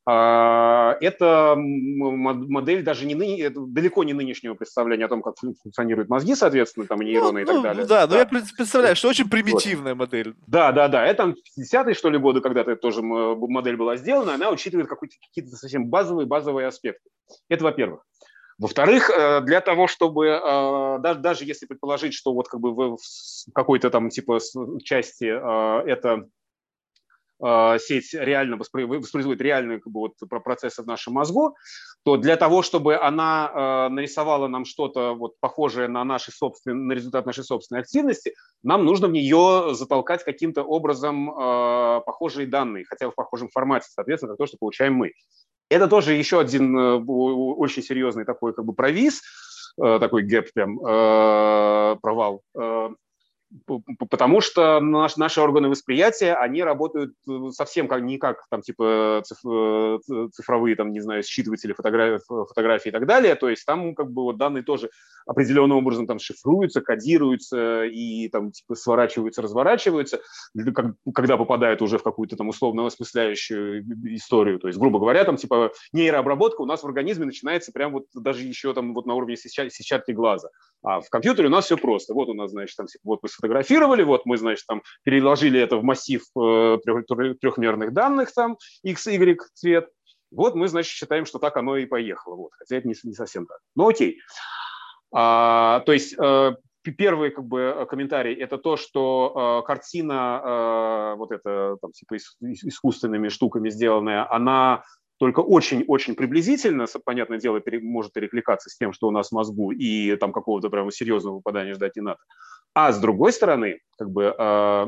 это 0.05 1.55
модель 1.57 2.83
даже 2.83 3.05
не 3.05 3.15
ныне, 3.15 3.49
далеко 3.49 4.03
не 4.03 4.13
нынешнего 4.13 4.53
представления 4.53 5.05
о 5.05 5.09
том, 5.09 5.21
как 5.21 5.35
функционируют 5.37 6.09
мозги, 6.09 6.35
соответственно, 6.35 6.85
там 6.85 6.99
нейроны 6.99 7.39
ну, 7.39 7.43
и 7.43 7.45
так 7.45 7.55
ну, 7.55 7.61
далее. 7.61 7.85
Да, 7.85 8.07
да, 8.07 8.13
но 8.13 8.19
я 8.19 8.25
представляю, 8.25 8.95
что 8.95 9.09
очень 9.09 9.29
примитивная 9.29 9.95
вот. 9.95 10.07
модель. 10.07 10.35
Да, 10.47 10.71
да, 10.71 10.87
да. 10.87 11.05
Это 11.05 11.23
там 11.23 11.35
50-е, 11.59 11.93
что 11.93 12.09
ли, 12.09 12.17
годы, 12.17 12.41
когда-то 12.41 12.75
тоже 12.75 13.01
модель 13.01 13.77
была 13.77 13.97
сделана, 13.97 14.35
она 14.35 14.49
учитывает 14.49 14.87
какие-то 14.87 15.55
совсем 15.55 15.87
базовые 15.87 16.27
базовые 16.27 16.67
аспекты. 16.67 17.09
Это 17.49 17.63
во-первых. 17.63 18.01
Во-вторых, 18.59 19.11
э, 19.11 19.41
для 19.41 19.61
того, 19.61 19.87
чтобы 19.87 20.27
э, 20.27 20.97
даже, 20.99 21.19
даже 21.19 21.45
если 21.45 21.67
предположить, 21.67 22.15
что 22.15 22.33
вот 22.33 22.47
как 22.47 22.59
бы 22.59 22.73
в 22.73 22.97
какой-то 23.53 23.91
там 23.91 24.09
типа 24.09 24.39
части 24.83 25.25
э, 25.25 25.89
это 25.89 26.27
сеть 27.39 28.15
реально 28.15 28.57
воспроизводит 28.57 29.41
реальные 29.41 29.79
как 29.79 29.93
бы, 29.93 29.99
вот, 29.99 30.13
процессы 30.43 30.81
в 30.81 30.87
нашем 30.87 31.13
мозгу, 31.13 31.55
то 32.03 32.17
для 32.17 32.35
того, 32.35 32.63
чтобы 32.63 32.97
она 32.97 33.89
нарисовала 33.91 34.47
нам 34.47 34.65
что-то 34.65 35.13
вот, 35.13 35.39
похожее 35.39 35.87
на, 35.87 36.03
наши 36.03 36.31
собственные, 36.31 36.83
на 36.83 36.93
результат 36.93 37.27
нашей 37.27 37.43
собственной 37.43 37.81
активности, 37.81 38.33
нам 38.63 38.85
нужно 38.85 39.07
в 39.07 39.11
нее 39.11 39.75
затолкать 39.75 40.23
каким-то 40.23 40.63
образом 40.63 41.27
похожие 42.07 42.47
данные, 42.47 42.85
хотя 42.85 43.05
бы 43.05 43.11
в 43.11 43.15
похожем 43.15 43.49
формате, 43.49 43.85
соответственно, 43.91 44.35
то, 44.35 44.47
что 44.47 44.57
получаем 44.57 44.95
мы. 44.95 45.11
Это 45.69 45.87
тоже 45.87 46.13
еще 46.13 46.39
один 46.39 46.77
э, 46.77 46.95
очень 46.95 47.83
серьезный 47.83 48.25
такой 48.25 48.53
как 48.53 48.65
бы 48.65 48.73
провис, 48.73 49.21
э, 49.81 49.99
такой 49.99 50.23
гэп 50.23 50.53
прям, 50.53 50.79
э, 50.79 51.97
провал. 52.01 52.41
Потому 54.09 54.41
что 54.41 54.79
наш, 54.81 55.15
наши 55.15 55.39
органы 55.39 55.69
восприятия, 55.69 56.33
они 56.33 56.63
работают 56.63 57.13
э, 57.29 57.49
совсем 57.51 57.87
как, 57.87 58.01
не 58.01 58.17
как 58.17 58.45
там, 58.49 58.61
типа, 58.61 59.23
э, 59.23 60.27
цифровые, 60.33 60.75
там, 60.75 60.91
не 60.91 60.99
знаю, 60.99 61.23
считыватели 61.23 61.71
фотографий, 61.71 62.23
фотографий 62.27 62.89
и 62.89 62.91
так 62.91 63.05
далее. 63.05 63.35
То 63.35 63.49
есть 63.49 63.65
там 63.65 63.95
как 63.95 64.11
бы 64.11 64.23
вот 64.23 64.37
данные 64.37 64.63
тоже 64.63 64.89
определенным 65.25 65.77
образом 65.77 66.07
там 66.07 66.19
шифруются, 66.19 66.81
кодируются 66.81 67.85
и 67.85 68.27
там 68.29 68.51
типа 68.51 68.75
сворачиваются, 68.75 69.41
разворачиваются, 69.41 70.19
когда 71.13 71.37
попадают 71.37 71.81
уже 71.81 71.97
в 71.97 72.03
какую-то 72.03 72.35
там 72.35 72.49
условно 72.49 72.85
осмысляющую 72.85 73.83
историю. 74.15 74.59
То 74.59 74.67
есть, 74.67 74.79
грубо 74.79 74.99
говоря, 74.99 75.23
там 75.23 75.37
типа 75.37 75.71
нейрообработка 75.93 76.61
у 76.61 76.65
нас 76.65 76.83
в 76.83 76.85
организме 76.85 77.25
начинается 77.25 77.71
прям 77.71 77.93
вот 77.93 78.07
даже 78.13 78.43
еще 78.43 78.73
там 78.73 78.93
вот 78.93 79.05
на 79.05 79.13
уровне 79.13 79.37
сетчатки 79.37 80.11
глаза. 80.11 80.49
А 80.83 81.01
в 81.01 81.09
компьютере 81.09 81.47
у 81.47 81.51
нас 81.51 81.65
все 81.65 81.77
просто. 81.77 82.13
Вот 82.13 82.29
у 82.29 82.33
нас, 82.33 82.51
значит, 82.51 82.75
там 82.77 82.87
типа, 82.87 83.01
вот 83.03 83.19
мы 83.23 83.29
сфотографировали, 83.37 84.03
вот 84.03 84.25
мы, 84.25 84.37
значит, 84.37 84.65
там 84.67 84.81
переложили 85.03 85.59
это 85.59 85.77
в 85.77 85.83
массив 85.83 86.21
э, 86.35 86.77
трехмерных 87.39 87.93
данных, 87.93 88.33
там, 88.33 88.57
x, 88.83 89.07
y, 89.07 89.39
цвет, 89.53 89.89
вот 90.31 90.55
мы, 90.55 90.67
значит, 90.67 90.91
считаем, 90.91 91.25
что 91.25 91.39
так 91.39 91.55
оно 91.57 91.77
и 91.77 91.85
поехало. 91.85 92.35
Вот. 92.35 92.51
Хотя 92.57 92.77
это 92.77 92.87
не, 92.87 92.95
не 93.03 93.13
совсем 93.13 93.45
так. 93.45 93.59
Ну 93.75 93.87
окей. 93.87 94.19
А, 95.13 95.81
то 95.85 95.93
есть 95.93 96.15
э, 96.19 96.55
первый 96.83 97.31
как 97.31 97.45
бы 97.45 97.87
комментарий 97.89 98.33
это 98.33 98.57
то, 98.57 98.75
что 98.75 99.61
э, 99.63 99.67
картина 99.67 100.41
э, 100.43 101.15
вот 101.17 101.31
эта 101.31 101.77
там 101.81 101.91
типа 101.91 102.17
искусственными 102.17 103.29
штуками 103.29 103.69
сделанная, 103.69 104.29
она 104.29 104.83
только 105.17 105.39
очень-очень 105.39 106.15
приблизительно, 106.15 106.85
понятное 107.03 107.39
дело, 107.39 107.61
может 107.81 108.13
перекликаться 108.13 108.69
с 108.69 108.77
тем, 108.77 108.93
что 108.93 109.07
у 109.07 109.11
нас 109.11 109.29
в 109.29 109.31
мозгу, 109.33 109.71
и 109.71 110.15
там 110.15 110.31
какого-то 110.31 110.69
прямо 110.69 110.91
серьезного 110.91 111.35
выпадания 111.35 111.73
ждать 111.73 111.95
не 111.95 112.01
надо. 112.01 112.19
А 112.73 112.91
с 112.91 112.99
другой 112.99 113.33
стороны, 113.33 113.79
как 113.97 114.11
бы 114.11 114.35
э, 114.37 114.87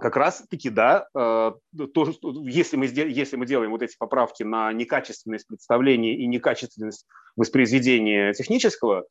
как 0.00 0.16
раз-таки, 0.16 0.70
да, 0.70 1.06
э, 1.14 1.52
то, 1.92 2.14
если, 2.42 2.76
мы, 2.76 2.86
если 2.86 3.36
мы 3.36 3.46
делаем 3.46 3.70
вот 3.70 3.82
эти 3.82 3.96
поправки 3.98 4.42
на 4.42 4.72
некачественность 4.72 5.46
представления 5.46 6.16
и 6.16 6.26
некачественность 6.26 7.06
воспроизведения 7.36 8.32
технического, 8.32 9.04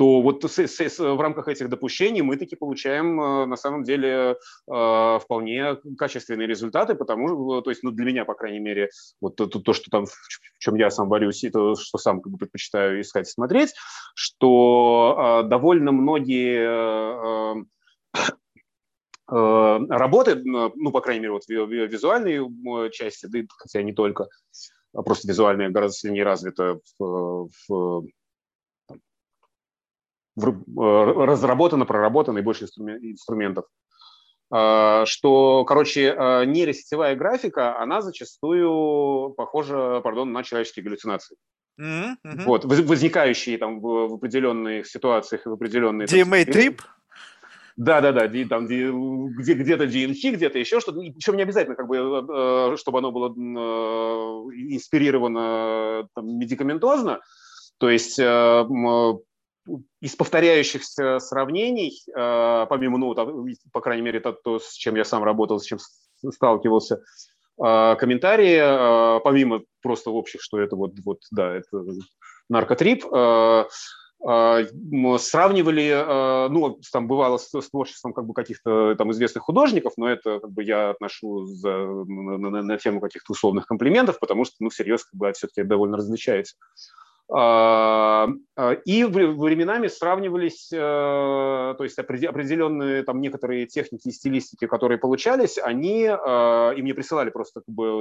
то 0.00 0.22
вот 0.22 0.42
с, 0.42 0.58
с, 0.58 0.80
с, 0.80 0.98
в 0.98 1.20
рамках 1.20 1.48
этих 1.48 1.68
допущений 1.68 2.22
мы 2.22 2.38
таки 2.38 2.56
получаем 2.56 3.20
э, 3.20 3.44
на 3.44 3.56
самом 3.56 3.82
деле 3.82 4.34
э, 4.66 5.18
вполне 5.22 5.76
качественные 5.98 6.48
результаты, 6.48 6.94
потому 6.94 7.60
то 7.60 7.68
есть 7.68 7.82
ну, 7.82 7.90
для 7.90 8.06
меня, 8.06 8.24
по 8.24 8.32
крайней 8.32 8.60
мере, 8.60 8.88
вот 9.20 9.36
то, 9.36 9.46
то, 9.46 9.72
что 9.74 9.90
там, 9.90 10.06
в 10.06 10.58
чем 10.58 10.76
я 10.76 10.90
сам 10.90 11.10
борюсь, 11.10 11.44
и 11.44 11.50
то, 11.50 11.74
что 11.74 11.98
сам 11.98 12.22
как 12.22 12.32
бы, 12.32 12.38
предпочитаю 12.38 13.02
искать 13.02 13.28
и 13.28 13.30
смотреть, 13.30 13.74
что 14.14 15.42
э, 15.44 15.48
довольно 15.48 15.92
многие 15.92 17.66
работы, 19.28 20.42
ну, 20.44 20.92
по 20.92 21.02
крайней 21.02 21.20
мере, 21.20 21.32
вот 21.34 21.46
визуальные 21.46 22.90
части, 22.90 23.26
да, 23.26 23.40
хотя 23.58 23.82
не 23.82 23.92
только, 23.92 24.28
а 24.94 25.02
просто 25.02 25.28
визуальная 25.28 25.68
гораздо 25.68 25.98
сильнее 25.98 26.24
развита 26.24 26.80
в, 26.98 27.50
в 27.68 28.06
Э, 28.08 28.19
разработано, 30.36 31.84
проработано 31.86 32.38
и 32.38 32.42
больше 32.42 32.64
инструментов. 32.64 33.64
А, 34.52 35.06
что, 35.06 35.64
короче, 35.64 36.12
э, 36.16 36.44
нейросетевая 36.44 37.14
графика, 37.14 37.78
она 37.78 38.02
зачастую 38.02 39.30
похожа, 39.36 40.00
пардон, 40.00 40.32
на 40.32 40.42
человеческие 40.42 40.84
галлюцинации. 40.84 41.36
Mm-hmm. 41.80 42.44
Вот, 42.44 42.64
возникающие 42.64 43.56
там 43.58 43.80
в 43.80 44.14
определенных 44.14 44.88
ситуациях 44.88 45.46
и 45.46 45.48
в 45.48 45.52
определенные... 45.52 46.06
DMA-трип? 46.06 46.82
Да, 47.76 48.00
да, 48.00 48.10
да, 48.12 48.28
там 48.48 48.66
где, 48.66 48.90
где-то 49.54 49.84
GNC, 49.84 50.32
где-то 50.32 50.58
еще 50.58 50.80
что-то. 50.80 50.98
Причем 50.98 51.36
не 51.36 51.42
обязательно, 51.42 51.76
как 51.76 51.86
бы, 51.86 51.96
э, 51.96 52.76
чтобы 52.76 52.98
оно 52.98 53.12
было 53.12 53.28
инспирировано 54.52 56.08
там, 56.14 56.38
медикаментозно. 56.38 57.20
То 57.78 57.88
есть 57.88 58.18
из 60.00 60.16
повторяющихся 60.16 61.18
сравнений, 61.18 62.02
э, 62.08 62.66
помимо, 62.68 62.98
ну, 62.98 63.14
по 63.72 63.80
крайней 63.80 64.02
мере, 64.02 64.20
то, 64.20 64.58
с 64.58 64.72
чем 64.72 64.96
я 64.96 65.04
сам 65.04 65.22
работал, 65.24 65.60
с 65.60 65.64
чем 65.64 65.78
сталкивался, 66.30 67.02
э, 67.62 67.96
комментарии, 67.96 69.16
э, 69.16 69.20
помимо 69.22 69.62
просто 69.82 70.10
общих, 70.10 70.42
что 70.42 70.60
это 70.60 70.76
вот, 70.76 70.92
вот 71.04 71.18
да, 71.30 71.54
это 71.54 71.84
наркотрип, 72.48 73.04
сравнивали, 75.18 76.50
ну, 76.50 76.78
там 76.92 77.08
бывало 77.08 77.38
с, 77.38 77.58
с 77.58 77.70
творчеством 77.70 78.12
как 78.12 78.26
бы 78.26 78.34
каких-то 78.34 78.94
там 78.96 79.12
известных 79.12 79.44
художников, 79.44 79.94
но 79.96 80.10
это 80.10 80.40
как 80.40 80.50
бы 80.50 80.62
я 80.62 80.90
отношу 80.90 81.46
за, 81.46 81.70
на, 81.70 82.36
на, 82.36 82.62
на 82.62 82.76
тему 82.76 83.00
каких-то 83.00 83.32
условных 83.32 83.64
комплиментов, 83.64 84.18
потому 84.20 84.44
что, 84.44 84.56
ну, 84.60 84.68
всерьез, 84.68 85.04
как 85.04 85.14
бы, 85.14 85.32
все-таки 85.32 85.62
довольно 85.62 85.96
различается. 85.96 86.56
А, 87.32 88.28
а, 88.56 88.72
и 88.72 89.04
временами 89.04 89.86
сравнивались, 89.86 90.68
э, 90.72 90.76
то 90.76 91.84
есть 91.84 91.96
определенные 91.96 93.04
там 93.04 93.20
некоторые 93.20 93.66
техники 93.66 94.08
и 94.08 94.12
стилистики, 94.12 94.66
которые 94.66 94.98
получались, 94.98 95.56
они, 95.56 96.08
а, 96.08 96.72
и 96.72 96.82
мне 96.82 96.92
присылали 96.92 97.30
просто 97.30 97.60
как 97.60 97.72
бы 97.72 98.00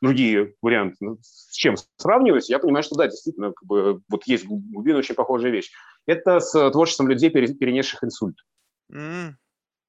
другие 0.00 0.54
варианты, 0.62 0.96
ну, 1.00 1.18
с 1.22 1.52
чем 1.56 1.74
сравнивать, 1.96 2.48
я 2.48 2.60
понимаю, 2.60 2.84
что 2.84 2.94
да, 2.94 3.08
действительно, 3.08 3.48
как 3.52 3.66
бы, 3.66 4.00
вот 4.08 4.22
есть 4.26 4.46
глубина 4.46 4.98
очень 4.98 5.16
похожая 5.16 5.50
вещь. 5.50 5.72
Это 6.06 6.38
с 6.38 6.70
творчеством 6.70 7.08
людей, 7.08 7.30
перенесших 7.30 8.04
инсульт. 8.04 8.36
Mm. 8.92 9.32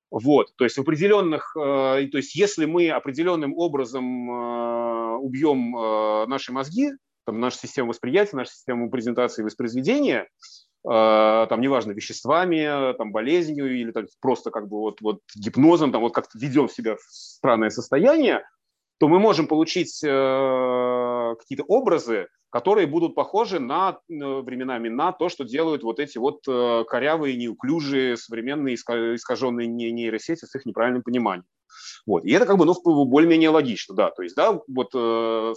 Вот, 0.09 0.47
то 0.55 0.63
есть 0.63 0.77
в 0.77 0.81
определенных, 0.81 1.55
э, 1.55 2.07
то 2.11 2.17
есть 2.17 2.35
если 2.35 2.65
мы 2.65 2.89
определенным 2.89 3.55
образом 3.55 4.31
э, 4.31 5.17
убьем 5.17 5.71
наши 6.27 6.51
мозги, 6.51 6.91
там, 7.25 7.39
наша 7.39 7.57
система 7.57 7.89
восприятия, 7.89 8.35
наша 8.37 8.51
система 8.51 8.89
презентации 8.89 9.41
и 9.41 9.45
воспроизведения, 9.45 10.23
э, 10.23 10.27
там, 10.83 11.61
неважно, 11.61 11.91
веществами, 11.91 12.95
там, 12.97 13.11
болезнью 13.11 13.75
или 13.75 13.91
там, 13.91 14.05
просто 14.21 14.51
как 14.51 14.67
бы 14.67 14.77
вот, 14.79 15.01
вот 15.01 15.21
гипнозом, 15.35 15.91
там, 15.91 16.01
вот 16.01 16.13
как-то 16.13 16.37
ведем 16.37 16.69
себя 16.69 16.95
в 16.95 17.01
странное 17.01 17.69
состояние, 17.69 18.43
то 18.99 19.07
мы 19.07 19.19
можем 19.19 19.47
получить 19.47 20.01
э, 20.03 21.35
какие-то 21.39 21.63
образы, 21.67 22.27
которые 22.49 22.87
будут 22.87 23.15
похожи 23.15 23.59
на, 23.59 23.99
э, 24.09 24.13
временами 24.13 24.87
на 24.87 25.11
то, 25.11 25.27
что 25.27 25.43
делают 25.43 25.83
вот 25.83 25.99
эти 25.99 26.17
вот 26.17 26.47
э, 26.47 26.85
корявые, 26.87 27.35
неуклюжие, 27.35 28.15
современные 28.15 28.75
искаженные 28.75 29.67
нейросети 29.67 30.45
с 30.45 30.55
их 30.55 30.65
неправильным 30.65 31.03
пониманием. 31.03 31.45
Вот. 32.05 32.25
И 32.25 32.31
это 32.31 32.45
как 32.45 32.57
бы, 32.57 32.65
ну, 32.65 33.05
более-менее 33.05 33.49
логично, 33.49 33.95
да. 33.95 34.11
То 34.11 34.23
есть, 34.23 34.35
да, 34.35 34.59
вот 34.67 34.91
э, 34.93 35.53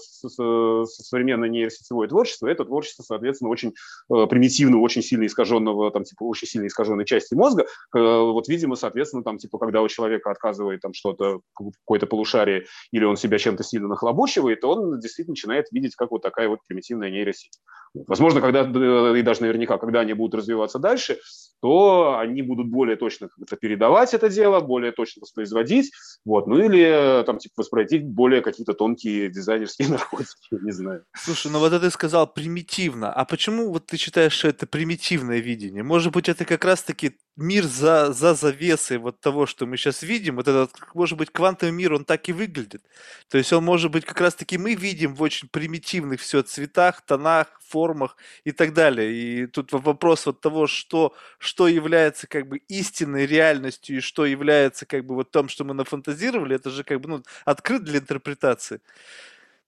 современное 0.86 1.49
нейросетевое 1.49 2.09
творчество, 2.09 2.47
это 2.47 2.65
творчество, 2.65 3.03
соответственно, 3.03 3.51
очень 3.51 3.74
э, 4.12 4.27
примитивного, 4.27 4.81
очень 4.81 5.03
сильно 5.03 5.27
искаженного, 5.27 5.90
там, 5.90 6.05
типа, 6.05 6.24
очень 6.24 6.49
сильно 6.49 6.66
искаженной 6.66 7.05
части 7.05 7.35
мозга. 7.35 7.66
Э, 7.95 7.99
вот, 7.99 8.49
видимо, 8.49 8.77
соответственно, 8.77 9.23
там, 9.23 9.39
типа, 9.39 9.59
когда 9.59 9.82
у 9.82 9.89
человека 9.89 10.31
отказывает 10.31 10.81
там 10.81 10.95
что-то, 10.95 11.40
какое-то 11.55 12.07
полушарие, 12.07 12.66
или 12.93 13.05
он 13.05 13.16
себя 13.16 13.39
чем-то 13.39 13.62
сильно 13.62 13.89
нахлобучивает, 13.89 14.65
он 14.65 14.99
действительно 15.01 15.32
начинает 15.32 15.66
видеть, 15.70 15.95
как 15.97 16.11
вот 16.11 16.23
такая 16.23 16.49
вот 16.49 16.61
примитивная 16.66 17.11
нейросеть. 17.11 17.59
Возможно, 17.95 18.40
когда, 18.40 18.62
и 18.62 19.23
даже 19.23 19.43
наверняка, 19.43 19.78
когда 19.78 20.01
они 20.01 20.12
будут 20.12 20.35
развиваться 20.40 20.78
дальше, 20.78 21.19
то 21.61 22.19
они 22.19 22.43
будут 22.43 22.69
более 22.69 22.97
точно 22.97 23.28
как-то 23.28 23.57
передавать 23.57 24.15
это 24.15 24.28
дело, 24.28 24.61
более 24.61 24.93
точно 24.93 25.20
воспроизводить, 25.20 25.90
вот, 26.24 26.47
ну 26.47 26.59
или 26.59 27.24
там 27.24 27.39
типа 27.39 27.55
воспроизводить 27.59 28.06
более 28.06 28.40
какие-то 28.40 28.74
тонкие 28.74 29.30
дизайнерские 29.30 29.89
находки, 29.89 30.48
не 30.52 30.72
знаю. 30.72 31.05
Слушай, 31.16 31.51
ну 31.51 31.59
вот 31.59 31.72
это 31.72 31.89
ты 31.89 31.93
сказал 31.93 32.26
примитивно, 32.26 33.12
а 33.12 33.24
почему 33.24 33.72
вот 33.72 33.86
ты 33.86 33.97
считаешь, 33.97 34.32
что 34.32 34.48
это 34.48 34.66
примитивное 34.66 35.39
видение? 35.39 35.82
Может 35.82 36.12
быть, 36.12 36.28
это 36.28 36.44
как 36.44 36.64
раз-таки 36.64 37.16
мир 37.36 37.64
за, 37.64 38.12
за 38.12 38.35
завесой 38.35 38.98
вот 38.98 39.20
того, 39.20 39.47
что 39.47 39.66
мы 39.66 39.76
сейчас 39.76 40.02
видим, 40.02 40.36
вот 40.36 40.48
этот, 40.48 40.70
может 40.94 41.16
быть, 41.16 41.30
квантовый 41.30 41.72
мир, 41.72 41.94
он 41.94 42.05
так 42.05 42.28
и 42.28 42.32
выглядит. 42.32 42.82
То 43.28 43.39
есть 43.39 43.52
он 43.52 43.64
может 43.64 43.90
быть 43.90 44.05
как 44.05 44.20
раз-таки 44.20 44.59
мы 44.59 44.74
видим 44.74 45.14
в 45.14 45.22
очень 45.22 45.48
примитивных 45.48 46.20
все 46.20 46.43
цветах, 46.43 47.01
тонах, 47.06 47.59
формах 47.68 48.16
и 48.44 48.52
так 48.52 48.74
далее. 48.74 49.12
И 49.12 49.47
тут 49.47 49.72
вопрос 49.72 50.26
вот 50.26 50.40
того, 50.40 50.66
что, 50.66 51.14
что 51.39 51.68
является 51.68 52.26
как 52.26 52.48
бы 52.48 52.59
истинной 52.68 53.26
реальностью 53.26 53.97
и 53.97 54.01
что 54.01 54.26
является 54.26 54.85
как 54.86 55.06
бы 55.06 55.14
вот 55.14 55.30
том, 55.30 55.48
что 55.48 55.64
мы 55.64 55.74
нафантазировали, 55.99 56.57
это 56.57 56.70
же 56.70 56.85
как 56.85 57.01
бы 57.01 57.09
ну, 57.09 57.23
открыт 57.45 57.85
для 57.85 57.99
интерпретации. 57.99 58.81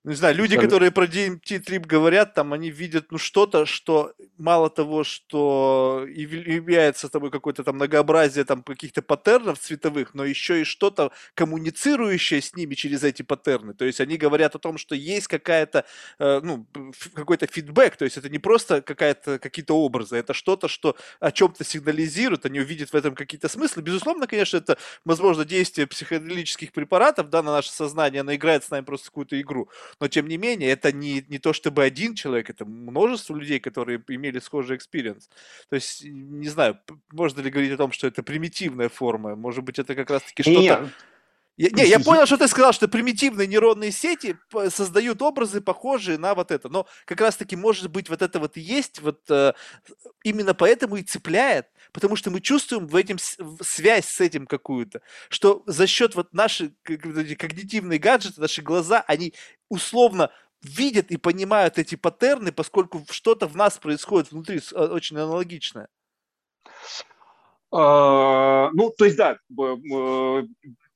Не 0.03 0.15
знаю, 0.15 0.35
люди, 0.35 0.55
Скажи. 0.55 0.67
которые 0.67 0.91
про 0.93 1.05
DMT 1.05 1.59
трип 1.59 1.85
говорят, 1.85 2.33
там 2.33 2.55
они 2.55 2.71
видят, 2.71 3.13
ну, 3.13 3.19
что-то, 3.19 3.67
что 3.67 4.15
мало 4.39 4.71
того, 4.71 5.05
что 5.05 6.07
является 6.09 7.11
тобой 7.11 7.31
какое-то 7.31 7.65
там 7.65 7.75
многообразие 7.75 8.47
там 8.47 8.63
каких-то 8.63 9.03
паттернов 9.03 9.59
цветовых, 9.59 10.15
но 10.15 10.25
еще 10.25 10.63
и 10.63 10.65
что-то 10.65 11.13
коммуницирующее 11.35 12.41
с 12.41 12.57
ними 12.57 12.75
через 12.75 13.05
эти 13.05 13.21
паттерны. 13.21 13.75
То 13.75 13.85
есть 13.85 14.01
они 14.01 14.17
говорят 14.17 14.55
о 14.55 14.59
том, 14.59 14.79
что 14.79 14.95
есть 14.95 15.27
какая-то, 15.27 15.85
э, 16.19 16.41
ну, 16.43 16.67
какой-то 17.13 17.47
фидбэк, 17.47 17.97
то 17.97 18.07
есть 18.07 18.17
это 18.17 18.31
не 18.31 18.39
просто 18.39 18.81
какая-то, 18.81 19.39
какие-то 19.39 19.75
образы, 19.77 20.17
это 20.17 20.33
что-то, 20.33 20.69
что 20.69 20.97
о 21.21 21.31
чем-то 21.31 21.63
сигнализирует, 21.63 22.47
они 22.47 22.61
увидят 22.61 22.91
в 22.91 22.95
этом 22.95 23.15
какие-то 23.15 23.51
смыслы. 23.51 23.83
Безусловно, 23.83 24.27
конечно, 24.27 24.57
это, 24.57 24.79
возможно, 25.05 25.45
действие 25.45 25.87
психоделических 25.87 26.73
препаратов, 26.73 27.29
да, 27.29 27.43
на 27.43 27.53
наше 27.53 27.71
сознание, 27.71 28.23
оно 28.23 28.35
играет 28.35 28.65
с 28.65 28.71
нами 28.71 28.85
просто 28.87 29.09
какую-то 29.09 29.39
игру 29.39 29.69
но 29.99 30.09
тем 30.09 30.29
не 30.29 30.37
менее, 30.37 30.71
это 30.71 30.93
не, 30.93 31.25
не 31.29 31.39
то 31.39 31.53
чтобы 31.53 31.83
один 31.83 32.15
человек, 32.15 32.51
это 32.51 32.65
множество 32.65 33.35
людей, 33.35 33.61
которые 33.61 34.03
имели 34.09 34.39
схожий 34.39 34.77
experience. 34.77 35.29
То 35.69 35.77
есть, 35.77 36.05
не 36.05 36.49
знаю, 36.49 36.79
можно 37.11 37.41
ли 37.41 37.51
говорить 37.51 37.73
о 37.73 37.77
том, 37.77 37.93
что 37.93 38.07
это 38.07 38.23
примитивная 38.23 38.89
форма, 38.89 39.37
может 39.37 39.65
быть, 39.65 39.79
это 39.79 39.95
как 39.95 40.11
раз-таки 40.11 40.43
что-то... 40.43 40.91
Я, 41.61 41.69
не, 41.73 41.91
я 41.91 42.01
понял, 42.01 42.25
что 42.25 42.39
ты 42.39 42.49
сказал, 42.49 42.73
что 42.73 42.89
примитивные 42.89 43.47
нейронные 43.47 43.93
сети 43.93 44.35
создают 44.71 45.21
образы, 45.21 45.61
похожие 45.61 46.17
на 46.17 46.35
вот 46.35 46.51
это. 46.51 46.71
Но 46.71 46.87
как 47.05 47.21
раз-таки, 47.21 47.55
может 47.55 47.91
быть, 47.91 48.09
вот 48.09 48.23
это 48.23 48.41
вот 48.41 48.57
и 48.57 48.63
есть, 48.63 49.03
вот 49.03 49.21
э, 49.31 49.53
именно 50.25 50.55
поэтому 50.55 50.97
и 50.97 51.03
цепляет, 51.03 51.67
потому 51.93 52.17
что 52.17 52.31
мы 52.31 52.41
чувствуем 52.41 52.87
в 52.87 52.97
этом 52.97 53.19
связь 53.61 54.07
с 54.07 54.23
этим 54.23 54.47
какую-то, 54.47 55.03
что 55.29 55.63
за 55.67 55.87
счет 55.87 56.15
вот 56.15 56.33
наши 56.33 56.73
когнитивные 56.83 57.99
гаджеты, 57.99 58.41
наши 58.41 58.63
глаза, 58.63 59.05
они 59.07 59.35
условно 59.69 60.31
видят 60.63 61.11
и 61.11 61.19
понимают 61.19 61.77
эти 61.77 61.95
паттерны, 61.95 62.53
поскольку 62.53 63.05
что-то 63.11 63.47
в 63.47 63.55
нас 63.55 63.77
происходит 63.77 64.33
внутри 64.33 64.61
э, 64.73 64.87
очень 64.87 65.19
аналогичное. 65.19 65.89
А, 67.71 68.71
ну, 68.73 68.91
то 68.97 69.05
есть, 69.05 69.19
да, 69.19 69.37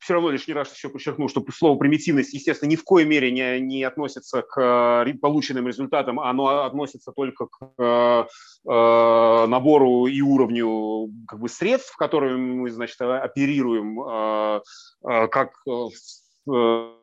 все 0.05 0.14
равно 0.14 0.31
лишний 0.31 0.52
раз 0.52 0.74
еще 0.74 0.90
подчеркну, 0.90 1.28
что 1.28 1.43
слово 1.51 1.78
примитивность, 1.78 2.35
естественно, 2.35 2.68
ни 2.68 2.76
в 2.76 2.85
коей 2.85 3.06
мере 3.06 3.31
не, 3.31 3.59
не 3.59 3.82
относится 3.85 4.43
к 4.43 5.06
полученным 5.20 5.66
результатам, 5.66 6.20
оно 6.20 6.64
относится 6.64 7.12
только 7.12 7.47
к 7.47 7.72
э, 7.78 8.24
э 8.68 9.47
набору 9.47 10.06
и 10.06 10.20
уровню 10.20 11.10
как 11.26 11.40
бы, 11.40 11.48
средств, 11.48 11.97
которыми 11.97 12.55
мы, 12.55 12.70
значит, 12.70 13.01
оперируем, 13.01 14.01
э, 14.01 14.60
э, 15.09 15.28
как 15.28 15.52
э, 15.66 16.94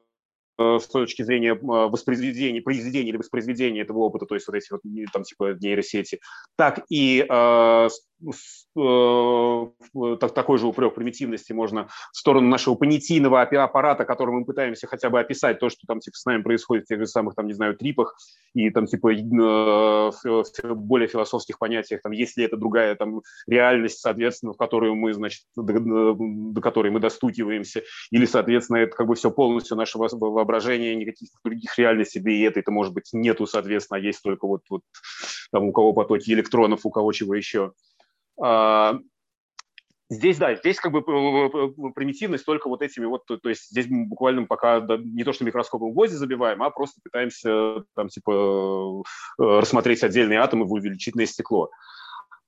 Э, 0.61 0.79
с 0.79 0.87
точки 0.87 1.23
зрения 1.23 1.53
а, 1.53 1.87
воспроизведения, 1.87 2.61
произведения 2.61 3.09
или 3.09 3.17
воспроизведения 3.17 3.81
этого 3.81 3.99
опыта, 3.99 4.25
то 4.25 4.35
есть 4.35 4.47
вот 4.47 4.55
эти 4.55 4.71
вот 4.71 4.81
там 5.11 5.23
типа 5.23 5.57
нейросети, 5.59 6.19
так 6.55 6.83
и 6.89 7.25
э, 7.27 7.33
э, 7.33 7.89
так, 10.19 10.33
такой 10.33 10.57
же 10.57 10.67
упрек 10.67 10.93
примитивности 10.95 11.53
можно 11.53 11.87
в 12.11 12.17
сторону 12.17 12.47
нашего 12.47 12.75
понятийного 12.75 13.41
аппарата, 13.41 14.05
которым 14.05 14.35
мы 14.35 14.45
пытаемся 14.45 14.87
хотя 14.87 15.09
бы 15.09 15.19
описать 15.19 15.59
то, 15.59 15.69
что 15.69 15.87
там 15.87 15.99
типа 15.99 16.17
с 16.17 16.25
нами 16.25 16.41
происходит 16.41 16.85
в 16.85 16.87
тех 16.87 16.99
же 16.99 17.07
самых 17.07 17.35
там, 17.35 17.47
не 17.47 17.53
знаю, 17.53 17.75
трипах 17.75 18.15
и 18.53 18.69
там 18.69 18.85
типа 18.85 19.13
э, 19.13 20.73
более 20.75 21.07
философских 21.07 21.57
понятиях, 21.57 22.01
там, 22.01 22.11
есть 22.11 22.37
ли 22.37 22.45
это 22.45 22.57
другая 22.57 22.95
там 22.95 23.21
реальность, 23.47 23.99
соответственно, 23.99 24.53
в 24.53 24.57
которую 24.57 24.95
мы, 24.95 25.13
значит, 25.13 25.43
до, 25.55 26.15
до 26.17 26.61
которой 26.61 26.91
мы 26.91 26.99
достукиваемся, 26.99 27.83
или, 28.11 28.25
соответственно, 28.25 28.77
это 28.77 28.95
как 28.95 29.07
бы 29.07 29.15
все 29.15 29.31
полностью 29.31 29.77
наше 29.77 29.97
воображение 29.97 30.95
никаких 30.95 31.29
других 31.43 31.77
реальностей, 31.77 32.19
да 32.19 32.31
и 32.31 32.41
этой-то, 32.41 32.71
может 32.71 32.93
быть, 32.93 33.09
нету, 33.13 33.45
соответственно, 33.47 33.97
а 33.97 34.01
есть 34.01 34.21
только 34.21 34.47
вот, 34.47 34.61
вот 34.69 34.81
там 35.51 35.65
у 35.65 35.71
кого 35.71 35.93
потоки 35.93 36.31
электронов, 36.31 36.85
у 36.85 36.89
кого 36.89 37.11
чего 37.11 37.35
еще. 37.35 37.73
А, 38.41 38.97
здесь, 40.09 40.37
да, 40.37 40.55
здесь 40.55 40.79
как 40.79 40.91
бы 40.91 41.01
примитивность 41.93 42.45
только 42.45 42.67
вот 42.67 42.81
этими 42.81 43.05
вот, 43.05 43.25
то, 43.25 43.37
то 43.37 43.49
есть 43.49 43.69
здесь 43.69 43.87
мы 43.89 44.05
буквально 44.05 44.45
пока 44.45 44.79
да, 44.79 44.97
не 44.97 45.23
то 45.23 45.31
что 45.31 45.45
микроскопом 45.45 45.93
гвозди 45.93 46.15
забиваем, 46.15 46.61
а 46.63 46.69
просто 46.69 46.99
пытаемся 47.03 47.83
там 47.95 48.09
типа 48.09 49.03
э, 49.39 49.43
рассмотреть 49.43 50.03
отдельные 50.03 50.39
атомы 50.39 50.65
в 50.65 50.73
увеличительное 50.73 51.25
стекло. 51.25 51.69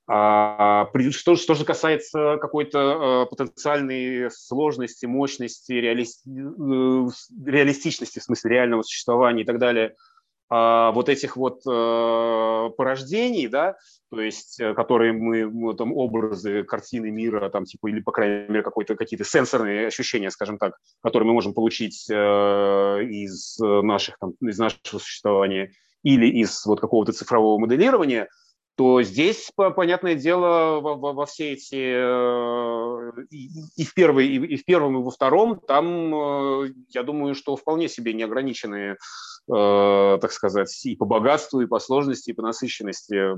А, 0.06 0.90
что, 1.12 1.36
что 1.36 1.54
же 1.54 1.64
касается 1.64 2.36
какой-то 2.38 3.24
э, 3.24 3.30
потенциальной 3.30 4.30
сложности, 4.30 5.06
мощности, 5.06 5.72
реали, 5.72 6.04
э, 6.04 7.08
реалистичности, 7.46 8.18
в 8.18 8.22
смысле 8.22 8.50
реального 8.50 8.82
существования 8.82 9.44
и 9.44 9.46
так 9.46 9.58
далее, 9.58 9.88
а, 9.88 10.13
вот 10.50 11.08
этих 11.08 11.36
вот 11.36 11.62
э, 11.66 12.70
порождений, 12.76 13.48
да, 13.48 13.76
то 14.10 14.20
есть, 14.20 14.60
которые 14.76 15.12
мы, 15.12 15.74
там 15.74 15.92
образы, 15.92 16.62
картины 16.64 17.10
мира, 17.10 17.48
там 17.48 17.64
типа 17.64 17.88
или 17.88 18.00
по 18.00 18.12
крайней 18.12 18.48
мере 18.48 18.62
какой-то 18.62 18.94
какие-то 18.94 19.24
сенсорные 19.24 19.86
ощущения, 19.86 20.30
скажем 20.30 20.58
так, 20.58 20.76
которые 21.02 21.26
мы 21.26 21.32
можем 21.32 21.54
получить 21.54 22.08
из 22.08 23.58
наших 23.58 24.18
там 24.18 24.32
из 24.40 24.58
нашего 24.58 24.98
существования 24.98 25.72
или 26.02 26.26
из 26.26 26.64
вот 26.66 26.80
какого-то 26.80 27.12
цифрового 27.12 27.58
моделирования– 27.58 28.28
то 28.76 29.02
здесь, 29.02 29.50
понятное 29.54 30.16
дело, 30.16 30.80
во, 30.80 30.96
во, 30.96 31.12
во 31.12 31.26
все 31.26 31.52
эти 31.52 31.76
э, 31.76 33.12
и, 33.30 33.48
и 33.76 33.84
в 33.84 33.94
первой, 33.94 34.26
и, 34.26 34.54
и 34.54 34.56
в 34.56 34.64
первом, 34.64 34.98
и 34.98 35.02
во 35.02 35.10
втором, 35.10 35.60
там, 35.60 36.14
э, 36.14 36.72
я 36.88 37.04
думаю, 37.04 37.34
что 37.34 37.54
вполне 37.56 37.88
себе 37.88 38.14
неограниченные, 38.14 38.92
э, 38.92 40.18
так 40.20 40.32
сказать, 40.32 40.84
и 40.86 40.96
по 40.96 41.04
богатству, 41.04 41.60
и 41.60 41.66
по 41.66 41.78
сложности, 41.78 42.30
и 42.30 42.34
по 42.34 42.42
насыщенности 42.42 43.34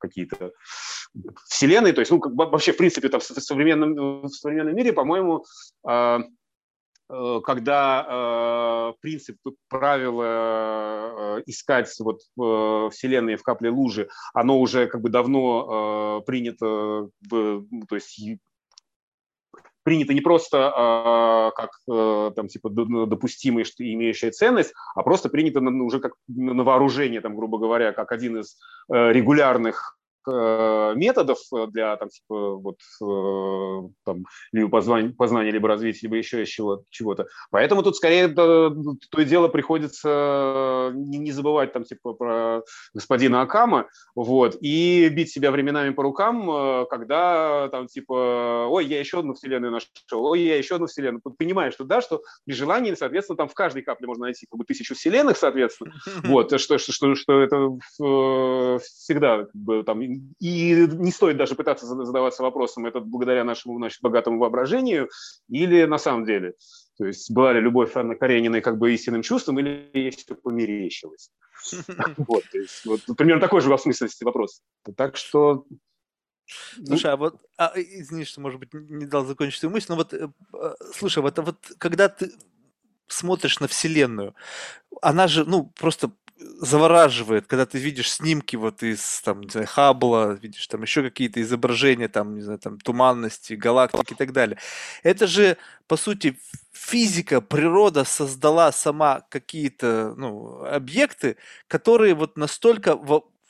какие-то 0.00 0.52
вселенные. 1.48 1.92
То 1.92 2.00
есть, 2.00 2.12
ну, 2.12 2.20
как, 2.20 2.32
вообще, 2.34 2.72
в 2.72 2.76
принципе, 2.76 3.08
там, 3.08 3.18
в 3.20 3.24
современном, 3.24 4.22
в 4.22 4.28
современном 4.28 4.76
мире, 4.76 4.92
по-моему, 4.92 5.44
когда 7.08 8.06
э, 8.08 8.92
принцип 9.00 9.36
правила 9.68 11.38
э, 11.38 11.42
искать 11.46 11.94
вот 12.00 12.20
вселенные 12.92 13.36
в 13.36 13.42
капле 13.42 13.70
лужи, 13.70 14.08
оно 14.34 14.58
уже 14.60 14.86
как 14.86 15.00
бы 15.00 15.08
давно 15.08 16.22
принято, 16.26 17.08
ну, 17.30 17.86
то 17.88 17.94
есть 17.94 18.20
принято 19.88 20.12
не 20.12 20.20
просто 20.20 20.58
э, 20.58 21.56
как 21.56 21.70
э, 21.90 22.32
там 22.36 22.48
типа 22.48 22.68
допустимый, 22.68 23.64
что 23.64 23.82
имеющая 23.82 24.30
ценность, 24.30 24.74
а 24.94 25.02
просто 25.02 25.30
принято 25.30 25.60
на, 25.62 25.82
уже 25.82 25.98
как 25.98 26.12
на 26.28 26.62
вооружение, 26.62 27.22
там, 27.22 27.34
грубо 27.34 27.56
говоря, 27.56 27.92
как 27.92 28.12
один 28.12 28.38
из 28.38 28.58
э, 28.92 29.12
регулярных 29.12 29.97
Э, 29.97 29.97
методов 30.28 31.38
для 31.68 31.96
там, 31.96 32.08
типа, 32.08 32.56
вот, 32.56 32.78
э, 33.02 33.88
там, 34.04 34.24
либо 34.52 34.68
познания, 34.68 35.10
познания, 35.10 35.50
либо 35.50 35.68
развития, 35.68 36.00
либо 36.02 36.16
еще 36.16 36.44
чего-то. 36.46 37.26
Поэтому 37.50 37.82
тут 37.82 37.96
скорее 37.96 38.28
то, 38.28 38.74
то 39.10 39.20
и 39.20 39.24
дело 39.24 39.48
приходится 39.48 40.92
не, 40.94 41.18
не 41.18 41.32
забывать 41.32 41.72
там, 41.72 41.84
типа, 41.84 42.14
про 42.14 42.62
господина 42.94 43.42
Акама 43.42 43.88
вот, 44.14 44.56
и 44.60 45.08
бить 45.08 45.30
себя 45.30 45.50
временами 45.50 45.90
по 45.90 46.02
рукам, 46.02 46.50
э, 46.50 46.86
когда 46.90 47.68
там 47.68 47.86
типа, 47.86 48.66
ой, 48.68 48.86
я 48.86 49.00
еще 49.00 49.20
одну 49.20 49.34
вселенную 49.34 49.72
нашел, 49.72 50.24
ой, 50.24 50.40
я 50.40 50.56
еще 50.56 50.76
одну 50.76 50.86
вселенную. 50.86 51.20
Понимаешь, 51.20 51.74
что 51.74 51.84
да, 51.84 52.00
что 52.00 52.22
при 52.44 52.54
желании, 52.54 52.94
соответственно, 52.94 53.36
там 53.36 53.48
в 53.48 53.54
каждой 53.54 53.82
капле 53.82 54.06
можно 54.06 54.24
найти 54.24 54.46
как 54.50 54.58
бы 54.58 54.64
тысячу 54.64 54.94
вселенных, 54.94 55.36
соответственно, 55.36 55.92
вот, 56.24 56.60
что, 56.60 56.78
что, 56.78 56.92
что, 56.92 57.14
что 57.14 57.40
это 57.40 57.78
всегда 58.80 59.44
как 59.44 59.54
бы, 59.54 59.82
там 59.82 60.00
и 60.40 60.86
не 60.90 61.10
стоит 61.10 61.36
даже 61.36 61.54
пытаться 61.54 61.86
задаваться 61.86 62.42
вопросом, 62.42 62.86
это 62.86 63.00
благодаря 63.00 63.44
нашему 63.44 63.76
значит, 63.78 64.00
богатому 64.02 64.38
воображению 64.38 65.08
или 65.48 65.84
на 65.84 65.98
самом 65.98 66.24
деле. 66.24 66.54
То 66.96 67.06
есть 67.06 67.30
была 67.30 67.52
ли 67.52 67.60
любовь 67.60 67.96
Анны 67.96 68.16
Карениной 68.16 68.60
как 68.60 68.78
бы 68.78 68.92
истинным 68.92 69.22
чувством 69.22 69.58
или 69.60 69.90
ей 69.92 70.10
все 70.10 70.34
померещилось. 70.34 71.30
Вот, 72.16 72.44
вот, 72.84 73.16
примерно 73.16 73.40
такой 73.40 73.60
же 73.60 73.68
в 73.68 73.78
смысленности 73.78 74.24
вопрос. 74.24 74.62
Так 74.96 75.16
что 75.16 75.66
ну 76.78 76.86
Слушай, 76.86 77.12
а 77.12 77.16
вот, 77.16 77.36
а, 77.56 77.72
извини, 77.76 78.24
что, 78.24 78.40
может 78.40 78.58
быть, 78.58 78.72
не 78.72 79.06
дал 79.06 79.24
закончить 79.24 79.60
свою 79.60 79.74
мысль, 79.74 79.86
но 79.90 79.96
вот, 79.96 80.14
э, 80.14 80.28
а, 80.54 80.74
слушай, 80.94 81.22
вот, 81.22 81.38
а 81.38 81.42
вот 81.42 81.58
когда 81.78 82.08
ты 82.08 82.32
смотришь 83.06 83.60
на 83.60 83.68
Вселенную, 83.68 84.34
она 85.02 85.28
же, 85.28 85.44
ну, 85.44 85.72
просто 85.78 86.10
завораживает, 86.38 87.46
когда 87.46 87.66
ты 87.66 87.78
видишь 87.78 88.12
снимки 88.12 88.56
вот 88.56 88.82
из, 88.82 89.20
там, 89.22 89.40
не 89.42 89.50
знаю, 89.50 89.66
Хаббла, 89.66 90.32
видишь 90.34 90.66
там 90.66 90.82
еще 90.82 91.02
какие-то 91.02 91.42
изображения, 91.42 92.08
там, 92.08 92.34
не 92.34 92.42
знаю, 92.42 92.58
там, 92.58 92.78
туманности, 92.78 93.54
галактики 93.54 94.12
и 94.12 94.16
так 94.16 94.32
далее. 94.32 94.58
Это 95.02 95.26
же, 95.26 95.56
по 95.86 95.96
сути, 95.96 96.38
физика, 96.72 97.40
природа 97.40 98.04
создала 98.04 98.72
сама 98.72 99.22
какие-то, 99.28 100.14
ну, 100.16 100.64
объекты, 100.64 101.36
которые 101.66 102.14
вот 102.14 102.36
настолько 102.36 102.96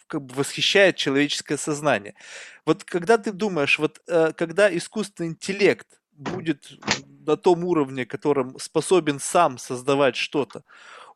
как 0.06 0.22
бы 0.22 0.34
восхищает 0.34 0.96
человеческое 0.96 1.58
сознание. 1.58 2.14
Вот 2.64 2.84
когда 2.84 3.18
ты 3.18 3.32
думаешь, 3.32 3.78
вот 3.78 4.00
э, 4.06 4.32
когда 4.34 4.74
искусственный 4.74 5.30
интеллект 5.30 5.86
будет 6.12 6.70
на 7.26 7.36
том 7.36 7.64
уровне, 7.64 8.06
которым 8.06 8.58
способен 8.58 9.20
сам 9.20 9.58
создавать 9.58 10.16
что-то, 10.16 10.64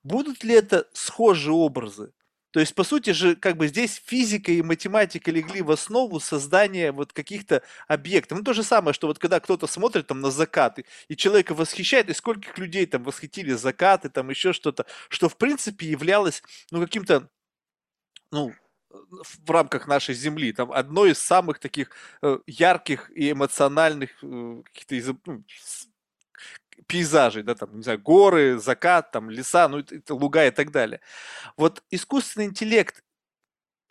будут 0.05 0.45
ли 0.45 0.55
это 0.55 0.89
схожие 0.93 1.55
образы? 1.55 2.13
То 2.53 2.61
есть, 2.61 2.75
по 2.75 2.85
сути 2.85 3.11
же, 3.11 3.35
как 3.35 3.57
бы 3.57 3.67
здесь 3.67 4.01
физика 4.05 4.53
и 4.53 4.61
математика 4.61 5.31
легли 5.31 5.63
в 5.63 5.71
основу 5.71 6.21
создания 6.21 6.93
вот 6.93 7.13
каких-то 7.15 7.63
объектов. 7.89 8.39
Ну, 8.39 8.45
то 8.45 8.53
же 8.53 8.63
самое, 8.63 8.93
что 8.93 9.07
вот 9.07 9.19
когда 9.19 9.41
кто-то 9.41 9.67
смотрит 9.67 10.07
там 10.07 10.21
на 10.21 10.31
закаты, 10.31 10.85
и 11.09 11.17
человека 11.17 11.55
восхищает, 11.55 12.11
и 12.11 12.15
скольких 12.15 12.59
людей 12.59 12.85
там 12.85 13.05
восхитили 13.05 13.53
закаты, 13.53 14.11
там 14.11 14.29
еще 14.29 14.53
что-то, 14.53 14.85
что 15.09 15.31
в 15.31 15.39
принципе 15.39 15.87
являлось, 15.87 16.43
ну, 16.71 16.83
каким-то, 16.83 17.31
ну, 18.31 18.53
в 18.91 19.51
рамках 19.51 19.87
нашей 19.87 20.15
Земли. 20.15 20.53
Там 20.53 20.73
одно 20.73 21.07
из 21.07 21.19
самых 21.19 21.59
таких 21.59 21.91
э, 22.23 22.39
ярких 22.47 23.11
и 23.15 23.33
эмоциональных 23.33 24.11
э, 24.23 24.63
каких-то 24.75 25.19
ну, 25.27 25.45
пейзажей, 26.93 27.43
да, 27.43 27.55
там, 27.55 27.75
не 27.77 27.83
знаю, 27.83 27.99
горы, 28.01 28.59
закат, 28.59 29.13
там, 29.13 29.31
леса, 29.31 29.67
ну, 29.69 29.79
это 29.79 30.15
луга 30.15 30.47
и 30.47 30.51
так 30.51 30.71
далее. 30.71 31.01
Вот 31.57 31.83
искусственный 31.91 32.47
интеллект, 32.47 33.03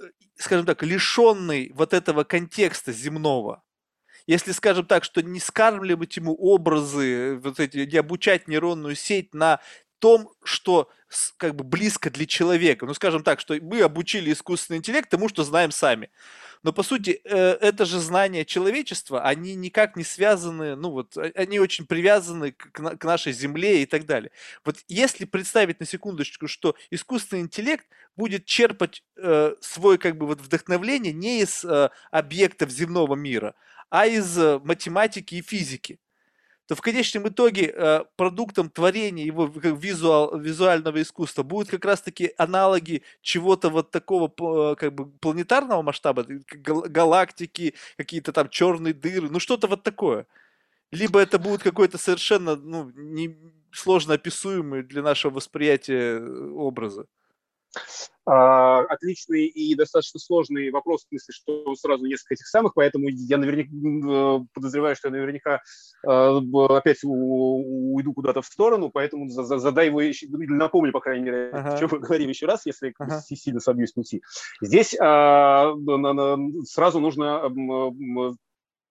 э, 0.01 0.05
скажем 0.37 0.65
так, 0.67 0.83
лишенный 0.83 1.71
вот 1.73 1.93
этого 1.93 2.23
контекста 2.23 2.93
земного, 2.93 3.63
если, 4.27 4.53
скажем 4.53 4.85
так, 4.85 5.03
что 5.03 5.21
не 5.23 5.39
скармливать 5.39 6.17
ему 6.17 6.35
образы, 6.35 7.37
вот 7.43 7.59
эти, 7.59 7.79
не 7.79 7.97
обучать 7.97 8.47
нейронную 8.47 8.95
сеть 8.95 9.33
на 9.33 9.61
том, 10.01 10.33
что 10.43 10.89
как 11.37 11.55
бы 11.55 11.63
близко 11.63 12.09
для 12.09 12.25
человека. 12.25 12.85
Ну, 12.85 12.93
скажем 12.93 13.23
так, 13.23 13.39
что 13.39 13.55
мы 13.61 13.81
обучили 13.81 14.33
искусственный 14.33 14.77
интеллект 14.77 15.09
тому, 15.09 15.29
что 15.29 15.43
знаем 15.43 15.71
сами. 15.71 16.09
Но 16.63 16.73
по 16.73 16.83
сути, 16.83 17.21
э, 17.23 17.37
это 17.59 17.85
же 17.85 17.99
знания 17.99 18.45
человечества, 18.45 19.23
они 19.23 19.55
никак 19.55 19.95
не 19.95 20.03
связаны, 20.03 20.75
ну 20.75 20.91
вот, 20.91 21.17
а, 21.17 21.31
они 21.35 21.59
очень 21.59 21.85
привязаны 21.85 22.51
к, 22.51 23.03
нашей 23.03 23.33
Земле 23.33 23.81
и 23.81 23.85
так 23.85 24.05
далее. 24.05 24.31
Вот 24.63 24.77
если 24.87 25.25
представить 25.25 25.79
на 25.79 25.85
секундочку, 25.85 26.47
что 26.47 26.75
искусственный 26.91 27.41
интеллект 27.41 27.85
будет 28.15 28.45
черпать 28.45 29.03
э, 29.17 29.55
свое 29.59 29.97
как 29.97 30.17
бы 30.17 30.27
вот 30.27 30.39
вдохновление 30.39 31.13
не 31.13 31.41
из 31.41 31.65
э, 31.65 31.89
объектов 32.11 32.69
земного 32.69 33.15
мира, 33.15 33.55
а 33.89 34.05
из 34.05 34.37
э, 34.37 34.59
математики 34.59 35.35
и 35.35 35.41
физики 35.41 35.99
то 36.71 36.75
в 36.75 36.79
конечном 36.79 37.27
итоге 37.27 37.65
э, 37.75 38.05
продуктом 38.15 38.69
творения 38.69 39.25
его 39.25 39.45
визуал, 39.45 40.39
визуального 40.39 41.01
искусства 41.01 41.43
будут 41.43 41.69
как 41.69 41.83
раз-таки 41.83 42.31
аналоги 42.37 43.03
чего-то 43.21 43.69
вот 43.69 43.91
такого 43.91 44.31
э, 44.71 44.75
как 44.77 44.95
бы 44.95 45.11
планетарного 45.19 45.81
масштаба, 45.81 46.25
галактики, 46.25 47.73
какие-то 47.97 48.31
там 48.31 48.47
черные 48.47 48.93
дыры, 48.93 49.29
ну 49.29 49.41
что-то 49.41 49.67
вот 49.67 49.83
такое. 49.83 50.27
Либо 50.91 51.19
это 51.19 51.39
будет 51.39 51.61
какой-то 51.61 51.97
совершенно 51.97 52.55
ну, 52.55 52.89
не, 52.95 53.37
сложно 53.73 54.13
описуемый 54.13 54.83
для 54.83 55.01
нашего 55.01 55.33
восприятия 55.33 56.19
э, 56.19 56.51
образа. 56.51 57.05
А, 58.23 58.81
отличный 58.81 59.47
и 59.47 59.73
достаточно 59.73 60.19
сложный 60.19 60.69
вопрос, 60.69 61.03
в 61.03 61.07
смысле, 61.07 61.33
что 61.33 61.75
сразу 61.75 62.05
несколько 62.05 62.35
этих 62.35 62.47
самых, 62.47 62.75
поэтому 62.75 63.07
я 63.09 63.37
наверняка 63.37 63.71
э, 63.71 64.45
подозреваю, 64.53 64.95
что 64.95 65.07
я 65.07 65.13
наверняка 65.13 65.59
э, 66.07 66.41
опять 66.69 66.99
уйду 67.03 68.13
куда-то 68.13 68.43
в 68.43 68.45
сторону, 68.45 68.91
поэтому 68.91 69.27
задай 69.27 69.87
его 69.87 70.01
еще, 70.01 70.27
напомню, 70.29 70.91
по 70.91 70.99
крайней 70.99 71.23
мере, 71.23 71.49
ага. 71.49 71.73
о 71.73 71.79
чем 71.79 71.89
мы 71.91 71.99
говорим 71.99 72.29
еще 72.29 72.45
раз, 72.45 72.65
если 72.67 72.93
ага. 72.99 73.21
сильно 73.21 73.59
собьюсь 73.59 73.93
пути. 73.93 74.21
Здесь 74.61 74.95
а, 74.99 75.73
сразу 76.65 76.99
нужно 76.99 77.49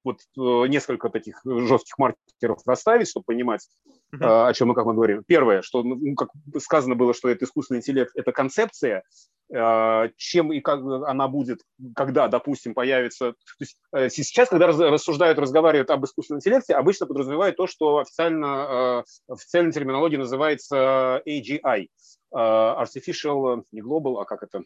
вот 0.05 0.21
э, 0.39 0.69
несколько 0.69 1.09
таких 1.11 1.41
жестких 1.45 1.99
маркеров 1.99 2.61
расставить, 2.67 3.09
чтобы 3.09 3.25
понимать, 3.25 3.69
uh-huh. 4.15 4.49
о 4.49 4.53
чем 4.53 4.69
мы 4.69 4.75
как 4.75 4.87
мы 4.87 4.95
говорим. 4.95 5.23
Первое, 5.27 5.63
что, 5.63 5.83
ну, 5.83 5.97
ну, 5.97 6.15
как 6.15 6.31
сказано 6.59 6.95
было, 6.95 7.15
что 7.15 7.29
это 7.29 7.45
искусственный 7.45 7.79
интеллект, 7.79 8.13
это 8.15 8.33
концепция, 8.33 9.05
а, 9.53 10.09
чем 10.17 10.53
и 10.53 10.61
как 10.61 10.81
она 10.81 11.29
будет, 11.29 11.61
когда, 11.97 12.29
допустим, 12.29 12.75
появится... 12.75 13.33
То 13.33 13.37
есть 13.61 13.77
э, 13.93 14.09
сейчас, 14.09 14.49
когда 14.49 14.67
рассуждают, 14.69 15.39
разговаривают 15.39 15.91
об 15.91 16.05
искусственном 16.05 16.39
интеллекте, 16.39 16.75
обычно 16.75 17.07
подразумевают 17.07 17.57
то, 17.57 17.67
что 17.67 17.99
официально, 17.99 19.05
э, 19.29 19.33
официальной 19.33 19.73
терминологии 19.73 20.17
называется 20.17 21.23
AGI, 21.27 21.89
Artificial, 22.33 23.65
не 23.73 23.81
Global, 23.81 24.21
а 24.21 24.25
как 24.25 24.45
это? 24.45 24.63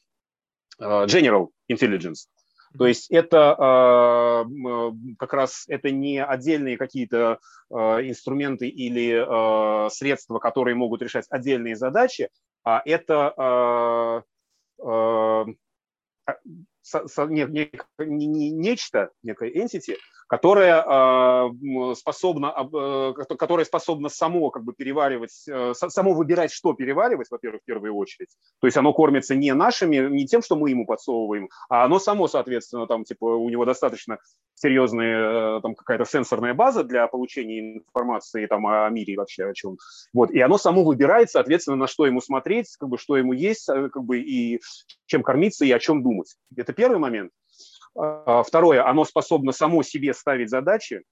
General 0.79 1.49
Intelligence. 1.73 2.27
То 2.77 2.87
есть 2.87 3.11
это 3.11 3.55
а, 3.57 4.45
как 5.19 5.33
раз 5.33 5.65
это 5.69 5.91
не 5.91 6.23
отдельные 6.23 6.77
какие-то 6.77 7.39
а, 7.71 8.01
инструменты 8.01 8.69
или 8.69 9.25
а, 9.27 9.89
средства, 9.91 10.39
которые 10.41 10.75
могут 10.75 11.03
решать 11.03 11.27
отдельные 11.31 11.77
задачи, 11.77 12.31
а 12.65 12.83
это 12.85 14.25
нечто, 17.99 19.11
некое 19.23 19.51
entity, 19.51 19.97
которое 20.29 20.83
а, 20.87 21.51
способно, 21.95 22.55
э, 22.73 23.13
которое 23.37 23.65
способно 23.65 24.09
само 24.09 24.51
как 24.51 24.65
бы 24.65 24.73
переваривать, 24.73 25.45
э, 25.49 25.73
само 25.75 26.13
выбирать, 26.15 26.53
что 26.53 26.73
переваривать, 26.73 27.29
во-первых, 27.31 27.63
в 27.63 27.65
первую 27.65 27.95
очередь. 27.95 28.29
То 28.61 28.67
есть 28.67 28.77
оно 28.77 28.93
кормится 28.93 29.35
не 29.35 29.53
нашими, 29.55 29.97
не 30.09 30.27
тем, 30.27 30.43
что 30.43 30.57
мы 30.57 30.71
ему 30.71 30.87
подсовываем, 30.87 31.49
а 31.69 31.85
оно 31.85 31.99
само, 31.99 32.29
соответственно, 32.29 32.87
там, 32.87 33.05
типа, 33.05 33.25
у 33.25 33.49
него 33.51 33.65
достаточно 33.65 34.19
серьезная 34.55 35.59
э, 35.59 35.61
там 35.61 35.75
какая-то 35.75 36.05
сенсорная 36.05 36.55
база 36.55 36.85
для 36.85 37.07
получения 37.07 37.79
информации 37.79 38.47
там 38.47 38.67
о 38.67 38.89
мире 38.91 39.17
вообще 39.17 39.45
о 39.45 39.55
чем. 39.55 39.77
Вот, 40.13 40.31
и 40.31 40.41
оно 40.41 40.59
само 40.59 40.85
выбирает, 40.85 41.31
соответственно, 41.31 41.77
на 41.77 41.87
что 41.87 42.07
ему 42.07 42.21
смотреть, 42.21 42.77
как 42.79 42.89
бы, 42.89 42.99
что 42.99 43.17
ему 43.17 43.33
есть, 43.33 43.67
как 43.67 44.03
бы, 44.03 44.21
и 44.21 44.61
чем 45.07 45.23
кормиться, 45.23 45.65
и 45.65 45.73
о 45.73 45.79
чем 45.79 46.03
думать. 46.03 46.35
Это 46.57 46.73
первый 46.73 46.99
момент. 46.99 47.31
А, 47.97 48.43
второе, 48.43 48.87
оно 48.87 49.05
способно 49.05 49.53
само 49.53 49.83
себе 49.83 50.15
ставить 50.15 50.51
задачи 50.51 51.03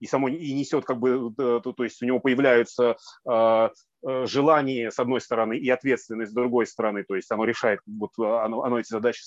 и 0.00 0.06
само 0.06 0.28
и 0.28 0.52
несет 0.52 0.84
как 0.84 0.98
бы, 0.98 1.32
то, 1.36 1.60
то 1.60 1.84
есть 1.84 2.02
у 2.02 2.06
него 2.06 2.18
появляются 2.18 2.96
э, 3.30 3.68
желание 4.02 4.90
с 4.90 4.98
одной 4.98 5.20
стороны 5.20 5.56
и 5.56 5.70
ответственность 5.70 6.32
с 6.32 6.34
другой 6.34 6.66
стороны, 6.66 7.04
то 7.04 7.14
есть 7.14 7.30
оно 7.30 7.44
решает, 7.44 7.80
вот 7.86 8.10
оно, 8.18 8.64
оно 8.64 8.80
эти 8.80 8.88
задачи 8.88 9.22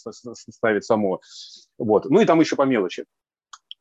ставит 0.50 0.84
само. 0.84 1.22
Вот. 1.78 2.06
Ну 2.10 2.20
и 2.20 2.26
там 2.26 2.42
еще 2.42 2.58
по 2.58 2.64
мелочи. 2.64 3.06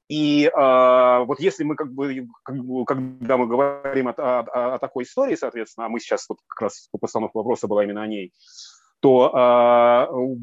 И 0.08 0.44
э, 0.44 1.24
вот 1.24 1.40
если 1.40 1.64
мы 1.64 1.76
как 1.76 1.92
бы, 1.92 2.28
когда 2.44 3.36
мы 3.38 3.46
говорим 3.46 4.08
о, 4.08 4.12
о, 4.12 4.74
о 4.74 4.78
такой 4.78 5.04
истории, 5.04 5.34
соответственно, 5.34 5.86
а 5.86 5.88
мы 5.88 5.98
сейчас 5.98 6.28
вот 6.28 6.38
как 6.46 6.62
раз 6.62 6.88
постановка 7.00 7.38
вопроса 7.38 7.66
была 7.66 7.84
именно 7.84 8.02
о 8.02 8.06
ней, 8.06 8.32
то 9.00 9.30
э, 9.34 10.36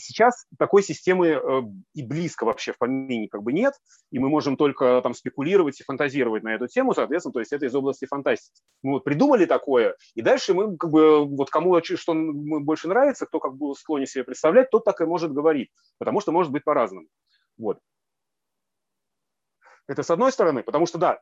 Сейчас 0.00 0.46
такой 0.58 0.84
системы 0.84 1.26
э, 1.26 1.62
и 1.92 2.06
близко 2.06 2.44
вообще 2.44 2.72
в 2.72 2.78
помине 2.78 3.28
как 3.28 3.42
бы 3.42 3.52
нет, 3.52 3.74
и 4.12 4.20
мы 4.20 4.28
можем 4.28 4.56
только 4.56 5.00
там 5.02 5.12
спекулировать 5.12 5.80
и 5.80 5.84
фантазировать 5.84 6.44
на 6.44 6.54
эту 6.54 6.68
тему, 6.68 6.94
соответственно, 6.94 7.32
то 7.32 7.40
есть 7.40 7.52
это 7.52 7.66
из 7.66 7.74
области 7.74 8.06
фантастики. 8.06 8.62
Мы 8.82 8.92
вот 8.92 9.04
придумали 9.04 9.44
такое, 9.44 9.96
и 10.14 10.22
дальше 10.22 10.54
мы 10.54 10.76
как 10.76 10.90
бы 10.90 11.26
вот 11.26 11.50
кому 11.50 11.82
что 11.82 12.14
больше 12.14 12.86
нравится, 12.86 13.26
кто 13.26 13.40
как 13.40 13.56
бы 13.56 13.74
склонен 13.74 14.06
себе 14.06 14.22
представлять, 14.22 14.70
тот 14.70 14.84
так 14.84 15.00
и 15.00 15.04
может 15.04 15.32
говорить, 15.32 15.70
потому 15.98 16.20
что 16.20 16.30
может 16.30 16.52
быть 16.52 16.62
по-разному. 16.62 17.08
Вот. 17.56 17.80
Это 19.88 20.04
с 20.04 20.10
одной 20.10 20.30
стороны, 20.30 20.62
потому 20.62 20.86
что 20.86 20.98
да, 20.98 21.20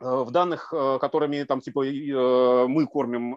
в 0.00 0.30
данных, 0.30 0.72
э, 0.72 0.98
которыми 1.00 1.42
там 1.44 1.60
типа 1.60 1.84
мы 2.68 2.86
кормим 2.86 3.36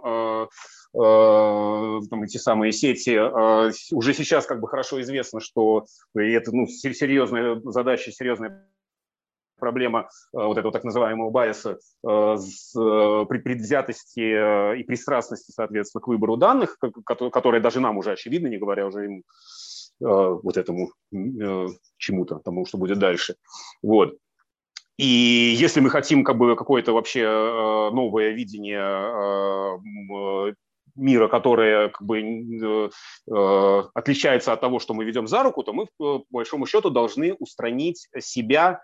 Э, 0.93 1.99
там, 2.09 2.23
эти 2.23 2.37
самые 2.37 2.71
сети, 2.71 3.11
э, 3.11 3.71
уже 3.91 4.13
сейчас 4.13 4.45
как 4.45 4.61
бы 4.61 4.67
хорошо 4.67 5.01
известно, 5.01 5.39
что 5.39 5.85
это 6.15 6.55
ну, 6.55 6.67
серьезная 6.67 7.59
задача, 7.65 8.11
серьезная 8.11 8.67
проблема 9.59 10.01
э, 10.01 10.05
вот 10.33 10.57
этого 10.57 10.71
так 10.71 10.85
называемого 10.85 11.29
байеса, 11.29 11.77
предвзятости 12.01 14.79
и 14.79 14.83
пристрастности, 14.83 15.51
соответственно, 15.51 16.01
к 16.01 16.07
выбору 16.07 16.37
данных, 16.37 16.79
которые 17.05 17.61
даже 17.61 17.79
нам 17.79 17.97
уже 17.97 18.13
очевидны, 18.13 18.47
не 18.47 18.57
говоря 18.57 18.87
уже 18.87 19.05
им 19.05 19.23
вот 19.99 20.57
этому 20.57 20.91
чему-то, 21.97 22.37
тому, 22.37 22.67
что 22.67 22.77
будет 22.77 22.99
дальше. 22.99 23.35
Вот. 23.81 24.15
И 24.97 25.55
если 25.57 25.79
мы 25.79 25.89
хотим 25.89 26.23
как 26.23 26.37
бы 26.37 26.55
какое-то 26.55 26.91
вообще 26.91 27.21
новое 27.93 28.31
видение 28.31 29.79
мира, 30.97 31.27
которое 31.27 31.89
как 31.89 32.05
бы 32.05 32.19
э, 32.19 32.89
э, 33.31 33.83
отличается 33.93 34.51
от 34.51 34.61
того, 34.61 34.79
что 34.79 34.93
мы 34.93 35.05
ведем 35.05 35.27
за 35.27 35.43
руку, 35.43 35.63
то 35.63 35.73
мы, 35.73 35.87
по 35.97 36.25
большому 36.29 36.65
счету, 36.65 36.89
должны 36.89 37.33
устранить 37.35 38.07
себя 38.19 38.81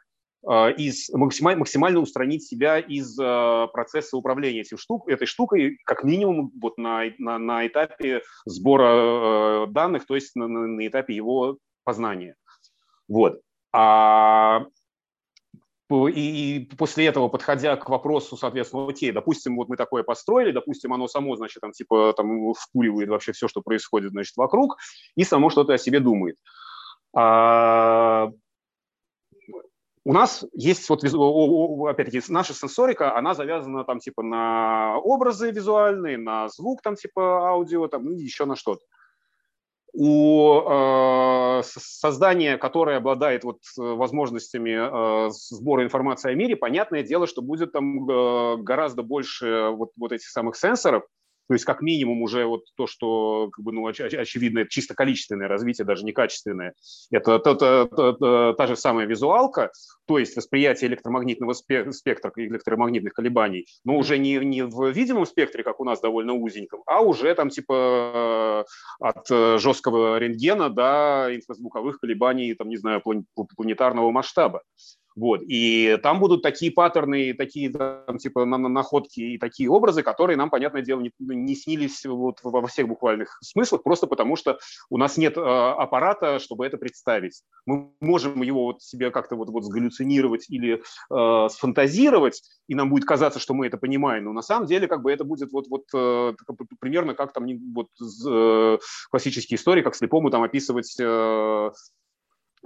э, 0.48 0.74
из 0.74 1.10
максимально, 1.10 1.60
максимально 1.60 2.00
устранить 2.00 2.44
себя 2.44 2.80
из 2.80 3.16
процесса 3.16 4.16
управления 4.16 4.62
этим 4.62 4.78
штук, 4.78 5.10
этой 5.10 5.26
штукой, 5.26 5.78
как 5.86 6.04
минимум 6.04 6.52
вот 6.62 6.78
на, 6.78 7.04
на, 7.18 7.38
на 7.40 7.68
этапе 7.68 8.22
сбора 8.46 9.66
данных, 9.68 10.06
то 10.06 10.16
есть 10.16 10.36
на, 10.36 10.48
на 10.48 10.88
этапе 10.88 11.16
его 11.16 11.58
познания. 11.84 12.36
Вот. 13.08 13.42
А 13.76 14.66
и, 16.08 16.66
после 16.78 17.06
этого, 17.06 17.28
подходя 17.28 17.76
к 17.76 17.90
вопросу, 17.90 18.38
соответственно, 18.38 18.88
окей, 18.88 19.12
допустим, 19.12 19.56
вот 19.56 19.70
мы 19.70 19.78
такое 19.78 20.04
построили, 20.04 20.52
допустим, 20.52 20.94
оно 20.94 21.08
само, 21.08 21.36
значит, 21.36 21.62
там, 21.62 21.72
типа, 21.72 22.14
там, 22.16 22.54
вкуривает 22.54 23.10
вообще 23.10 23.32
все, 23.32 23.48
что 23.48 23.62
происходит, 23.62 24.12
значит, 24.12 24.36
вокруг, 24.38 24.78
и 25.16 25.24
само 25.24 25.50
что-то 25.50 25.74
о 25.74 25.78
себе 25.78 26.00
думает. 26.00 26.38
А, 27.16 28.32
у 30.06 30.14
нас 30.14 30.46
есть, 30.54 30.90
вот, 30.90 31.04
опять-таки, 31.04 32.22
наша 32.30 32.54
сенсорика, 32.54 33.16
она 33.16 33.34
завязана 33.34 33.86
там 33.86 34.00
типа 34.00 34.22
на 34.22 34.98
образы 34.98 35.52
визуальные, 35.52 36.18
на 36.18 36.50
звук 36.50 36.82
там 36.82 36.96
типа 36.96 37.50
аудио, 37.50 37.88
там, 37.88 38.12
и 38.12 38.22
еще 38.22 38.46
на 38.46 38.56
что-то 38.56 38.84
у 39.94 40.60
э, 40.60 41.62
создания, 41.64 42.58
которое 42.58 42.98
обладает 42.98 43.44
вот 43.44 43.60
возможностями 43.78 45.28
э, 45.28 45.30
сбора 45.32 45.84
информации 45.84 46.32
о 46.32 46.36
мире, 46.36 46.56
понятное 46.56 47.04
дело, 47.04 47.28
что 47.28 47.42
будет 47.42 47.72
там 47.72 48.10
э, 48.10 48.58
гораздо 48.58 49.04
больше 49.04 49.70
вот, 49.70 49.92
вот 49.96 50.12
этих 50.12 50.28
самых 50.30 50.56
сенсоров, 50.56 51.04
то 51.54 51.56
есть 51.56 51.66
как 51.66 51.84
минимум 51.84 52.24
уже 52.24 52.48
вот 52.48 52.64
то, 52.76 52.88
что 52.88 53.52
как 53.52 53.64
бы, 53.64 53.72
ну, 53.72 53.88
оч- 53.88 54.02
очевидно, 54.02 54.62
это 54.62 54.70
чисто 54.72 54.96
количественное 54.96 55.48
развитие, 55.48 55.86
даже 55.86 56.04
не 56.04 56.12
качественное. 56.12 56.74
Это 57.12 57.38
та, 57.38 57.54
та, 57.54 57.86
та, 57.86 58.14
та, 58.14 58.54
та 58.54 58.66
же 58.66 58.76
самая 58.76 59.06
визуалка, 59.06 59.72
то 60.08 60.18
есть 60.18 60.36
восприятие 60.36 60.90
электромагнитного 60.90 61.54
спектра, 61.54 62.32
электромагнитных 62.38 63.14
колебаний, 63.14 63.68
но 63.86 64.00
уже 64.00 64.18
не, 64.18 64.38
не 64.38 64.64
в 64.64 64.90
видимом 64.90 65.28
спектре, 65.28 65.64
как 65.64 65.80
у 65.80 65.86
нас 65.86 66.02
довольно 66.02 66.34
узеньком, 66.34 66.82
а 66.88 67.02
уже 67.02 67.36
там 67.36 67.50
типа 67.50 68.66
от 69.00 69.28
жесткого 69.30 70.18
рентгена 70.18 70.72
до 70.72 71.28
инфразвуковых 71.36 72.00
колебаний, 72.00 72.56
там, 72.56 72.68
не 72.68 72.78
знаю, 72.78 73.04
планетарного 73.56 74.10
масштаба. 74.10 74.64
Вот. 75.16 75.42
И 75.44 75.98
там 76.02 76.20
будут 76.20 76.42
такие 76.42 76.72
паттерны, 76.72 77.34
такие 77.34 77.70
там, 77.70 78.18
типа 78.18 78.46
на, 78.46 78.58
на, 78.58 78.70
находки 78.70 79.20
и 79.20 79.38
такие 79.38 79.70
образы, 79.70 80.02
которые 80.02 80.38
нам, 80.38 80.50
понятное 80.50 80.82
дело, 80.82 81.02
не, 81.02 81.12
не 81.20 81.56
снились 81.56 82.06
вот 82.06 82.40
во 82.44 82.66
всех 82.68 82.88
буквальных 82.88 83.38
смыслах, 83.42 83.84
просто 83.84 84.08
потому 84.08 84.36
что 84.36 84.60
у 84.90 84.98
нас 84.98 85.18
нет 85.18 85.38
э, 85.38 85.42
аппарата, 85.42 86.40
чтобы 86.40 86.66
это 86.66 86.78
представить. 86.78 87.44
Мы 87.66 87.92
можем 88.02 88.42
его 88.42 88.66
вот 88.66 88.82
себе 88.82 89.12
как-то 89.12 89.36
вот, 89.36 89.50
вот 89.50 89.64
сгаллюцинировать 89.64 90.50
или 90.50 90.82
э, 91.12 91.50
сфантазировать, 91.50 92.42
и 92.68 92.76
нам 92.76 92.90
будет 92.90 93.06
казаться, 93.06 93.40
что 93.40 93.54
мы 93.54 93.68
это 93.68 93.78
понимаем, 93.78 94.26
но 94.26 94.34
на 94.34 94.42
самом 94.42 94.66
деле 94.66 94.88
как 94.88 95.04
бы 95.04 95.12
это 95.12 95.24
будет 95.24 95.52
вот, 95.52 95.68
вот 95.68 95.84
э, 95.94 96.34
примерно 96.80 97.14
как 97.14 97.34
там 97.34 97.46
вот 97.74 97.90
э, 98.28 98.78
классические 99.12 99.58
истории, 99.58 99.84
как 99.84 99.96
слепому 99.96 100.32
там 100.32 100.44
описывать 100.44 100.96
э, 101.00 101.72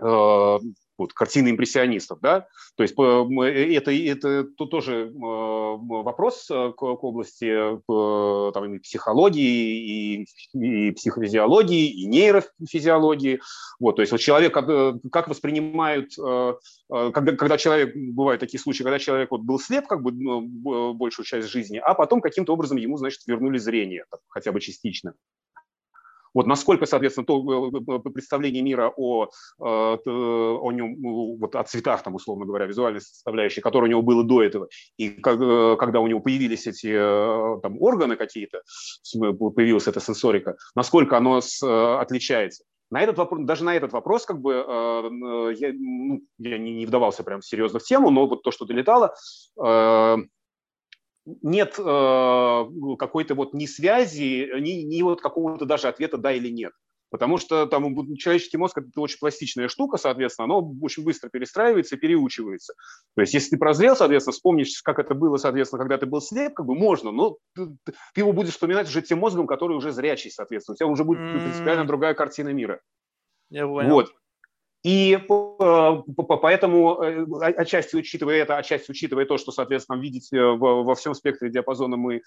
э 0.01 0.57
вот, 0.97 1.13
картины 1.13 1.51
импрессионистов, 1.51 2.19
да, 2.21 2.47
то 2.75 2.83
есть 2.83 2.95
э, 2.97 3.73
это, 3.75 3.91
это 3.91 4.43
тут 4.43 4.71
тоже 4.71 5.11
вопрос 5.13 6.47
э, 6.49 6.71
к, 6.71 6.77
к 6.77 7.03
области 7.03 7.45
э, 7.45 8.51
там, 8.51 8.73
и 8.73 8.79
психологии, 8.79 10.21
и, 10.21 10.27
и 10.53 10.91
психофизиологии, 10.91 11.87
и 11.87 12.07
нейрофизиологии, 12.07 13.41
вот, 13.79 13.97
то 13.97 14.01
есть 14.01 14.11
вот 14.11 14.21
человек 14.21 14.53
как 14.53 15.27
воспринимают, 15.27 16.13
когда, 16.15 17.35
когда 17.35 17.57
человек, 17.57 17.95
бывают 17.95 18.39
такие 18.39 18.59
случаи, 18.59 18.83
когда 18.83 18.99
человек 18.99 19.31
вот 19.31 19.41
был 19.41 19.59
слеп 19.59 19.87
как 19.87 20.01
бы 20.01 20.11
ну, 20.11 20.93
большую 20.93 21.25
часть 21.25 21.47
жизни, 21.47 21.77
а 21.77 21.93
потом 21.93 22.21
каким-то 22.21 22.53
образом 22.53 22.77
ему, 22.77 22.97
значит, 22.97 23.21
вернули 23.27 23.57
зрение, 23.57 24.05
хотя 24.29 24.51
бы 24.51 24.59
частично. 24.59 25.13
Вот 26.37 26.45
насколько, 26.45 26.85
соответственно, 26.85 27.25
то 27.25 27.71
э, 27.71 27.95
э, 27.95 28.09
представление 28.11 28.61
мира 28.61 28.93
о, 28.95 29.25
э, 29.25 29.27
о 29.59 30.71
нем, 30.71 30.95
ну, 31.01 31.35
вот 31.39 31.55
о 31.55 31.63
цветах, 31.63 32.03
там, 32.03 32.13
условно 32.13 32.45
говоря, 32.45 32.67
визуальной 32.67 33.01
составляющей, 33.01 33.59
которая 33.59 33.87
у 33.87 33.89
него 33.89 34.03
было 34.03 34.23
до 34.23 34.43
этого, 34.43 34.67
и 34.97 35.09
когда 35.09 35.99
у 35.99 36.05
него 36.05 36.19
появились 36.19 36.67
эти 36.67 36.93
там, 37.63 37.81
органы 37.81 38.17
какие-то, 38.17 38.61
появилась 39.55 39.87
эта 39.87 39.99
сенсорика, 39.99 40.57
насколько 40.75 41.17
оно 41.17 41.41
отличается. 41.99 42.65
На 42.91 43.01
этот 43.01 43.17
вопрос, 43.17 43.41
даже 43.43 43.63
на 43.63 43.75
этот 43.75 43.91
вопрос, 43.91 44.25
как 44.25 44.39
бы, 44.39 44.53
я, 45.57 45.73
ну, 45.73 46.21
я 46.37 46.57
не, 46.59 46.75
не 46.75 46.85
вдавался 46.85 47.23
прям 47.23 47.41
серьезно 47.41 47.79
в 47.79 47.83
тему, 47.83 48.11
но 48.11 48.27
вот 48.27 48.43
то, 48.43 48.51
что 48.51 48.65
долетало, 48.65 49.15
нет 51.41 51.75
э, 51.77 52.65
какой-то 52.97 53.35
вот 53.35 53.53
ни 53.53 53.65
связи, 53.65 54.49
ни, 54.59 54.83
ни 54.83 55.01
вот 55.01 55.21
какого-то 55.21 55.65
даже 55.65 55.87
ответа 55.87 56.17
«да» 56.17 56.31
или 56.31 56.49
«нет». 56.49 56.71
Потому 57.09 57.37
что 57.37 57.65
там 57.67 58.15
человеческий 58.17 58.57
мозг– 58.57 58.77
это 58.79 58.99
очень 58.99 59.19
пластичная 59.19 59.69
штука, 59.69 59.97
соответственно, 59.97 60.45
оно 60.45 60.73
очень 60.81 61.05
быстро 61.05 61.29
перестраивается 61.29 61.95
и 61.95 61.99
переучивается. 61.99 62.73
То 63.15 63.21
есть 63.21 63.33
если 63.33 63.51
ты 63.51 63.57
прозрел, 63.57 63.95
соответственно, 63.95 64.33
вспомнишь, 64.33 64.81
как 64.83 64.99
это 64.99 65.15
было, 65.15 65.37
соответственно, 65.37 65.79
когда 65.79 65.97
ты 65.97 66.05
был 66.05 66.19
слеп, 66.19 66.53
как 66.53 66.65
бы 66.65 66.75
можно, 66.75 67.11
но 67.11 67.37
ты, 67.55 67.67
ты 67.85 68.21
его 68.21 68.33
будешь 68.33 68.51
вспоминать 68.51 68.89
уже 68.89 69.01
тем 69.01 69.19
мозгом, 69.19 69.47
который 69.47 69.77
уже 69.77 69.91
зрячий, 69.93 70.31
соответственно. 70.31 70.73
У 70.73 70.77
тебя 70.77 70.87
уже 70.87 71.05
будет 71.05 71.19
принципиально 71.19 71.85
другая 71.85 72.13
картина 72.13 72.49
мира. 72.49 72.81
Я 73.49 73.67
понял. 73.67 73.89
Вот. 73.89 74.13
И 74.83 75.17
э, 75.17 76.01
поэтому, 76.41 77.01
э, 77.01 77.25
отчасти 77.57 77.95
учитывая 77.95 78.35
это, 78.37 78.57
отчасти 78.57 78.91
учитывая 78.91 79.25
то, 79.25 79.37
что, 79.37 79.51
соответственно, 79.51 79.99
видеть 79.99 80.31
э, 80.31 80.39
во 80.39 80.93
всем 80.95 81.15
спектре 81.15 81.49
диапазона 81.49 81.97
мы, 81.97 82.21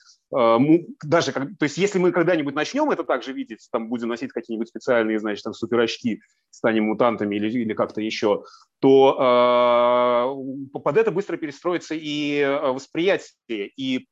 даже, 1.02 1.32
то 1.32 1.62
есть 1.62 1.78
если 1.78 1.98
мы 1.98 2.12
когда-нибудь 2.12 2.54
начнем 2.54 2.90
это 2.90 3.04
также 3.04 3.32
видеть, 3.32 3.68
там 3.70 3.88
будем 3.88 4.08
носить 4.08 4.32
какие-нибудь 4.32 4.68
специальные, 4.68 5.20
значит, 5.20 5.44
там 5.44 5.54
суперочки, 5.54 6.20
станем 6.50 6.84
мутантами 6.84 7.36
или, 7.36 7.50
или 7.50 7.72
как-то 7.72 8.00
еще, 8.00 8.44
то 8.80 10.36
под 10.72 10.96
это 10.96 11.10
быстро 11.10 11.36
перестроится 11.36 11.94
и 11.94 12.44
восприятие, 12.62 13.68
и 13.76 14.08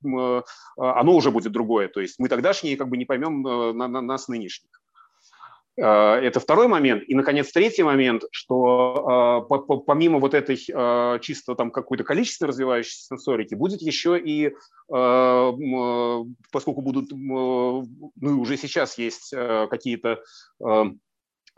оно 0.76 1.14
уже 1.14 1.30
будет 1.30 1.52
другое. 1.52 1.88
То 1.88 2.00
есть 2.00 2.18
мы 2.18 2.28
тогдашние 2.28 2.76
как 2.76 2.88
бы 2.88 2.96
не 2.96 3.04
поймем 3.04 3.42
на, 3.42 3.88
на 3.88 4.00
нас 4.00 4.28
нынешних. 4.28 4.70
Э, 5.78 6.14
это 6.14 6.40
второй 6.40 6.66
момент. 6.66 7.04
И, 7.06 7.14
наконец, 7.14 7.52
третий 7.52 7.82
момент, 7.82 8.24
что 8.32 9.46
э, 9.48 9.76
помимо 9.86 10.18
вот 10.18 10.34
этой 10.34 10.56
э, 10.56 11.18
чисто 11.20 11.54
там 11.54 11.70
какой-то 11.70 12.04
количественно 12.04 12.48
развивающейся 12.48 13.06
сенсорики, 13.06 13.54
будет 13.54 13.80
еще 13.80 14.18
и, 14.18 14.52
поскольку 16.50 16.80
будут, 16.80 17.10
ну, 17.10 17.84
уже 18.22 18.56
сейчас 18.56 18.96
есть 18.96 19.34
какие-то 19.34 20.22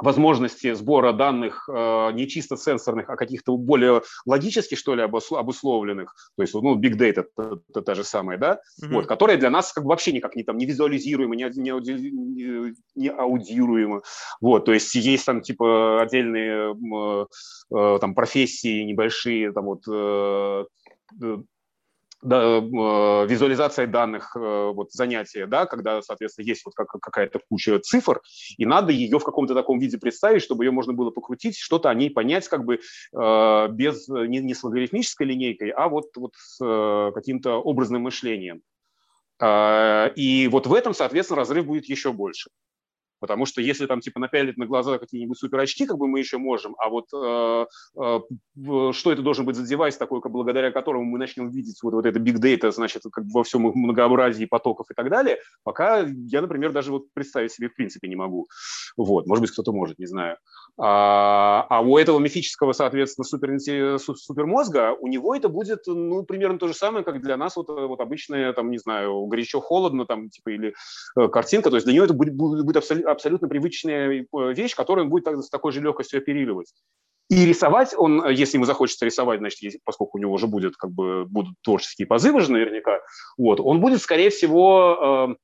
возможности 0.02 0.72
сбора 0.74 1.12
данных 1.12 1.68
э, 1.68 2.12
не 2.12 2.28
чисто 2.28 2.56
сенсорных, 2.56 3.08
а 3.08 3.16
каких-то 3.16 3.56
более 3.56 4.02
логически, 4.26 4.74
что 4.74 4.94
ли, 4.94 5.02
обусловленных, 5.02 6.14
то 6.36 6.42
есть, 6.42 6.54
ну, 6.54 6.78
big 6.78 6.96
data, 6.96 7.24
это, 7.36 7.60
это 7.68 7.82
та 7.82 7.94
же 7.94 8.04
самая, 8.04 8.38
да, 8.38 8.60
mm-hmm. 8.82 8.92
вот, 8.94 9.06
которые 9.06 9.38
для 9.38 9.50
нас 9.50 9.72
как 9.72 9.84
бы 9.84 9.90
вообще 9.90 10.12
никак 10.12 10.36
не, 10.36 10.42
там, 10.42 10.56
не 10.56 10.66
визуализируемы, 10.66 11.36
не, 11.36 11.44
не, 11.56 12.74
не 12.94 13.08
аудируемы, 13.08 14.02
вот, 14.40 14.64
то 14.64 14.72
есть 14.72 14.94
есть 14.94 15.26
там, 15.26 15.40
типа, 15.40 16.02
отдельные 16.02 16.74
э, 17.74 17.98
там 18.00 18.14
профессии 18.14 18.82
небольшие, 18.84 19.52
там 19.52 19.64
вот 19.64 19.82
э, 19.88 20.64
да, 22.22 22.58
э, 22.58 23.26
визуализация 23.26 23.86
данных 23.86 24.36
э, 24.36 24.72
вот, 24.74 24.92
занятия, 24.92 25.46
да, 25.46 25.66
когда, 25.66 26.02
соответственно, 26.02 26.46
есть 26.46 26.64
вот 26.64 26.74
какая-то 26.74 27.40
куча 27.48 27.78
цифр, 27.78 28.20
и 28.56 28.66
надо 28.66 28.92
ее 28.92 29.18
в 29.18 29.24
каком-то 29.24 29.54
таком 29.54 29.78
виде 29.78 29.98
представить, 29.98 30.42
чтобы 30.42 30.64
ее 30.64 30.70
можно 30.70 30.92
было 30.92 31.10
покрутить, 31.10 31.56
что-то 31.56 31.88
о 31.88 31.94
ней 31.94 32.10
понять 32.10 32.48
как 32.48 32.64
бы 32.64 32.80
э, 33.12 33.68
без, 33.70 34.08
не, 34.08 34.40
не 34.40 34.54
с 34.54 34.62
логарифмической 34.62 35.26
линейкой, 35.26 35.70
а 35.70 35.88
вот, 35.88 36.16
вот 36.16 36.32
с 36.36 37.12
каким-то 37.14 37.60
образным 37.60 38.02
мышлением. 38.02 38.62
И 39.42 40.48
вот 40.52 40.66
в 40.66 40.74
этом, 40.74 40.92
соответственно, 40.92 41.38
разрыв 41.38 41.64
будет 41.64 41.86
еще 41.86 42.12
больше. 42.12 42.50
Потому 43.20 43.46
что 43.46 43.60
если 43.60 43.86
там 43.86 44.00
типа 44.00 44.18
напялить 44.18 44.56
на 44.56 44.66
глаза 44.66 44.98
какие-нибудь 44.98 45.38
супер 45.38 45.60
очки, 45.60 45.86
как 45.86 45.98
бы 45.98 46.08
мы 46.08 46.18
еще 46.18 46.38
можем, 46.38 46.74
а 46.78 46.88
вот 46.88 47.06
э, 47.14 47.66
э, 47.98 48.92
что 48.92 49.12
это 49.12 49.22
должен 49.22 49.44
быть 49.44 49.56
за 49.56 49.66
девайс 49.66 49.96
такой, 49.96 50.20
как, 50.20 50.32
благодаря 50.32 50.70
которому 50.72 51.04
мы 51.04 51.18
начнем 51.18 51.50
видеть 51.50 51.78
вот, 51.82 51.92
вот 51.94 52.06
это 52.06 52.18
big 52.18 52.40
data, 52.40 52.70
значит, 52.72 53.02
как 53.12 53.24
во 53.32 53.44
всем 53.44 53.62
многообразии 53.62 54.46
потоков 54.46 54.86
и 54.90 54.94
так 54.94 55.10
далее, 55.10 55.38
пока 55.62 56.00
я, 56.00 56.40
например, 56.40 56.72
даже 56.72 56.92
вот 56.92 57.12
представить 57.12 57.52
себе 57.52 57.68
в 57.68 57.74
принципе 57.74 58.08
не 58.08 58.16
могу. 58.16 58.48
Вот, 58.96 59.26
может 59.26 59.42
быть, 59.42 59.50
кто-то 59.50 59.72
может, 59.72 59.98
не 59.98 60.06
знаю. 60.06 60.38
А, 60.78 61.66
а 61.68 61.80
у 61.80 61.98
этого 61.98 62.18
мифического, 62.18 62.72
соответственно, 62.72 63.24
супер, 63.24 63.58
супермозга, 63.98 64.96
у 64.98 65.08
него 65.08 65.34
это 65.34 65.48
будет, 65.48 65.86
ну, 65.86 66.22
примерно 66.24 66.58
то 66.58 66.68
же 66.68 66.74
самое, 66.74 67.04
как 67.04 67.20
для 67.20 67.36
нас 67.36 67.56
вот, 67.56 67.68
вот 67.68 68.00
обычная, 68.00 68.52
там, 68.52 68.70
не 68.70 68.78
знаю, 68.78 69.26
горячо-холодно, 69.26 70.06
там, 70.06 70.30
типа, 70.30 70.50
или 70.50 70.74
э, 71.18 71.28
картинка, 71.28 71.70
то 71.70 71.76
есть 71.76 71.86
для 71.86 71.94
него 71.94 72.04
это 72.04 72.14
будет, 72.14 72.34
будет 72.34 72.76
абсолютно 72.76 73.10
абсолютно 73.10 73.48
привычная 73.48 74.22
э, 74.22 74.52
вещь, 74.52 74.74
которую 74.74 75.04
он 75.04 75.10
будет 75.10 75.26
с 75.26 75.50
такой 75.50 75.72
же 75.72 75.80
легкостью 75.80 76.18
оперировать. 76.18 76.72
И 77.28 77.46
рисовать 77.46 77.94
он, 77.96 78.28
если 78.28 78.56
ему 78.56 78.64
захочется 78.64 79.06
рисовать, 79.06 79.38
значит, 79.38 79.62
если, 79.62 79.80
поскольку 79.84 80.18
у 80.18 80.20
него 80.20 80.32
уже 80.32 80.48
будет, 80.48 80.76
как 80.76 80.90
бы, 80.90 81.24
будут 81.26 81.54
творческие 81.62 82.06
позывы 82.06 82.40
же 82.40 82.50
наверняка, 82.50 83.00
вот, 83.38 83.60
он 83.60 83.80
будет, 83.80 84.02
скорее 84.02 84.30
всего, 84.30 85.36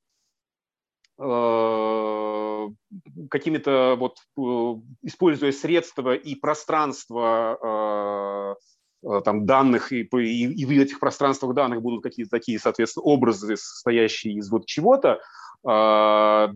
э, 1.17 1.23
э, 1.23 1.23
какими-то 3.29 3.95
вот, 3.97 4.17
э, 4.37 4.75
используя 5.03 5.51
средства 5.51 6.15
и 6.15 6.35
пространство 6.35 8.55
там 9.23 9.45
данных, 9.45 9.93
и, 9.93 10.01
и, 10.01 10.53
и 10.53 10.65
в 10.65 10.71
этих 10.71 10.99
пространствах 10.99 11.53
данных 11.53 11.81
будут 11.81 12.03
какие-то 12.03 12.31
такие, 12.31 12.59
соответственно, 12.59 13.03
образы, 13.03 13.55
состоящие 13.55 14.33
из 14.33 14.49
вот 14.49 14.65
чего-то, 14.65 15.21
э, 15.67 16.47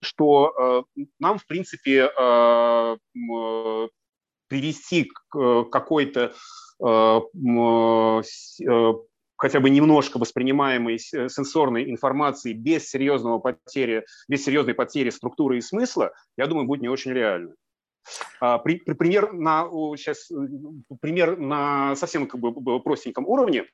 что 0.00 0.84
э, 0.96 1.04
нам, 1.18 1.38
в 1.38 1.46
принципе, 1.46 2.10
э, 2.10 2.96
привести 4.48 5.10
к 5.28 5.64
какой-то 5.70 6.34
хотя 9.42 9.58
бы 9.58 9.70
немножко 9.70 10.18
воспринимаемой 10.18 11.00
сенсорной 11.00 11.90
информации 11.90 12.52
без 12.52 12.88
серьезного 12.88 13.40
потери, 13.40 14.06
без 14.28 14.44
серьезной 14.44 14.74
потери 14.74 15.10
структуры 15.10 15.58
и 15.58 15.60
смысла, 15.60 16.12
я 16.36 16.46
думаю, 16.46 16.68
будет 16.68 16.80
не 16.80 16.88
очень 16.88 17.10
реально. 17.10 17.52
А, 18.40 18.58
пример 18.58 19.32
на, 19.32 19.64
сейчас, 19.96 20.30
пример 21.00 21.38
на 21.38 21.96
совсем 21.96 22.28
как 22.28 22.40
бы 22.40 22.80
простеньком 22.80 23.26
уровне. 23.26 23.64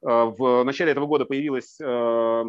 В 0.00 0.64
начале 0.64 0.92
этого 0.92 1.06
года 1.06 1.26
появилась 1.26 1.78
Э, 1.78 2.44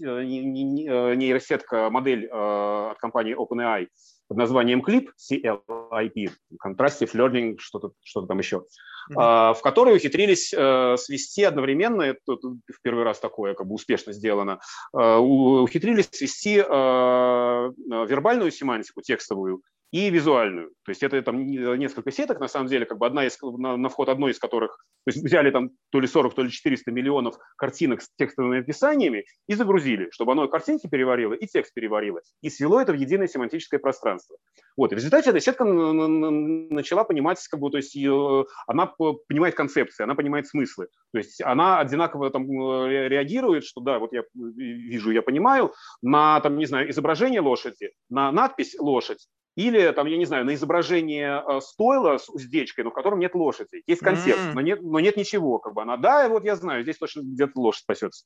нейросетка, 0.00 1.90
модель 1.90 2.26
э, 2.26 2.90
от 2.90 2.98
компании 2.98 3.36
OpenAI 3.36 3.88
под 4.28 4.36
названием 4.36 4.82
CLIP, 4.82 5.08
CLIP, 5.30 6.30
Contrastive 6.64 7.12
Learning, 7.14 7.56
что-то 7.58 7.92
что 8.02 8.22
там 8.22 8.38
еще, 8.38 8.64
mm-hmm. 9.10 9.54
в 9.54 9.60
которой 9.62 9.96
ухитрились 9.96 10.54
э, 10.54 10.96
свести 10.96 11.44
одновременно, 11.44 12.02
это 12.02 12.20
в 12.26 12.80
первый 12.82 13.04
раз 13.04 13.18
такое 13.20 13.54
как 13.54 13.66
бы 13.66 13.74
успешно 13.74 14.12
сделано, 14.12 14.60
ухитрились 14.92 16.08
свести 16.12 16.56
вербальную 16.56 18.50
семантику, 18.50 19.02
текстовую, 19.02 19.62
и 19.92 20.08
визуальную. 20.08 20.70
То 20.84 20.90
есть 20.90 21.02
это 21.02 21.20
там 21.22 21.46
несколько 21.46 22.10
сеток, 22.10 22.40
на 22.40 22.48
самом 22.48 22.68
деле, 22.68 22.86
как 22.86 22.98
бы 22.98 23.06
одна 23.06 23.26
из, 23.26 23.38
на, 23.42 23.76
на 23.76 23.88
вход 23.90 24.08
одной 24.08 24.32
из 24.32 24.38
которых, 24.38 24.78
то 25.04 25.10
есть 25.10 25.22
взяли 25.22 25.50
там 25.50 25.70
то 25.90 26.00
ли 26.00 26.06
40, 26.06 26.34
то 26.34 26.42
ли 26.42 26.50
400 26.50 26.90
миллионов 26.90 27.36
картинок 27.56 28.00
с 28.00 28.08
текстовыми 28.16 28.60
описаниями 28.60 29.26
и 29.46 29.54
загрузили, 29.54 30.08
чтобы 30.10 30.32
оно 30.32 30.48
картинки 30.48 30.88
переварило 30.88 31.34
и 31.34 31.46
текст 31.46 31.74
переварило, 31.74 32.22
и 32.40 32.48
свело 32.48 32.80
это 32.80 32.92
в 32.92 32.96
единое 32.96 33.28
семантическое 33.28 33.78
пространство. 33.78 34.38
Вот, 34.78 34.92
и 34.92 34.94
в 34.94 34.98
результате 34.98 35.28
эта 35.28 35.40
сетка 35.40 35.64
начала 35.64 37.04
понимать, 37.04 37.46
как 37.50 37.60
бы, 37.60 37.70
то 37.70 37.76
есть 37.76 37.94
ее, 37.94 38.46
она 38.66 38.86
понимает 38.86 39.54
концепции, 39.54 40.04
она 40.04 40.14
понимает 40.14 40.46
смыслы, 40.46 40.88
то 41.12 41.18
есть 41.18 41.42
она 41.42 41.80
одинаково 41.80 42.30
там 42.30 42.46
реагирует, 42.50 43.64
что 43.64 43.82
да, 43.82 43.98
вот 43.98 44.14
я 44.14 44.22
вижу, 44.34 45.10
я 45.10 45.20
понимаю, 45.20 45.74
на, 46.00 46.40
там, 46.40 46.56
не 46.56 46.64
знаю, 46.64 46.90
изображение 46.90 47.42
лошади, 47.42 47.92
на 48.08 48.32
надпись 48.32 48.74
лошадь, 48.78 49.28
или, 49.54 49.90
там, 49.92 50.06
я 50.06 50.16
не 50.16 50.24
знаю, 50.24 50.44
на 50.44 50.54
изображение 50.54 51.42
э, 51.46 51.60
стойла 51.60 52.18
с 52.18 52.28
уздечкой, 52.28 52.84
но 52.84 52.90
в 52.90 52.94
котором 52.94 53.18
нет 53.18 53.34
лошади. 53.34 53.82
Есть 53.86 54.00
консерв, 54.00 54.38
mm-hmm. 54.38 54.52
но, 54.54 54.60
нет, 54.62 54.82
но 54.82 55.00
нет 55.00 55.16
ничего. 55.16 55.58
Как 55.58 55.74
бы 55.74 55.82
она, 55.82 55.96
да, 55.96 56.28
вот 56.28 56.44
я 56.44 56.56
знаю, 56.56 56.82
здесь 56.82 56.96
точно 56.96 57.20
где-то 57.22 57.52
лошадь 57.60 57.84
пасется. 57.86 58.24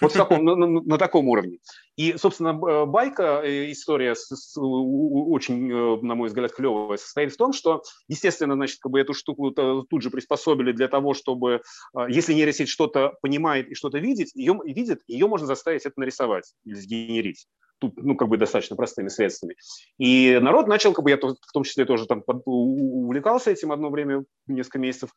Вот 0.00 0.12
таком, 0.12 0.44
на, 0.44 0.54
на, 0.54 0.66
на 0.66 0.98
таком 0.98 1.28
уровне. 1.28 1.58
И, 1.96 2.16
собственно, 2.16 2.54
байка, 2.86 3.42
э, 3.44 3.72
история 3.72 4.14
с, 4.14 4.28
с, 4.28 4.56
очень, 4.56 5.70
э, 5.70 6.00
на 6.02 6.14
мой 6.14 6.28
взгляд, 6.28 6.52
клевая, 6.52 6.96
состоит 6.96 7.32
в 7.32 7.36
том, 7.36 7.52
что, 7.52 7.82
естественно, 8.06 8.54
значит, 8.54 8.78
как 8.80 8.92
бы 8.92 9.00
эту 9.00 9.14
штуку 9.14 9.50
тут 9.50 10.02
же 10.02 10.10
приспособили 10.10 10.72
для 10.72 10.88
того, 10.88 11.14
чтобы, 11.14 11.62
если 12.08 12.34
нейросеть 12.34 12.68
что-то 12.68 13.14
понимает 13.20 13.68
и 13.68 13.74
что-то 13.74 13.98
видит, 13.98 14.28
ее, 14.34 14.58
видит, 14.64 15.00
ее 15.08 15.26
можно 15.26 15.46
заставить 15.46 15.86
это 15.86 15.98
нарисовать 15.98 16.54
или 16.64 16.74
сгенерить 16.74 17.46
тут, 17.78 17.94
ну, 17.96 18.16
как 18.16 18.28
бы 18.28 18.36
достаточно 18.36 18.76
простыми 18.76 19.08
средствами. 19.08 19.56
И 19.98 20.38
народ 20.40 20.66
начал, 20.66 20.92
как 20.92 21.04
бы 21.04 21.10
я 21.10 21.16
в 21.16 21.52
том 21.52 21.64
числе 21.64 21.84
тоже 21.84 22.06
там 22.06 22.22
увлекался 22.26 23.50
этим 23.50 23.72
одно 23.72 23.90
время, 23.90 24.24
несколько 24.46 24.78
месяцев, 24.78 25.10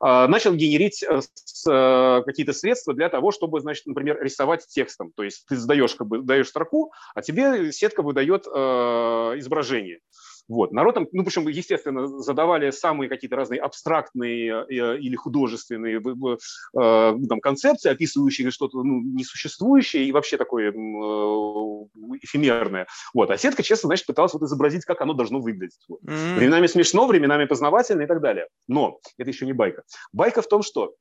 а, 0.00 0.28
начал 0.28 0.54
генерить 0.54 1.02
э, 1.02 1.20
э, 1.68 2.22
какие-то 2.24 2.52
средства 2.52 2.94
для 2.94 3.08
того, 3.08 3.30
чтобы, 3.32 3.60
значит, 3.60 3.86
например, 3.86 4.20
рисовать 4.22 4.66
текстом. 4.68 5.12
То 5.14 5.22
есть 5.22 5.44
ты 5.46 5.56
задаешь, 5.56 5.94
как 5.94 6.06
бы, 6.06 6.22
даешь 6.22 6.48
строку, 6.48 6.92
а 7.14 7.22
тебе 7.22 7.72
сетка 7.72 8.02
выдает 8.02 8.46
э, 8.46 8.50
изображение. 9.38 10.00
Вот. 10.48 10.72
Народ 10.72 10.94
там, 10.94 11.06
ну, 11.12 11.24
причем, 11.24 11.48
естественно, 11.48 12.06
задавали 12.06 12.70
самые 12.70 13.08
какие-то 13.08 13.36
разные 13.36 13.60
абстрактные 13.60 14.66
э, 14.68 14.98
или 14.98 15.16
художественные 15.16 16.00
э, 16.00 17.14
там, 17.28 17.40
концепции, 17.40 17.90
описывающие 17.90 18.50
что-то 18.50 18.82
ну, 18.82 19.00
несуществующее 19.02 20.04
и 20.04 20.12
вообще 20.12 20.36
такое 20.36 20.70
э, 20.70 20.74
эфемерное. 22.22 22.86
Вот. 23.12 23.30
А 23.30 23.38
сетка, 23.38 23.62
честно, 23.62 23.88
значит, 23.88 24.06
пыталась 24.06 24.34
вот 24.34 24.42
изобразить, 24.42 24.84
как 24.84 25.00
оно 25.00 25.14
должно 25.14 25.40
выглядеть. 25.40 25.78
Вот. 25.88 26.00
Mm-hmm. 26.02 26.36
Временами 26.36 26.66
смешно, 26.66 27.06
временами 27.06 27.44
познавательно 27.46 28.02
и 28.02 28.06
так 28.06 28.20
далее. 28.20 28.46
Но 28.68 29.00
это 29.18 29.30
еще 29.30 29.46
не 29.46 29.52
байка. 29.52 29.82
Байка 30.12 30.42
в 30.42 30.48
том, 30.48 30.62
что 30.62 30.94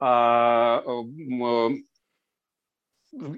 а, 0.00 0.82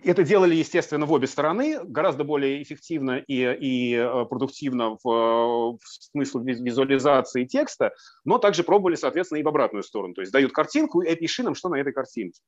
это 0.05 0.23
делали, 0.23 0.55
естественно, 0.55 1.07
в 1.07 1.12
обе 1.12 1.27
стороны, 1.27 1.81
гораздо 1.85 2.24
более 2.24 2.62
эффективно 2.62 3.19
и, 3.19 3.35
и 3.55 3.94
э, 3.94 4.24
продуктивно 4.24 4.97
в, 5.03 5.05
в 5.05 5.78
смысле 5.85 6.55
визуализации 6.55 7.44
текста, 7.44 7.93
но 8.24 8.39
также 8.39 8.62
пробовали, 8.62 8.94
соответственно, 8.94 9.39
и 9.39 9.43
в 9.43 9.48
обратную 9.48 9.82
сторону. 9.82 10.15
То 10.15 10.23
есть 10.23 10.32
дают 10.32 10.53
картинку 10.53 11.03
и 11.03 11.09
опиши 11.09 11.43
нам, 11.43 11.55
что 11.55 11.69
на 11.69 11.77
этой 11.77 11.93
картинке. 11.93 12.40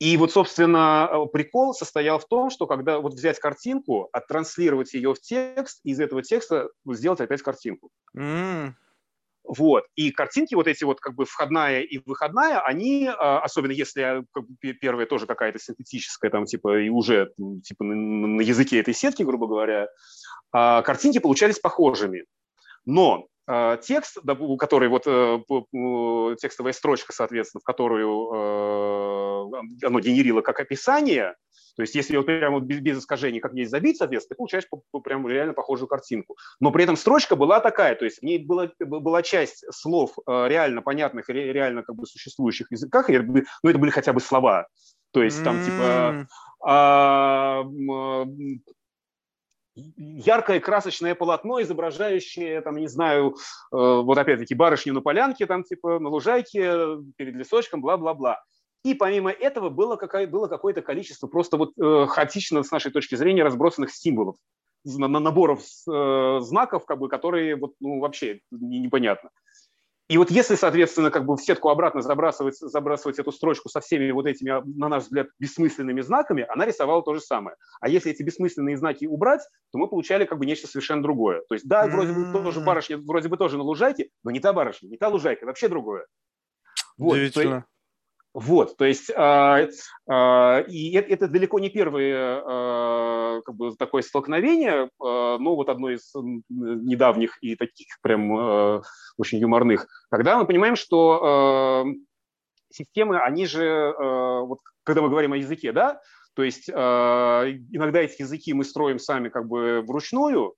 И 0.00 0.16
вот, 0.16 0.32
собственно, 0.32 1.08
э, 1.12 1.26
прикол 1.32 1.74
состоял 1.74 2.18
в 2.18 2.26
том, 2.26 2.50
что 2.50 2.66
когда 2.66 2.98
вот 3.00 3.14
взять 3.14 3.38
картинку, 3.38 4.08
оттранслировать 4.12 4.94
ее 4.94 5.14
в 5.14 5.20
текст, 5.20 5.80
и 5.84 5.90
из 5.90 6.00
этого 6.00 6.22
текста 6.22 6.70
сделать 6.86 7.20
опять 7.20 7.42
картинку. 7.42 7.90
Mm. 8.16 8.72
Вот. 9.56 9.84
И 9.96 10.12
картинки 10.12 10.54
вот 10.54 10.68
эти 10.68 10.84
вот 10.84 11.00
как 11.00 11.16
бы 11.16 11.24
входная 11.24 11.80
и 11.80 11.98
выходная, 12.06 12.60
они, 12.60 13.08
а, 13.08 13.40
особенно 13.40 13.72
если 13.72 14.24
как 14.32 14.44
бы, 14.46 14.72
первая 14.74 15.06
тоже 15.06 15.26
какая-то 15.26 15.58
синтетическая, 15.58 16.30
там 16.30 16.44
типа 16.44 16.78
и 16.78 16.88
уже 16.88 17.32
типа 17.64 17.82
на 17.82 18.40
языке 18.42 18.78
этой 18.78 18.94
сетки, 18.94 19.24
грубо 19.24 19.48
говоря, 19.48 19.88
а, 20.52 20.82
картинки 20.82 21.18
получались 21.18 21.58
похожими. 21.58 22.26
Но 22.86 23.26
а, 23.48 23.76
текст, 23.78 24.18
который 24.60 24.88
вот 24.88 25.02
э, 25.06 25.40
текстовая 26.40 26.72
строчка, 26.72 27.12
соответственно, 27.12 27.60
в 27.60 27.64
которую 27.64 28.30
э, 28.32 29.19
оно 29.82 30.00
генерило 30.00 30.40
как 30.40 30.60
описание, 30.60 31.34
то 31.76 31.82
есть 31.82 31.94
если 31.94 32.16
вот 32.16 32.26
прямо 32.26 32.60
без, 32.60 32.80
без 32.80 32.98
искажений 32.98 33.40
как 33.40 33.54
есть 33.54 33.70
забить, 33.70 33.96
соответственно, 33.96 34.34
ты 34.34 34.36
получаешь 34.36 34.64
прям 35.04 35.26
реально 35.26 35.54
похожую 35.54 35.88
картинку. 35.88 36.36
Но 36.60 36.72
при 36.72 36.84
этом 36.84 36.96
строчка 36.96 37.36
была 37.36 37.60
такая, 37.60 37.94
то 37.94 38.04
есть 38.04 38.18
в 38.18 38.22
ней 38.22 38.38
была, 38.38 38.70
была 38.78 39.22
часть 39.22 39.64
слов 39.72 40.12
э, 40.26 40.48
реально 40.48 40.82
понятных, 40.82 41.28
реально 41.28 41.82
как 41.82 41.96
бы 41.96 42.06
существующих 42.06 42.70
языках, 42.70 43.08
ну 43.08 43.70
это 43.70 43.78
были 43.78 43.90
хотя 43.90 44.12
бы 44.12 44.20
слова. 44.20 44.66
То 45.12 45.22
есть 45.22 45.42
там 45.42 45.64
типа 45.64 46.28
а, 46.62 47.64
яркое 49.74 50.60
красочное 50.60 51.14
полотно, 51.14 51.62
изображающее, 51.62 52.60
там, 52.60 52.76
не 52.76 52.88
знаю, 52.88 53.36
э, 53.72 53.76
вот 53.76 54.18
опять-таки 54.18 54.54
барышню 54.54 54.92
на 54.92 55.00
полянке, 55.00 55.46
там, 55.46 55.64
типа, 55.64 55.98
на 55.98 56.08
лужайке, 56.08 56.98
перед 57.16 57.34
лесочком, 57.34 57.80
бла-бла-бла. 57.80 58.42
И 58.84 58.94
помимо 58.94 59.30
этого 59.30 59.68
было, 59.68 59.96
какое, 59.96 60.26
было 60.26 60.46
какое-то 60.46 60.80
количество 60.80 61.26
просто 61.26 61.56
вот 61.56 61.72
э, 61.78 62.06
хаотично 62.06 62.62
с 62.62 62.70
нашей 62.70 62.90
точки 62.90 63.14
зрения 63.14 63.42
разбросанных 63.42 63.92
символов, 63.92 64.36
на, 64.84 65.06
на 65.06 65.20
наборов 65.20 65.60
э, 65.60 66.38
знаков, 66.40 66.86
как 66.86 66.98
бы, 66.98 67.08
которые 67.08 67.56
вот, 67.56 67.74
ну, 67.80 68.00
вообще 68.00 68.40
непонятно. 68.50 69.30
И 70.08 70.18
вот 70.18 70.28
если, 70.32 70.56
соответственно, 70.56 71.12
как 71.12 71.24
бы 71.24 71.36
в 71.36 71.40
сетку 71.40 71.68
обратно 71.68 72.02
забрасывать, 72.02 72.56
забрасывать 72.56 73.20
эту 73.20 73.30
строчку 73.30 73.68
со 73.68 73.78
всеми 73.80 74.10
вот 74.10 74.26
этими, 74.26 74.60
на 74.76 74.88
наш 74.88 75.04
взгляд, 75.04 75.28
бессмысленными 75.38 76.00
знаками, 76.00 76.44
она 76.48 76.66
рисовала 76.66 77.00
то 77.02 77.14
же 77.14 77.20
самое. 77.20 77.56
А 77.80 77.88
если 77.88 78.10
эти 78.10 78.24
бессмысленные 78.24 78.76
знаки 78.76 79.04
убрать, 79.04 79.42
то 79.70 79.78
мы 79.78 79.86
получали 79.86 80.24
как 80.24 80.38
бы 80.38 80.46
нечто 80.46 80.66
совершенно 80.66 81.00
другое. 81.00 81.42
То 81.48 81.54
есть, 81.54 81.68
да, 81.68 81.86
вроде 81.86 82.12
бы 82.12 82.32
тоже 82.32 82.58
барышня, 82.58 82.98
вроде 82.98 83.28
бы 83.28 83.36
тоже 83.36 83.56
на 83.56 83.62
лужайке, 83.62 84.08
но 84.24 84.32
не 84.32 84.40
та 84.40 84.52
барышня, 84.52 84.88
не 84.88 84.96
та 84.96 85.06
лужайка, 85.06 85.46
вообще 85.46 85.68
другое. 85.68 86.06
Вот, 86.98 87.16
то, 87.32 87.64
вот, 88.32 88.76
то 88.76 88.84
есть, 88.84 89.10
а, 89.16 89.66
а, 90.08 90.60
и 90.68 90.92
это, 90.92 91.26
далеко 91.26 91.58
не 91.58 91.68
первое 91.68 92.42
а, 92.46 93.40
как 93.44 93.56
бы, 93.56 93.74
такое 93.76 94.02
столкновение, 94.02 94.88
а, 95.00 95.38
но 95.38 95.56
вот 95.56 95.68
одно 95.68 95.90
из 95.90 96.12
недавних 96.48 97.38
и 97.42 97.56
таких 97.56 98.00
прям 98.02 98.36
а, 98.36 98.82
очень 99.16 99.38
юморных, 99.38 99.88
когда 100.10 100.38
мы 100.38 100.46
понимаем, 100.46 100.76
что 100.76 101.20
а, 101.22 101.84
системы, 102.70 103.18
они 103.18 103.46
же, 103.46 103.94
а, 103.98 104.42
вот, 104.42 104.60
когда 104.84 105.02
мы 105.02 105.08
говорим 105.08 105.32
о 105.32 105.36
языке, 105.36 105.72
да, 105.72 106.00
то 106.34 106.44
есть 106.44 106.70
а, 106.72 107.46
иногда 107.72 108.00
эти 108.00 108.22
языки 108.22 108.52
мы 108.52 108.62
строим 108.64 109.00
сами 109.00 109.28
как 109.28 109.48
бы 109.48 109.82
вручную, 109.82 110.54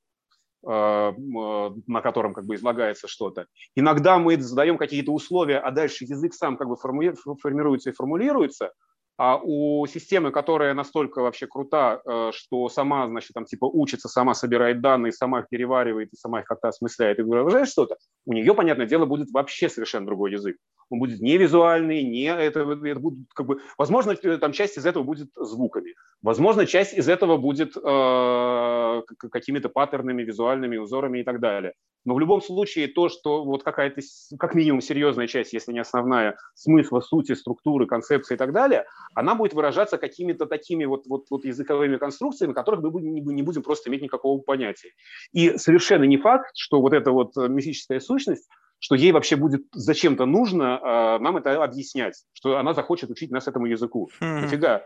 на 0.64 2.00
котором 2.02 2.34
как 2.34 2.44
бы 2.46 2.54
излагается 2.54 3.08
что-то. 3.08 3.46
Иногда 3.74 4.18
мы 4.18 4.40
задаем 4.40 4.78
какие-то 4.78 5.12
условия, 5.12 5.58
а 5.58 5.70
дальше 5.70 6.04
язык 6.04 6.34
сам 6.34 6.56
как 6.56 6.68
бы 6.68 6.76
формируется 6.76 7.90
и 7.90 7.92
формулируется. 7.92 8.72
А 9.18 9.36
у 9.36 9.86
системы, 9.86 10.30
которая 10.30 10.74
настолько 10.74 11.20
вообще 11.20 11.46
крута, 11.46 12.00
э, 12.04 12.30
что 12.32 12.68
сама, 12.68 13.06
значит, 13.06 13.32
там 13.34 13.44
типа 13.44 13.66
учится, 13.66 14.08
сама 14.08 14.34
собирает 14.34 14.80
данные, 14.80 15.12
сама 15.12 15.40
их 15.40 15.48
переваривает 15.48 16.12
и 16.12 16.16
сама 16.16 16.40
их 16.40 16.46
как-то 16.46 16.68
осмысляет 16.68 17.18
и 17.18 17.22
выражает 17.22 17.68
что-то, 17.68 17.96
у 18.24 18.32
нее, 18.32 18.54
понятное 18.54 18.86
дело, 18.86 19.04
будет 19.04 19.30
вообще 19.30 19.68
совершенно 19.68 20.06
другой 20.06 20.32
язык. 20.32 20.56
Он 20.88 20.98
будет 20.98 21.20
не 21.20 21.36
визуальный, 21.36 22.02
не 22.02 22.24
это, 22.24 22.60
это 22.60 23.00
будет 23.00 23.28
как 23.34 23.46
бы, 23.46 23.60
возможно, 23.76 24.12
э, 24.12 24.38
там 24.38 24.52
часть 24.52 24.78
из 24.78 24.86
этого 24.86 25.02
будет 25.02 25.28
звуками, 25.36 25.94
возможно, 26.22 26.66
часть 26.66 26.94
из 26.94 27.08
этого 27.08 27.36
будет 27.36 27.76
э, 27.76 29.02
какими-то 29.30 29.68
паттернами, 29.68 30.22
визуальными 30.22 30.78
узорами 30.78 31.20
и 31.20 31.22
так 31.22 31.40
далее. 31.40 31.74
Но 32.04 32.14
в 32.14 32.20
любом 32.20 32.42
случае 32.42 32.88
то, 32.88 33.08
что 33.08 33.44
вот 33.44 33.62
какая-то, 33.62 34.00
как 34.38 34.54
минимум, 34.54 34.80
серьезная 34.80 35.26
часть, 35.26 35.52
если 35.52 35.72
не 35.72 35.78
основная, 35.78 36.36
смысла, 36.54 37.00
сути, 37.00 37.34
структуры, 37.34 37.86
концепции 37.86 38.34
и 38.34 38.38
так 38.38 38.52
далее, 38.52 38.84
она 39.14 39.34
будет 39.34 39.54
выражаться 39.54 39.98
какими-то 39.98 40.46
такими 40.46 40.84
вот, 40.84 41.06
вот, 41.06 41.26
вот 41.30 41.44
языковыми 41.44 41.96
конструкциями, 41.96 42.52
которых 42.52 42.82
мы 42.82 43.00
не 43.32 43.42
будем 43.42 43.62
просто 43.62 43.90
иметь 43.90 44.02
никакого 44.02 44.40
понятия. 44.40 44.90
И 45.32 45.56
совершенно 45.58 46.04
не 46.04 46.18
факт, 46.18 46.50
что 46.56 46.80
вот 46.80 46.92
эта 46.92 47.12
вот 47.12 47.36
мифическая 47.36 48.00
сущность 48.00 48.48
что 48.82 48.96
ей 48.96 49.12
вообще 49.12 49.36
будет 49.36 49.62
зачем-то 49.72 50.26
нужно 50.26 50.80
э, 50.82 51.22
нам 51.22 51.36
это 51.36 51.62
объяснять, 51.62 52.24
что 52.32 52.58
она 52.58 52.74
захочет 52.74 53.10
учить 53.10 53.30
нас 53.30 53.46
этому 53.46 53.66
языку. 53.66 54.10
Нафига? 54.40 54.84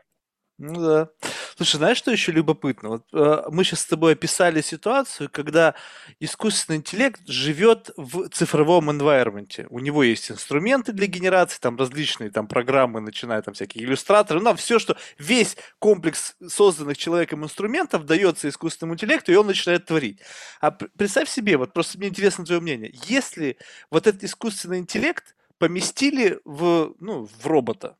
Ну 0.58 0.80
да. 0.80 1.08
Слушай, 1.56 1.76
знаешь, 1.76 1.98
что 1.98 2.10
еще 2.10 2.32
любопытно? 2.32 2.88
Вот 2.88 3.04
э, 3.12 3.42
мы 3.50 3.62
сейчас 3.62 3.80
с 3.80 3.86
тобой 3.86 4.12
описали 4.12 4.62
ситуацию, 4.62 5.28
когда 5.30 5.74
искусственный 6.18 6.78
интеллект 6.78 7.20
живет 7.26 7.90
в 7.98 8.30
цифровом 8.30 8.90
environment. 8.90 9.66
У 9.68 9.80
него 9.80 10.02
есть 10.02 10.30
инструменты 10.30 10.92
для 10.92 11.06
генерации, 11.08 11.58
там 11.60 11.76
различные 11.76 12.30
там 12.30 12.46
программы, 12.48 13.00
начиная 13.00 13.42
там 13.42 13.52
всякие 13.52 13.84
иллюстраторы, 13.84 14.40
ну, 14.40 14.54
все, 14.54 14.78
что 14.78 14.96
весь 15.18 15.58
комплекс 15.78 16.36
созданных 16.46 16.96
человеком 16.96 17.44
инструментов 17.44 18.06
дается 18.06 18.48
искусственному 18.48 18.94
интеллекту, 18.94 19.32
и 19.32 19.36
он 19.36 19.46
начинает 19.46 19.84
творить. 19.84 20.20
А 20.62 20.70
представь 20.70 21.28
себе, 21.28 21.58
вот 21.58 21.74
просто 21.74 21.98
мне 21.98 22.08
интересно 22.08 22.46
твое 22.46 22.62
мнение, 22.62 22.92
если 23.06 23.58
вот 23.90 24.06
этот 24.06 24.24
искусственный 24.24 24.78
интеллект 24.78 25.36
поместили 25.58 26.40
в, 26.44 26.94
ну, 26.98 27.26
в 27.26 27.46
робота, 27.46 27.96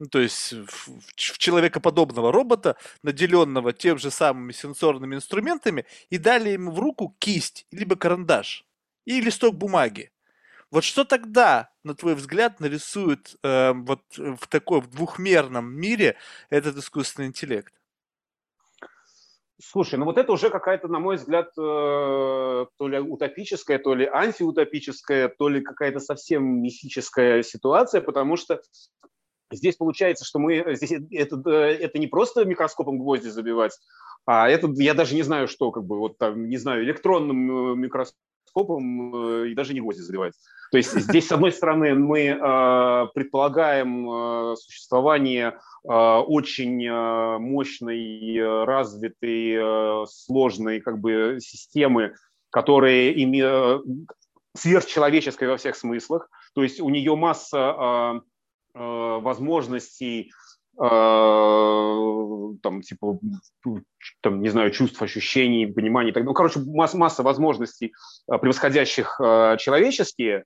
ну, 0.00 0.06
то 0.06 0.18
есть 0.18 0.52
в, 0.52 0.88
в 0.98 1.14
человекоподобного 1.14 2.32
робота, 2.32 2.76
наделенного 3.02 3.72
тем 3.74 3.98
же 3.98 4.10
самыми 4.10 4.52
сенсорными 4.52 5.14
инструментами, 5.14 5.84
и 6.08 6.16
дали 6.16 6.50
ему 6.50 6.72
в 6.72 6.80
руку 6.80 7.14
кисть, 7.18 7.66
либо 7.70 7.96
карандаш, 7.96 8.64
и 9.04 9.20
листок 9.20 9.56
бумаги. 9.56 10.10
Вот 10.70 10.84
что 10.84 11.04
тогда, 11.04 11.70
на 11.84 11.94
твой 11.94 12.14
взгляд, 12.14 12.60
нарисует 12.60 13.36
э, 13.42 13.72
вот 13.74 14.00
в 14.16 14.46
такой 14.48 14.80
в 14.80 14.88
двухмерном 14.88 15.70
мире 15.70 16.16
этот 16.48 16.76
искусственный 16.76 17.28
интеллект? 17.28 17.74
Слушай, 19.62 19.98
ну 19.98 20.06
вот 20.06 20.16
это 20.16 20.32
уже 20.32 20.48
какая-то, 20.48 20.88
на 20.88 21.00
мой 21.00 21.16
взгляд, 21.16 21.48
э, 21.48 21.50
то 21.58 22.88
ли 22.88 22.98
утопическая, 22.98 23.78
то 23.78 23.94
ли 23.94 24.06
антиутопическая, 24.06 25.28
то 25.28 25.48
ли 25.50 25.60
какая-то 25.60 26.00
совсем 26.00 26.62
мифическая 26.62 27.42
ситуация, 27.42 28.00
потому 28.00 28.36
что 28.36 28.62
Здесь 29.52 29.76
получается, 29.76 30.24
что 30.24 30.38
мы 30.38 30.56
э, 30.56 30.74
здесь 30.74 30.92
это, 31.10 31.42
э, 31.50 31.76
это 31.76 31.98
не 31.98 32.06
просто 32.06 32.44
микроскопом 32.44 32.98
гвозди 32.98 33.28
забивать, 33.28 33.78
а 34.26 34.48
это 34.48 34.68
я 34.76 34.94
даже 34.94 35.14
не 35.14 35.22
знаю, 35.22 35.48
что 35.48 35.70
как 35.70 35.84
бы 35.84 35.98
вот 35.98 36.18
там 36.18 36.48
не 36.48 36.56
знаю 36.56 36.84
электронным 36.84 37.72
э, 37.72 37.76
микроскопом 37.76 39.44
и 39.46 39.54
даже 39.54 39.74
не 39.74 39.80
гвозди 39.80 40.00
забивать. 40.00 40.34
То 40.72 40.78
есть 40.78 40.92
здесь 40.92 41.28
с 41.28 41.32
одной 41.32 41.52
стороны 41.52 41.94
мы 41.94 42.20
э, 42.20 43.06
предполагаем 43.14 44.10
э, 44.10 44.56
существование 44.56 45.58
э, 45.84 45.92
очень 45.92 46.84
э, 46.84 47.38
мощной, 47.38 48.64
развитой, 48.64 49.54
э, 49.54 50.06
сложной 50.08 50.80
как 50.80 50.98
бы 50.98 51.38
системы, 51.40 52.14
которые 52.50 53.22
имеют 53.22 53.84
сверхчеловеческой 54.56 55.48
во 55.48 55.56
всех 55.56 55.76
смыслах. 55.76 56.28
То 56.54 56.62
есть 56.64 56.80
у 56.80 56.88
нее 56.88 57.14
масса 57.14 58.20
Э, 58.20 58.20
возможностей 58.74 60.32
э, 60.80 60.88
там, 62.62 62.82
типа, 62.82 63.18
там, 64.20 64.40
не 64.40 64.48
знаю, 64.48 64.70
чувств, 64.70 65.02
ощущений, 65.02 65.66
пониманий. 65.66 66.12
Так, 66.12 66.24
ну, 66.24 66.32
короче, 66.34 66.60
масса, 66.60 66.96
масса 66.96 67.22
возможностей, 67.22 67.92
э, 68.30 68.38
превосходящих 68.38 69.16
человеческие, 69.58 70.44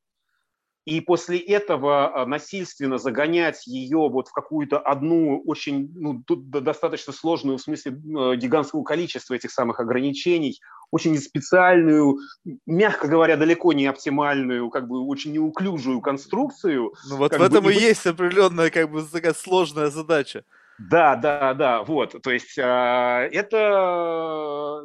и 0.85 1.01
после 1.01 1.39
этого 1.39 2.23
а, 2.23 2.27
насильственно 2.27 2.98
загонять 2.98 3.66
ее 3.66 4.09
вот 4.11 4.28
в 4.28 4.32
какую-то 4.32 4.78
одну 4.78 5.43
очень 5.47 5.90
ну, 5.94 6.23
достаточно 6.27 7.12
сложную, 7.12 7.56
в 7.56 7.62
смысле 7.62 7.93
а, 7.93 8.36
гигантского 8.36 8.82
количества 8.82 9.35
этих 9.35 9.51
самых 9.51 9.81
ограничений, 9.81 10.61
очень 10.90 11.16
специальную, 11.19 12.19
мягко 12.66 13.09
говоря, 13.09 13.36
далеко 13.36 13.73
не 13.73 13.86
оптимальную, 13.86 14.69
как 14.69 14.86
бы 14.86 15.06
очень 15.06 15.32
неуклюжую 15.32 16.01
конструкцию. 16.02 16.93
Ну 17.09 17.16
вот 17.16 17.35
в 17.35 17.43
этом 17.43 17.65
бы, 17.65 17.73
и 17.73 17.78
есть 17.78 18.06
определенная 18.06 18.70
как 18.70 18.90
бы 18.90 19.02
такая 19.02 19.35
сложная 19.35 19.90
задача. 19.90 20.44
Да, 20.78 21.14
да, 21.14 21.55
да, 21.55 21.84
вот, 21.84 22.20
то 22.20 22.32
есть 22.32 22.59
а, 22.59 23.20
это, 23.30 24.84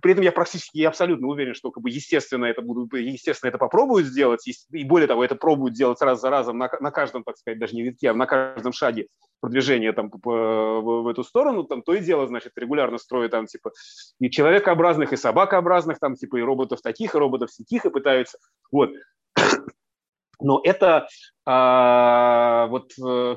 при 0.00 0.12
этом 0.12 0.22
я 0.22 0.30
практически 0.30 0.78
я 0.78 0.88
абсолютно 0.88 1.26
уверен, 1.26 1.54
что 1.54 1.72
как 1.72 1.82
бы 1.82 1.90
естественно 1.90 2.44
это 2.44 2.62
будут, 2.62 2.92
естественно 2.92 3.48
это 3.48 3.58
попробуют 3.58 4.06
сделать, 4.06 4.46
и 4.46 4.84
более 4.84 5.08
того, 5.08 5.24
это 5.24 5.34
пробуют 5.34 5.74
делать 5.74 6.00
раз 6.00 6.20
за 6.20 6.30
разом 6.30 6.58
на, 6.58 6.70
на 6.78 6.92
каждом, 6.92 7.24
так 7.24 7.38
сказать, 7.38 7.58
даже 7.58 7.74
не 7.74 7.82
витке, 7.82 8.10
а 8.10 8.14
на 8.14 8.26
каждом 8.26 8.72
шаге 8.72 9.08
продвижения 9.40 9.92
там 9.92 10.12
в, 10.12 11.08
эту 11.08 11.24
сторону, 11.24 11.64
там 11.64 11.82
то 11.82 11.92
и 11.92 12.00
дело, 12.00 12.28
значит, 12.28 12.52
регулярно 12.54 12.98
строят 12.98 13.32
там 13.32 13.46
типа 13.46 13.72
и 14.20 14.30
человекообразных, 14.30 15.12
и 15.12 15.16
собакообразных, 15.16 15.98
там 15.98 16.14
типа 16.14 16.36
и 16.36 16.42
роботов 16.42 16.82
таких, 16.82 17.16
и 17.16 17.18
роботов 17.18 17.50
таких, 17.56 17.84
и 17.84 17.90
пытаются, 17.90 18.38
вот. 18.70 18.90
Но 20.42 20.60
это 20.64 21.08
а, 21.44 22.66
вот 22.68 22.92
э, 22.98 23.36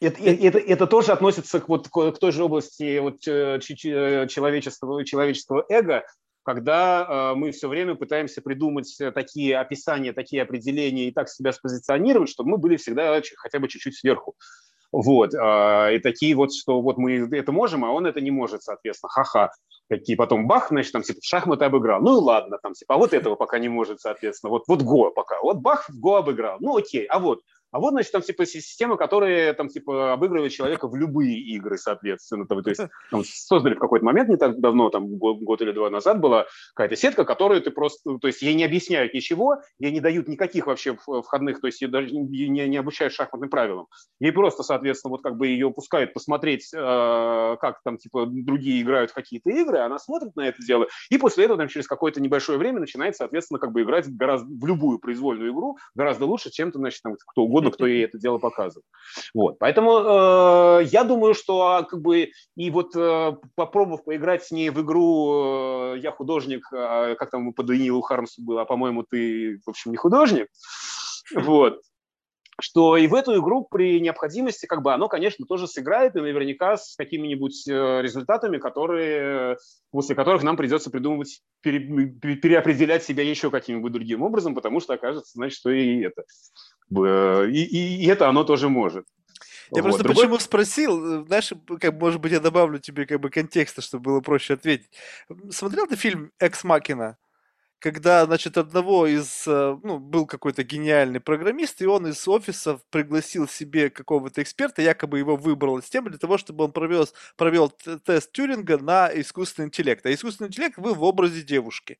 это, 0.00 0.22
это, 0.22 0.58
это 0.58 0.86
тоже 0.86 1.12
относится 1.12 1.60
к, 1.60 1.68
вот, 1.68 1.88
к 1.88 2.18
той 2.18 2.32
же 2.32 2.44
области 2.44 2.98
вот, 2.98 3.20
человеческого, 3.20 5.04
человеческого 5.04 5.66
эго, 5.68 6.04
когда 6.42 7.32
э, 7.32 7.34
мы 7.36 7.50
все 7.50 7.68
время 7.68 7.94
пытаемся 7.94 8.40
придумать 8.40 8.96
такие 9.14 9.58
описания, 9.58 10.12
такие 10.12 10.42
определения 10.42 11.08
и 11.08 11.12
так 11.12 11.28
себя 11.28 11.52
спозиционировать, 11.52 12.30
чтобы 12.30 12.50
мы 12.50 12.58
были 12.58 12.76
всегда 12.76 13.20
хотя 13.36 13.58
бы 13.58 13.68
чуть-чуть 13.68 13.96
сверху. 13.96 14.34
Вот. 14.92 15.34
Э, 15.34 15.94
и 15.94 15.98
такие 15.98 16.34
вот, 16.34 16.54
что 16.54 16.80
вот 16.80 16.98
мы 16.98 17.28
это 17.32 17.52
можем, 17.52 17.84
а 17.84 17.90
он 17.90 18.06
это 18.06 18.20
не 18.20 18.30
может, 18.30 18.62
соответственно. 18.62 19.10
Ха-ха 19.10 19.50
какие 19.90 20.14
потом 20.14 20.46
бах, 20.46 20.68
значит, 20.68 20.92
там, 20.92 21.02
типа, 21.02 21.18
шахматы 21.20 21.64
обыграл. 21.64 22.00
Ну 22.00 22.20
ладно, 22.20 22.58
там, 22.62 22.74
типа, 22.74 22.94
а 22.94 22.98
вот 22.98 23.12
этого 23.12 23.34
пока 23.34 23.58
не 23.58 23.68
может, 23.68 24.00
соответственно. 24.00 24.50
Вот, 24.50 24.62
вот 24.68 24.82
Го 24.82 25.10
пока. 25.10 25.40
Вот 25.42 25.58
бах, 25.58 25.90
Го 25.90 26.16
обыграл. 26.16 26.58
Ну 26.60 26.76
окей, 26.76 27.04
а 27.06 27.18
вот 27.18 27.40
а 27.72 27.78
вот, 27.78 27.90
значит, 27.90 28.12
там 28.12 28.22
типа 28.22 28.46
системы, 28.46 28.96
которые 28.96 29.52
там 29.52 29.68
типа 29.68 30.12
обыгрывают 30.12 30.52
человека 30.52 30.88
в 30.88 30.96
любые 30.96 31.38
игры, 31.38 31.78
соответственно. 31.78 32.46
То, 32.46 32.60
есть 32.66 32.80
там, 33.10 33.22
создали 33.24 33.74
в 33.74 33.78
какой-то 33.78 34.04
момент, 34.04 34.28
не 34.28 34.36
так 34.36 34.60
давно, 34.60 34.90
там 34.90 35.06
год, 35.16 35.38
год 35.38 35.62
или 35.62 35.72
два 35.72 35.90
назад 35.90 36.20
была 36.20 36.46
какая-то 36.74 36.96
сетка, 36.96 37.24
которую 37.24 37.62
ты 37.62 37.70
просто, 37.70 38.18
то 38.18 38.26
есть 38.26 38.42
ей 38.42 38.54
не 38.54 38.64
объясняют 38.64 39.14
ничего, 39.14 39.58
ей 39.78 39.92
не 39.92 40.00
дают 40.00 40.28
никаких 40.28 40.66
вообще 40.66 40.96
входных, 40.96 41.60
то 41.60 41.66
есть 41.66 41.80
ее 41.80 41.88
даже 41.88 42.10
не, 42.10 42.48
не 42.48 42.76
обучают 42.76 43.12
шахматным 43.12 43.50
правилам. 43.50 43.86
Ей 44.18 44.32
просто, 44.32 44.62
соответственно, 44.62 45.12
вот 45.12 45.22
как 45.22 45.36
бы 45.36 45.46
ее 45.46 45.70
пускают 45.70 46.12
посмотреть, 46.12 46.70
э, 46.74 47.56
как 47.60 47.80
там 47.84 47.98
типа 47.98 48.26
другие 48.26 48.82
играют 48.82 49.12
в 49.12 49.14
какие-то 49.14 49.50
игры, 49.50 49.78
она 49.78 49.98
смотрит 49.98 50.34
на 50.36 50.48
это 50.48 50.62
дело, 50.64 50.86
и 51.10 51.18
после 51.18 51.44
этого 51.44 51.58
там 51.58 51.68
через 51.68 51.86
какое-то 51.86 52.20
небольшое 52.20 52.58
время 52.58 52.80
начинает, 52.80 53.16
соответственно, 53.16 53.60
как 53.60 53.72
бы 53.72 53.82
играть 53.82 54.08
гораздо 54.08 54.48
в 54.48 54.66
любую 54.66 54.98
произвольную 54.98 55.52
игру 55.52 55.78
гораздо 55.94 56.26
лучше, 56.26 56.50
чем 56.50 56.72
то, 56.72 56.78
значит, 56.78 57.02
там 57.02 57.14
кто 57.26 57.42
угодно 57.42 57.59
угодно, 57.60 57.70
кто 57.70 57.86
ей 57.86 58.04
это 58.04 58.18
дело 58.18 58.38
показывает. 58.38 58.84
Вот. 59.34 59.58
Поэтому 59.58 59.98
э, 59.98 60.84
я 60.84 61.04
думаю, 61.04 61.34
что 61.34 61.68
а, 61.68 61.82
как 61.82 62.00
бы 62.00 62.30
и 62.56 62.70
вот 62.70 62.94
э, 62.96 63.36
попробовав 63.54 64.04
поиграть 64.04 64.44
с 64.44 64.50
ней 64.50 64.70
в 64.70 64.80
игру 64.80 65.94
э, 65.94 65.98
«Я 65.98 66.12
художник», 66.12 66.66
э, 66.72 67.14
как 67.18 67.30
там 67.30 67.52
по 67.52 67.62
Даниилу 67.62 68.00
Хармсу 68.00 68.42
было, 68.42 68.62
а 68.62 68.64
по-моему, 68.64 69.04
ты, 69.08 69.60
в 69.64 69.68
общем, 69.68 69.90
не 69.90 69.96
художник, 69.96 70.48
вот, 71.34 71.80
что 72.60 72.96
и 72.96 73.06
в 73.06 73.14
эту 73.14 73.40
игру 73.40 73.66
при 73.70 74.00
необходимости, 74.00 74.66
как 74.66 74.82
бы 74.82 74.92
оно, 74.92 75.08
конечно, 75.08 75.46
тоже 75.46 75.66
сыграет, 75.66 76.16
и 76.16 76.20
наверняка 76.20 76.76
с 76.76 76.96
какими-нибудь 76.96 77.66
э, 77.68 78.02
результатами, 78.02 78.58
которые, 78.58 79.56
после 79.90 80.14
которых 80.14 80.42
нам 80.42 80.56
придется 80.56 80.90
придумывать, 80.90 81.42
пере, 81.60 81.80
переопределять 82.36 83.04
себя 83.04 83.22
еще 83.22 83.50
каким-нибудь 83.50 83.92
другим 83.92 84.22
образом, 84.22 84.54
потому 84.54 84.80
что 84.80 84.94
окажется, 84.94 85.32
значит, 85.34 85.58
что 85.58 85.70
и 85.70 86.00
это. 86.00 86.24
И, 86.90 87.62
и, 87.62 88.04
и 88.04 88.06
это 88.06 88.28
оно 88.28 88.44
тоже 88.44 88.68
может. 88.68 89.06
Я 89.72 89.82
вот. 89.82 89.90
просто 89.90 90.02
Другой... 90.02 90.24
почему 90.24 90.38
спросил, 90.38 91.24
знаешь, 91.26 91.52
как, 91.80 91.94
может 91.94 92.20
быть, 92.20 92.32
я 92.32 92.40
добавлю 92.40 92.78
тебе 92.78 93.06
как 93.06 93.20
бы 93.20 93.30
контекста, 93.30 93.80
чтобы 93.80 94.04
было 94.04 94.20
проще 94.20 94.54
ответить. 94.54 94.90
Смотрел 95.50 95.86
ты 95.86 95.96
фильм 95.96 96.32
«Экс 96.38 96.64
Макина»? 96.64 97.16
Когда, 97.80 98.26
значит, 98.26 98.58
одного 98.58 99.06
из, 99.06 99.44
э, 99.46 99.78
ну, 99.82 99.98
был 99.98 100.26
какой-то 100.26 100.62
гениальный 100.62 101.18
программист, 101.18 101.80
и 101.80 101.86
он 101.86 102.06
из 102.06 102.28
офиса 102.28 102.78
пригласил 102.90 103.48
себе 103.48 103.88
какого-то 103.88 104.42
эксперта, 104.42 104.82
якобы 104.82 105.18
его 105.18 105.36
выбрал 105.36 105.78
из 105.78 105.88
темы 105.88 106.10
для 106.10 106.18
того, 106.18 106.36
чтобы 106.36 106.64
он 106.64 106.72
провел, 106.72 107.08
провел 107.36 107.70
тест 108.04 108.32
Тюринга 108.32 108.78
на 108.78 109.10
искусственный 109.12 109.68
интеллект. 109.68 110.04
А 110.04 110.12
искусственный 110.12 110.48
интеллект 110.48 110.78
был 110.78 110.94
в 110.94 111.02
образе 111.02 111.42
девушки. 111.42 111.98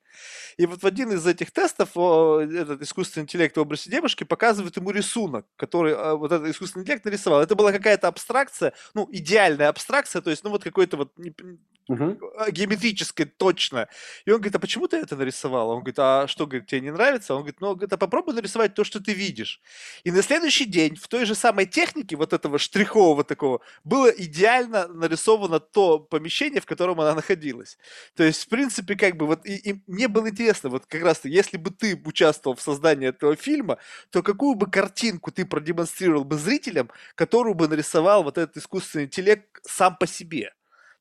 И 0.59 0.67
вот 0.67 0.83
в 0.83 0.87
один 0.87 1.13
из 1.13 1.27
этих 1.27 1.51
тестов 1.51 1.91
этот 1.97 2.83
искусственный 2.83 3.25
интеллект 3.25 3.57
в 3.57 3.61
образе 3.61 3.91
девушки 3.91 4.25
показывает 4.25 4.77
ему 4.77 4.91
рисунок, 4.91 5.47
который 5.57 5.93
э, 5.93 6.15
вот 6.15 6.31
этот 6.31 6.49
искусственный 6.49 6.83
интеллект 6.83 7.07
нарисовал. 7.07 7.41
Это 7.41 7.55
была 7.55 7.73
какая-то 7.73 8.07
абстракция, 8.07 8.75
ну, 8.93 9.09
идеальная 9.11 9.69
абстракция, 9.69 10.21
то 10.21 10.29
есть, 10.29 10.45
ну, 10.45 10.51
вот 10.51 10.63
какой-то 10.63 10.99
вот 10.99 11.13
угу. 11.91 12.19
геометрическое 12.51 13.27
точно. 13.27 13.89
И 14.25 14.31
он 14.31 14.39
говорит, 14.39 14.55
а 14.55 14.59
почему 14.59 14.89
ты 14.89 14.99
это 14.99 15.17
нарисовал? 15.17 15.70
Он 15.71 15.81
говорит, 15.81 15.99
а 15.99 16.27
что, 16.27 16.47
говорит, 16.47 16.67
тебе 16.67 16.83
не 16.83 16.93
нравится? 16.93 17.35
Он 17.35 17.41
говорит, 17.41 17.61
ну, 17.61 17.75
говорит, 17.75 17.93
а 17.93 17.97
попробуй 17.97 18.35
нарисовать 18.35 18.75
то, 18.75 18.85
что 18.85 19.03
ты 19.03 19.13
видишь. 19.13 19.61
И 20.05 20.11
на 20.11 20.23
следующий 20.23 20.65
день 20.65 20.97
в 20.97 21.09
той 21.09 21.25
же 21.25 21.35
самой 21.35 21.67
технике 21.67 22.17
вот 22.17 22.33
этого 22.33 22.59
штрихового 22.59 23.25
такого 23.25 23.61
было 23.85 24.09
идеально 24.09 24.89
нарисовано 24.89 25.61
то 25.61 25.99
помещение, 25.99 26.61
в 26.61 26.67
котором 26.67 27.01
она 27.01 27.15
находилась. 27.15 27.79
То 28.15 28.25
есть, 28.25 28.45
в 28.45 28.49
принципе, 28.49 28.97
как 28.97 29.17
бы 29.17 29.27
вот, 29.27 29.47
и, 29.47 29.57
и 29.57 29.83
мне 29.87 30.09
было 30.09 30.29
интересно, 30.29 30.71
вот 30.71 30.87
как 30.87 31.03
раз 31.03 31.21
если 31.25 31.57
бы 31.57 31.71
ты 31.71 32.01
участвовал 32.05 32.57
в 32.57 32.63
создании 32.63 33.09
этого 33.09 33.37
фильма, 33.37 33.79
то 34.11 34.23
какую 34.23 34.55
бы 34.55 34.71
картинку 34.71 35.31
ты 35.31 35.45
продемонстрировал 35.45 36.25
бы 36.25 36.37
зрителям, 36.37 36.91
которую 37.15 37.55
бы 37.55 37.69
нарисовал 37.69 38.23
вот 38.25 38.39
этот 38.39 38.57
искусственный 38.57 39.05
интеллект 39.05 39.47
сам 39.63 39.97
по 39.97 40.07
себе? 40.07 40.53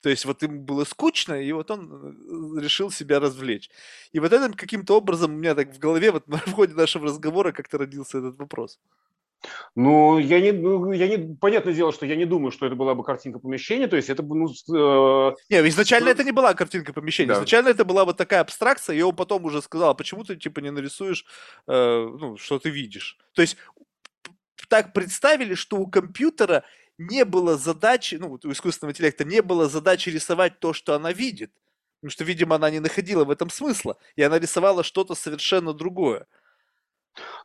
То 0.01 0.09
есть 0.09 0.25
вот 0.25 0.41
ему 0.41 0.61
было 0.61 0.85
скучно, 0.85 1.41
и 1.41 1.51
вот 1.51 1.71
он 1.71 2.57
э, 2.57 2.61
решил 2.61 2.91
себя 2.91 3.19
развлечь. 3.19 3.69
И 4.13 4.19
вот 4.19 4.31
это 4.31 4.51
каким-то 4.55 4.97
образом 4.97 5.33
у 5.33 5.37
меня 5.37 5.55
так 5.55 5.73
в 5.73 5.79
голове 5.79 6.11
вот 6.11 6.23
в 6.27 6.51
ходе 6.51 6.73
нашего 6.73 7.07
разговора 7.07 7.51
как-то 7.51 7.77
родился 7.77 8.19
этот 8.19 8.37
вопрос. 8.37 8.79
Ну, 9.75 10.19
я 10.19 10.41
не, 10.41 10.51
ну, 10.51 10.91
я 10.91 11.07
не, 11.07 11.35
понятное 11.35 11.73
дело, 11.73 11.93
что 11.93 12.05
я 12.05 12.15
не 12.17 12.25
думаю, 12.25 12.51
что 12.51 12.65
это 12.65 12.75
была 12.75 12.93
бы 12.93 13.03
картинка 13.03 13.39
помещения, 13.39 13.87
то 13.87 13.95
есть 13.95 14.09
это 14.09 14.21
бы, 14.21 14.35
ну... 14.35 14.47
Э, 14.47 15.33
не, 15.49 15.69
изначально 15.69 16.09
это 16.09 16.25
не 16.25 16.33
была 16.33 16.53
картинка 16.53 16.91
помещения, 16.91 17.29
да. 17.29 17.35
изначально 17.35 17.69
это 17.69 17.85
была 17.85 18.03
вот 18.03 18.17
такая 18.17 18.41
абстракция, 18.41 18.97
и 18.97 19.01
он 19.01 19.15
потом 19.15 19.45
уже 19.45 19.61
сказал, 19.61 19.91
а 19.91 19.93
почему 19.93 20.25
ты, 20.25 20.35
типа, 20.35 20.59
не 20.59 20.71
нарисуешь, 20.71 21.25
э, 21.67 22.07
ну, 22.19 22.35
что 22.35 22.59
ты 22.59 22.69
видишь. 22.69 23.17
То 23.33 23.41
есть 23.41 23.55
так 24.67 24.93
представили, 24.93 25.55
что 25.55 25.77
у 25.77 25.87
компьютера 25.87 26.63
не 26.99 27.25
было 27.25 27.57
задачи, 27.57 28.15
ну, 28.15 28.37
у 28.43 28.51
искусственного 28.51 28.91
интеллекта 28.91 29.23
не 29.23 29.41
было 29.41 29.67
задачи 29.67 30.09
рисовать 30.09 30.59
то, 30.59 30.73
что 30.73 30.93
она 30.93 31.11
видит. 31.13 31.51
Потому 32.01 32.11
что, 32.11 32.23
видимо, 32.23 32.55
она 32.55 32.69
не 32.69 32.79
находила 32.79 33.25
в 33.25 33.31
этом 33.31 33.49
смысла, 33.49 33.97
и 34.15 34.21
она 34.21 34.37
рисовала 34.37 34.83
что-то 34.83 35.15
совершенно 35.15 35.73
другое. 35.73 36.27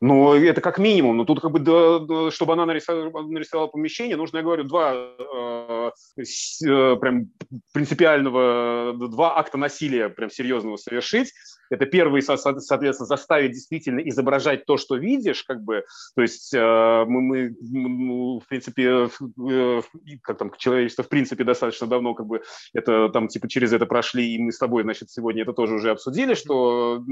Ну, 0.01 0.35
это 0.35 0.61
как 0.61 0.79
минимум. 0.79 1.17
Но 1.17 1.25
тут 1.25 1.41
как 1.41 1.51
бы, 1.51 2.31
чтобы 2.31 2.53
она 2.53 2.67
нарисовала, 2.67 3.27
нарисовала 3.27 3.69
помещение, 3.69 4.17
нужно, 4.17 4.39
я 4.39 4.43
говорю, 4.43 4.65
два 4.65 4.95
э, 4.95 5.91
э, 6.19 6.97
прям 6.97 7.31
принципиального, 7.73 8.95
два 9.09 9.39
акта 9.39 9.59
насилия 9.59 10.09
прям 10.09 10.31
серьезного 10.31 10.77
совершить. 10.77 11.33
Это 11.71 11.87
первый, 11.87 12.23
соответственно, 12.23 13.07
заставить 13.07 13.53
действительно 13.53 14.01
изображать 14.01 14.67
то, 14.67 14.77
что 14.77 14.97
видишь, 14.97 15.45
как 15.45 15.63
бы, 15.63 15.85
то 16.15 16.23
есть 16.23 16.53
э, 16.55 17.05
мы, 17.07 17.21
мы 17.21 17.55
ну, 17.61 18.41
в 18.41 18.47
принципе, 18.47 19.09
э, 19.49 19.83
как 20.23 20.39
там, 20.39 20.53
человечество 20.57 21.05
в 21.05 21.09
принципе 21.09 21.45
достаточно 21.45 21.87
давно 21.87 22.15
как 22.15 22.27
бы 22.27 22.43
это 22.73 23.09
там 23.09 23.29
типа 23.29 23.49
через 23.49 23.73
это 23.73 23.87
прошли, 23.87 24.35
и 24.35 24.39
мы 24.39 24.53
с 24.53 24.59
тобой, 24.59 24.83
значит, 24.83 25.11
сегодня 25.11 25.43
это 25.43 25.53
тоже 25.53 25.75
уже 25.75 25.91
обсудили, 25.91 26.35
что 26.35 27.03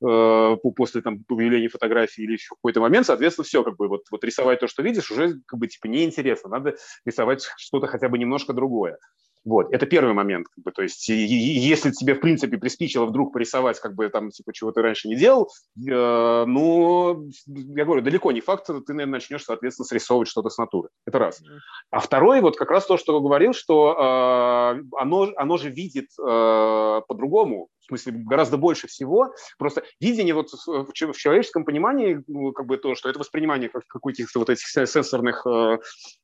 э, 0.00 0.56
после 0.76 1.02
там 1.02 1.24
появления 1.24 1.68
фотографии 1.68 2.22
или 2.22 2.32
еще 2.32 2.54
какой-то 2.54 2.80
момент, 2.80 3.06
соответственно, 3.06 3.44
все, 3.44 3.62
как 3.62 3.76
бы 3.76 3.88
вот, 3.88 4.02
вот 4.10 4.24
рисовать 4.24 4.60
то, 4.60 4.68
что 4.68 4.82
видишь, 4.82 5.10
уже 5.10 5.40
как 5.46 5.58
бы 5.58 5.66
типа 5.66 5.86
неинтересно, 5.86 6.50
надо 6.50 6.76
рисовать 7.04 7.48
что-то 7.56 7.86
хотя 7.86 8.08
бы 8.08 8.18
немножко 8.18 8.52
другое. 8.52 8.98
Вот, 9.44 9.72
это 9.72 9.86
первый 9.86 10.14
момент, 10.14 10.46
как 10.48 10.64
бы, 10.64 10.70
то 10.70 10.82
есть, 10.82 11.08
и, 11.08 11.14
и, 11.14 11.58
если 11.58 11.90
тебе, 11.90 12.14
в 12.14 12.20
принципе, 12.20 12.58
приспичило 12.58 13.06
вдруг 13.06 13.32
порисовать, 13.32 13.80
как 13.80 13.94
бы, 13.94 14.08
там, 14.08 14.30
типа, 14.30 14.52
чего 14.52 14.70
ты 14.70 14.82
раньше 14.82 15.08
не 15.08 15.16
делал, 15.16 15.50
э, 15.76 16.44
ну, 16.46 17.28
я 17.46 17.84
говорю, 17.84 18.02
далеко 18.02 18.30
не 18.30 18.40
факт, 18.40 18.66
ты, 18.66 18.72
наверное, 18.92 19.06
начнешь, 19.14 19.44
соответственно, 19.44 19.86
срисовывать 19.86 20.28
что-то 20.28 20.48
с 20.48 20.58
натуры. 20.58 20.90
Это 21.06 21.18
раз. 21.18 21.42
А 21.90 21.98
второй, 21.98 22.40
вот 22.40 22.56
как 22.56 22.70
раз 22.70 22.86
то, 22.86 22.96
что 22.96 23.20
говорил, 23.20 23.52
что 23.52 23.96
э, 23.98 24.82
оно, 24.96 25.32
оно 25.36 25.56
же 25.56 25.70
видит 25.70 26.06
э, 26.20 27.00
по-другому, 27.08 27.68
в 27.80 27.86
смысле, 27.86 28.12
гораздо 28.12 28.56
больше 28.56 28.86
всего. 28.86 29.34
Просто 29.58 29.82
видение 30.00 30.34
вот 30.34 30.50
в, 30.50 30.86
в 30.86 31.16
человеческом 31.16 31.64
понимании, 31.64 32.22
ну, 32.28 32.52
как 32.52 32.66
бы 32.66 32.76
то, 32.76 32.94
что 32.94 33.08
это 33.08 33.18
воспринимание 33.18 33.68
как 33.68 33.86
каких-то 33.86 34.38
вот 34.38 34.50
этих 34.50 34.66
сенсорных 34.68 35.44
э, 35.46 35.78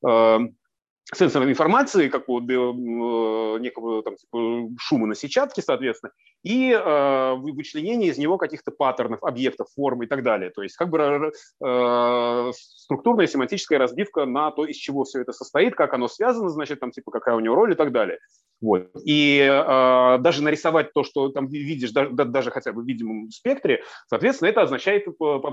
э, 0.06 0.38
сенсорной 1.14 1.52
информации, 1.52 2.08
как 2.08 2.28
у 2.28 2.40
э, 2.40 3.58
некого 3.60 4.02
там, 4.02 4.16
типа, 4.16 4.68
шума 4.78 5.06
на 5.06 5.14
сетчатке, 5.14 5.62
соответственно, 5.62 6.12
и 6.42 6.70
э, 6.70 7.34
вычленение 7.34 8.10
из 8.10 8.18
него 8.18 8.36
каких-то 8.36 8.70
паттернов, 8.70 9.22
объектов, 9.22 9.68
форм 9.74 10.02
и 10.02 10.06
так 10.06 10.22
далее. 10.22 10.50
То 10.50 10.62
есть 10.62 10.76
как 10.76 10.90
бы 10.90 10.98
э, 10.98 12.52
структурная 12.54 13.26
семантическая 13.26 13.78
разбивка 13.78 14.26
на 14.26 14.50
то, 14.50 14.66
из 14.66 14.76
чего 14.76 15.04
все 15.04 15.22
это 15.22 15.32
состоит, 15.32 15.74
как 15.74 15.94
оно 15.94 16.08
связано, 16.08 16.50
значит, 16.50 16.80
там, 16.80 16.90
типа, 16.90 17.10
какая 17.10 17.36
у 17.36 17.40
него 17.40 17.54
роль 17.54 17.72
и 17.72 17.76
так 17.76 17.90
далее. 17.90 18.18
Вот. 18.60 18.88
И 19.04 19.38
э, 19.38 20.18
даже 20.18 20.42
нарисовать 20.42 20.92
то, 20.92 21.04
что 21.04 21.28
там 21.28 21.46
видишь, 21.46 21.92
даже, 21.92 22.10
даже 22.10 22.50
хотя 22.50 22.72
бы 22.72 22.82
в 22.82 22.86
видимом 22.86 23.30
спектре, 23.30 23.82
соответственно, 24.08 24.48
это 24.48 24.62
означает 24.62 25.06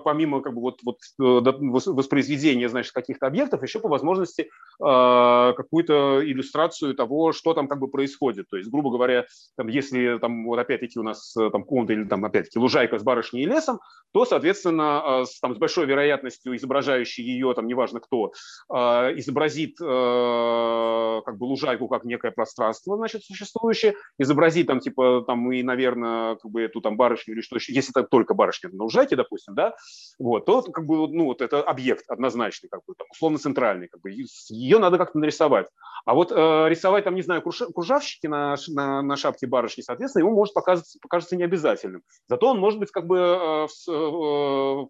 помимо 0.03 0.41
как 0.41 0.53
бы, 0.53 0.61
вот, 0.61 0.79
вот, 0.83 0.97
э, 1.19 1.23
воспроизведения 1.23 2.67
значит, 2.67 2.93
каких-то 2.93 3.27
объектов, 3.27 3.61
еще 3.63 3.79
по 3.79 3.89
возможности 3.89 4.49
э, 4.83 5.44
какую-то 5.53 6.21
иллюстрацию 6.23 6.95
того, 6.95 7.31
что 7.31 7.53
там 7.53 7.67
как 7.67 7.79
бы 7.79 7.87
происходит. 7.87 8.47
То 8.49 8.57
есть, 8.57 8.69
грубо 8.69 8.91
говоря, 8.91 9.25
там, 9.57 9.67
если 9.67 10.17
там 10.19 10.45
вот 10.45 10.59
опять-таки 10.59 10.99
у 10.99 11.03
нас 11.03 11.35
э, 11.37 11.49
там 11.51 11.63
комната 11.63 11.93
или 11.93 12.03
там 12.03 12.23
опять-таки 12.25 12.59
лужайка 12.59 12.97
с 12.97 13.03
барышней 13.03 13.43
и 13.43 13.45
лесом, 13.45 13.79
то, 14.15 14.23
соответственно, 14.23 15.03
э, 15.05 15.25
с, 15.25 15.41
там, 15.41 15.53
с 15.55 15.57
большой 15.57 15.85
вероятностью 15.87 16.55
изображающий 16.55 17.21
ее, 17.23 17.53
там, 17.53 17.67
неважно 17.67 17.99
кто, 17.99 18.31
э, 18.73 18.77
изобразит 19.17 19.75
э, 19.81 21.21
как 21.25 21.37
бы 21.37 21.43
лужайку 21.43 21.89
как 21.89 22.05
некое 22.05 22.31
пространство, 22.31 22.95
значит, 22.95 23.25
существующее, 23.25 23.95
изобразит 24.17 24.67
там, 24.67 24.79
типа, 24.79 25.25
там, 25.27 25.51
и, 25.51 25.61
наверное, 25.63 26.35
как 26.35 26.49
бы 26.49 26.61
эту 26.61 26.79
там 26.79 26.95
барышню 26.95 27.33
или 27.33 27.41
что 27.41 27.57
еще, 27.57 27.73
если 27.73 27.91
это 27.91 28.07
только 28.07 28.33
барышня 28.33 28.69
на 28.71 28.83
лужайке, 28.83 29.17
допустим, 29.17 29.53
да, 29.53 29.75
вот, 30.17 30.45
то, 30.45 30.61
как 30.61 30.85
бы, 30.85 31.09
ну, 31.09 31.25
вот 31.25 31.41
это 31.41 31.61
объект 31.61 32.09
однозначный, 32.09 32.69
как 32.69 32.81
бы, 32.87 32.93
там, 32.97 33.07
условно 33.11 33.37
центральный, 33.37 33.89
как 33.89 33.99
бы, 33.99 34.11
ее 34.49 34.79
надо 34.79 34.97
как-то 34.97 35.19
нарисовать 35.19 35.34
рисовать. 35.35 35.67
А 36.05 36.13
вот 36.13 36.31
э, 36.31 36.69
рисовать 36.69 37.03
там, 37.03 37.15
не 37.15 37.23
знаю, 37.23 37.41
кружавчики 37.41 38.27
на, 38.27 38.55
на, 38.67 39.01
на 39.01 39.17
шапке 39.17 39.47
барышни, 39.47 39.81
соответственно, 39.81 40.23
ему 40.23 40.35
может 40.35 40.53
показаться, 40.53 40.99
покажется 41.01 41.35
необязательным. 41.35 42.03
Зато 42.29 42.47
он 42.47 42.59
может 42.59 42.79
быть 42.79 42.91
как 42.91 43.07
бы 43.07 43.17
э, 43.17 43.67
в, 43.67 43.89
э, 43.89 44.85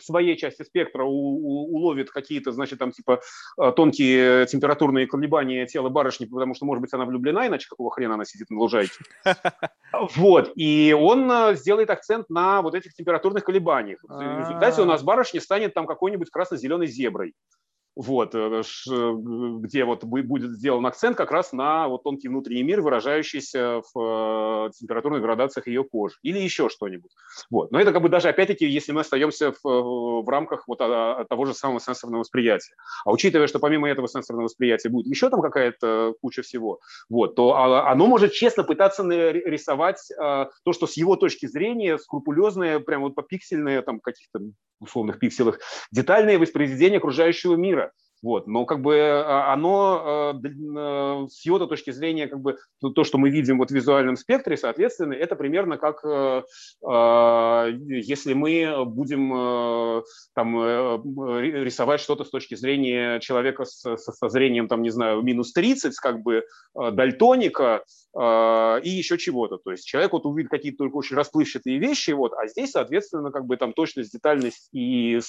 в 0.00 0.04
своей 0.04 0.36
части 0.36 0.62
спектра 0.62 1.02
у, 1.02 1.10
у, 1.10 1.74
уловит 1.74 2.10
какие-то, 2.10 2.52
значит, 2.52 2.78
там 2.78 2.92
типа 2.92 3.22
э, 3.60 3.72
тонкие 3.74 4.46
температурные 4.46 5.08
колебания 5.08 5.66
тела 5.66 5.88
барышни, 5.88 6.26
потому 6.26 6.54
что, 6.54 6.64
может 6.64 6.80
быть, 6.80 6.94
она 6.94 7.06
влюблена, 7.06 7.48
иначе 7.48 7.68
какого 7.68 7.90
хрена 7.90 8.14
она 8.14 8.24
сидит 8.24 8.50
на 8.50 8.58
лужайке. 8.58 8.94
Вот, 10.14 10.52
и 10.54 10.96
он 10.96 11.30
э, 11.30 11.56
сделает 11.56 11.90
акцент 11.90 12.30
на 12.30 12.62
вот 12.62 12.76
этих 12.76 12.94
температурных 12.94 13.42
колебаниях. 13.42 13.98
В 14.04 14.38
результате 14.38 14.80
у 14.82 14.84
нас 14.84 15.02
барышня 15.02 15.40
станет 15.40 15.74
там 15.74 15.86
какой-нибудь 15.86 16.30
красно-зеленой 16.30 16.86
зеброй 16.86 17.34
вот, 17.96 18.34
э, 18.34 18.62
где 19.60 19.84
вот 19.84 20.04
будет 20.04 20.52
сделан 20.52 20.86
акцент 20.86 21.16
как 21.16 21.30
раз 21.30 21.52
на 21.52 21.88
вот 21.88 22.02
тонкий 22.02 22.28
внутренний 22.28 22.62
мир, 22.62 22.80
выражающийся 22.80 23.82
в 23.92 24.68
э, 24.68 24.70
температурных 24.78 25.22
градациях 25.22 25.66
ее 25.66 25.84
кожи 25.84 26.16
или 26.22 26.38
еще 26.38 26.68
что-нибудь. 26.68 27.10
Вот. 27.50 27.70
Но 27.72 27.80
это 27.80 27.92
как 27.92 28.02
бы 28.02 28.08
даже 28.08 28.28
опять-таки, 28.28 28.66
если 28.66 28.92
мы 28.92 29.00
остаемся 29.00 29.52
в, 29.52 30.22
в 30.22 30.28
рамках 30.28 30.64
вот 30.66 30.78
а, 30.80 31.24
того 31.28 31.44
же 31.44 31.54
самого 31.54 31.80
сенсорного 31.80 32.20
восприятия. 32.20 32.74
А 33.04 33.12
учитывая, 33.12 33.46
что 33.46 33.58
помимо 33.58 33.88
этого 33.88 34.08
сенсорного 34.08 34.44
восприятия 34.44 34.88
будет 34.88 35.06
еще 35.06 35.30
там 35.30 35.42
какая-то 35.42 36.14
куча 36.20 36.42
всего, 36.42 36.80
вот, 37.08 37.34
то 37.34 37.54
а, 37.54 37.90
оно 37.90 38.06
может 38.06 38.32
честно 38.32 38.62
пытаться 38.62 39.02
рисовать 39.02 40.10
а, 40.18 40.50
то, 40.64 40.72
что 40.72 40.86
с 40.86 40.96
его 40.96 41.16
точки 41.16 41.46
зрения 41.46 41.98
скрупулезное, 41.98 42.80
прям 42.80 43.02
вот 43.02 43.14
по 43.14 43.22
пиксельное, 43.22 43.82
там 43.82 44.00
каких-то 44.00 44.40
условных 44.80 45.18
пикселах, 45.18 45.58
детальное 45.92 46.38
воспроизведение 46.38 46.98
окружающего 46.98 47.54
мира. 47.54 47.79
favor 47.80 48.09
Вот. 48.22 48.46
Но 48.46 48.66
как 48.66 48.82
бы 48.82 48.98
а, 48.98 49.52
оно 49.52 50.34
э, 50.34 51.26
с 51.30 51.44
его 51.44 51.58
точки 51.58 51.90
зрения, 51.90 52.26
как 52.26 52.40
бы 52.40 52.58
то, 52.94 53.04
что 53.04 53.18
мы 53.18 53.30
видим 53.30 53.58
вот 53.58 53.70
в 53.70 53.74
визуальном 53.74 54.16
спектре, 54.16 54.56
соответственно, 54.56 55.14
это 55.14 55.36
примерно 55.36 55.78
как 55.78 56.00
если 56.82 58.32
мы 58.32 58.84
будем 58.86 60.02
там 60.34 60.56
рисовать 61.40 62.00
что-то 62.00 62.24
с 62.24 62.30
точки 62.30 62.54
зрения 62.54 63.20
человека 63.20 63.64
со, 63.64 63.96
со 63.96 64.28
зрением, 64.28 64.68
там, 64.68 64.82
не 64.82 64.90
знаю, 64.90 65.22
минус 65.22 65.52
30, 65.52 65.94
как 65.96 66.22
бы 66.22 66.44
дальтоника, 66.74 67.84
и 68.16 68.88
еще 68.88 69.18
чего-то. 69.18 69.58
То 69.58 69.70
есть 69.70 69.86
человек 69.86 70.12
вот 70.12 70.26
увидит 70.26 70.50
какие-то 70.50 70.78
только 70.78 70.96
очень 70.96 71.16
расплывчатые 71.16 71.78
вещи, 71.78 72.10
вот, 72.10 72.32
а 72.32 72.46
здесь, 72.48 72.72
соответственно, 72.72 73.30
как 73.30 73.46
бы 73.46 73.56
там 73.56 73.72
точность, 73.72 74.12
детальность 74.12 74.68
и 74.72 75.20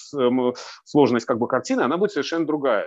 сложность 0.83 1.25
как 1.25 1.37
бы 1.37 1.47
картины, 1.47 1.81
она 1.81 1.97
будет 1.97 2.11
совершенно 2.11 2.45
другая. 2.45 2.80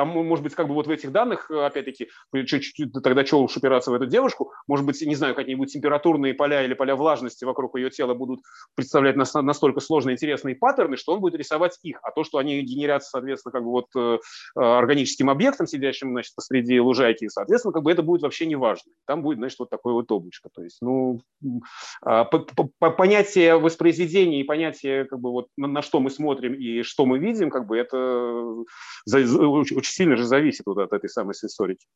Там, 0.00 0.08
может 0.08 0.42
быть, 0.42 0.54
как 0.54 0.66
бы 0.66 0.72
вот 0.72 0.86
в 0.86 0.90
этих 0.90 1.12
данных, 1.12 1.50
э, 1.50 1.66
опять-таки, 1.66 2.08
чуть-чуть 2.32 2.90
тогда 3.02 3.22
что 3.26 3.42
уж 3.42 3.54
упираться 3.54 3.90
в 3.90 3.94
эту 3.94 4.06
девушку, 4.06 4.50
может 4.66 4.86
быть, 4.86 4.98
не 5.02 5.14
знаю, 5.14 5.34
какие-нибудь 5.34 5.70
температурные 5.70 6.32
поля 6.32 6.64
или 6.64 6.72
поля 6.72 6.96
влажности 6.96 7.44
вокруг 7.44 7.76
ее 7.76 7.90
тела 7.90 8.14
будут 8.14 8.40
представлять 8.74 9.16
настолько 9.16 9.80
сложные 9.80 10.14
интересные 10.14 10.56
паттерны, 10.56 10.96
что 10.96 11.12
он 11.12 11.20
будет 11.20 11.34
рисовать 11.34 11.78
их. 11.82 11.98
А 12.02 12.12
то, 12.12 12.24
что 12.24 12.38
они 12.38 12.62
генерятся, 12.62 13.10
соответственно, 13.10 13.52
как 13.52 13.62
бы 13.62 13.70
вот 13.72 13.88
э, 13.94 14.18
э, 14.56 14.60
органическим 14.62 15.28
объектом, 15.28 15.66
сидящим, 15.66 16.12
значит, 16.12 16.34
посреди 16.34 16.80
лужайки, 16.80 17.28
соответственно, 17.28 17.74
как 17.74 17.82
бы 17.82 17.92
это 17.92 18.02
будет 18.02 18.22
вообще 18.22 18.46
не 18.46 18.56
важно. 18.56 18.92
Там 19.06 19.20
будет, 19.20 19.36
значит, 19.36 19.58
вот 19.58 19.68
такое 19.68 19.92
вот 19.92 20.10
облачко. 20.10 20.48
То 20.48 20.62
есть, 20.62 20.78
ну, 20.80 21.20
а, 22.00 22.24
понятие 22.24 23.58
воспроизведения 23.58 24.40
и 24.40 24.44
понятие, 24.44 25.04
как 25.04 25.20
бы 25.20 25.30
вот 25.30 25.48
на 25.58 25.82
что 25.82 26.00
мы 26.00 26.08
смотрим 26.08 26.54
и 26.54 26.80
что 26.84 27.04
мы 27.04 27.18
видим, 27.18 27.50
как 27.50 27.66
бы 27.66 27.76
это 27.76 28.64
очень 29.06 29.89
сильно 29.90 30.16
же 30.16 30.24
зависит 30.24 30.66
вот 30.66 30.78
от 30.78 30.92
этой 30.92 31.08
самой 31.08 31.34
сенсорики. 31.34 31.86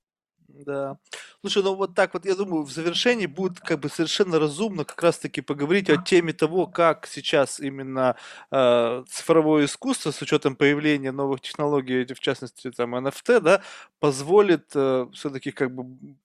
Да. 0.48 0.98
Слушай, 1.40 1.62
ну 1.62 1.74
вот 1.74 1.94
так 1.94 2.14
вот, 2.14 2.24
я 2.24 2.34
думаю, 2.34 2.62
в 2.62 2.70
завершении 2.70 3.26
будет 3.26 3.60
как 3.60 3.80
бы 3.80 3.88
совершенно 3.88 4.38
разумно 4.38 4.84
как 4.84 5.02
раз-таки 5.02 5.40
поговорить 5.40 5.90
о 5.90 5.96
теме 5.96 6.32
того, 6.32 6.66
как 6.66 7.06
сейчас 7.06 7.60
именно 7.60 8.16
э, 8.50 9.04
цифровое 9.08 9.64
искусство 9.64 10.10
с 10.10 10.22
учетом 10.22 10.56
появления 10.56 11.12
новых 11.12 11.40
технологий, 11.40 12.06
в 12.06 12.20
частности 12.20 12.70
там 12.70 12.94
NFT, 12.94 13.40
да, 13.40 13.62
позволит 14.00 14.70
э, 14.74 15.06
все-таки 15.12 15.50
как 15.50 15.74
бы 15.74 16.16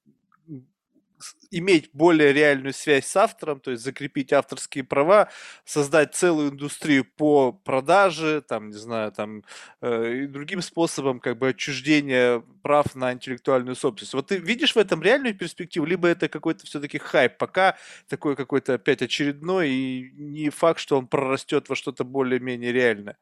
иметь 1.52 1.90
более 1.94 2.34
реальную 2.34 2.74
связь 2.74 3.06
с 3.06 3.16
автором, 3.16 3.60
то 3.60 3.72
есть 3.72 3.84
закрепить 3.84 4.34
авторские 4.34 4.84
права, 4.84 5.30
создать 5.66 6.16
целую 6.16 6.52
индустрию 6.52 7.06
по 7.06 7.52
продаже, 7.52 8.42
там, 8.42 8.70
не 8.70 8.78
знаю, 8.78 9.12
там, 9.12 9.44
э, 9.82 10.24
и 10.24 10.28
другим 10.28 10.62
способом 10.62 11.20
как 11.20 11.38
бы 11.38 11.50
отчуждения 11.50 12.44
прав 12.62 12.96
на 12.96 13.14
интеллектуальную 13.14 13.76
собственность. 13.76 14.14
Вот 14.14 14.28
ты 14.28 14.38
видишь 14.38 14.76
в 14.76 14.78
этом 14.78 15.02
реальную 15.02 15.36
перспективу, 15.36 15.86
либо 15.86 16.08
это 16.08 16.30
какой-то 16.30 16.66
все-таки 16.66 16.98
хайп, 16.98 17.38
пока 17.38 17.78
такой 18.08 18.36
какой-то 18.36 18.76
опять 18.76 19.02
очередной, 19.02 19.70
и 19.70 20.12
не 20.16 20.50
факт, 20.50 20.80
что 20.80 20.98
он 20.98 21.08
прорастет 21.08 21.70
во 21.70 21.76
что-то 21.76 22.04
более-менее 22.04 22.72
реальное? 22.72 23.18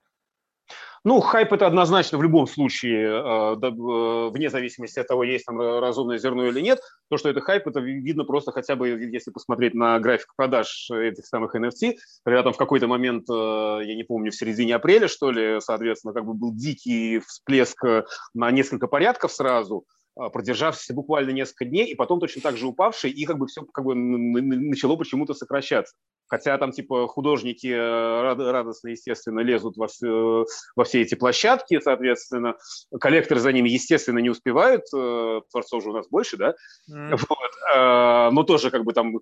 Ну, 1.08 1.22
хайп 1.22 1.54
это 1.54 1.66
однозначно 1.68 2.18
в 2.18 2.22
любом 2.22 2.48
случае, 2.48 3.08
э, 3.08 3.56
э, 3.56 4.30
вне 4.30 4.50
зависимости 4.50 5.00
от 5.00 5.08
того, 5.08 5.24
есть 5.24 5.46
там 5.46 5.58
разумное 5.58 6.18
зерно 6.18 6.48
или 6.48 6.60
нет. 6.60 6.82
То, 7.10 7.16
что 7.16 7.30
это 7.30 7.40
хайп, 7.40 7.66
это 7.66 7.80
видно 7.80 8.26
просто 8.26 8.52
хотя 8.52 8.76
бы, 8.76 8.90
если 8.90 9.32
посмотреть 9.32 9.74
на 9.74 9.98
график 10.00 10.34
продаж 10.36 10.90
этих 10.92 11.26
самых 11.26 11.56
NFT, 11.56 11.94
когда 12.26 12.44
там 12.44 12.52
в 12.52 12.58
какой-то 12.58 12.88
момент, 12.88 13.24
э, 13.30 13.34
я 13.34 13.96
не 13.96 14.04
помню, 14.04 14.32
в 14.32 14.36
середине 14.36 14.76
апреля, 14.76 15.08
что 15.08 15.32
ли, 15.32 15.62
соответственно, 15.62 16.14
как 16.14 16.26
бы 16.26 16.34
был 16.34 16.54
дикий 16.54 17.20
всплеск 17.20 17.86
на 18.34 18.52
несколько 18.52 18.88
порядков 18.88 19.32
сразу, 19.32 19.86
продержавшийся 20.14 20.94
буквально 20.94 21.30
несколько 21.30 21.64
дней, 21.64 21.86
и 21.86 21.96
потом 21.96 22.20
точно 22.20 22.42
так 22.42 22.58
же 22.58 22.68
упавший, 22.68 23.12
и 23.12 23.24
как 23.24 23.38
бы 23.38 23.48
все 23.48 23.62
как 23.64 23.86
бы 23.86 23.96
начало 23.96 24.98
почему-то 24.98 25.34
сокращаться. 25.34 25.96
Хотя 26.28 26.58
там 26.58 26.72
типа 26.72 27.08
художники 27.08 27.68
э, 27.68 28.52
радостно, 28.52 28.90
естественно, 28.90 29.40
лезут 29.40 29.78
во 29.78 29.88
все, 29.88 30.46
во 30.76 30.84
все 30.84 31.02
эти 31.02 31.16
площадки, 31.16 31.80
соответственно, 31.80 32.56
коллекторы 33.00 33.40
за 33.40 33.54
ними, 33.54 33.70
естественно, 33.70 34.20
не 34.20 34.30
успевают, 34.30 34.84
э, 34.94 35.42
творцов 35.50 35.84
же 35.84 35.90
у 35.90 35.94
нас 35.94 36.08
больше, 36.10 36.38
да, 36.38 36.56
mm. 36.92 37.18
вот. 37.30 37.52
Э, 37.74 38.30
но 38.32 38.44
тоже 38.44 38.72
как 38.72 38.84
бы 38.84 38.94
там 38.94 39.20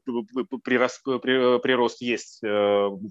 прирост, 0.64 1.04
прирост 1.04 2.02
есть, 2.02 2.42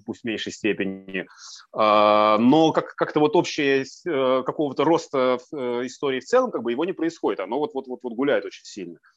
пусть 0.05 0.21
в 0.21 0.23
меньшей 0.25 0.51
степени, 0.51 1.25
но 1.73 2.71
как, 2.73 2.95
как-то 2.95 3.19
вот 3.19 3.35
общее 3.35 3.85
какого-то 4.03 4.83
роста 4.83 5.37
истории 5.51 6.19
в 6.19 6.25
целом, 6.25 6.51
как 6.51 6.63
бы 6.63 6.71
его 6.71 6.85
не 6.85 6.93
происходит, 6.93 7.39
оно 7.39 7.59
вот-вот-вот 7.59 8.13
гуляет 8.13 8.45
очень 8.45 8.65
сильно. 8.65 8.99
А, 8.99 9.14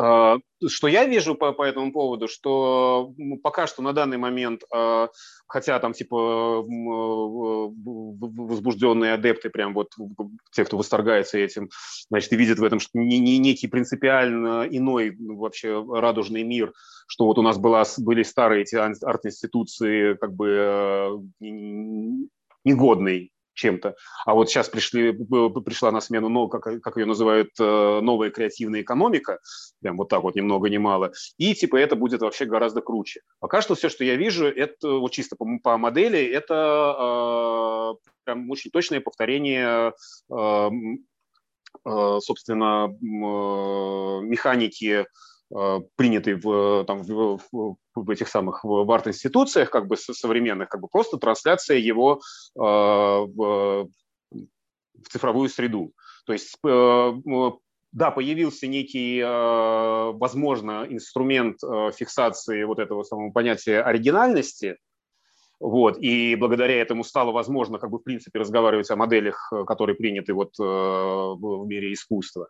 что 0.00 0.88
я 0.88 1.04
вижу 1.04 1.34
по, 1.34 1.52
по 1.52 1.62
этому 1.62 1.92
поводу, 1.92 2.26
что 2.28 3.12
пока 3.42 3.66
что 3.66 3.82
на 3.82 3.92
данный 3.92 4.16
момент, 4.16 4.62
а, 4.72 5.08
хотя 5.46 5.78
там 5.78 5.92
типа 5.92 6.62
возбужденные 8.16 9.12
адепты, 9.14 9.50
прям 9.50 9.74
вот 9.74 9.88
те, 10.52 10.64
кто 10.64 10.78
восторгается 10.78 11.38
этим, 11.38 11.68
значит, 12.08 12.32
и 12.32 12.36
видят 12.36 12.58
в 12.58 12.64
этом 12.64 12.80
что 12.80 12.98
не, 12.98 13.18
не 13.18 13.38
некий 13.38 13.68
принципиально 13.68 14.66
иной 14.70 15.14
вообще 15.18 15.84
радужный 15.88 16.44
мир, 16.44 16.72
что 17.06 17.26
вот 17.26 17.38
у 17.38 17.42
нас 17.42 17.58
была, 17.58 17.84
были 17.98 18.22
старые 18.22 18.62
эти 18.62 18.76
арт-институции 18.76 20.14
как 20.14 20.32
бы 20.34 21.20
негодные 22.64 23.30
чем-то. 23.54 23.94
А 24.26 24.34
вот 24.34 24.48
сейчас 24.48 24.68
пришли, 24.68 25.12
пришла 25.12 25.90
на 25.90 26.00
смену, 26.00 26.28
ну, 26.28 26.48
как, 26.48 26.80
как 26.82 26.96
ее 26.96 27.06
называют, 27.06 27.50
э, 27.58 28.00
новая 28.00 28.30
креативная 28.30 28.82
экономика, 28.82 29.38
прям 29.80 29.96
вот 29.96 30.08
так 30.08 30.22
вот, 30.22 30.34
ни 30.34 30.40
много 30.40 30.68
ни 30.68 30.78
мало, 30.78 31.12
и 31.38 31.54
типа 31.54 31.76
это 31.76 31.96
будет 31.96 32.20
вообще 32.20 32.44
гораздо 32.44 32.80
круче. 32.80 33.20
Пока 33.38 33.62
что 33.62 33.74
все, 33.74 33.88
что 33.88 34.04
я 34.04 34.16
вижу, 34.16 34.46
это 34.46 34.88
вот 34.88 35.12
чисто 35.12 35.36
по, 35.36 35.46
по 35.62 35.76
модели, 35.78 36.24
это 36.24 37.96
э, 37.96 38.10
прям 38.24 38.50
очень 38.50 38.70
точное 38.70 39.00
повторение 39.00 39.92
э, 40.32 40.70
э, 41.86 42.18
собственно, 42.20 42.88
э, 42.88 44.24
механики 44.24 45.06
принятый 45.96 46.34
в, 46.34 46.84
там, 46.84 47.02
в, 47.02 47.40
в 47.94 48.10
этих 48.10 48.28
самых 48.28 48.64
в 48.64 48.90
арт-институциях 48.90 49.70
как 49.70 49.88
бы 49.88 49.96
современных, 49.96 50.68
как 50.68 50.80
бы 50.80 50.88
просто 50.88 51.18
трансляция 51.18 51.76
его 51.78 52.20
э, 52.56 52.60
в, 52.60 53.88
в 55.00 55.08
цифровую 55.10 55.48
среду. 55.48 55.92
То 56.26 56.32
есть 56.32 56.56
э, 56.64 57.12
да, 57.92 58.10
появился 58.12 58.66
некий, 58.68 59.18
э, 59.18 60.12
возможно, 60.12 60.86
инструмент 60.88 61.56
э, 61.64 61.90
фиксации 61.96 62.62
вот 62.62 62.78
этого 62.78 63.02
самого 63.02 63.32
понятия 63.32 63.80
оригинальности, 63.82 64.76
вот, 65.58 65.98
и 65.98 66.36
благодаря 66.36 66.80
этому 66.80 67.04
стало 67.04 67.32
возможно, 67.32 67.78
как 67.78 67.90
бы, 67.90 67.98
в 67.98 68.02
принципе, 68.02 68.38
разговаривать 68.38 68.90
о 68.90 68.96
моделях, 68.96 69.52
которые 69.66 69.94
приняты 69.94 70.32
вот 70.32 70.56
в 70.56 71.66
мире 71.66 71.92
искусства. 71.92 72.48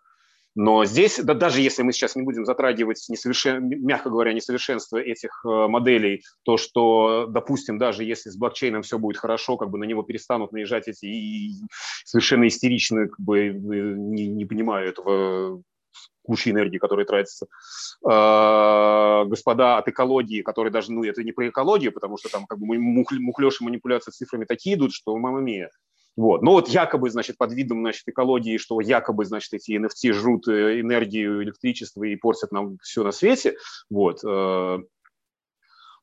Но 0.57 0.85
здесь, 0.85 1.19
да, 1.19 1.35
даже 1.35 1.61
если 1.61 1.83
мы 1.83 1.93
сейчас 1.93 2.17
не 2.17 2.23
будем 2.23 2.45
затрагивать, 2.45 3.05
несовершен... 3.09 3.69
мягко 3.69 4.11
говоря, 4.11 4.33
несовершенство 4.33 4.99
этих 4.99 5.45
э, 5.45 5.69
моделей, 5.69 6.23
то, 6.43 6.57
что, 6.57 7.27
допустим, 7.29 7.79
даже 7.79 8.03
если 8.03 8.31
с 8.31 8.37
блокчейном 8.37 8.83
все 8.83 8.99
будет 8.99 9.17
хорошо, 9.17 9.57
как 9.57 9.71
бы 9.71 9.79
на 9.79 9.85
него 9.85 10.03
перестанут 10.03 10.53
наезжать 10.53 10.89
эти 10.89 11.07
и 11.07 11.53
совершенно 12.05 12.49
истеричные, 12.49 13.09
как 13.09 13.21
бы 13.21 13.51
не, 13.51 14.27
не 14.27 14.45
понимаю 14.45 14.89
этого 14.89 15.63
кучи 16.23 16.51
энергии, 16.51 16.79
которая 16.79 17.07
тратится. 17.07 17.47
Э, 18.05 19.25
господа 19.27 19.79
от 19.79 19.89
экологии, 19.89 20.43
которые 20.43 20.73
даже, 20.73 20.93
ну, 20.93 21.05
это 21.05 21.23
не 21.23 21.33
про 21.33 21.49
экологию, 21.49 21.93
потому 21.93 22.19
что 22.19 22.29
там 22.29 22.47
как 22.47 22.59
бы 22.59 22.77
мухлёж 22.77 23.61
и 23.61 23.65
манипуляции 23.65 24.11
цифрами 24.11 24.45
такие 24.45 24.77
идут, 24.77 24.93
что 24.93 25.17
мама 25.17 25.41
мия. 25.41 25.71
Вот. 26.21 26.43
Но 26.43 26.53
вот 26.53 26.69
якобы, 26.69 27.09
значит, 27.09 27.39
под 27.39 27.55
видом, 27.55 27.81
значит, 27.81 28.07
экологии, 28.07 28.59
что 28.59 28.79
якобы, 28.83 29.25
значит, 29.25 29.55
эти 29.55 29.71
NFT 29.71 30.13
жрут 30.13 30.49
э, 30.49 30.81
энергию, 30.81 31.43
электричество 31.43 32.05
и 32.05 32.15
портят 32.15 32.53
нам 32.53 32.77
все 32.83 33.03
на 33.03 33.11
свете, 33.11 33.57
вот, 33.89 34.23
э, 34.23 34.79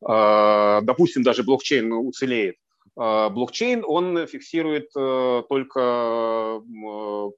э, 0.10 0.80
допустим, 0.82 1.22
даже 1.22 1.44
блокчейн 1.44 1.94
уцелеет, 1.94 2.56
блокчейн, 2.96 3.84
он 3.86 4.26
фиксирует 4.26 4.92
только 4.92 6.62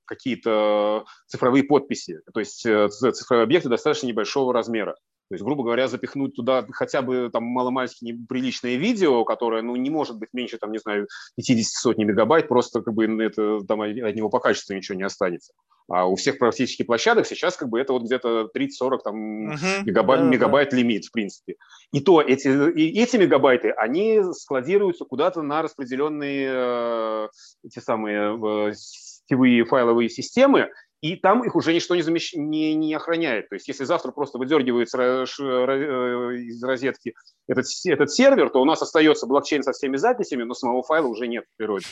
какие-то 0.06 1.04
цифровые 1.28 1.66
подписи, 1.66 2.22
то 2.34 2.40
есть 2.40 2.62
цифровые 2.62 3.44
объекты 3.44 3.68
достаточно 3.68 4.08
небольшого 4.08 4.54
размера. 4.54 4.96
То 5.30 5.36
есть, 5.36 5.44
грубо 5.44 5.64
говоря, 5.64 5.88
запихнуть 5.88 6.36
туда 6.36 6.66
хотя 6.72 7.04
бы 7.04 7.30
там 7.32 7.44
маломальски 7.44 8.04
неприличное 8.04 8.78
видео, 8.78 9.24
которое, 9.26 9.62
ну, 9.62 9.76
не 9.76 9.92
может 9.92 10.18
быть 10.18 10.30
меньше, 10.34 10.58
там, 10.58 10.72
не 10.72 10.80
знаю, 10.80 11.08
50 11.38 11.66
сотни 11.66 12.04
мегабайт, 12.04 12.48
просто 12.48 12.82
как 12.82 12.96
бы 12.96 13.06
это, 13.24 13.60
там, 13.68 13.82
от 13.82 14.16
него 14.16 14.30
по 14.30 14.40
качеству 14.40 14.74
ничего 14.74 14.98
не 14.98 15.04
останется. 15.04 15.54
А 15.88 16.08
у 16.08 16.16
всех 16.16 16.40
практически 16.40 16.82
площадок 16.82 17.28
сейчас 17.28 17.58
как 17.58 17.70
бы 17.70 17.80
это 17.80 17.94
вот 17.94 18.04
где-то 18.04 18.50
30-40 18.56 18.98
там, 19.04 19.52
uh-huh, 19.52 19.84
мегабайт, 19.86 20.22
да, 20.22 20.28
мегабайт 20.28 20.74
лимит, 20.74 21.06
в 21.06 21.12
принципе. 21.12 21.56
И 21.92 22.00
то 22.00 22.22
эти, 22.22 22.48
и 22.72 23.00
эти 23.00 23.18
мегабайты, 23.18 23.70
они 23.72 24.22
складируются 24.34 25.06
куда-то 25.06 25.44
на 25.44 25.62
распределенные 25.62 26.50
э, 26.52 27.28
эти 27.64 27.80
самые 27.80 28.70
э, 28.70 28.74
сетевые 28.74 29.66
файловые 29.66 30.10
системы, 30.10 30.70
и 31.02 31.16
там 31.16 31.44
их 31.44 31.56
уже 31.56 31.74
ничто 31.74 31.96
не, 31.96 32.02
замещ... 32.02 32.34
не, 32.34 32.74
не 32.76 32.94
охраняет. 32.94 33.50
То 33.50 33.56
есть 33.56 33.68
если 33.68 33.86
завтра 33.86 34.12
просто 34.12 34.38
выдергивается 34.38 35.02
э, 35.02 35.24
из 35.24 36.62
розетки 36.64 37.16
этот, 37.48 37.66
этот 37.86 38.12
сервер, 38.12 38.50
то 38.50 38.62
у 38.62 38.66
нас 38.66 38.82
остается 38.82 39.26
блокчейн 39.26 39.64
со 39.64 39.72
всеми 39.72 39.98
записями, 39.98 40.44
но 40.44 40.54
самого 40.54 40.84
файла 40.84 41.08
уже 41.08 41.28
нет 41.28 41.46
в 41.54 41.58
природе. 41.58 41.86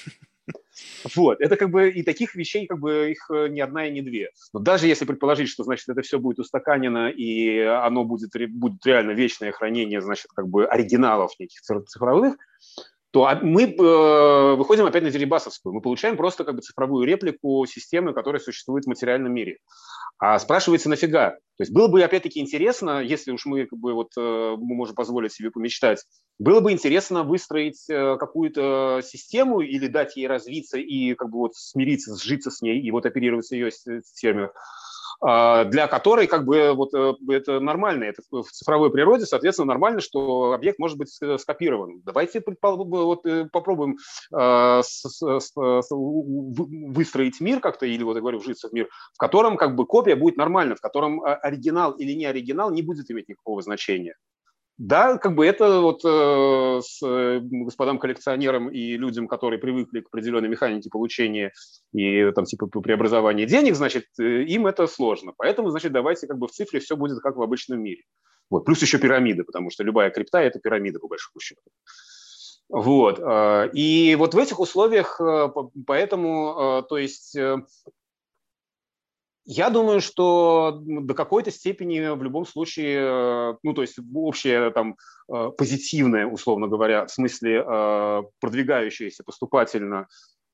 Вот, 1.15 1.41
это 1.41 1.55
как 1.57 1.71
бы 1.71 1.89
и 1.89 2.03
таких 2.03 2.35
вещей 2.35 2.67
как 2.67 2.79
бы 2.79 3.11
их 3.11 3.29
э, 3.31 3.47
ни 3.49 3.59
одна 3.59 3.87
и 3.87 3.91
не 3.91 4.01
две. 4.01 4.29
Но 4.53 4.59
даже 4.59 4.87
если 4.87 5.05
предположить, 5.05 5.49
что 5.49 5.63
значит 5.63 5.89
это 5.89 6.01
все 6.03 6.19
будет 6.19 6.39
устаканено 6.39 7.09
и 7.09 7.59
оно 7.61 8.05
будет, 8.05 8.29
будет 8.51 8.85
реально 8.85 9.11
вечное 9.11 9.51
хранение, 9.51 10.01
значит, 10.01 10.27
как 10.35 10.47
бы 10.47 10.65
оригиналов 10.65 11.31
неких 11.39 11.61
цифровых, 11.61 12.35
то 13.11 13.29
мы 13.41 13.63
э, 13.63 14.55
выходим 14.55 14.85
опять 14.85 15.03
на 15.03 15.11
Дерибасовскую. 15.11 15.73
Мы 15.73 15.81
получаем 15.81 16.17
просто 16.17 16.43
как 16.43 16.55
бы 16.55 16.61
цифровую 16.61 17.07
реплику 17.07 17.65
системы, 17.65 18.13
которая 18.13 18.41
существует 18.41 18.85
в 18.85 18.87
материальном 18.87 19.33
мире. 19.33 19.59
А 20.19 20.39
спрашивается, 20.39 20.89
нафига? 20.89 21.31
То 21.31 21.63
есть 21.63 21.71
было 21.71 21.87
бы 21.87 22.01
опять-таки 22.03 22.39
интересно, 22.39 23.01
если 23.01 23.31
уж 23.31 23.45
мы 23.45 23.65
как 23.65 23.79
бы 23.79 23.93
вот 23.93 24.11
э, 24.17 24.55
мы 24.57 24.75
можем 24.75 24.95
позволить 24.95 25.31
себе 25.31 25.51
помечтать, 25.51 26.03
было 26.39 26.59
бы 26.59 26.71
интересно 26.71 27.23
выстроить 27.23 27.89
э, 27.89 28.17
какую-то 28.17 29.01
систему 29.03 29.61
или 29.61 29.87
дать 29.87 30.17
ей 30.17 30.27
развиться 30.27 30.77
и 30.77 31.13
как 31.13 31.29
бы 31.29 31.37
вот 31.39 31.55
смириться, 31.55 32.15
сжиться 32.15 32.51
с 32.51 32.61
ней 32.61 32.81
и 32.81 32.91
вот 32.91 33.05
оперировать 33.05 33.45
с 33.45 33.51
ее 33.51 33.71
терминах 34.15 34.51
а, 34.51 34.86
для 35.19 35.87
которой 35.87 36.27
как 36.27 36.45
бы 36.45 36.73
вот 36.73 36.93
э, 36.93 37.13
это 37.29 37.59
нормально, 37.59 38.03
это 38.03 38.21
в 38.29 38.43
цифровой 38.43 38.91
природе, 38.91 39.25
соответственно, 39.25 39.67
нормально, 39.67 39.99
что 39.99 40.53
объект 40.53 40.77
может 40.77 40.97
быть 40.97 41.09
скопирован. 41.37 42.01
Давайте 42.05 42.43
вот 42.61 43.25
э, 43.25 43.45
попробуем 43.51 43.97
а, 44.33 44.81
выстроить 45.89 47.39
мир 47.41 47.59
как-то, 47.59 47.85
или 47.85 48.03
вот 48.03 48.15
я 48.15 48.21
говорю, 48.21 48.39
вжиться 48.39 48.69
в 48.69 48.73
мир, 48.73 48.89
в 49.13 49.17
котором 49.17 49.57
как 49.57 49.75
бы 49.75 49.85
копия 49.85 50.15
будет 50.15 50.37
нормальна, 50.37 50.75
в 50.75 50.81
котором 50.81 51.23
а, 51.23 51.35
оригинал 51.35 51.93
или 51.93 52.13
не 52.13 52.25
оригинал 52.25 52.71
не 52.71 52.81
будет 52.83 53.09
иметь 53.09 53.27
никакого 53.27 53.61
значения. 53.61 54.15
Да, 54.77 55.17
как 55.17 55.33
бы 55.33 55.43
это 55.43 55.81
вот 55.81 56.01
э, 56.05 56.81
с 56.83 57.01
э, 57.03 57.39
господам 57.41 57.97
коллекционерам 57.97 58.69
и 58.69 58.95
людям, 58.95 59.27
которые 59.27 59.59
привыкли 59.59 60.01
к 60.01 60.07
определенной 60.07 60.49
механике 60.49 60.91
получения 60.91 61.51
и 61.93 62.31
там 62.31 62.45
типа 62.45 62.67
преобразования 62.67 63.47
денег, 63.47 63.75
значит, 63.75 64.05
э, 64.19 64.43
им 64.43 64.67
это 64.67 64.85
сложно. 64.85 65.33
Поэтому, 65.35 65.71
значит, 65.71 65.93
давайте 65.93 66.27
как 66.27 66.37
бы 66.37 66.47
в 66.47 66.51
цифре 66.51 66.79
все 66.79 66.95
будет 66.95 67.19
как 67.21 67.37
в 67.37 67.41
обычном 67.41 67.81
мире. 67.81 68.03
Вот. 68.51 68.65
Плюс 68.65 68.79
еще 68.79 68.99
пирамиды, 68.99 69.43
потому 69.43 69.71
что 69.71 69.83
любая 69.83 70.11
крипта– 70.11 70.39
это 70.41 70.59
пирамида, 70.59 70.99
по 70.99 71.07
большому 71.07 71.39
счету. 71.39 71.61
Вот. 72.69 73.17
Э, 73.19 73.71
и 73.73 74.15
вот 74.15 74.35
в 74.35 74.37
этих 74.37 74.59
условиях, 74.59 75.19
э, 75.19 75.49
поэтому, 75.87 76.85
то 76.87 76.97
есть 76.99 77.35
я 79.49 79.69
думаю, 79.69 80.01
что 80.01 80.81
до 80.83 81.13
какой-то 81.13 81.51
степени 81.51 82.13
в 82.13 82.21
любом 82.21 82.45
случае, 82.45 82.99
э, 82.99 83.55
ну, 83.63 83.73
то 83.73 83.81
есть 83.81 83.95
общее 84.13 84.71
там 84.71 84.97
э, 85.33 85.51
позитивное, 85.57 86.25
условно 86.27 86.67
говоря, 86.67 87.05
в 87.05 87.11
смысле 87.11 87.63
э, 87.65 88.23
продвигающаяся 88.41 89.23
поступательно 89.23 90.07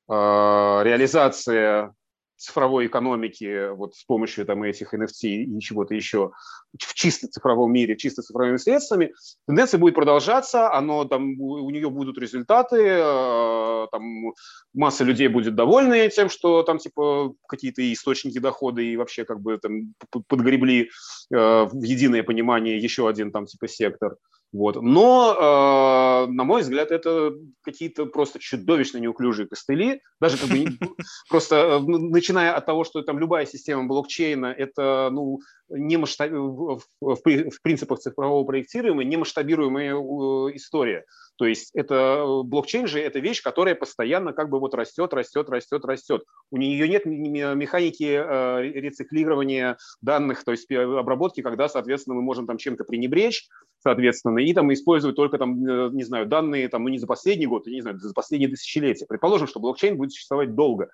реализация 0.06 1.94
цифровой 2.36 2.86
экономики 2.86 3.70
вот 3.74 3.94
с 3.94 4.04
помощью 4.04 4.44
там, 4.46 4.62
этих 4.62 4.94
NFT 4.94 5.28
и 5.28 5.60
чего-то 5.60 5.94
еще 5.94 6.32
в 6.78 6.94
чисто 6.94 7.28
цифровом 7.28 7.72
мире, 7.72 7.96
чисто 7.96 8.22
цифровыми 8.22 8.56
средствами, 8.56 9.12
тенденция 9.46 9.78
будет 9.78 9.94
продолжаться, 9.94 10.72
оно, 10.72 11.04
там, 11.04 11.40
у 11.40 11.70
нее 11.70 11.88
будут 11.88 12.18
результаты, 12.18 12.76
э, 12.80 13.86
там, 13.92 14.32
масса 14.72 15.04
людей 15.04 15.28
будет 15.28 15.54
довольны 15.54 16.08
тем, 16.08 16.28
что 16.28 16.62
там 16.62 16.78
типа 16.78 17.34
какие-то 17.48 17.80
источники 17.92 18.38
дохода 18.38 18.80
и 18.82 18.96
вообще 18.96 19.24
как 19.24 19.40
бы 19.40 19.58
там 19.58 19.94
подгребли 20.28 20.90
э, 21.32 21.64
в 21.64 21.82
единое 21.82 22.22
понимание 22.22 22.78
еще 22.78 23.08
один 23.08 23.30
там 23.30 23.46
типа 23.46 23.68
сектор. 23.68 24.16
Вот. 24.54 24.80
Но, 24.80 26.26
э, 26.28 26.30
на 26.30 26.44
мой 26.44 26.62
взгляд, 26.62 26.92
это 26.92 27.34
какие-то 27.62 28.06
просто 28.06 28.38
чудовищно 28.38 28.98
неуклюжие 28.98 29.48
костыли. 29.48 30.00
Даже 30.20 30.38
как 30.38 30.48
бы 30.48 30.66
просто 31.28 31.56
э, 31.56 31.78
начиная 31.80 32.54
от 32.54 32.64
того, 32.64 32.84
что 32.84 33.02
там 33.02 33.18
любая 33.18 33.46
система 33.46 33.88
блокчейна– 33.88 34.46
это 34.56 35.08
ну, 35.10 35.40
не 35.68 35.96
масштаб... 35.96 36.30
в, 36.30 36.80
в, 37.00 37.16
в 37.16 37.62
принципах 37.62 37.98
цифрового 37.98 38.44
проектирования 38.44 39.04
не 39.04 39.16
масштабируемая 39.16 39.96
э, 39.96 40.56
история. 40.56 41.04
То 41.36 41.46
есть 41.46 41.70
это 41.74 42.22
э, 42.24 42.42
блокчейн 42.44 42.86
же 42.86 43.00
это 43.00 43.18
вещь, 43.18 43.42
которая 43.42 43.74
постоянно 43.74 44.32
как 44.32 44.50
бы 44.50 44.60
вот 44.60 44.74
растет, 44.74 45.12
растет, 45.14 45.48
растет, 45.48 45.84
растет. 45.84 46.22
У 46.52 46.58
нее 46.58 46.88
нет 46.88 47.06
механики 47.06 48.04
э, 48.04 48.62
рециклирования 48.62 49.78
данных, 50.00 50.44
то 50.44 50.52
есть 50.52 50.70
обработки, 50.70 51.42
когда, 51.42 51.68
соответственно, 51.68 52.14
мы 52.14 52.22
можем 52.22 52.46
там 52.46 52.56
чем-то 52.56 52.84
пренебречь, 52.84 53.48
соответственно, 53.84 54.38
и 54.38 54.52
там 54.54 54.72
использовать 54.72 55.14
только 55.14 55.38
там, 55.38 55.94
не 55.94 56.04
знаю, 56.04 56.26
данные 56.26 56.68
там, 56.68 56.84
ну 56.84 56.88
не 56.88 56.98
за 56.98 57.06
последний 57.06 57.46
год, 57.46 57.66
не 57.66 57.82
знаю, 57.82 57.98
за 57.98 58.14
последние 58.14 58.50
десятилетия. 58.50 59.06
Предположим, 59.06 59.46
что 59.46 59.60
блокчейн 59.60 59.96
будет 59.96 60.12
существовать 60.12 60.54
долго. 60.54 60.88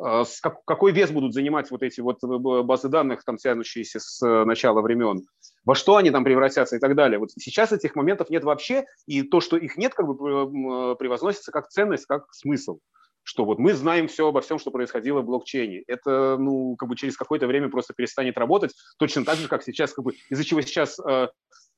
А, 0.00 0.24
какой 0.66 0.92
вес 0.92 1.10
будут 1.10 1.34
занимать 1.34 1.70
вот 1.70 1.82
эти 1.82 2.00
вот 2.00 2.18
э, 2.24 2.26
базы 2.62 2.88
данных, 2.88 3.24
там 3.24 3.36
тянущиеся 3.36 4.00
с 4.00 4.26
э, 4.26 4.44
начала 4.44 4.80
времен, 4.80 5.22
во 5.64 5.74
что 5.74 5.96
они 5.96 6.10
там 6.10 6.24
превратятся 6.24 6.76
и 6.76 6.78
так 6.78 6.96
далее. 6.96 7.18
Вот 7.18 7.30
сейчас 7.38 7.72
этих 7.72 7.94
моментов 7.94 8.30
нет 8.30 8.42
вообще, 8.42 8.86
и 9.06 9.22
то, 9.22 9.40
что 9.40 9.56
их 9.56 9.76
нет, 9.76 9.94
как 9.94 10.06
бы 10.06 10.14
э, 10.14 10.96
превозносится 10.96 11.52
как 11.52 11.68
ценность, 11.68 12.06
как 12.06 12.26
смысл 12.32 12.78
что 13.24 13.44
вот 13.44 13.60
мы 13.60 13.72
знаем 13.72 14.08
все 14.08 14.26
обо 14.26 14.40
всем, 14.40 14.58
что 14.58 14.72
происходило 14.72 15.20
в 15.20 15.24
блокчейне. 15.24 15.84
Это, 15.86 16.36
ну, 16.40 16.74
как 16.74 16.88
бы 16.88 16.96
через 16.96 17.16
какое-то 17.16 17.46
время 17.46 17.68
просто 17.68 17.94
перестанет 17.94 18.36
работать, 18.36 18.72
точно 18.98 19.24
так 19.24 19.36
же, 19.36 19.46
как 19.46 19.62
сейчас, 19.62 19.92
как 19.92 20.04
бы, 20.04 20.14
из-за 20.28 20.44
чего 20.44 20.60
сейчас 20.60 20.98
Э, 20.98 21.28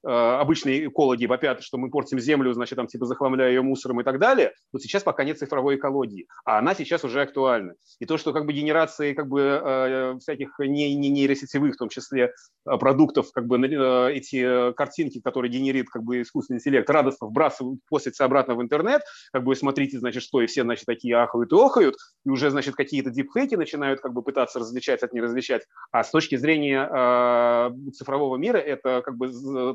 обычные 0.05 0.89
экологи 0.89 1.27
вопят, 1.27 1.63
что 1.63 1.79
мы 1.79 1.91
портим 1.91 2.19
землю, 2.19 2.53
значит, 2.53 2.77
там 2.77 2.87
типа 2.87 3.07
захламляя 3.07 3.49
ее 3.49 3.63
мусором 3.63 4.01
и 4.01 4.05
так 4.05 4.19
далее, 4.19 4.53
вот 4.73 4.83
сейчас 4.83 5.03
пока 5.03 5.25
нет 5.25 5.39
цифровой 5.39 5.77
экологии, 5.77 6.27
а 6.45 6.59
она 6.59 6.75
сейчас 6.75 7.05
уже 7.05 7.23
актуальна. 7.23 7.75
И 8.01 8.07
то, 8.07 8.19
что 8.19 8.33
как 8.33 8.47
бы 8.47 8.53
генерации 8.53 9.15
как 9.15 9.29
бы 9.29 9.41
э, 9.41 10.19
всяких 10.21 10.59
не, 10.59 10.95
не 10.95 11.11
нейросетевых, 11.11 11.75
в 11.75 11.79
том 11.79 11.89
числе 11.89 12.33
э, 12.67 12.77
продуктов, 12.79 13.31
как 13.33 13.47
бы 13.47 13.59
эти 13.65 14.73
картинки, 14.73 15.21
которые 15.21 15.51
генерит 15.51 15.89
как 15.89 16.03
бы 16.03 16.23
искусственный 16.23 16.59
интеллект, 16.59 16.89
радостно 16.91 17.29
вбрасывают, 17.29 17.81
постятся 17.89 18.25
обратно 18.25 18.55
в 18.55 18.63
интернет, 18.63 19.03
как 19.33 19.45
бы 19.45 19.55
смотрите, 19.57 19.99
значит, 19.99 20.23
что, 20.23 20.43
и 20.43 20.47
все, 20.47 20.63
значит, 20.63 20.85
такие 20.87 21.17
ахают 21.17 21.53
и 21.53 21.57
охают, 21.57 21.97
и 22.25 22.31
уже, 22.31 22.51
значит, 22.51 22.75
какие-то 22.75 23.11
дипфейки 23.11 23.55
начинают 23.55 24.01
как 24.01 24.13
бы 24.13 24.23
пытаться 24.23 24.59
различать 24.59 25.03
от 25.03 25.13
не 25.13 25.21
различать. 25.21 25.63
А 25.93 26.05
с 26.05 26.11
точки 26.11 26.37
зрения 26.37 26.89
э, 26.91 27.91
цифрового 27.93 28.37
мира 28.37 28.59
это 28.59 29.03
как 29.03 29.17
бы 29.17 29.29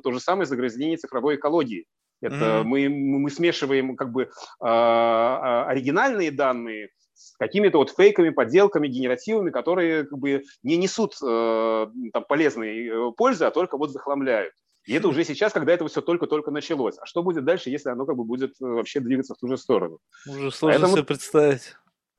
тоже 0.03 0.18
же 0.19 0.23
самое 0.23 0.45
загрязнение 0.45 0.97
цифровой 0.97 1.35
экологии. 1.35 1.85
Это 2.21 2.35
mm-hmm. 2.35 2.63
мы, 2.63 2.89
мы 2.89 3.29
смешиваем 3.29 3.95
как 3.95 4.11
бы 4.11 4.23
э, 4.23 4.27
оригинальные 4.59 6.31
данные 6.31 6.89
с 7.13 7.35
какими-то 7.37 7.77
вот 7.77 7.91
фейками, 7.91 8.29
подделками, 8.29 8.87
генеративами, 8.87 9.51
которые 9.51 10.03
как 10.03 10.19
бы 10.19 10.43
не 10.63 10.77
несут 10.77 11.15
э, 11.21 11.87
там, 12.13 12.25
полезной 12.27 12.87
э, 12.87 13.11
пользы, 13.15 13.45
а 13.45 13.51
только 13.51 13.77
вот 13.77 13.91
захламляют. 13.91 14.53
И 14.85 14.93
это 14.93 15.07
уже 15.07 15.23
сейчас, 15.23 15.53
когда 15.53 15.73
это 15.73 15.87
все 15.87 16.01
только-только 16.01 16.51
началось. 16.51 16.97
А 16.97 17.05
что 17.05 17.23
будет 17.23 17.45
дальше, 17.45 17.69
если 17.69 17.89
оно 17.89 18.05
как 18.05 18.15
бы 18.15 18.23
будет 18.23 18.51
э, 18.61 18.65
вообще 18.65 18.99
двигаться 18.99 19.35
в 19.35 19.37
ту 19.37 19.47
же 19.47 19.57
сторону? 19.57 19.99
Уже 20.27 20.51
сложно 20.51 20.79
Поэтому... 20.79 20.93
себе 20.93 21.05
представить. 21.05 21.75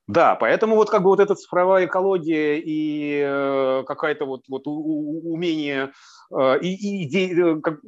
Да, 0.06 0.35
поэтому 0.35 0.74
вот 0.74 0.90
как 0.90 1.02
бы 1.02 1.10
вот 1.10 1.20
эта 1.20 1.36
цифровая 1.36 1.86
экология 1.86 2.59
и 2.59 3.22
э, 3.24 3.85
какая-то 3.86 4.24
вот, 4.24 4.43
вот 4.48 4.62
умение 4.66 5.93
и, 6.32 7.02
и 7.02 7.09
де, 7.09 7.35
э, 7.35 7.61
как, 7.61 7.81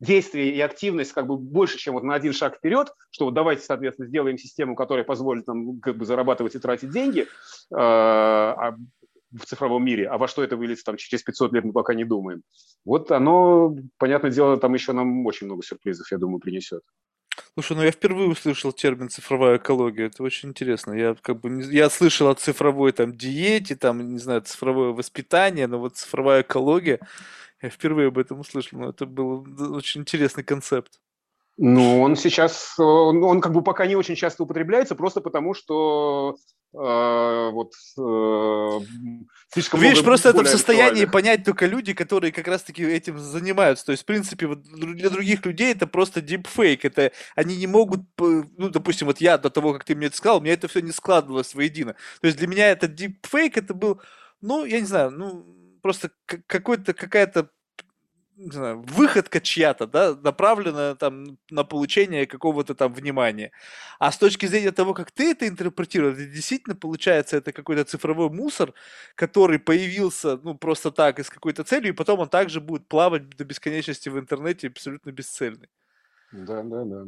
действие 0.00 0.54
и 0.54 0.60
активность 0.60 1.12
как 1.12 1.26
бы 1.26 1.36
больше, 1.36 1.78
чем 1.78 1.94
вот 1.94 2.04
на 2.04 2.14
один 2.14 2.32
шаг 2.32 2.56
вперед, 2.56 2.92
что 3.10 3.26
вот 3.26 3.34
давайте, 3.34 3.62
соответственно, 3.62 4.08
сделаем 4.08 4.38
систему, 4.38 4.76
которая 4.76 5.04
позволит 5.04 5.46
нам 5.46 5.80
как 5.80 5.96
бы 5.96 6.04
зарабатывать 6.04 6.54
и 6.54 6.58
тратить 6.58 6.90
деньги 6.90 7.22
э, 7.22 7.26
а, 7.70 8.76
в 9.32 9.44
цифровом 9.44 9.84
мире, 9.84 10.08
а 10.08 10.18
во 10.18 10.28
что 10.28 10.42
это 10.42 10.56
выльется 10.56 10.84
там 10.84 10.96
через 10.96 11.22
500 11.22 11.52
лет 11.52 11.64
мы 11.64 11.72
пока 11.72 11.94
не 11.94 12.04
думаем. 12.04 12.42
Вот 12.84 13.10
оно, 13.10 13.74
понятное 13.98 14.30
дело, 14.30 14.56
там 14.56 14.74
еще 14.74 14.92
нам 14.92 15.26
очень 15.26 15.46
много 15.46 15.62
сюрпризов, 15.62 16.10
я 16.12 16.18
думаю, 16.18 16.38
принесет. 16.38 16.82
Слушай, 17.54 17.76
ну 17.76 17.82
я 17.82 17.90
впервые 17.90 18.28
услышал 18.28 18.72
термин 18.72 19.08
цифровая 19.08 19.58
экология. 19.58 20.06
Это 20.06 20.22
очень 20.22 20.50
интересно. 20.50 20.92
Я 20.92 21.16
как 21.20 21.40
бы 21.40 21.62
я 21.72 21.90
слышал 21.90 22.28
о 22.28 22.34
цифровой 22.34 22.92
там 22.92 23.16
диете, 23.16 23.74
там, 23.76 24.12
не 24.12 24.18
знаю, 24.18 24.42
цифровое 24.42 24.90
воспитание, 24.90 25.66
но 25.66 25.78
вот 25.78 25.96
цифровая 25.96 26.42
экология, 26.42 27.00
я 27.62 27.70
впервые 27.70 28.08
об 28.08 28.18
этом 28.18 28.40
услышал. 28.40 28.78
Но 28.78 28.90
это 28.90 29.06
был 29.06 29.46
очень 29.74 30.02
интересный 30.02 30.44
концепт. 30.44 31.00
Ну, 31.60 32.00
он 32.00 32.14
сейчас, 32.14 32.78
он, 32.78 33.24
он 33.24 33.40
как 33.40 33.52
бы 33.52 33.62
пока 33.62 33.86
не 33.86 33.96
очень 33.96 34.14
часто 34.14 34.44
употребляется, 34.44 34.94
просто 34.94 35.20
потому 35.20 35.54
что 35.54 36.36
э, 36.72 37.50
вот 37.52 37.72
э, 37.98 38.80
слишком 39.52 39.80
Видишь, 39.80 40.04
просто 40.04 40.28
это 40.28 40.44
в 40.44 40.48
состоянии 40.48 41.04
понять 41.04 41.44
только 41.44 41.66
люди, 41.66 41.94
которые 41.94 42.30
как 42.30 42.46
раз-таки 42.46 42.84
этим 42.84 43.18
занимаются. 43.18 43.86
То 43.86 43.90
есть, 43.90 44.04
в 44.04 44.06
принципе, 44.06 44.46
вот 44.46 44.62
для 44.62 45.10
других 45.10 45.44
людей 45.44 45.72
это 45.72 45.88
просто 45.88 46.20
дипфейк. 46.20 46.84
Это 46.84 47.10
они 47.34 47.56
не 47.56 47.66
могут, 47.66 48.02
ну, 48.16 48.68
допустим, 48.68 49.08
вот 49.08 49.20
я 49.20 49.36
до 49.36 49.50
того, 49.50 49.72
как 49.72 49.82
ты 49.82 49.96
мне 49.96 50.06
это 50.06 50.16
сказал, 50.16 50.38
у 50.38 50.40
меня 50.40 50.52
это 50.52 50.68
все 50.68 50.78
не 50.78 50.92
складывалось 50.92 51.56
воедино. 51.56 51.96
То 52.20 52.28
есть 52.28 52.38
для 52.38 52.46
меня 52.46 52.70
этот 52.70 52.94
дипфейк 52.94 53.56
это 53.56 53.74
был, 53.74 54.00
ну, 54.40 54.64
я 54.64 54.78
не 54.78 54.86
знаю, 54.86 55.10
ну, 55.10 55.44
просто 55.82 56.10
какой-то 56.46 56.94
какая-то 56.94 57.50
не 58.38 58.52
знаю, 58.52 58.82
выходка 58.86 59.40
чья-то, 59.40 59.86
да, 59.88 60.14
направленная 60.14 60.94
там 60.94 61.38
на 61.50 61.64
получение 61.64 62.24
какого-то 62.24 62.74
там 62.76 62.94
внимания. 62.94 63.50
А 63.98 64.12
с 64.12 64.18
точки 64.18 64.46
зрения 64.46 64.70
того, 64.70 64.94
как 64.94 65.10
ты 65.10 65.32
это 65.32 65.48
интерпретируешь, 65.48 66.16
действительно 66.16 66.76
получается 66.76 67.36
это 67.36 67.52
какой-то 67.52 67.84
цифровой 67.84 68.30
мусор, 68.30 68.74
который 69.16 69.58
появился, 69.58 70.36
ну, 70.36 70.54
просто 70.54 70.92
так, 70.92 71.18
из 71.18 71.30
какой-то 71.30 71.64
целью, 71.64 71.88
и 71.88 71.96
потом 71.96 72.20
он 72.20 72.28
также 72.28 72.60
будет 72.60 72.86
плавать 72.86 73.28
до 73.28 73.44
бесконечности 73.44 74.08
в 74.08 74.18
интернете 74.18 74.68
абсолютно 74.68 75.10
бесцельный. 75.10 75.68
Да, 76.30 76.62
да, 76.62 76.84
да. 76.84 77.06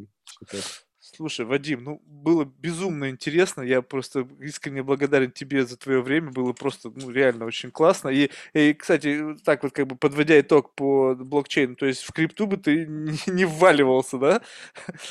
Слушай, 1.16 1.44
Вадим, 1.44 1.84
ну, 1.84 2.02
было 2.06 2.44
безумно 2.44 3.10
интересно. 3.10 3.62
Я 3.62 3.82
просто 3.82 4.26
искренне 4.40 4.82
благодарен 4.82 5.32
тебе 5.32 5.66
за 5.66 5.76
твое 5.76 6.00
время. 6.02 6.30
Было 6.30 6.52
просто, 6.52 6.90
ну, 6.94 7.10
реально 7.10 7.46
очень 7.46 7.70
классно. 7.70 8.08
И, 8.08 8.30
и 8.52 8.74
кстати, 8.74 9.36
так 9.44 9.62
вот 9.62 9.72
как 9.72 9.86
бы 9.86 9.96
подводя 9.96 10.40
итог 10.40 10.74
по 10.74 11.14
блокчейну, 11.14 11.74
то 11.74 11.86
есть 11.86 12.02
в 12.02 12.12
крипту 12.12 12.46
бы 12.46 12.56
ты 12.56 12.86
не, 13.26 13.44
вваливался, 13.44 14.18
да? 14.18 14.40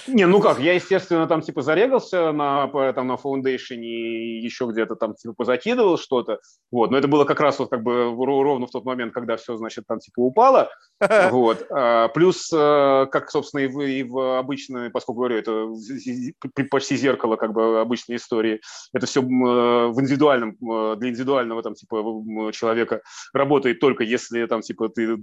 Не, 0.08 0.26
ну 0.26 0.40
как, 0.40 0.60
я, 0.60 0.74
естественно, 0.74 1.28
там 1.28 1.42
типа 1.42 1.62
зарегался 1.62 2.32
на, 2.32 2.68
там, 2.94 3.08
на 3.08 3.16
Foundation 3.16 3.78
и 3.78 4.40
еще 4.40 4.68
где-то 4.72 4.96
там 4.96 5.16
типа 5.16 5.34
позакидывал 5.34 5.98
что-то. 5.98 6.40
Вот, 6.72 6.92
но 6.92 6.98
это 6.98 7.08
было 7.08 7.26
как 7.26 7.40
раз 7.40 7.60
вот 7.60 7.70
как 7.70 7.84
бы 7.84 8.16
ровно 8.16 8.68
в 8.68 8.72
тот 8.72 8.86
момент, 8.86 9.14
когда 9.14 9.36
все, 9.36 9.58
значит, 9.58 9.86
там 9.88 10.00
типа 10.00 10.20
упало. 10.20 10.70
Вот. 11.32 11.66
А, 11.70 12.08
плюс, 12.10 12.52
э, 12.54 13.08
как, 13.12 13.30
собственно, 13.30 13.62
и 13.62 13.68
в, 13.68 13.82
и 13.82 14.04
в 14.04 14.40
обычной, 14.40 14.90
поскольку 14.90 15.20
говорю, 15.20 15.38
это 15.38 15.68
почти 16.70 16.96
зеркало 16.96 17.36
как 17.36 17.54
бы 17.54 17.80
обычной 17.80 18.16
истории. 18.18 18.62
Это 18.94 19.06
все 19.06 19.22
в 19.22 20.02
индивидуальном, 20.02 20.58
для 20.98 21.10
индивидуального 21.10 21.64
там 21.64 21.74
типа 21.74 22.52
человека 22.54 23.02
работает 23.34 23.80
только 23.80 24.04
если 24.04 24.46
там 24.46 24.62
типа 24.62 24.90
ты 24.90 25.18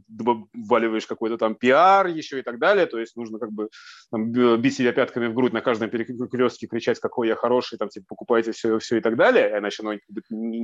вваливаешь 0.54 1.06
какой-то 1.06 1.38
там 1.38 1.54
пиар 1.54 2.06
еще 2.06 2.38
и 2.40 2.42
так 2.42 2.58
далее, 2.58 2.86
то 2.86 2.98
есть 2.98 3.16
нужно 3.16 3.38
как 3.38 3.52
бы 3.52 3.68
там, 4.10 4.30
бить 4.32 4.76
себя 4.76 4.92
пятками 4.92 5.26
в 5.26 5.34
грудь 5.34 5.52
на 5.52 5.60
каждом 5.60 5.90
перекрестке, 5.90 6.66
кричать, 6.66 7.00
какой 7.00 7.28
я 7.28 7.36
хороший, 7.36 7.78
там 7.78 7.88
типа 7.88 8.06
покупайте 8.08 8.52
все, 8.52 8.78
все 8.78 8.98
и 8.98 9.00
так 9.00 9.16
далее, 9.16 9.58
иначе 9.58 9.82
оно 9.82 9.98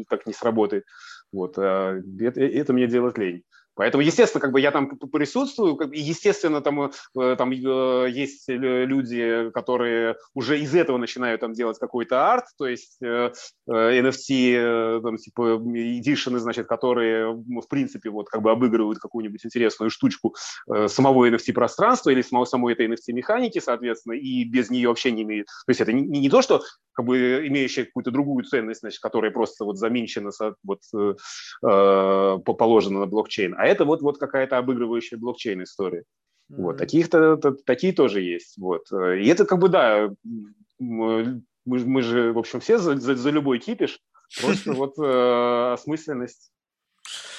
так 0.08 0.26
не 0.26 0.32
сработает. 0.32 0.84
Вот. 1.32 1.58
А 1.58 1.98
это, 2.20 2.40
это 2.40 2.72
мне 2.72 2.86
делать 2.86 3.18
лень. 3.18 3.42
Поэтому, 3.74 4.02
естественно, 4.02 4.40
как 4.40 4.52
бы 4.52 4.60
я 4.60 4.70
там 4.70 4.88
присутствую, 4.98 5.78
естественно, 5.92 6.60
там, 6.60 6.90
э, 7.18 7.36
там 7.36 7.52
э, 7.52 8.10
есть 8.10 8.44
люди, 8.48 9.50
которые 9.50 10.16
уже 10.34 10.58
из 10.60 10.74
этого 10.74 10.98
начинают 10.98 11.40
там 11.40 11.54
делать 11.54 11.78
какой-то 11.78 12.32
арт, 12.32 12.44
то 12.58 12.66
есть 12.66 12.98
э, 13.02 13.32
NFT, 13.68 15.02
там, 15.02 15.16
типа, 15.16 15.60
эдишены, 15.74 16.38
значит, 16.38 16.66
которые, 16.66 17.32
в 17.32 17.68
принципе, 17.68 18.10
вот 18.10 18.28
как 18.28 18.42
бы 18.42 18.50
обыгрывают 18.50 18.98
какую-нибудь 18.98 19.44
интересную 19.44 19.90
штучку 19.90 20.34
самого 20.86 21.28
NFT-пространства 21.30 22.10
или 22.10 22.22
самого, 22.22 22.44
самой 22.44 22.74
этой 22.74 22.88
NFT-механики, 22.88 23.60
соответственно, 23.60 24.14
и 24.14 24.44
без 24.44 24.70
нее 24.70 24.88
вообще 24.88 25.12
не 25.12 25.22
имеют. 25.22 25.46
То 25.46 25.70
есть 25.70 25.80
это 25.80 25.92
не, 25.92 26.02
не 26.02 26.28
то, 26.28 26.42
что 26.42 26.62
как 26.92 27.06
бы 27.06 27.46
имеющая 27.46 27.84
какую-то 27.84 28.10
другую 28.10 28.44
ценность, 28.44 28.80
значит, 28.80 29.00
которая 29.00 29.30
просто 29.30 29.64
вот 29.64 29.78
заменчена, 29.78 30.30
вот, 30.62 30.80
э, 30.94 32.38
положена 32.44 33.00
на 33.00 33.06
блокчейн, 33.06 33.54
а 33.62 33.66
это 33.66 33.84
вот, 33.84 34.02
вот 34.02 34.18
какая-то 34.18 34.58
обыгрывающая 34.58 35.16
блокчейн 35.16 35.62
история. 35.62 36.00
Mm-hmm. 36.50 36.56
Вот, 36.62 36.78
таких-то, 36.78 37.36
такие 37.64 37.92
тоже 37.92 38.20
есть. 38.20 38.58
Вот. 38.58 38.90
И 38.90 39.28
это 39.28 39.46
как 39.46 39.60
бы, 39.60 39.68
да, 39.68 40.10
мы, 40.80 41.42
мы 41.64 42.02
же, 42.02 42.32
в 42.32 42.38
общем, 42.38 42.58
все 42.58 42.78
за, 42.78 42.96
за, 42.96 43.14
за 43.14 43.30
любой 43.30 43.60
кипиш, 43.60 44.00
просто 44.40 44.72
вот 44.72 44.98
э, 44.98 45.72
осмысленность. 45.74 46.50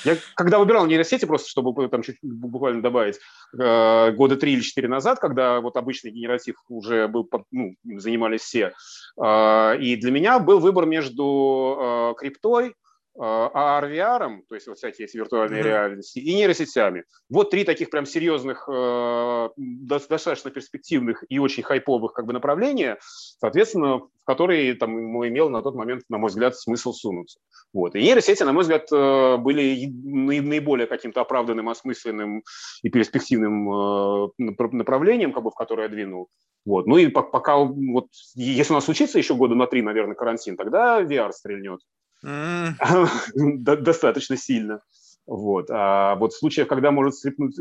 Я 0.06 0.18
когда 0.36 0.60
выбирал 0.60 0.86
нейросети, 0.86 1.26
просто 1.26 1.50
чтобы 1.50 1.90
там 1.90 2.04
чуть 2.04 2.18
буквально 2.22 2.82
добавить, 2.82 3.20
э, 3.58 4.12
года 4.12 4.38
три 4.38 4.54
или 4.54 4.62
четыре 4.62 4.88
назад, 4.88 5.20
когда 5.20 5.60
вот 5.60 5.76
обычный 5.76 6.12
генератив 6.12 6.56
уже 6.70 7.10
был, 7.10 7.30
ну, 7.52 7.76
занимались 7.84 8.42
все, 8.42 8.74
э, 9.22 9.78
и 9.80 9.98
для 9.98 10.12
меня 10.12 10.40
был 10.40 10.60
выбор 10.60 10.86
между 10.86 11.78
э, 11.80 12.14
криптой, 12.18 12.76
AR, 13.18 13.90
VR, 13.90 14.42
то 14.50 14.56
есть 14.56 14.68
вот 14.68 14.78
всякие 14.78 15.08
эти 15.08 15.18
виртуальные 15.18 15.62
mm-hmm. 15.62 15.68
реальности, 15.68 16.20
и 16.20 16.34
нейросетями. 16.34 17.04
Вот 17.30 17.52
три 17.52 17.64
таких 17.64 17.90
прям 17.90 18.06
серьезных, 18.06 18.68
э, 18.68 19.50
достаточно 19.58 20.50
перспективных 20.50 21.24
и 21.30 21.38
очень 21.38 21.64
хайповых 21.64 22.14
как 22.14 22.26
бы 22.26 22.34
направления, 22.34 22.98
соответственно, 23.40 24.00
в 24.00 24.26
которые 24.26 24.74
там 24.76 24.92
имел 25.28 25.50
на 25.50 25.62
тот 25.62 25.76
момент, 25.76 26.04
на 26.10 26.18
мой 26.18 26.30
взгляд, 26.30 26.58
смысл 26.58 26.94
сунуться. 26.94 27.40
Вот. 27.72 27.96
И 27.96 28.02
нейросети, 28.02 28.44
на 28.44 28.54
мой 28.54 28.64
взгляд, 28.64 28.92
э, 28.92 29.38
были 29.38 29.86
наиболее 29.88 30.88
каким-то 30.88 31.22
оправданным, 31.22 31.70
осмысленным 31.70 32.44
и 32.82 32.90
перспективным 32.90 33.70
э, 33.72 34.28
направлением, 34.38 35.34
как 35.34 35.44
бы, 35.44 35.52
в 35.52 35.56
которое 35.56 35.84
я 35.84 35.90
двинул. 35.90 36.30
Вот. 36.66 36.88
Ну 36.88 36.98
и 36.98 37.08
пока, 37.08 37.58
вот, 37.58 38.08
если 38.36 38.74
у 38.74 38.76
нас 38.76 38.86
случится 38.86 39.18
еще 39.18 39.36
года 39.36 39.54
на 39.54 39.68
три, 39.68 39.82
наверное, 39.82 40.16
карантин, 40.16 40.56
тогда 40.56 41.02
VR 41.02 41.32
стрельнет. 41.32 41.82
достаточно 43.36 44.38
сильно. 44.38 44.82
Вот. 45.26 45.70
А 45.70 46.16
вот 46.16 46.34
в 46.34 46.38
случаях, 46.38 46.68
когда 46.68 46.92
может 46.92 47.16
стрельнуть, 47.16 47.56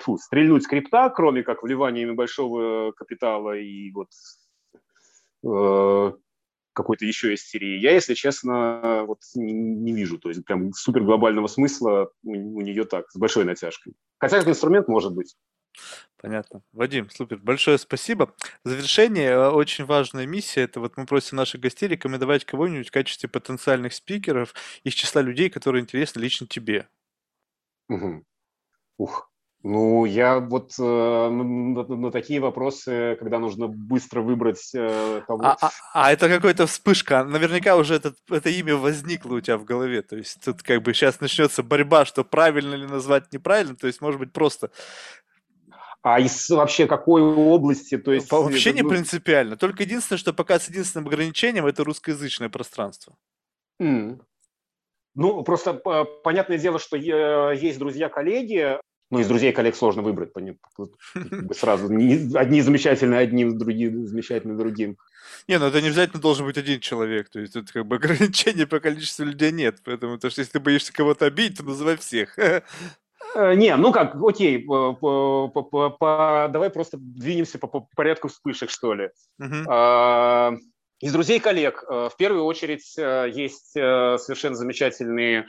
фу, 0.00 0.18
стрельнуть 0.18 0.64
скрипта, 0.64 1.10
кроме 1.14 1.42
как 1.42 1.62
вливания 1.62 2.06
небольшого 2.06 2.92
капитала 2.92 3.56
и 3.56 3.90
вот 3.92 4.08
э, 5.44 6.12
какой-то 6.74 7.06
еще 7.06 7.32
истерии, 7.32 7.78
я, 7.78 7.92
если 7.92 8.14
честно, 8.14 9.04
вот 9.06 9.20
не, 9.34 9.52
не 9.52 9.92
вижу. 9.92 10.18
То 10.18 10.28
есть 10.28 10.44
прям 10.44 10.72
супер 10.74 11.02
глобального 11.04 11.46
смысла 11.46 12.10
у, 12.22 12.58
у 12.58 12.60
нее 12.60 12.84
так, 12.84 13.10
с 13.10 13.16
большой 13.16 13.44
натяжкой. 13.44 13.94
Хотя 14.18 14.36
этот 14.36 14.50
инструмент 14.50 14.86
может 14.88 15.14
быть. 15.14 15.36
Понятно. 16.20 16.62
Вадим, 16.72 17.10
супер. 17.10 17.38
Большое 17.38 17.78
спасибо. 17.78 18.32
В 18.64 18.68
завершение 18.68 19.30
э, 19.30 19.48
очень 19.50 19.84
важная 19.84 20.26
миссия. 20.26 20.62
Это 20.62 20.80
вот 20.80 20.96
мы 20.96 21.06
просим 21.06 21.36
наших 21.36 21.60
гостей 21.60 21.88
рекомендовать 21.88 22.44
кого-нибудь 22.44 22.88
в 22.88 22.92
качестве 22.92 23.28
потенциальных 23.28 23.92
спикеров 23.92 24.54
из 24.82 24.94
числа 24.94 25.22
людей, 25.22 25.50
которые 25.50 25.82
интересны 25.82 26.20
лично 26.20 26.46
тебе. 26.46 26.88
Угу. 27.88 28.24
Ух. 28.98 29.30
Ну, 29.62 30.04
я 30.04 30.38
вот 30.38 30.74
э, 30.78 30.82
на, 30.82 31.82
на 31.82 32.10
такие 32.12 32.38
вопросы, 32.38 33.16
когда 33.18 33.40
нужно 33.40 33.66
быстро 33.66 34.20
выбрать 34.20 34.70
э, 34.74 35.22
того... 35.26 35.44
А, 35.44 35.56
а, 35.60 35.70
а 35.92 36.12
это 36.12 36.28
какая-то 36.28 36.68
вспышка. 36.68 37.24
Наверняка 37.24 37.76
уже 37.76 37.96
это, 37.96 38.14
это 38.30 38.48
имя 38.48 38.76
возникло 38.76 39.34
у 39.34 39.40
тебя 39.40 39.58
в 39.58 39.64
голове. 39.64 40.02
То 40.02 40.16
есть 40.16 40.44
тут 40.44 40.62
как 40.62 40.82
бы 40.82 40.94
сейчас 40.94 41.20
начнется 41.20 41.64
борьба, 41.64 42.04
что 42.04 42.22
правильно 42.22 42.74
ли 42.74 42.86
назвать 42.86 43.32
неправильно. 43.32 43.74
То 43.74 43.88
есть, 43.88 44.00
может 44.00 44.20
быть, 44.20 44.32
просто 44.32 44.70
а 46.06 46.20
из 46.20 46.48
вообще 46.50 46.86
какой 46.86 47.20
области? 47.20 47.98
То 47.98 48.12
есть, 48.12 48.30
Вообще 48.30 48.70
это, 48.70 48.76
не 48.76 48.82
ну... 48.82 48.90
принципиально. 48.90 49.56
Только 49.56 49.82
единственное, 49.82 50.18
что 50.18 50.32
пока 50.32 50.60
с 50.60 50.68
единственным 50.68 51.08
ограничением 51.08 51.66
это 51.66 51.82
русскоязычное 51.82 52.48
пространство. 52.48 53.16
Mm. 53.82 54.20
Ну, 55.16 55.42
просто 55.42 55.74
понятное 55.74 56.58
дело, 56.58 56.78
что 56.78 56.96
есть 56.96 57.80
друзья-коллеги, 57.80 58.78
ну, 59.10 59.18
из 59.18 59.26
друзей 59.26 59.52
коллег 59.52 59.74
сложно 59.74 60.02
выбрать, 60.02 60.32
сразу. 61.56 61.86
Одни 61.86 62.60
замечательные 62.60 63.20
одним, 63.20 63.58
другие 63.58 63.90
замечательные 64.06 64.56
другим. 64.56 64.98
Не, 65.48 65.58
ну 65.58 65.66
это 65.66 65.80
не 65.80 65.88
обязательно 65.88 66.20
должен 66.20 66.46
быть 66.46 66.58
один 66.58 66.78
человек. 66.78 67.28
То 67.30 67.40
есть 67.40 67.56
это 67.56 67.72
как 67.72 67.86
бы 67.86 67.96
ограничения 67.96 68.66
по 68.66 68.78
количеству 68.78 69.24
людей 69.24 69.50
нет. 69.50 69.78
Поэтому, 69.84 70.18
то, 70.18 70.30
что 70.30 70.40
если 70.40 70.52
ты 70.52 70.60
боишься 70.60 70.92
кого-то 70.92 71.26
обидеть, 71.26 71.58
то 71.58 71.64
называй 71.64 71.96
всех. 71.96 72.36
Э, 73.36 73.54
не, 73.54 73.76
ну 73.76 73.92
как, 73.92 74.16
окей, 74.16 74.58
по, 74.58 74.94
по, 74.94 75.48
по, 75.48 75.90
по, 75.90 76.48
давай 76.50 76.70
просто 76.70 76.96
двинемся 76.98 77.58
по, 77.58 77.66
по 77.66 77.88
порядку 77.94 78.28
вспышек, 78.28 78.70
что 78.70 78.94
ли. 78.94 79.10
Uh-huh. 79.40 80.58
Из 81.00 81.12
друзей 81.12 81.40
коллег 81.40 81.84
э, 81.86 82.08
в 82.10 82.16
первую 82.16 82.44
очередь 82.44 82.94
э, 82.96 83.30
есть 83.30 83.72
совершенно 83.72 84.56
замечательные 84.56 85.46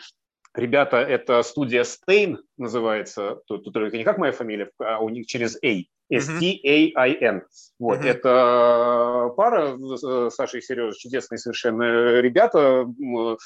ребята, 0.54 0.98
это 0.98 1.42
студия 1.44 1.84
Stain 1.84 2.38
называется, 2.58 3.40
тут, 3.48 3.64
тут 3.64 3.74
только 3.74 3.98
не 3.98 4.04
как 4.04 4.18
моя 4.18 4.34
фамилия, 4.34 4.70
а 4.80 5.00
у 5.00 5.08
них 5.08 5.28
через 5.28 5.56
A, 5.64 5.84
S-T-A-I-N. 6.10 7.44
Вот, 7.80 8.00
uh-huh. 8.00 8.10
это 8.10 9.34
пара, 9.38 10.30
Саша 10.30 10.58
и 10.58 10.62
Сережа, 10.62 10.98
чудесные 10.98 11.38
совершенно 11.38 12.20
ребята, 12.20 12.86
в 12.86 13.38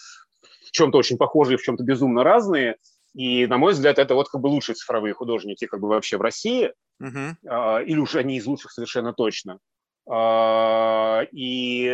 чем-то 0.72 0.98
очень 0.98 1.18
похожие, 1.18 1.58
в 1.58 1.62
чем-то 1.62 1.84
безумно 1.84 2.24
разные. 2.24 2.78
И, 3.14 3.46
на 3.48 3.58
мой 3.58 3.74
взгляд, 3.74 4.00
это 4.00 4.16
вот 4.16 4.30
как 4.30 4.42
бы 4.42 4.48
лучшие 4.48 4.76
цифровые 4.76 5.14
художники 5.14 5.66
как 5.66 5.80
бы 5.80 5.90
вообще 5.90 6.18
в 6.18 6.22
России, 6.22 6.74
uh-huh. 7.02 7.84
или 7.86 7.98
уж 7.98 8.16
они 8.16 8.38
из 8.38 8.46
лучших 8.46 8.72
совершенно 8.72 9.14
точно. 9.14 9.60
А, 10.10 11.22
и 11.32 11.88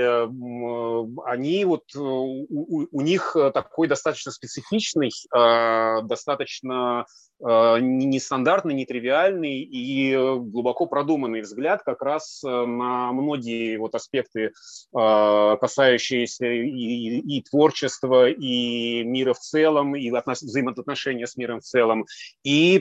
они 1.26 1.66
вот, 1.66 1.84
э, 1.94 2.00
у, 2.00 2.88
у 2.90 3.02
них 3.02 3.36
такой 3.54 3.88
достаточно 3.88 4.32
специфичный, 4.32 5.12
а, 5.36 6.02
достаточно 6.04 7.06
а, 7.44 7.78
нестандартный, 7.80 8.74
нетривиальный 8.74 9.60
и 9.60 10.16
глубоко 10.16 10.86
продуманный 10.86 11.42
взгляд 11.42 11.84
как 11.84 12.02
раз 12.02 12.42
э, 12.44 12.48
на 12.48 13.12
многие 13.12 13.78
вот 13.78 13.94
аспекты, 13.94 14.52
касающиеся 14.94 16.48
и, 16.48 17.20
и, 17.20 17.42
творчества, 17.42 18.30
и 18.30 19.04
мира 19.04 19.34
в 19.34 19.40
целом, 19.40 19.96
и 19.96 20.12
взаимоотношения 20.12 21.28
с 21.28 21.36
миром 21.36 21.60
в 21.60 21.64
целом. 21.64 22.06
И 22.44 22.80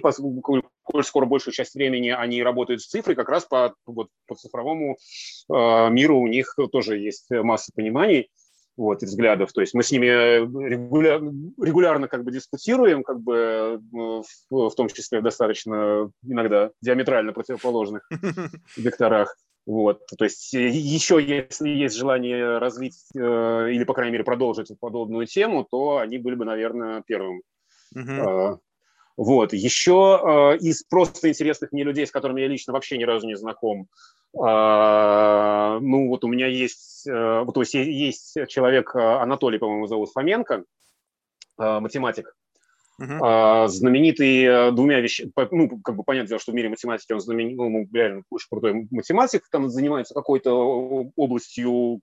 коль 0.86 1.04
скоро 1.04 1.26
большую 1.26 1.52
часть 1.52 1.74
времени 1.74 2.10
они 2.10 2.42
работают 2.42 2.80
с 2.80 2.86
цифрой, 2.86 3.16
как 3.16 3.28
раз 3.28 3.44
по, 3.44 3.74
вот, 3.84 4.08
по 4.26 4.34
цифровому 4.34 4.96
э, 5.52 5.90
миру 5.90 6.18
у 6.18 6.26
них 6.26 6.56
тоже 6.72 6.98
есть 6.98 7.30
масса 7.30 7.72
пониманий 7.74 8.30
вот, 8.76 9.02
и 9.02 9.06
взглядов. 9.06 9.52
То 9.52 9.60
есть 9.60 9.74
мы 9.74 9.82
с 9.82 9.90
ними 9.90 10.06
регуляр, 10.06 11.22
регулярно 11.60 12.08
как 12.08 12.24
бы 12.24 12.30
дискутируем, 12.30 13.02
как 13.02 13.20
бы 13.20 13.80
в, 13.90 14.24
в 14.50 14.74
том 14.74 14.88
числе 14.88 15.20
достаточно 15.20 16.10
иногда 16.22 16.70
диаметрально 16.82 17.32
противоположных 17.32 18.08
векторах. 18.76 19.36
Вот, 19.66 20.06
то 20.16 20.24
есть 20.24 20.52
еще 20.52 21.20
если 21.20 21.70
есть 21.70 21.96
желание 21.96 22.58
развить 22.58 22.98
э, 23.16 23.18
или, 23.72 23.82
по 23.82 23.94
крайней 23.94 24.12
мере, 24.12 24.22
продолжить 24.22 24.70
подобную 24.78 25.26
тему, 25.26 25.66
то 25.68 25.98
они 25.98 26.18
были 26.18 26.36
бы, 26.36 26.44
наверное, 26.44 27.02
первым 27.04 27.42
uh-huh. 27.92 28.58
Вот. 29.16 29.52
Еще 29.52 30.20
э, 30.22 30.58
из 30.58 30.82
просто 30.82 31.28
интересных 31.28 31.72
мне 31.72 31.84
людей, 31.84 32.06
с 32.06 32.10
которыми 32.10 32.42
я 32.42 32.48
лично 32.48 32.72
вообще 32.72 32.98
ни 32.98 33.04
разу 33.04 33.26
не 33.26 33.36
знаком, 33.36 33.88
э, 34.34 35.78
ну 35.80 36.08
вот 36.08 36.24
у 36.24 36.28
меня 36.28 36.46
есть, 36.46 37.06
э, 37.06 37.42
вот, 37.44 37.54
то 37.54 37.60
есть 37.60 37.74
есть 37.74 38.36
человек, 38.48 38.94
э, 38.94 38.98
Анатолий, 38.98 39.58
по-моему, 39.58 39.86
зовут 39.86 40.10
Фоменко, 40.12 40.64
э, 41.58 41.80
математик, 41.80 42.34
Uh-huh. 42.98 43.68
знаменитый 43.68 44.44
э, 44.44 44.70
двумя 44.70 45.00
вещами, 45.00 45.30
ну, 45.50 45.78
как 45.84 45.96
бы 45.96 46.02
понятное 46.02 46.28
дело, 46.28 46.40
что 46.40 46.52
в 46.52 46.54
мире 46.54 46.70
математики 46.70 47.12
он 47.12 47.20
знаменит, 47.20 47.58
ну, 47.58 47.86
реально 47.92 48.22
очень 48.30 48.46
крутой 48.48 48.88
математик, 48.90 49.46
там 49.50 49.68
занимается 49.68 50.14
какой-то 50.14 51.04
областью 51.14 52.00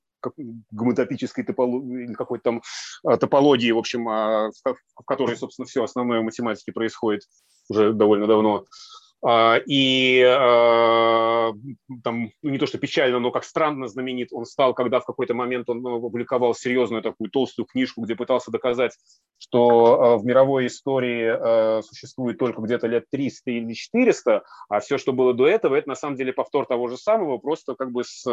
гомотопической 0.71 1.43
топологии, 1.43 2.13
какой-то 2.13 2.43
там 2.43 2.61
а, 3.03 3.17
топологии, 3.17 3.71
в 3.71 3.77
общем, 3.77 4.07
а, 4.09 4.49
в 4.63 5.03
которой, 5.05 5.35
собственно, 5.35 5.65
все 5.65 5.83
основное 5.83 6.21
в 6.21 6.23
математике 6.23 6.71
происходит 6.71 7.23
уже 7.69 7.93
довольно 7.93 8.27
давно. 8.27 8.65
А, 9.25 9.57
и 9.65 10.21
там, 12.03 12.31
ну, 12.41 12.49
не 12.49 12.57
то 12.57 12.65
что 12.65 12.77
печально, 12.77 13.19
но 13.19 13.31
как 13.31 13.45
странно 13.45 13.87
знаменит 13.87 14.33
он 14.33 14.45
стал, 14.45 14.73
когда 14.73 14.99
в 14.99 15.05
какой-то 15.05 15.33
момент 15.33 15.69
он 15.69 15.81
ну, 15.81 15.95
опубликовал 15.95 16.53
серьезную 16.53 17.01
такую 17.01 17.29
толстую 17.29 17.65
книжку, 17.65 18.01
где 18.01 18.15
пытался 18.15 18.51
доказать, 18.51 18.97
что 19.37 20.17
в 20.17 20.25
мировой 20.25 20.67
истории 20.67 21.81
существует 21.83 22.37
только 22.37 22.61
где-то 22.61 22.87
лет 22.87 23.05
300 23.11 23.51
или 23.51 23.73
400, 23.73 24.43
а 24.67 24.79
все, 24.81 24.97
что 24.97 25.13
было 25.13 25.33
до 25.33 25.47
этого, 25.47 25.75
это 25.75 25.87
на 25.87 25.95
самом 25.95 26.17
деле 26.17 26.33
повтор 26.33 26.65
того 26.65 26.89
же 26.89 26.97
самого, 26.97 27.37
просто 27.37 27.75
как 27.75 27.91
бы 27.91 28.03
с 28.03 28.25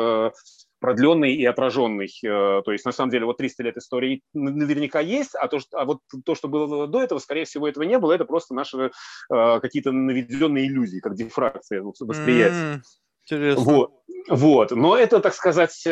продленный 0.81 1.35
и 1.35 1.45
отраженный. 1.45 2.11
Э, 2.25 2.63
то 2.65 2.73
есть, 2.73 2.85
на 2.85 2.93
самом 2.93 3.11
деле, 3.11 3.27
вот 3.27 3.37
300 3.37 3.63
лет 3.63 3.77
истории 3.77 4.23
наверняка 4.33 5.01
есть, 5.01 5.35
а, 5.35 5.47
то, 5.47 5.61
что, 5.61 5.79
а 5.79 5.85
вот 5.85 6.01
то, 6.25 6.35
что 6.35 6.49
было 6.49 6.89
до 6.89 7.03
этого, 7.03 7.19
скорее 7.19 7.45
всего, 7.45 7.69
этого 7.69 7.85
не 7.85 7.99
было. 7.99 8.13
Это 8.13 8.25
просто 8.25 8.55
наши 8.55 8.91
э, 9.33 9.61
какие-то 9.61 9.93
наведенные 9.93 10.67
иллюзии, 10.67 11.01
как 11.01 11.15
дифракция 11.15 11.83
восприятия. 11.83 12.77
Mm, 12.77 12.81
интересно. 13.25 13.65
Вот. 13.65 13.93
Вот, 14.29 14.71
но 14.73 14.99
это, 14.99 15.21
так 15.21 15.35
сказать, 15.35 15.83
э, 15.87 15.91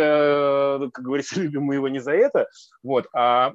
как 0.93 1.05
говорится, 1.05 1.41
любим 1.41 1.63
мы 1.63 1.77
его 1.77 1.89
не 1.89 1.99
за 2.01 2.13
это, 2.13 2.49
вот, 2.83 3.07
а 3.15 3.53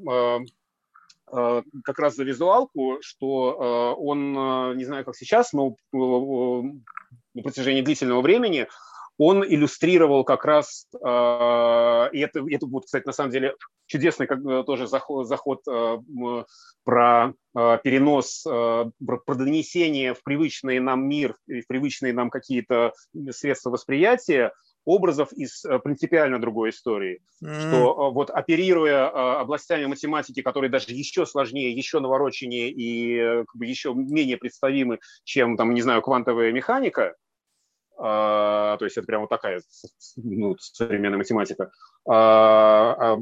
как 1.83 1.97
раз 1.97 2.15
за 2.15 2.25
визуалку, 2.25 2.99
что 3.01 3.95
он, 3.97 4.77
не 4.77 4.85
знаю, 4.85 5.03
как 5.03 5.15
сейчас, 5.15 5.51
но 5.51 5.77
на 5.91 7.41
протяжении 7.41 7.81
длительного 7.81 8.21
времени 8.21 8.67
он 9.17 9.43
иллюстрировал 9.43 10.23
как 10.23 10.45
раз, 10.45 10.87
э, 10.93 12.09
и 12.13 12.19
это, 12.19 12.43
это 12.49 12.65
вот, 12.65 12.85
кстати, 12.85 13.05
на 13.05 13.13
самом 13.13 13.31
деле 13.31 13.55
чудесный 13.85 14.27
как, 14.27 14.41
тоже 14.65 14.87
заход, 14.87 15.27
заход 15.27 15.61
э, 15.67 15.97
про 16.83 17.33
э, 17.55 17.77
перенос, 17.83 18.43
про 18.43 19.35
донесение 19.35 20.13
в 20.13 20.23
привычный 20.23 20.79
нам 20.79 21.07
мир, 21.07 21.35
в 21.47 21.67
привычные 21.67 22.13
нам 22.13 22.29
какие-то 22.29 22.93
средства 23.29 23.69
восприятия 23.69 24.51
образов 24.85 25.31
из 25.31 25.63
принципиально 25.83 26.41
другой 26.41 26.71
истории. 26.71 27.21
Mm. 27.41 27.59
Что 27.59 28.11
вот 28.11 28.29
оперируя 28.29 29.39
областями 29.39 29.85
математики, 29.85 30.41
которые 30.41 30.69
даже 30.69 30.87
еще 30.89 31.25
сложнее, 31.25 31.71
еще 31.71 32.01
навороченнее 32.01 32.69
и 32.69 33.45
как 33.45 33.55
бы, 33.55 33.65
еще 33.65 33.93
менее 33.93 34.35
представимы, 34.37 34.99
чем, 35.23 35.55
там, 35.55 35.73
не 35.73 35.81
знаю, 35.81 36.01
квантовая 36.01 36.51
механика, 36.51 37.13
а, 37.13 37.15
то 37.97 38.79
есть 38.81 38.97
это 38.97 39.05
прямо 39.05 39.21
вот 39.21 39.29
такая 39.29 39.61
ну, 40.17 40.55
современная 40.59 41.17
математика. 41.17 41.71
А, 42.07 43.15
а, 43.15 43.17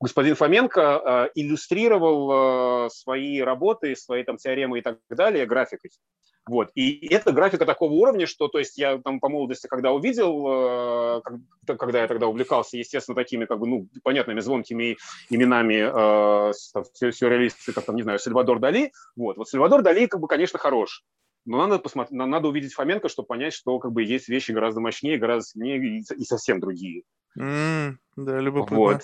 господин 0.00 0.34
Фоменко 0.34 1.30
иллюстрировал 1.34 2.90
свои 2.90 3.40
работы, 3.40 3.96
свои 3.96 4.22
там 4.24 4.36
теоремы 4.36 4.78
и 4.78 4.82
так 4.82 4.98
далее 5.10 5.46
графикой. 5.46 5.90
Вот. 6.48 6.70
И 6.76 7.12
это 7.12 7.32
графика 7.32 7.66
такого 7.66 7.92
уровня, 7.92 8.26
что, 8.26 8.46
то 8.46 8.58
есть, 8.60 8.78
я 8.78 8.98
там 8.98 9.18
по 9.18 9.28
молодости, 9.28 9.66
когда 9.66 9.90
увидел, 9.90 11.20
когда 11.66 12.02
я 12.02 12.06
тогда 12.06 12.28
увлекался, 12.28 12.76
естественно, 12.76 13.16
такими, 13.16 13.46
как 13.46 13.58
бы, 13.58 13.66
ну, 13.66 13.88
понятными 14.04 14.38
звонкими 14.38 14.96
именами 15.28 16.50
э, 16.50 16.52
сюрреалисты, 17.12 17.72
как 17.72 17.84
там, 17.84 17.96
не 17.96 18.02
знаю, 18.02 18.20
Сальвадор 18.20 18.60
Дали, 18.60 18.92
вот. 19.16 19.36
Вот 19.36 19.48
Сальвадор 19.48 19.82
Дали, 19.82 20.06
как 20.06 20.20
бы, 20.20 20.28
конечно, 20.28 20.58
хорош. 20.60 21.04
Но 21.46 21.58
надо, 21.58 21.78
посмотреть, 21.78 22.18
надо 22.18 22.48
увидеть 22.48 22.74
Фоменко, 22.74 23.08
чтобы 23.08 23.28
понять, 23.28 23.54
что 23.54 23.78
как 23.78 23.92
бы 23.92 24.02
есть 24.02 24.28
вещи 24.28 24.52
гораздо 24.52 24.80
мощнее, 24.80 25.16
гораздо 25.16 25.48
сильнее 25.48 26.00
и, 26.00 26.24
совсем 26.24 26.60
другие. 26.60 27.04
Mm, 27.38 27.94
да, 28.16 28.40
любопытно. 28.40 28.76
Вот. 28.76 29.02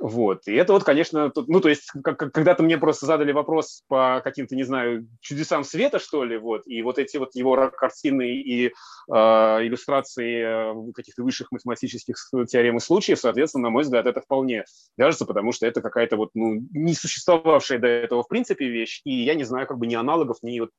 Вот. 0.00 0.46
И 0.48 0.52
это 0.52 0.74
вот, 0.74 0.84
конечно, 0.84 1.30
тут, 1.30 1.48
ну, 1.48 1.60
то 1.60 1.70
есть, 1.70 1.90
как, 2.02 2.18
когда-то 2.18 2.62
мне 2.62 2.76
просто 2.76 3.06
задали 3.06 3.32
вопрос 3.32 3.84
по 3.88 4.20
каким-то, 4.22 4.54
не 4.54 4.64
знаю, 4.64 5.08
чудесам 5.20 5.64
света, 5.64 5.98
что 5.98 6.24
ли, 6.24 6.36
вот, 6.36 6.66
и 6.66 6.82
вот 6.82 6.98
эти 6.98 7.16
вот 7.16 7.34
его 7.34 7.70
картины 7.70 8.36
и 8.36 8.66
э, 8.66 8.72
иллюстрации 9.08 10.92
каких-то 10.92 11.22
высших 11.22 11.52
математических 11.52 12.16
теорем 12.48 12.76
и 12.76 12.80
случаев, 12.80 13.18
соответственно, 13.18 13.62
на 13.62 13.70
мой 13.70 13.84
взгляд, 13.84 14.04
это 14.04 14.20
вполне 14.20 14.64
вяжется, 14.98 15.24
потому 15.24 15.52
что 15.52 15.66
это 15.66 15.80
какая-то 15.80 16.18
вот, 16.18 16.30
ну, 16.34 16.60
не 16.72 16.92
существовавшая 16.92 17.78
до 17.78 17.86
этого 17.86 18.24
в 18.24 18.28
принципе 18.28 18.68
вещь, 18.68 19.00
и 19.04 19.22
я 19.24 19.34
не 19.34 19.44
знаю, 19.44 19.66
как 19.66 19.78
бы 19.78 19.86
ни 19.86 19.94
аналогов, 19.94 20.36
ни 20.42 20.60
вот 20.60 20.70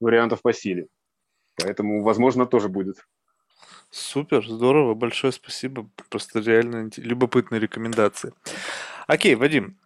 вариантов 0.00 0.42
по 0.42 0.52
силе. 0.52 0.88
Поэтому, 1.56 2.02
возможно, 2.02 2.46
тоже 2.46 2.68
будет. 2.68 3.06
Супер, 3.90 4.46
здорово, 4.46 4.94
большое 4.94 5.32
спасибо. 5.32 5.88
Просто 6.10 6.40
реально 6.40 6.90
любопытные 6.96 7.60
рекомендации. 7.60 8.32
Окей, 9.06 9.34
Вадим, 9.36 9.78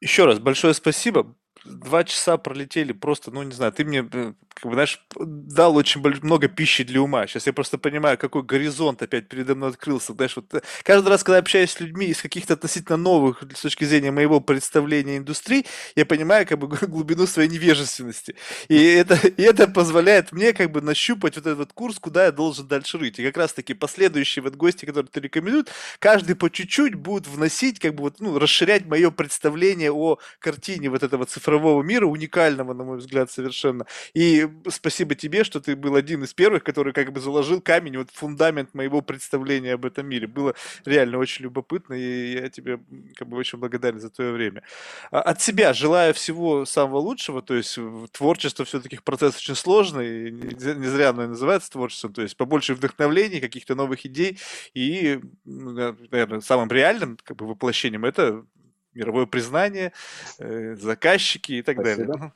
еще 0.00 0.24
раз 0.24 0.40
большое 0.40 0.74
спасибо 0.74 1.34
два 1.64 2.04
часа 2.04 2.36
пролетели 2.36 2.92
просто, 2.92 3.30
ну, 3.30 3.42
не 3.42 3.52
знаю, 3.52 3.72
ты 3.72 3.84
мне, 3.84 4.06
э, 4.12 4.32
как 4.54 4.64
бы, 4.66 4.74
знаешь, 4.74 5.04
дал 5.16 5.76
очень 5.76 6.00
много 6.00 6.48
пищи 6.48 6.84
для 6.84 7.00
ума. 7.00 7.26
Сейчас 7.26 7.46
я 7.46 7.52
просто 7.52 7.78
понимаю, 7.78 8.18
какой 8.18 8.42
горизонт 8.42 9.02
опять 9.02 9.28
передо 9.28 9.54
мной 9.54 9.70
открылся. 9.70 10.12
Знаешь, 10.12 10.36
вот 10.36 10.52
э, 10.54 10.60
каждый 10.82 11.08
раз, 11.08 11.22
когда 11.22 11.38
общаюсь 11.38 11.70
с 11.70 11.80
людьми 11.80 12.06
из 12.06 12.20
каких-то 12.20 12.54
относительно 12.54 12.96
новых, 12.96 13.42
с 13.54 13.60
точки 13.60 13.84
зрения 13.84 14.10
моего 14.10 14.40
представления 14.40 15.18
индустрии, 15.18 15.64
я 15.96 16.04
понимаю, 16.06 16.46
как 16.46 16.58
бы, 16.58 16.68
глубину 16.86 17.26
своей 17.26 17.48
невежественности. 17.48 18.34
И 18.68 18.82
это, 18.82 19.14
и 19.26 19.42
это 19.42 19.68
позволяет 19.68 20.32
мне, 20.32 20.52
как 20.52 20.70
бы, 20.70 20.80
нащупать 20.80 21.36
вот 21.36 21.46
этот 21.46 21.58
вот 21.58 21.72
курс, 21.72 21.98
куда 21.98 22.26
я 22.26 22.32
должен 22.32 22.66
дальше 22.66 22.98
рыть. 22.98 23.18
И 23.18 23.24
как 23.24 23.36
раз-таки 23.36 23.74
последующие 23.74 24.42
вот 24.42 24.56
гости, 24.56 24.84
которые 24.84 25.08
ты 25.10 25.20
рекомендуют, 25.20 25.70
каждый 25.98 26.34
по 26.34 26.50
чуть-чуть 26.50 26.94
будут 26.94 27.28
вносить, 27.28 27.78
как 27.78 27.94
бы, 27.94 28.02
вот, 28.02 28.20
ну, 28.20 28.38
расширять 28.38 28.86
мое 28.86 29.10
представление 29.10 29.92
о 29.92 30.18
картине 30.38 30.90
вот 30.90 31.02
этого 31.02 31.24
цифрового 31.24 31.51
цифрового 31.52 31.82
мира, 31.82 32.06
уникального, 32.06 32.72
на 32.72 32.84
мой 32.84 32.98
взгляд, 32.98 33.30
совершенно. 33.30 33.86
И 34.14 34.48
спасибо 34.68 35.14
тебе, 35.14 35.44
что 35.44 35.60
ты 35.60 35.76
был 35.76 35.96
один 35.96 36.24
из 36.24 36.32
первых, 36.32 36.64
который 36.64 36.92
как 36.92 37.12
бы 37.12 37.20
заложил 37.20 37.60
камень, 37.60 37.98
вот 37.98 38.08
фундамент 38.12 38.74
моего 38.74 39.02
представления 39.02 39.74
об 39.74 39.84
этом 39.84 40.06
мире. 40.06 40.26
Было 40.26 40.54
реально 40.84 41.18
очень 41.18 41.44
любопытно, 41.44 41.94
и 41.94 42.32
я 42.32 42.48
тебе 42.48 42.80
как 43.16 43.28
бы 43.28 43.36
очень 43.36 43.58
благодарен 43.58 44.00
за 44.00 44.08
твое 44.08 44.32
время. 44.32 44.62
А, 45.10 45.20
от 45.20 45.42
себя 45.42 45.74
желаю 45.74 46.14
всего 46.14 46.64
самого 46.64 46.98
лучшего, 46.98 47.42
то 47.42 47.54
есть 47.54 47.78
творчество 48.12 48.64
все-таки 48.64 48.98
процесс 49.04 49.36
очень 49.36 49.54
сложный, 49.54 50.30
не 50.30 50.88
зря 50.88 51.10
оно 51.10 51.24
и 51.24 51.28
называется 51.28 51.70
творчеством, 51.70 52.12
то 52.12 52.22
есть 52.22 52.36
побольше 52.36 52.74
вдохновений, 52.74 53.40
каких-то 53.40 53.74
новых 53.74 54.06
идей, 54.06 54.38
и, 54.74 55.20
наверное, 55.44 56.40
самым 56.40 56.70
реальным 56.70 57.18
как 57.22 57.36
бы 57.36 57.46
воплощением 57.46 58.04
это 58.04 58.44
мировое 58.94 59.26
признание, 59.26 59.92
э, 60.38 60.74
заказчики 60.76 61.52
и 61.52 61.62
так 61.62 61.76
Спасибо. 61.80 62.12
далее. 62.12 62.32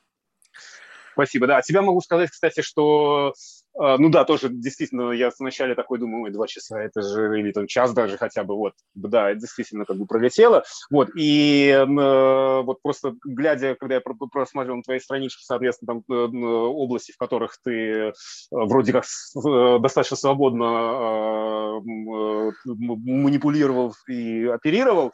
Спасибо, 1.12 1.46
да. 1.46 1.58
От 1.58 1.66
себя 1.66 1.82
могу 1.82 2.00
сказать, 2.02 2.30
кстати, 2.30 2.60
что 2.60 3.32
А, 3.78 3.98
ну 3.98 4.08
да, 4.08 4.24
тоже 4.24 4.48
действительно, 4.48 5.10
я 5.10 5.30
вначале 5.38 5.74
такой 5.74 5.98
думаю, 5.98 6.24
ой, 6.24 6.30
два 6.30 6.46
часа, 6.46 6.80
это 6.80 7.02
же, 7.02 7.38
или 7.38 7.52
там 7.52 7.66
час 7.66 7.92
даже 7.92 8.16
хотя 8.16 8.42
бы, 8.42 8.54
вот, 8.54 8.72
да, 8.94 9.30
это 9.30 9.40
действительно 9.40 9.84
как 9.84 9.98
бы 9.98 10.06
пролетело, 10.06 10.64
вот, 10.90 11.10
и 11.14 11.68
э, 11.68 11.84
вот 12.62 12.80
просто 12.80 13.14
глядя, 13.24 13.74
когда 13.74 13.96
я 13.96 14.00
просматривал 14.00 14.82
твои 14.82 14.98
странички, 14.98 15.42
соответственно, 15.42 16.00
там 16.08 16.16
э, 16.16 16.26
области, 16.38 17.12
в 17.12 17.18
которых 17.18 17.58
ты 17.62 17.72
э, 17.72 18.12
вроде 18.50 18.92
как 18.92 19.04
э, 19.04 19.78
достаточно 19.78 20.16
свободно 20.16 20.64
э, 20.64 21.80
манипулировал 22.64 23.94
и 24.08 24.46
оперировал, 24.46 25.12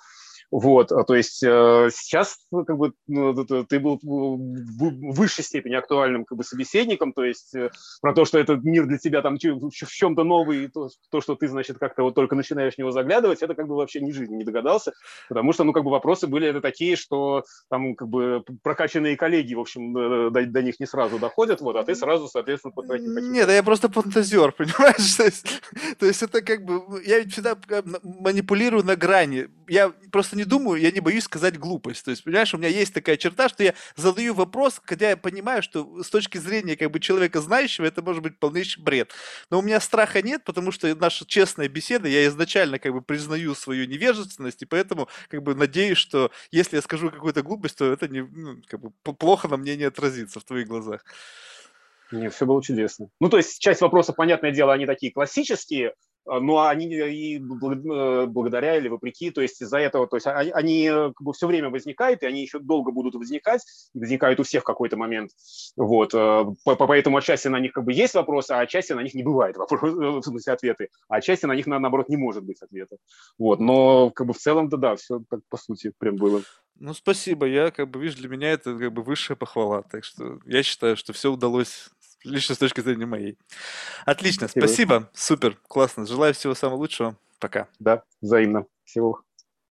вот, 0.53 0.93
а, 0.93 1.03
то 1.05 1.15
есть 1.15 1.43
э, 1.43 1.89
сейчас 1.95 2.37
ну, 2.51 2.66
как 2.66 2.77
бы 2.77 2.93
ну, 3.07 3.35
ты 3.65 3.81
был 3.81 3.99
в 4.03 5.15
высшей 5.15 5.43
степени 5.43 5.74
актуальным 5.77 6.27
как 6.27 6.37
бы 6.37 6.45
собеседником, 6.45 7.15
то 7.15 7.24
есть 7.24 7.55
э, 7.55 7.70
про 8.03 8.12
то, 8.12 8.27
что 8.27 8.39
этот 8.39 8.62
мир 8.62 8.85
для 8.85 8.99
тебя 8.99 9.23
там 9.23 9.39
в 9.39 9.70
чем-то 9.73 10.24
новый, 10.24 10.69
то, 10.69 10.91
то, 11.11 11.23
что 11.23 11.37
ты, 11.37 11.49
значит, 11.49 11.79
как-то 11.79 12.03
вот 12.03 12.15
только 12.15 12.35
начинаешь 12.35 12.74
в 12.74 12.79
него 12.79 12.91
заглядывать, 12.91 13.41
это 13.41 13.55
как 13.55 13.66
бы 13.66 13.77
вообще 13.77 14.03
ни 14.03 14.12
жизни 14.12 14.37
не 14.37 14.45
догадался, 14.45 14.93
потому 15.31 15.55
что, 15.55 15.65
ну, 15.65 15.73
как 15.73 15.85
бы 15.85 15.91
вопросы 15.91 16.27
были 16.27 16.47
это 16.47 16.61
такие, 16.61 16.97
что 16.97 17.45
там 17.70 17.95
как 17.95 18.09
бы 18.09 18.45
прокачанные 18.62 19.16
коллеги, 19.16 19.55
в 19.55 19.61
общем, 19.61 19.97
э, 19.97 20.31
до, 20.31 20.45
до 20.45 20.62
них 20.62 20.79
не 20.81 20.87
сразу 20.87 21.19
доходят, 21.19 21.62
вот, 21.62 21.77
а 21.77 21.83
ты 21.83 21.95
сразу, 21.95 22.29
соответственно, 22.29 22.73
по 22.73 22.83
таким... 22.83 23.33
Нет, 23.33 23.49
я 23.49 23.62
просто 23.62 23.91
фантазер, 23.91 24.53
понимаешь? 24.59 25.15
То 25.15 25.24
есть, 25.24 25.47
то 25.99 26.05
есть 26.05 26.23
это 26.23 26.43
как 26.43 26.66
бы, 26.66 27.03
я 27.07 27.20
ведь 27.20 27.33
всегда 27.33 27.57
манипулирую 28.03 28.85
на 28.85 28.97
грани, 28.97 29.49
я 29.66 29.91
просто 30.11 30.37
не 30.37 30.41
думаю, 30.44 30.81
я 30.81 30.90
не 30.90 31.01
боюсь 31.01 31.24
сказать 31.24 31.59
глупость. 31.59 32.05
То 32.05 32.10
есть, 32.10 32.24
понимаешь, 32.24 32.52
у 32.55 32.59
меня 32.59 32.69
есть 32.69 32.94
такая 32.94 33.16
черта, 33.16 33.48
что 33.48 33.62
я 33.62 33.74
задаю 33.97 34.35
вопрос, 34.35 34.81
хотя 34.85 35.10
я 35.10 35.16
понимаю, 35.16 35.62
что 35.62 36.02
с 36.02 36.10
точки 36.10 36.39
зрения 36.39 36.77
как 36.77 36.90
бы 36.90 37.01
человека 37.01 37.40
знающего 37.40 37.86
это 37.86 38.02
может 38.02 38.23
быть 38.23 38.39
полнейший 38.39 38.82
бред. 38.82 39.12
Но 39.51 39.59
у 39.59 39.62
меня 39.62 39.81
страха 39.81 40.23
нет, 40.23 40.44
потому 40.44 40.73
что 40.73 40.94
наша 40.94 41.27
честная 41.27 41.69
беседа, 41.69 42.09
я 42.09 42.27
изначально 42.27 42.78
как 42.78 42.93
бы 42.93 43.02
признаю 43.02 43.55
свою 43.55 43.86
невежественность, 43.86 44.62
и 44.62 44.66
поэтому 44.66 45.09
как 45.28 45.43
бы 45.43 45.55
надеюсь, 45.55 45.98
что 45.98 46.31
если 46.51 46.77
я 46.77 46.82
скажу 46.82 47.10
какую-то 47.10 47.43
глупость, 47.43 47.78
то 47.78 47.93
это 47.93 48.09
не, 48.09 48.23
ну, 48.23 48.62
как 48.66 48.81
бы 48.81 48.90
плохо 49.14 49.48
на 49.48 49.56
мне 49.56 49.77
не 49.77 49.85
отразится 49.85 50.40
в 50.40 50.44
твоих 50.44 50.69
глазах. 50.69 51.05
Нет, 52.12 52.35
все 52.35 52.47
было 52.47 52.62
чудесно. 52.62 53.09
Ну, 53.20 53.28
то 53.28 53.39
есть 53.39 53.59
часть 53.59 53.81
вопросов, 53.81 54.16
понятное 54.16 54.52
дело, 54.52 54.73
они 54.73 54.86
такие 54.86 55.12
классические, 55.12 55.94
но 56.27 56.66
они 56.66 56.86
и 56.86 57.39
э, 57.39 58.27
благодаря 58.27 58.77
или 58.77 58.89
вопреки, 58.89 59.31
то 59.31 59.40
есть 59.40 59.61
из-за 59.61 59.78
этого, 59.78 60.07
то 60.07 60.16
есть 60.16 60.27
они, 60.27 60.51
они 60.51 60.89
как 60.89 61.23
бы 61.23 61.32
все 61.32 61.47
время 61.47 61.70
возникают, 61.70 62.23
и 62.23 62.27
они 62.27 62.43
еще 62.43 62.59
долго 62.59 62.93
будут 62.93 63.15
возникать, 63.15 63.62
возникают 63.94 64.40
у 64.40 64.43
всех 64.43 64.62
в 64.62 64.66
какой-то 64.66 64.97
момент, 64.97 65.31
вот, 65.77 66.15
э, 66.15 66.44
поэтому 66.65 67.16
отчасти 67.16 67.49
на 67.49 67.61
них 67.61 67.73
как 67.73 67.85
бы 67.85 67.93
есть 67.93 68.15
вопросы, 68.15 68.53
а 68.53 68.61
отчасти 68.61 68.93
на 68.93 69.01
них 69.01 69.15
не 69.15 69.23
бывает 69.23 69.57
вопросов, 69.57 69.94
в 69.94 70.23
смысле 70.23 70.53
ответы, 70.53 70.89
а 71.09 71.16
отчасти 71.16 71.47
на 71.47 71.55
них, 71.55 71.66
наоборот, 71.66 72.09
не 72.09 72.16
может 72.16 72.44
быть 72.44 72.62
ответа, 72.62 72.97
вот, 73.39 73.61
но 73.61 74.11
как 74.11 74.27
бы 74.27 74.35
в 74.35 74.39
целом-то 74.39 74.77
да, 74.77 74.97
все 74.97 75.23
так 75.28 75.40
по 75.49 75.57
сути 75.57 75.93
прям 75.99 76.16
было. 76.16 76.43
Ну, 76.78 76.94
спасибо, 76.94 77.47
я 77.47 77.70
как 77.70 77.90
бы, 77.90 78.01
видишь, 78.01 78.16
для 78.16 78.28
меня 78.28 78.51
это 78.51 78.77
как 78.77 78.93
бы 78.93 79.03
высшая 79.03 79.36
похвала, 79.36 79.82
так 79.82 80.05
что 80.05 80.40
я 80.47 80.62
считаю, 80.62 80.97
что 80.97 81.12
все 81.12 81.31
удалось 81.31 81.90
лично 82.24 82.55
с 82.55 82.59
точки 82.59 82.81
зрения 82.81 83.07
моей. 83.07 83.39
Отлично, 84.05 84.49
спасибо, 84.49 84.66
спасибо. 84.66 85.11
супер, 85.15 85.59
классно. 85.69 86.07
Желаю 86.07 86.35
всего 86.35 86.55
самого 86.55 86.78
лучшего. 86.78 87.16
Пока. 87.39 87.69
Да, 87.78 88.03
взаимно. 88.20 88.66
Всего 88.85 89.23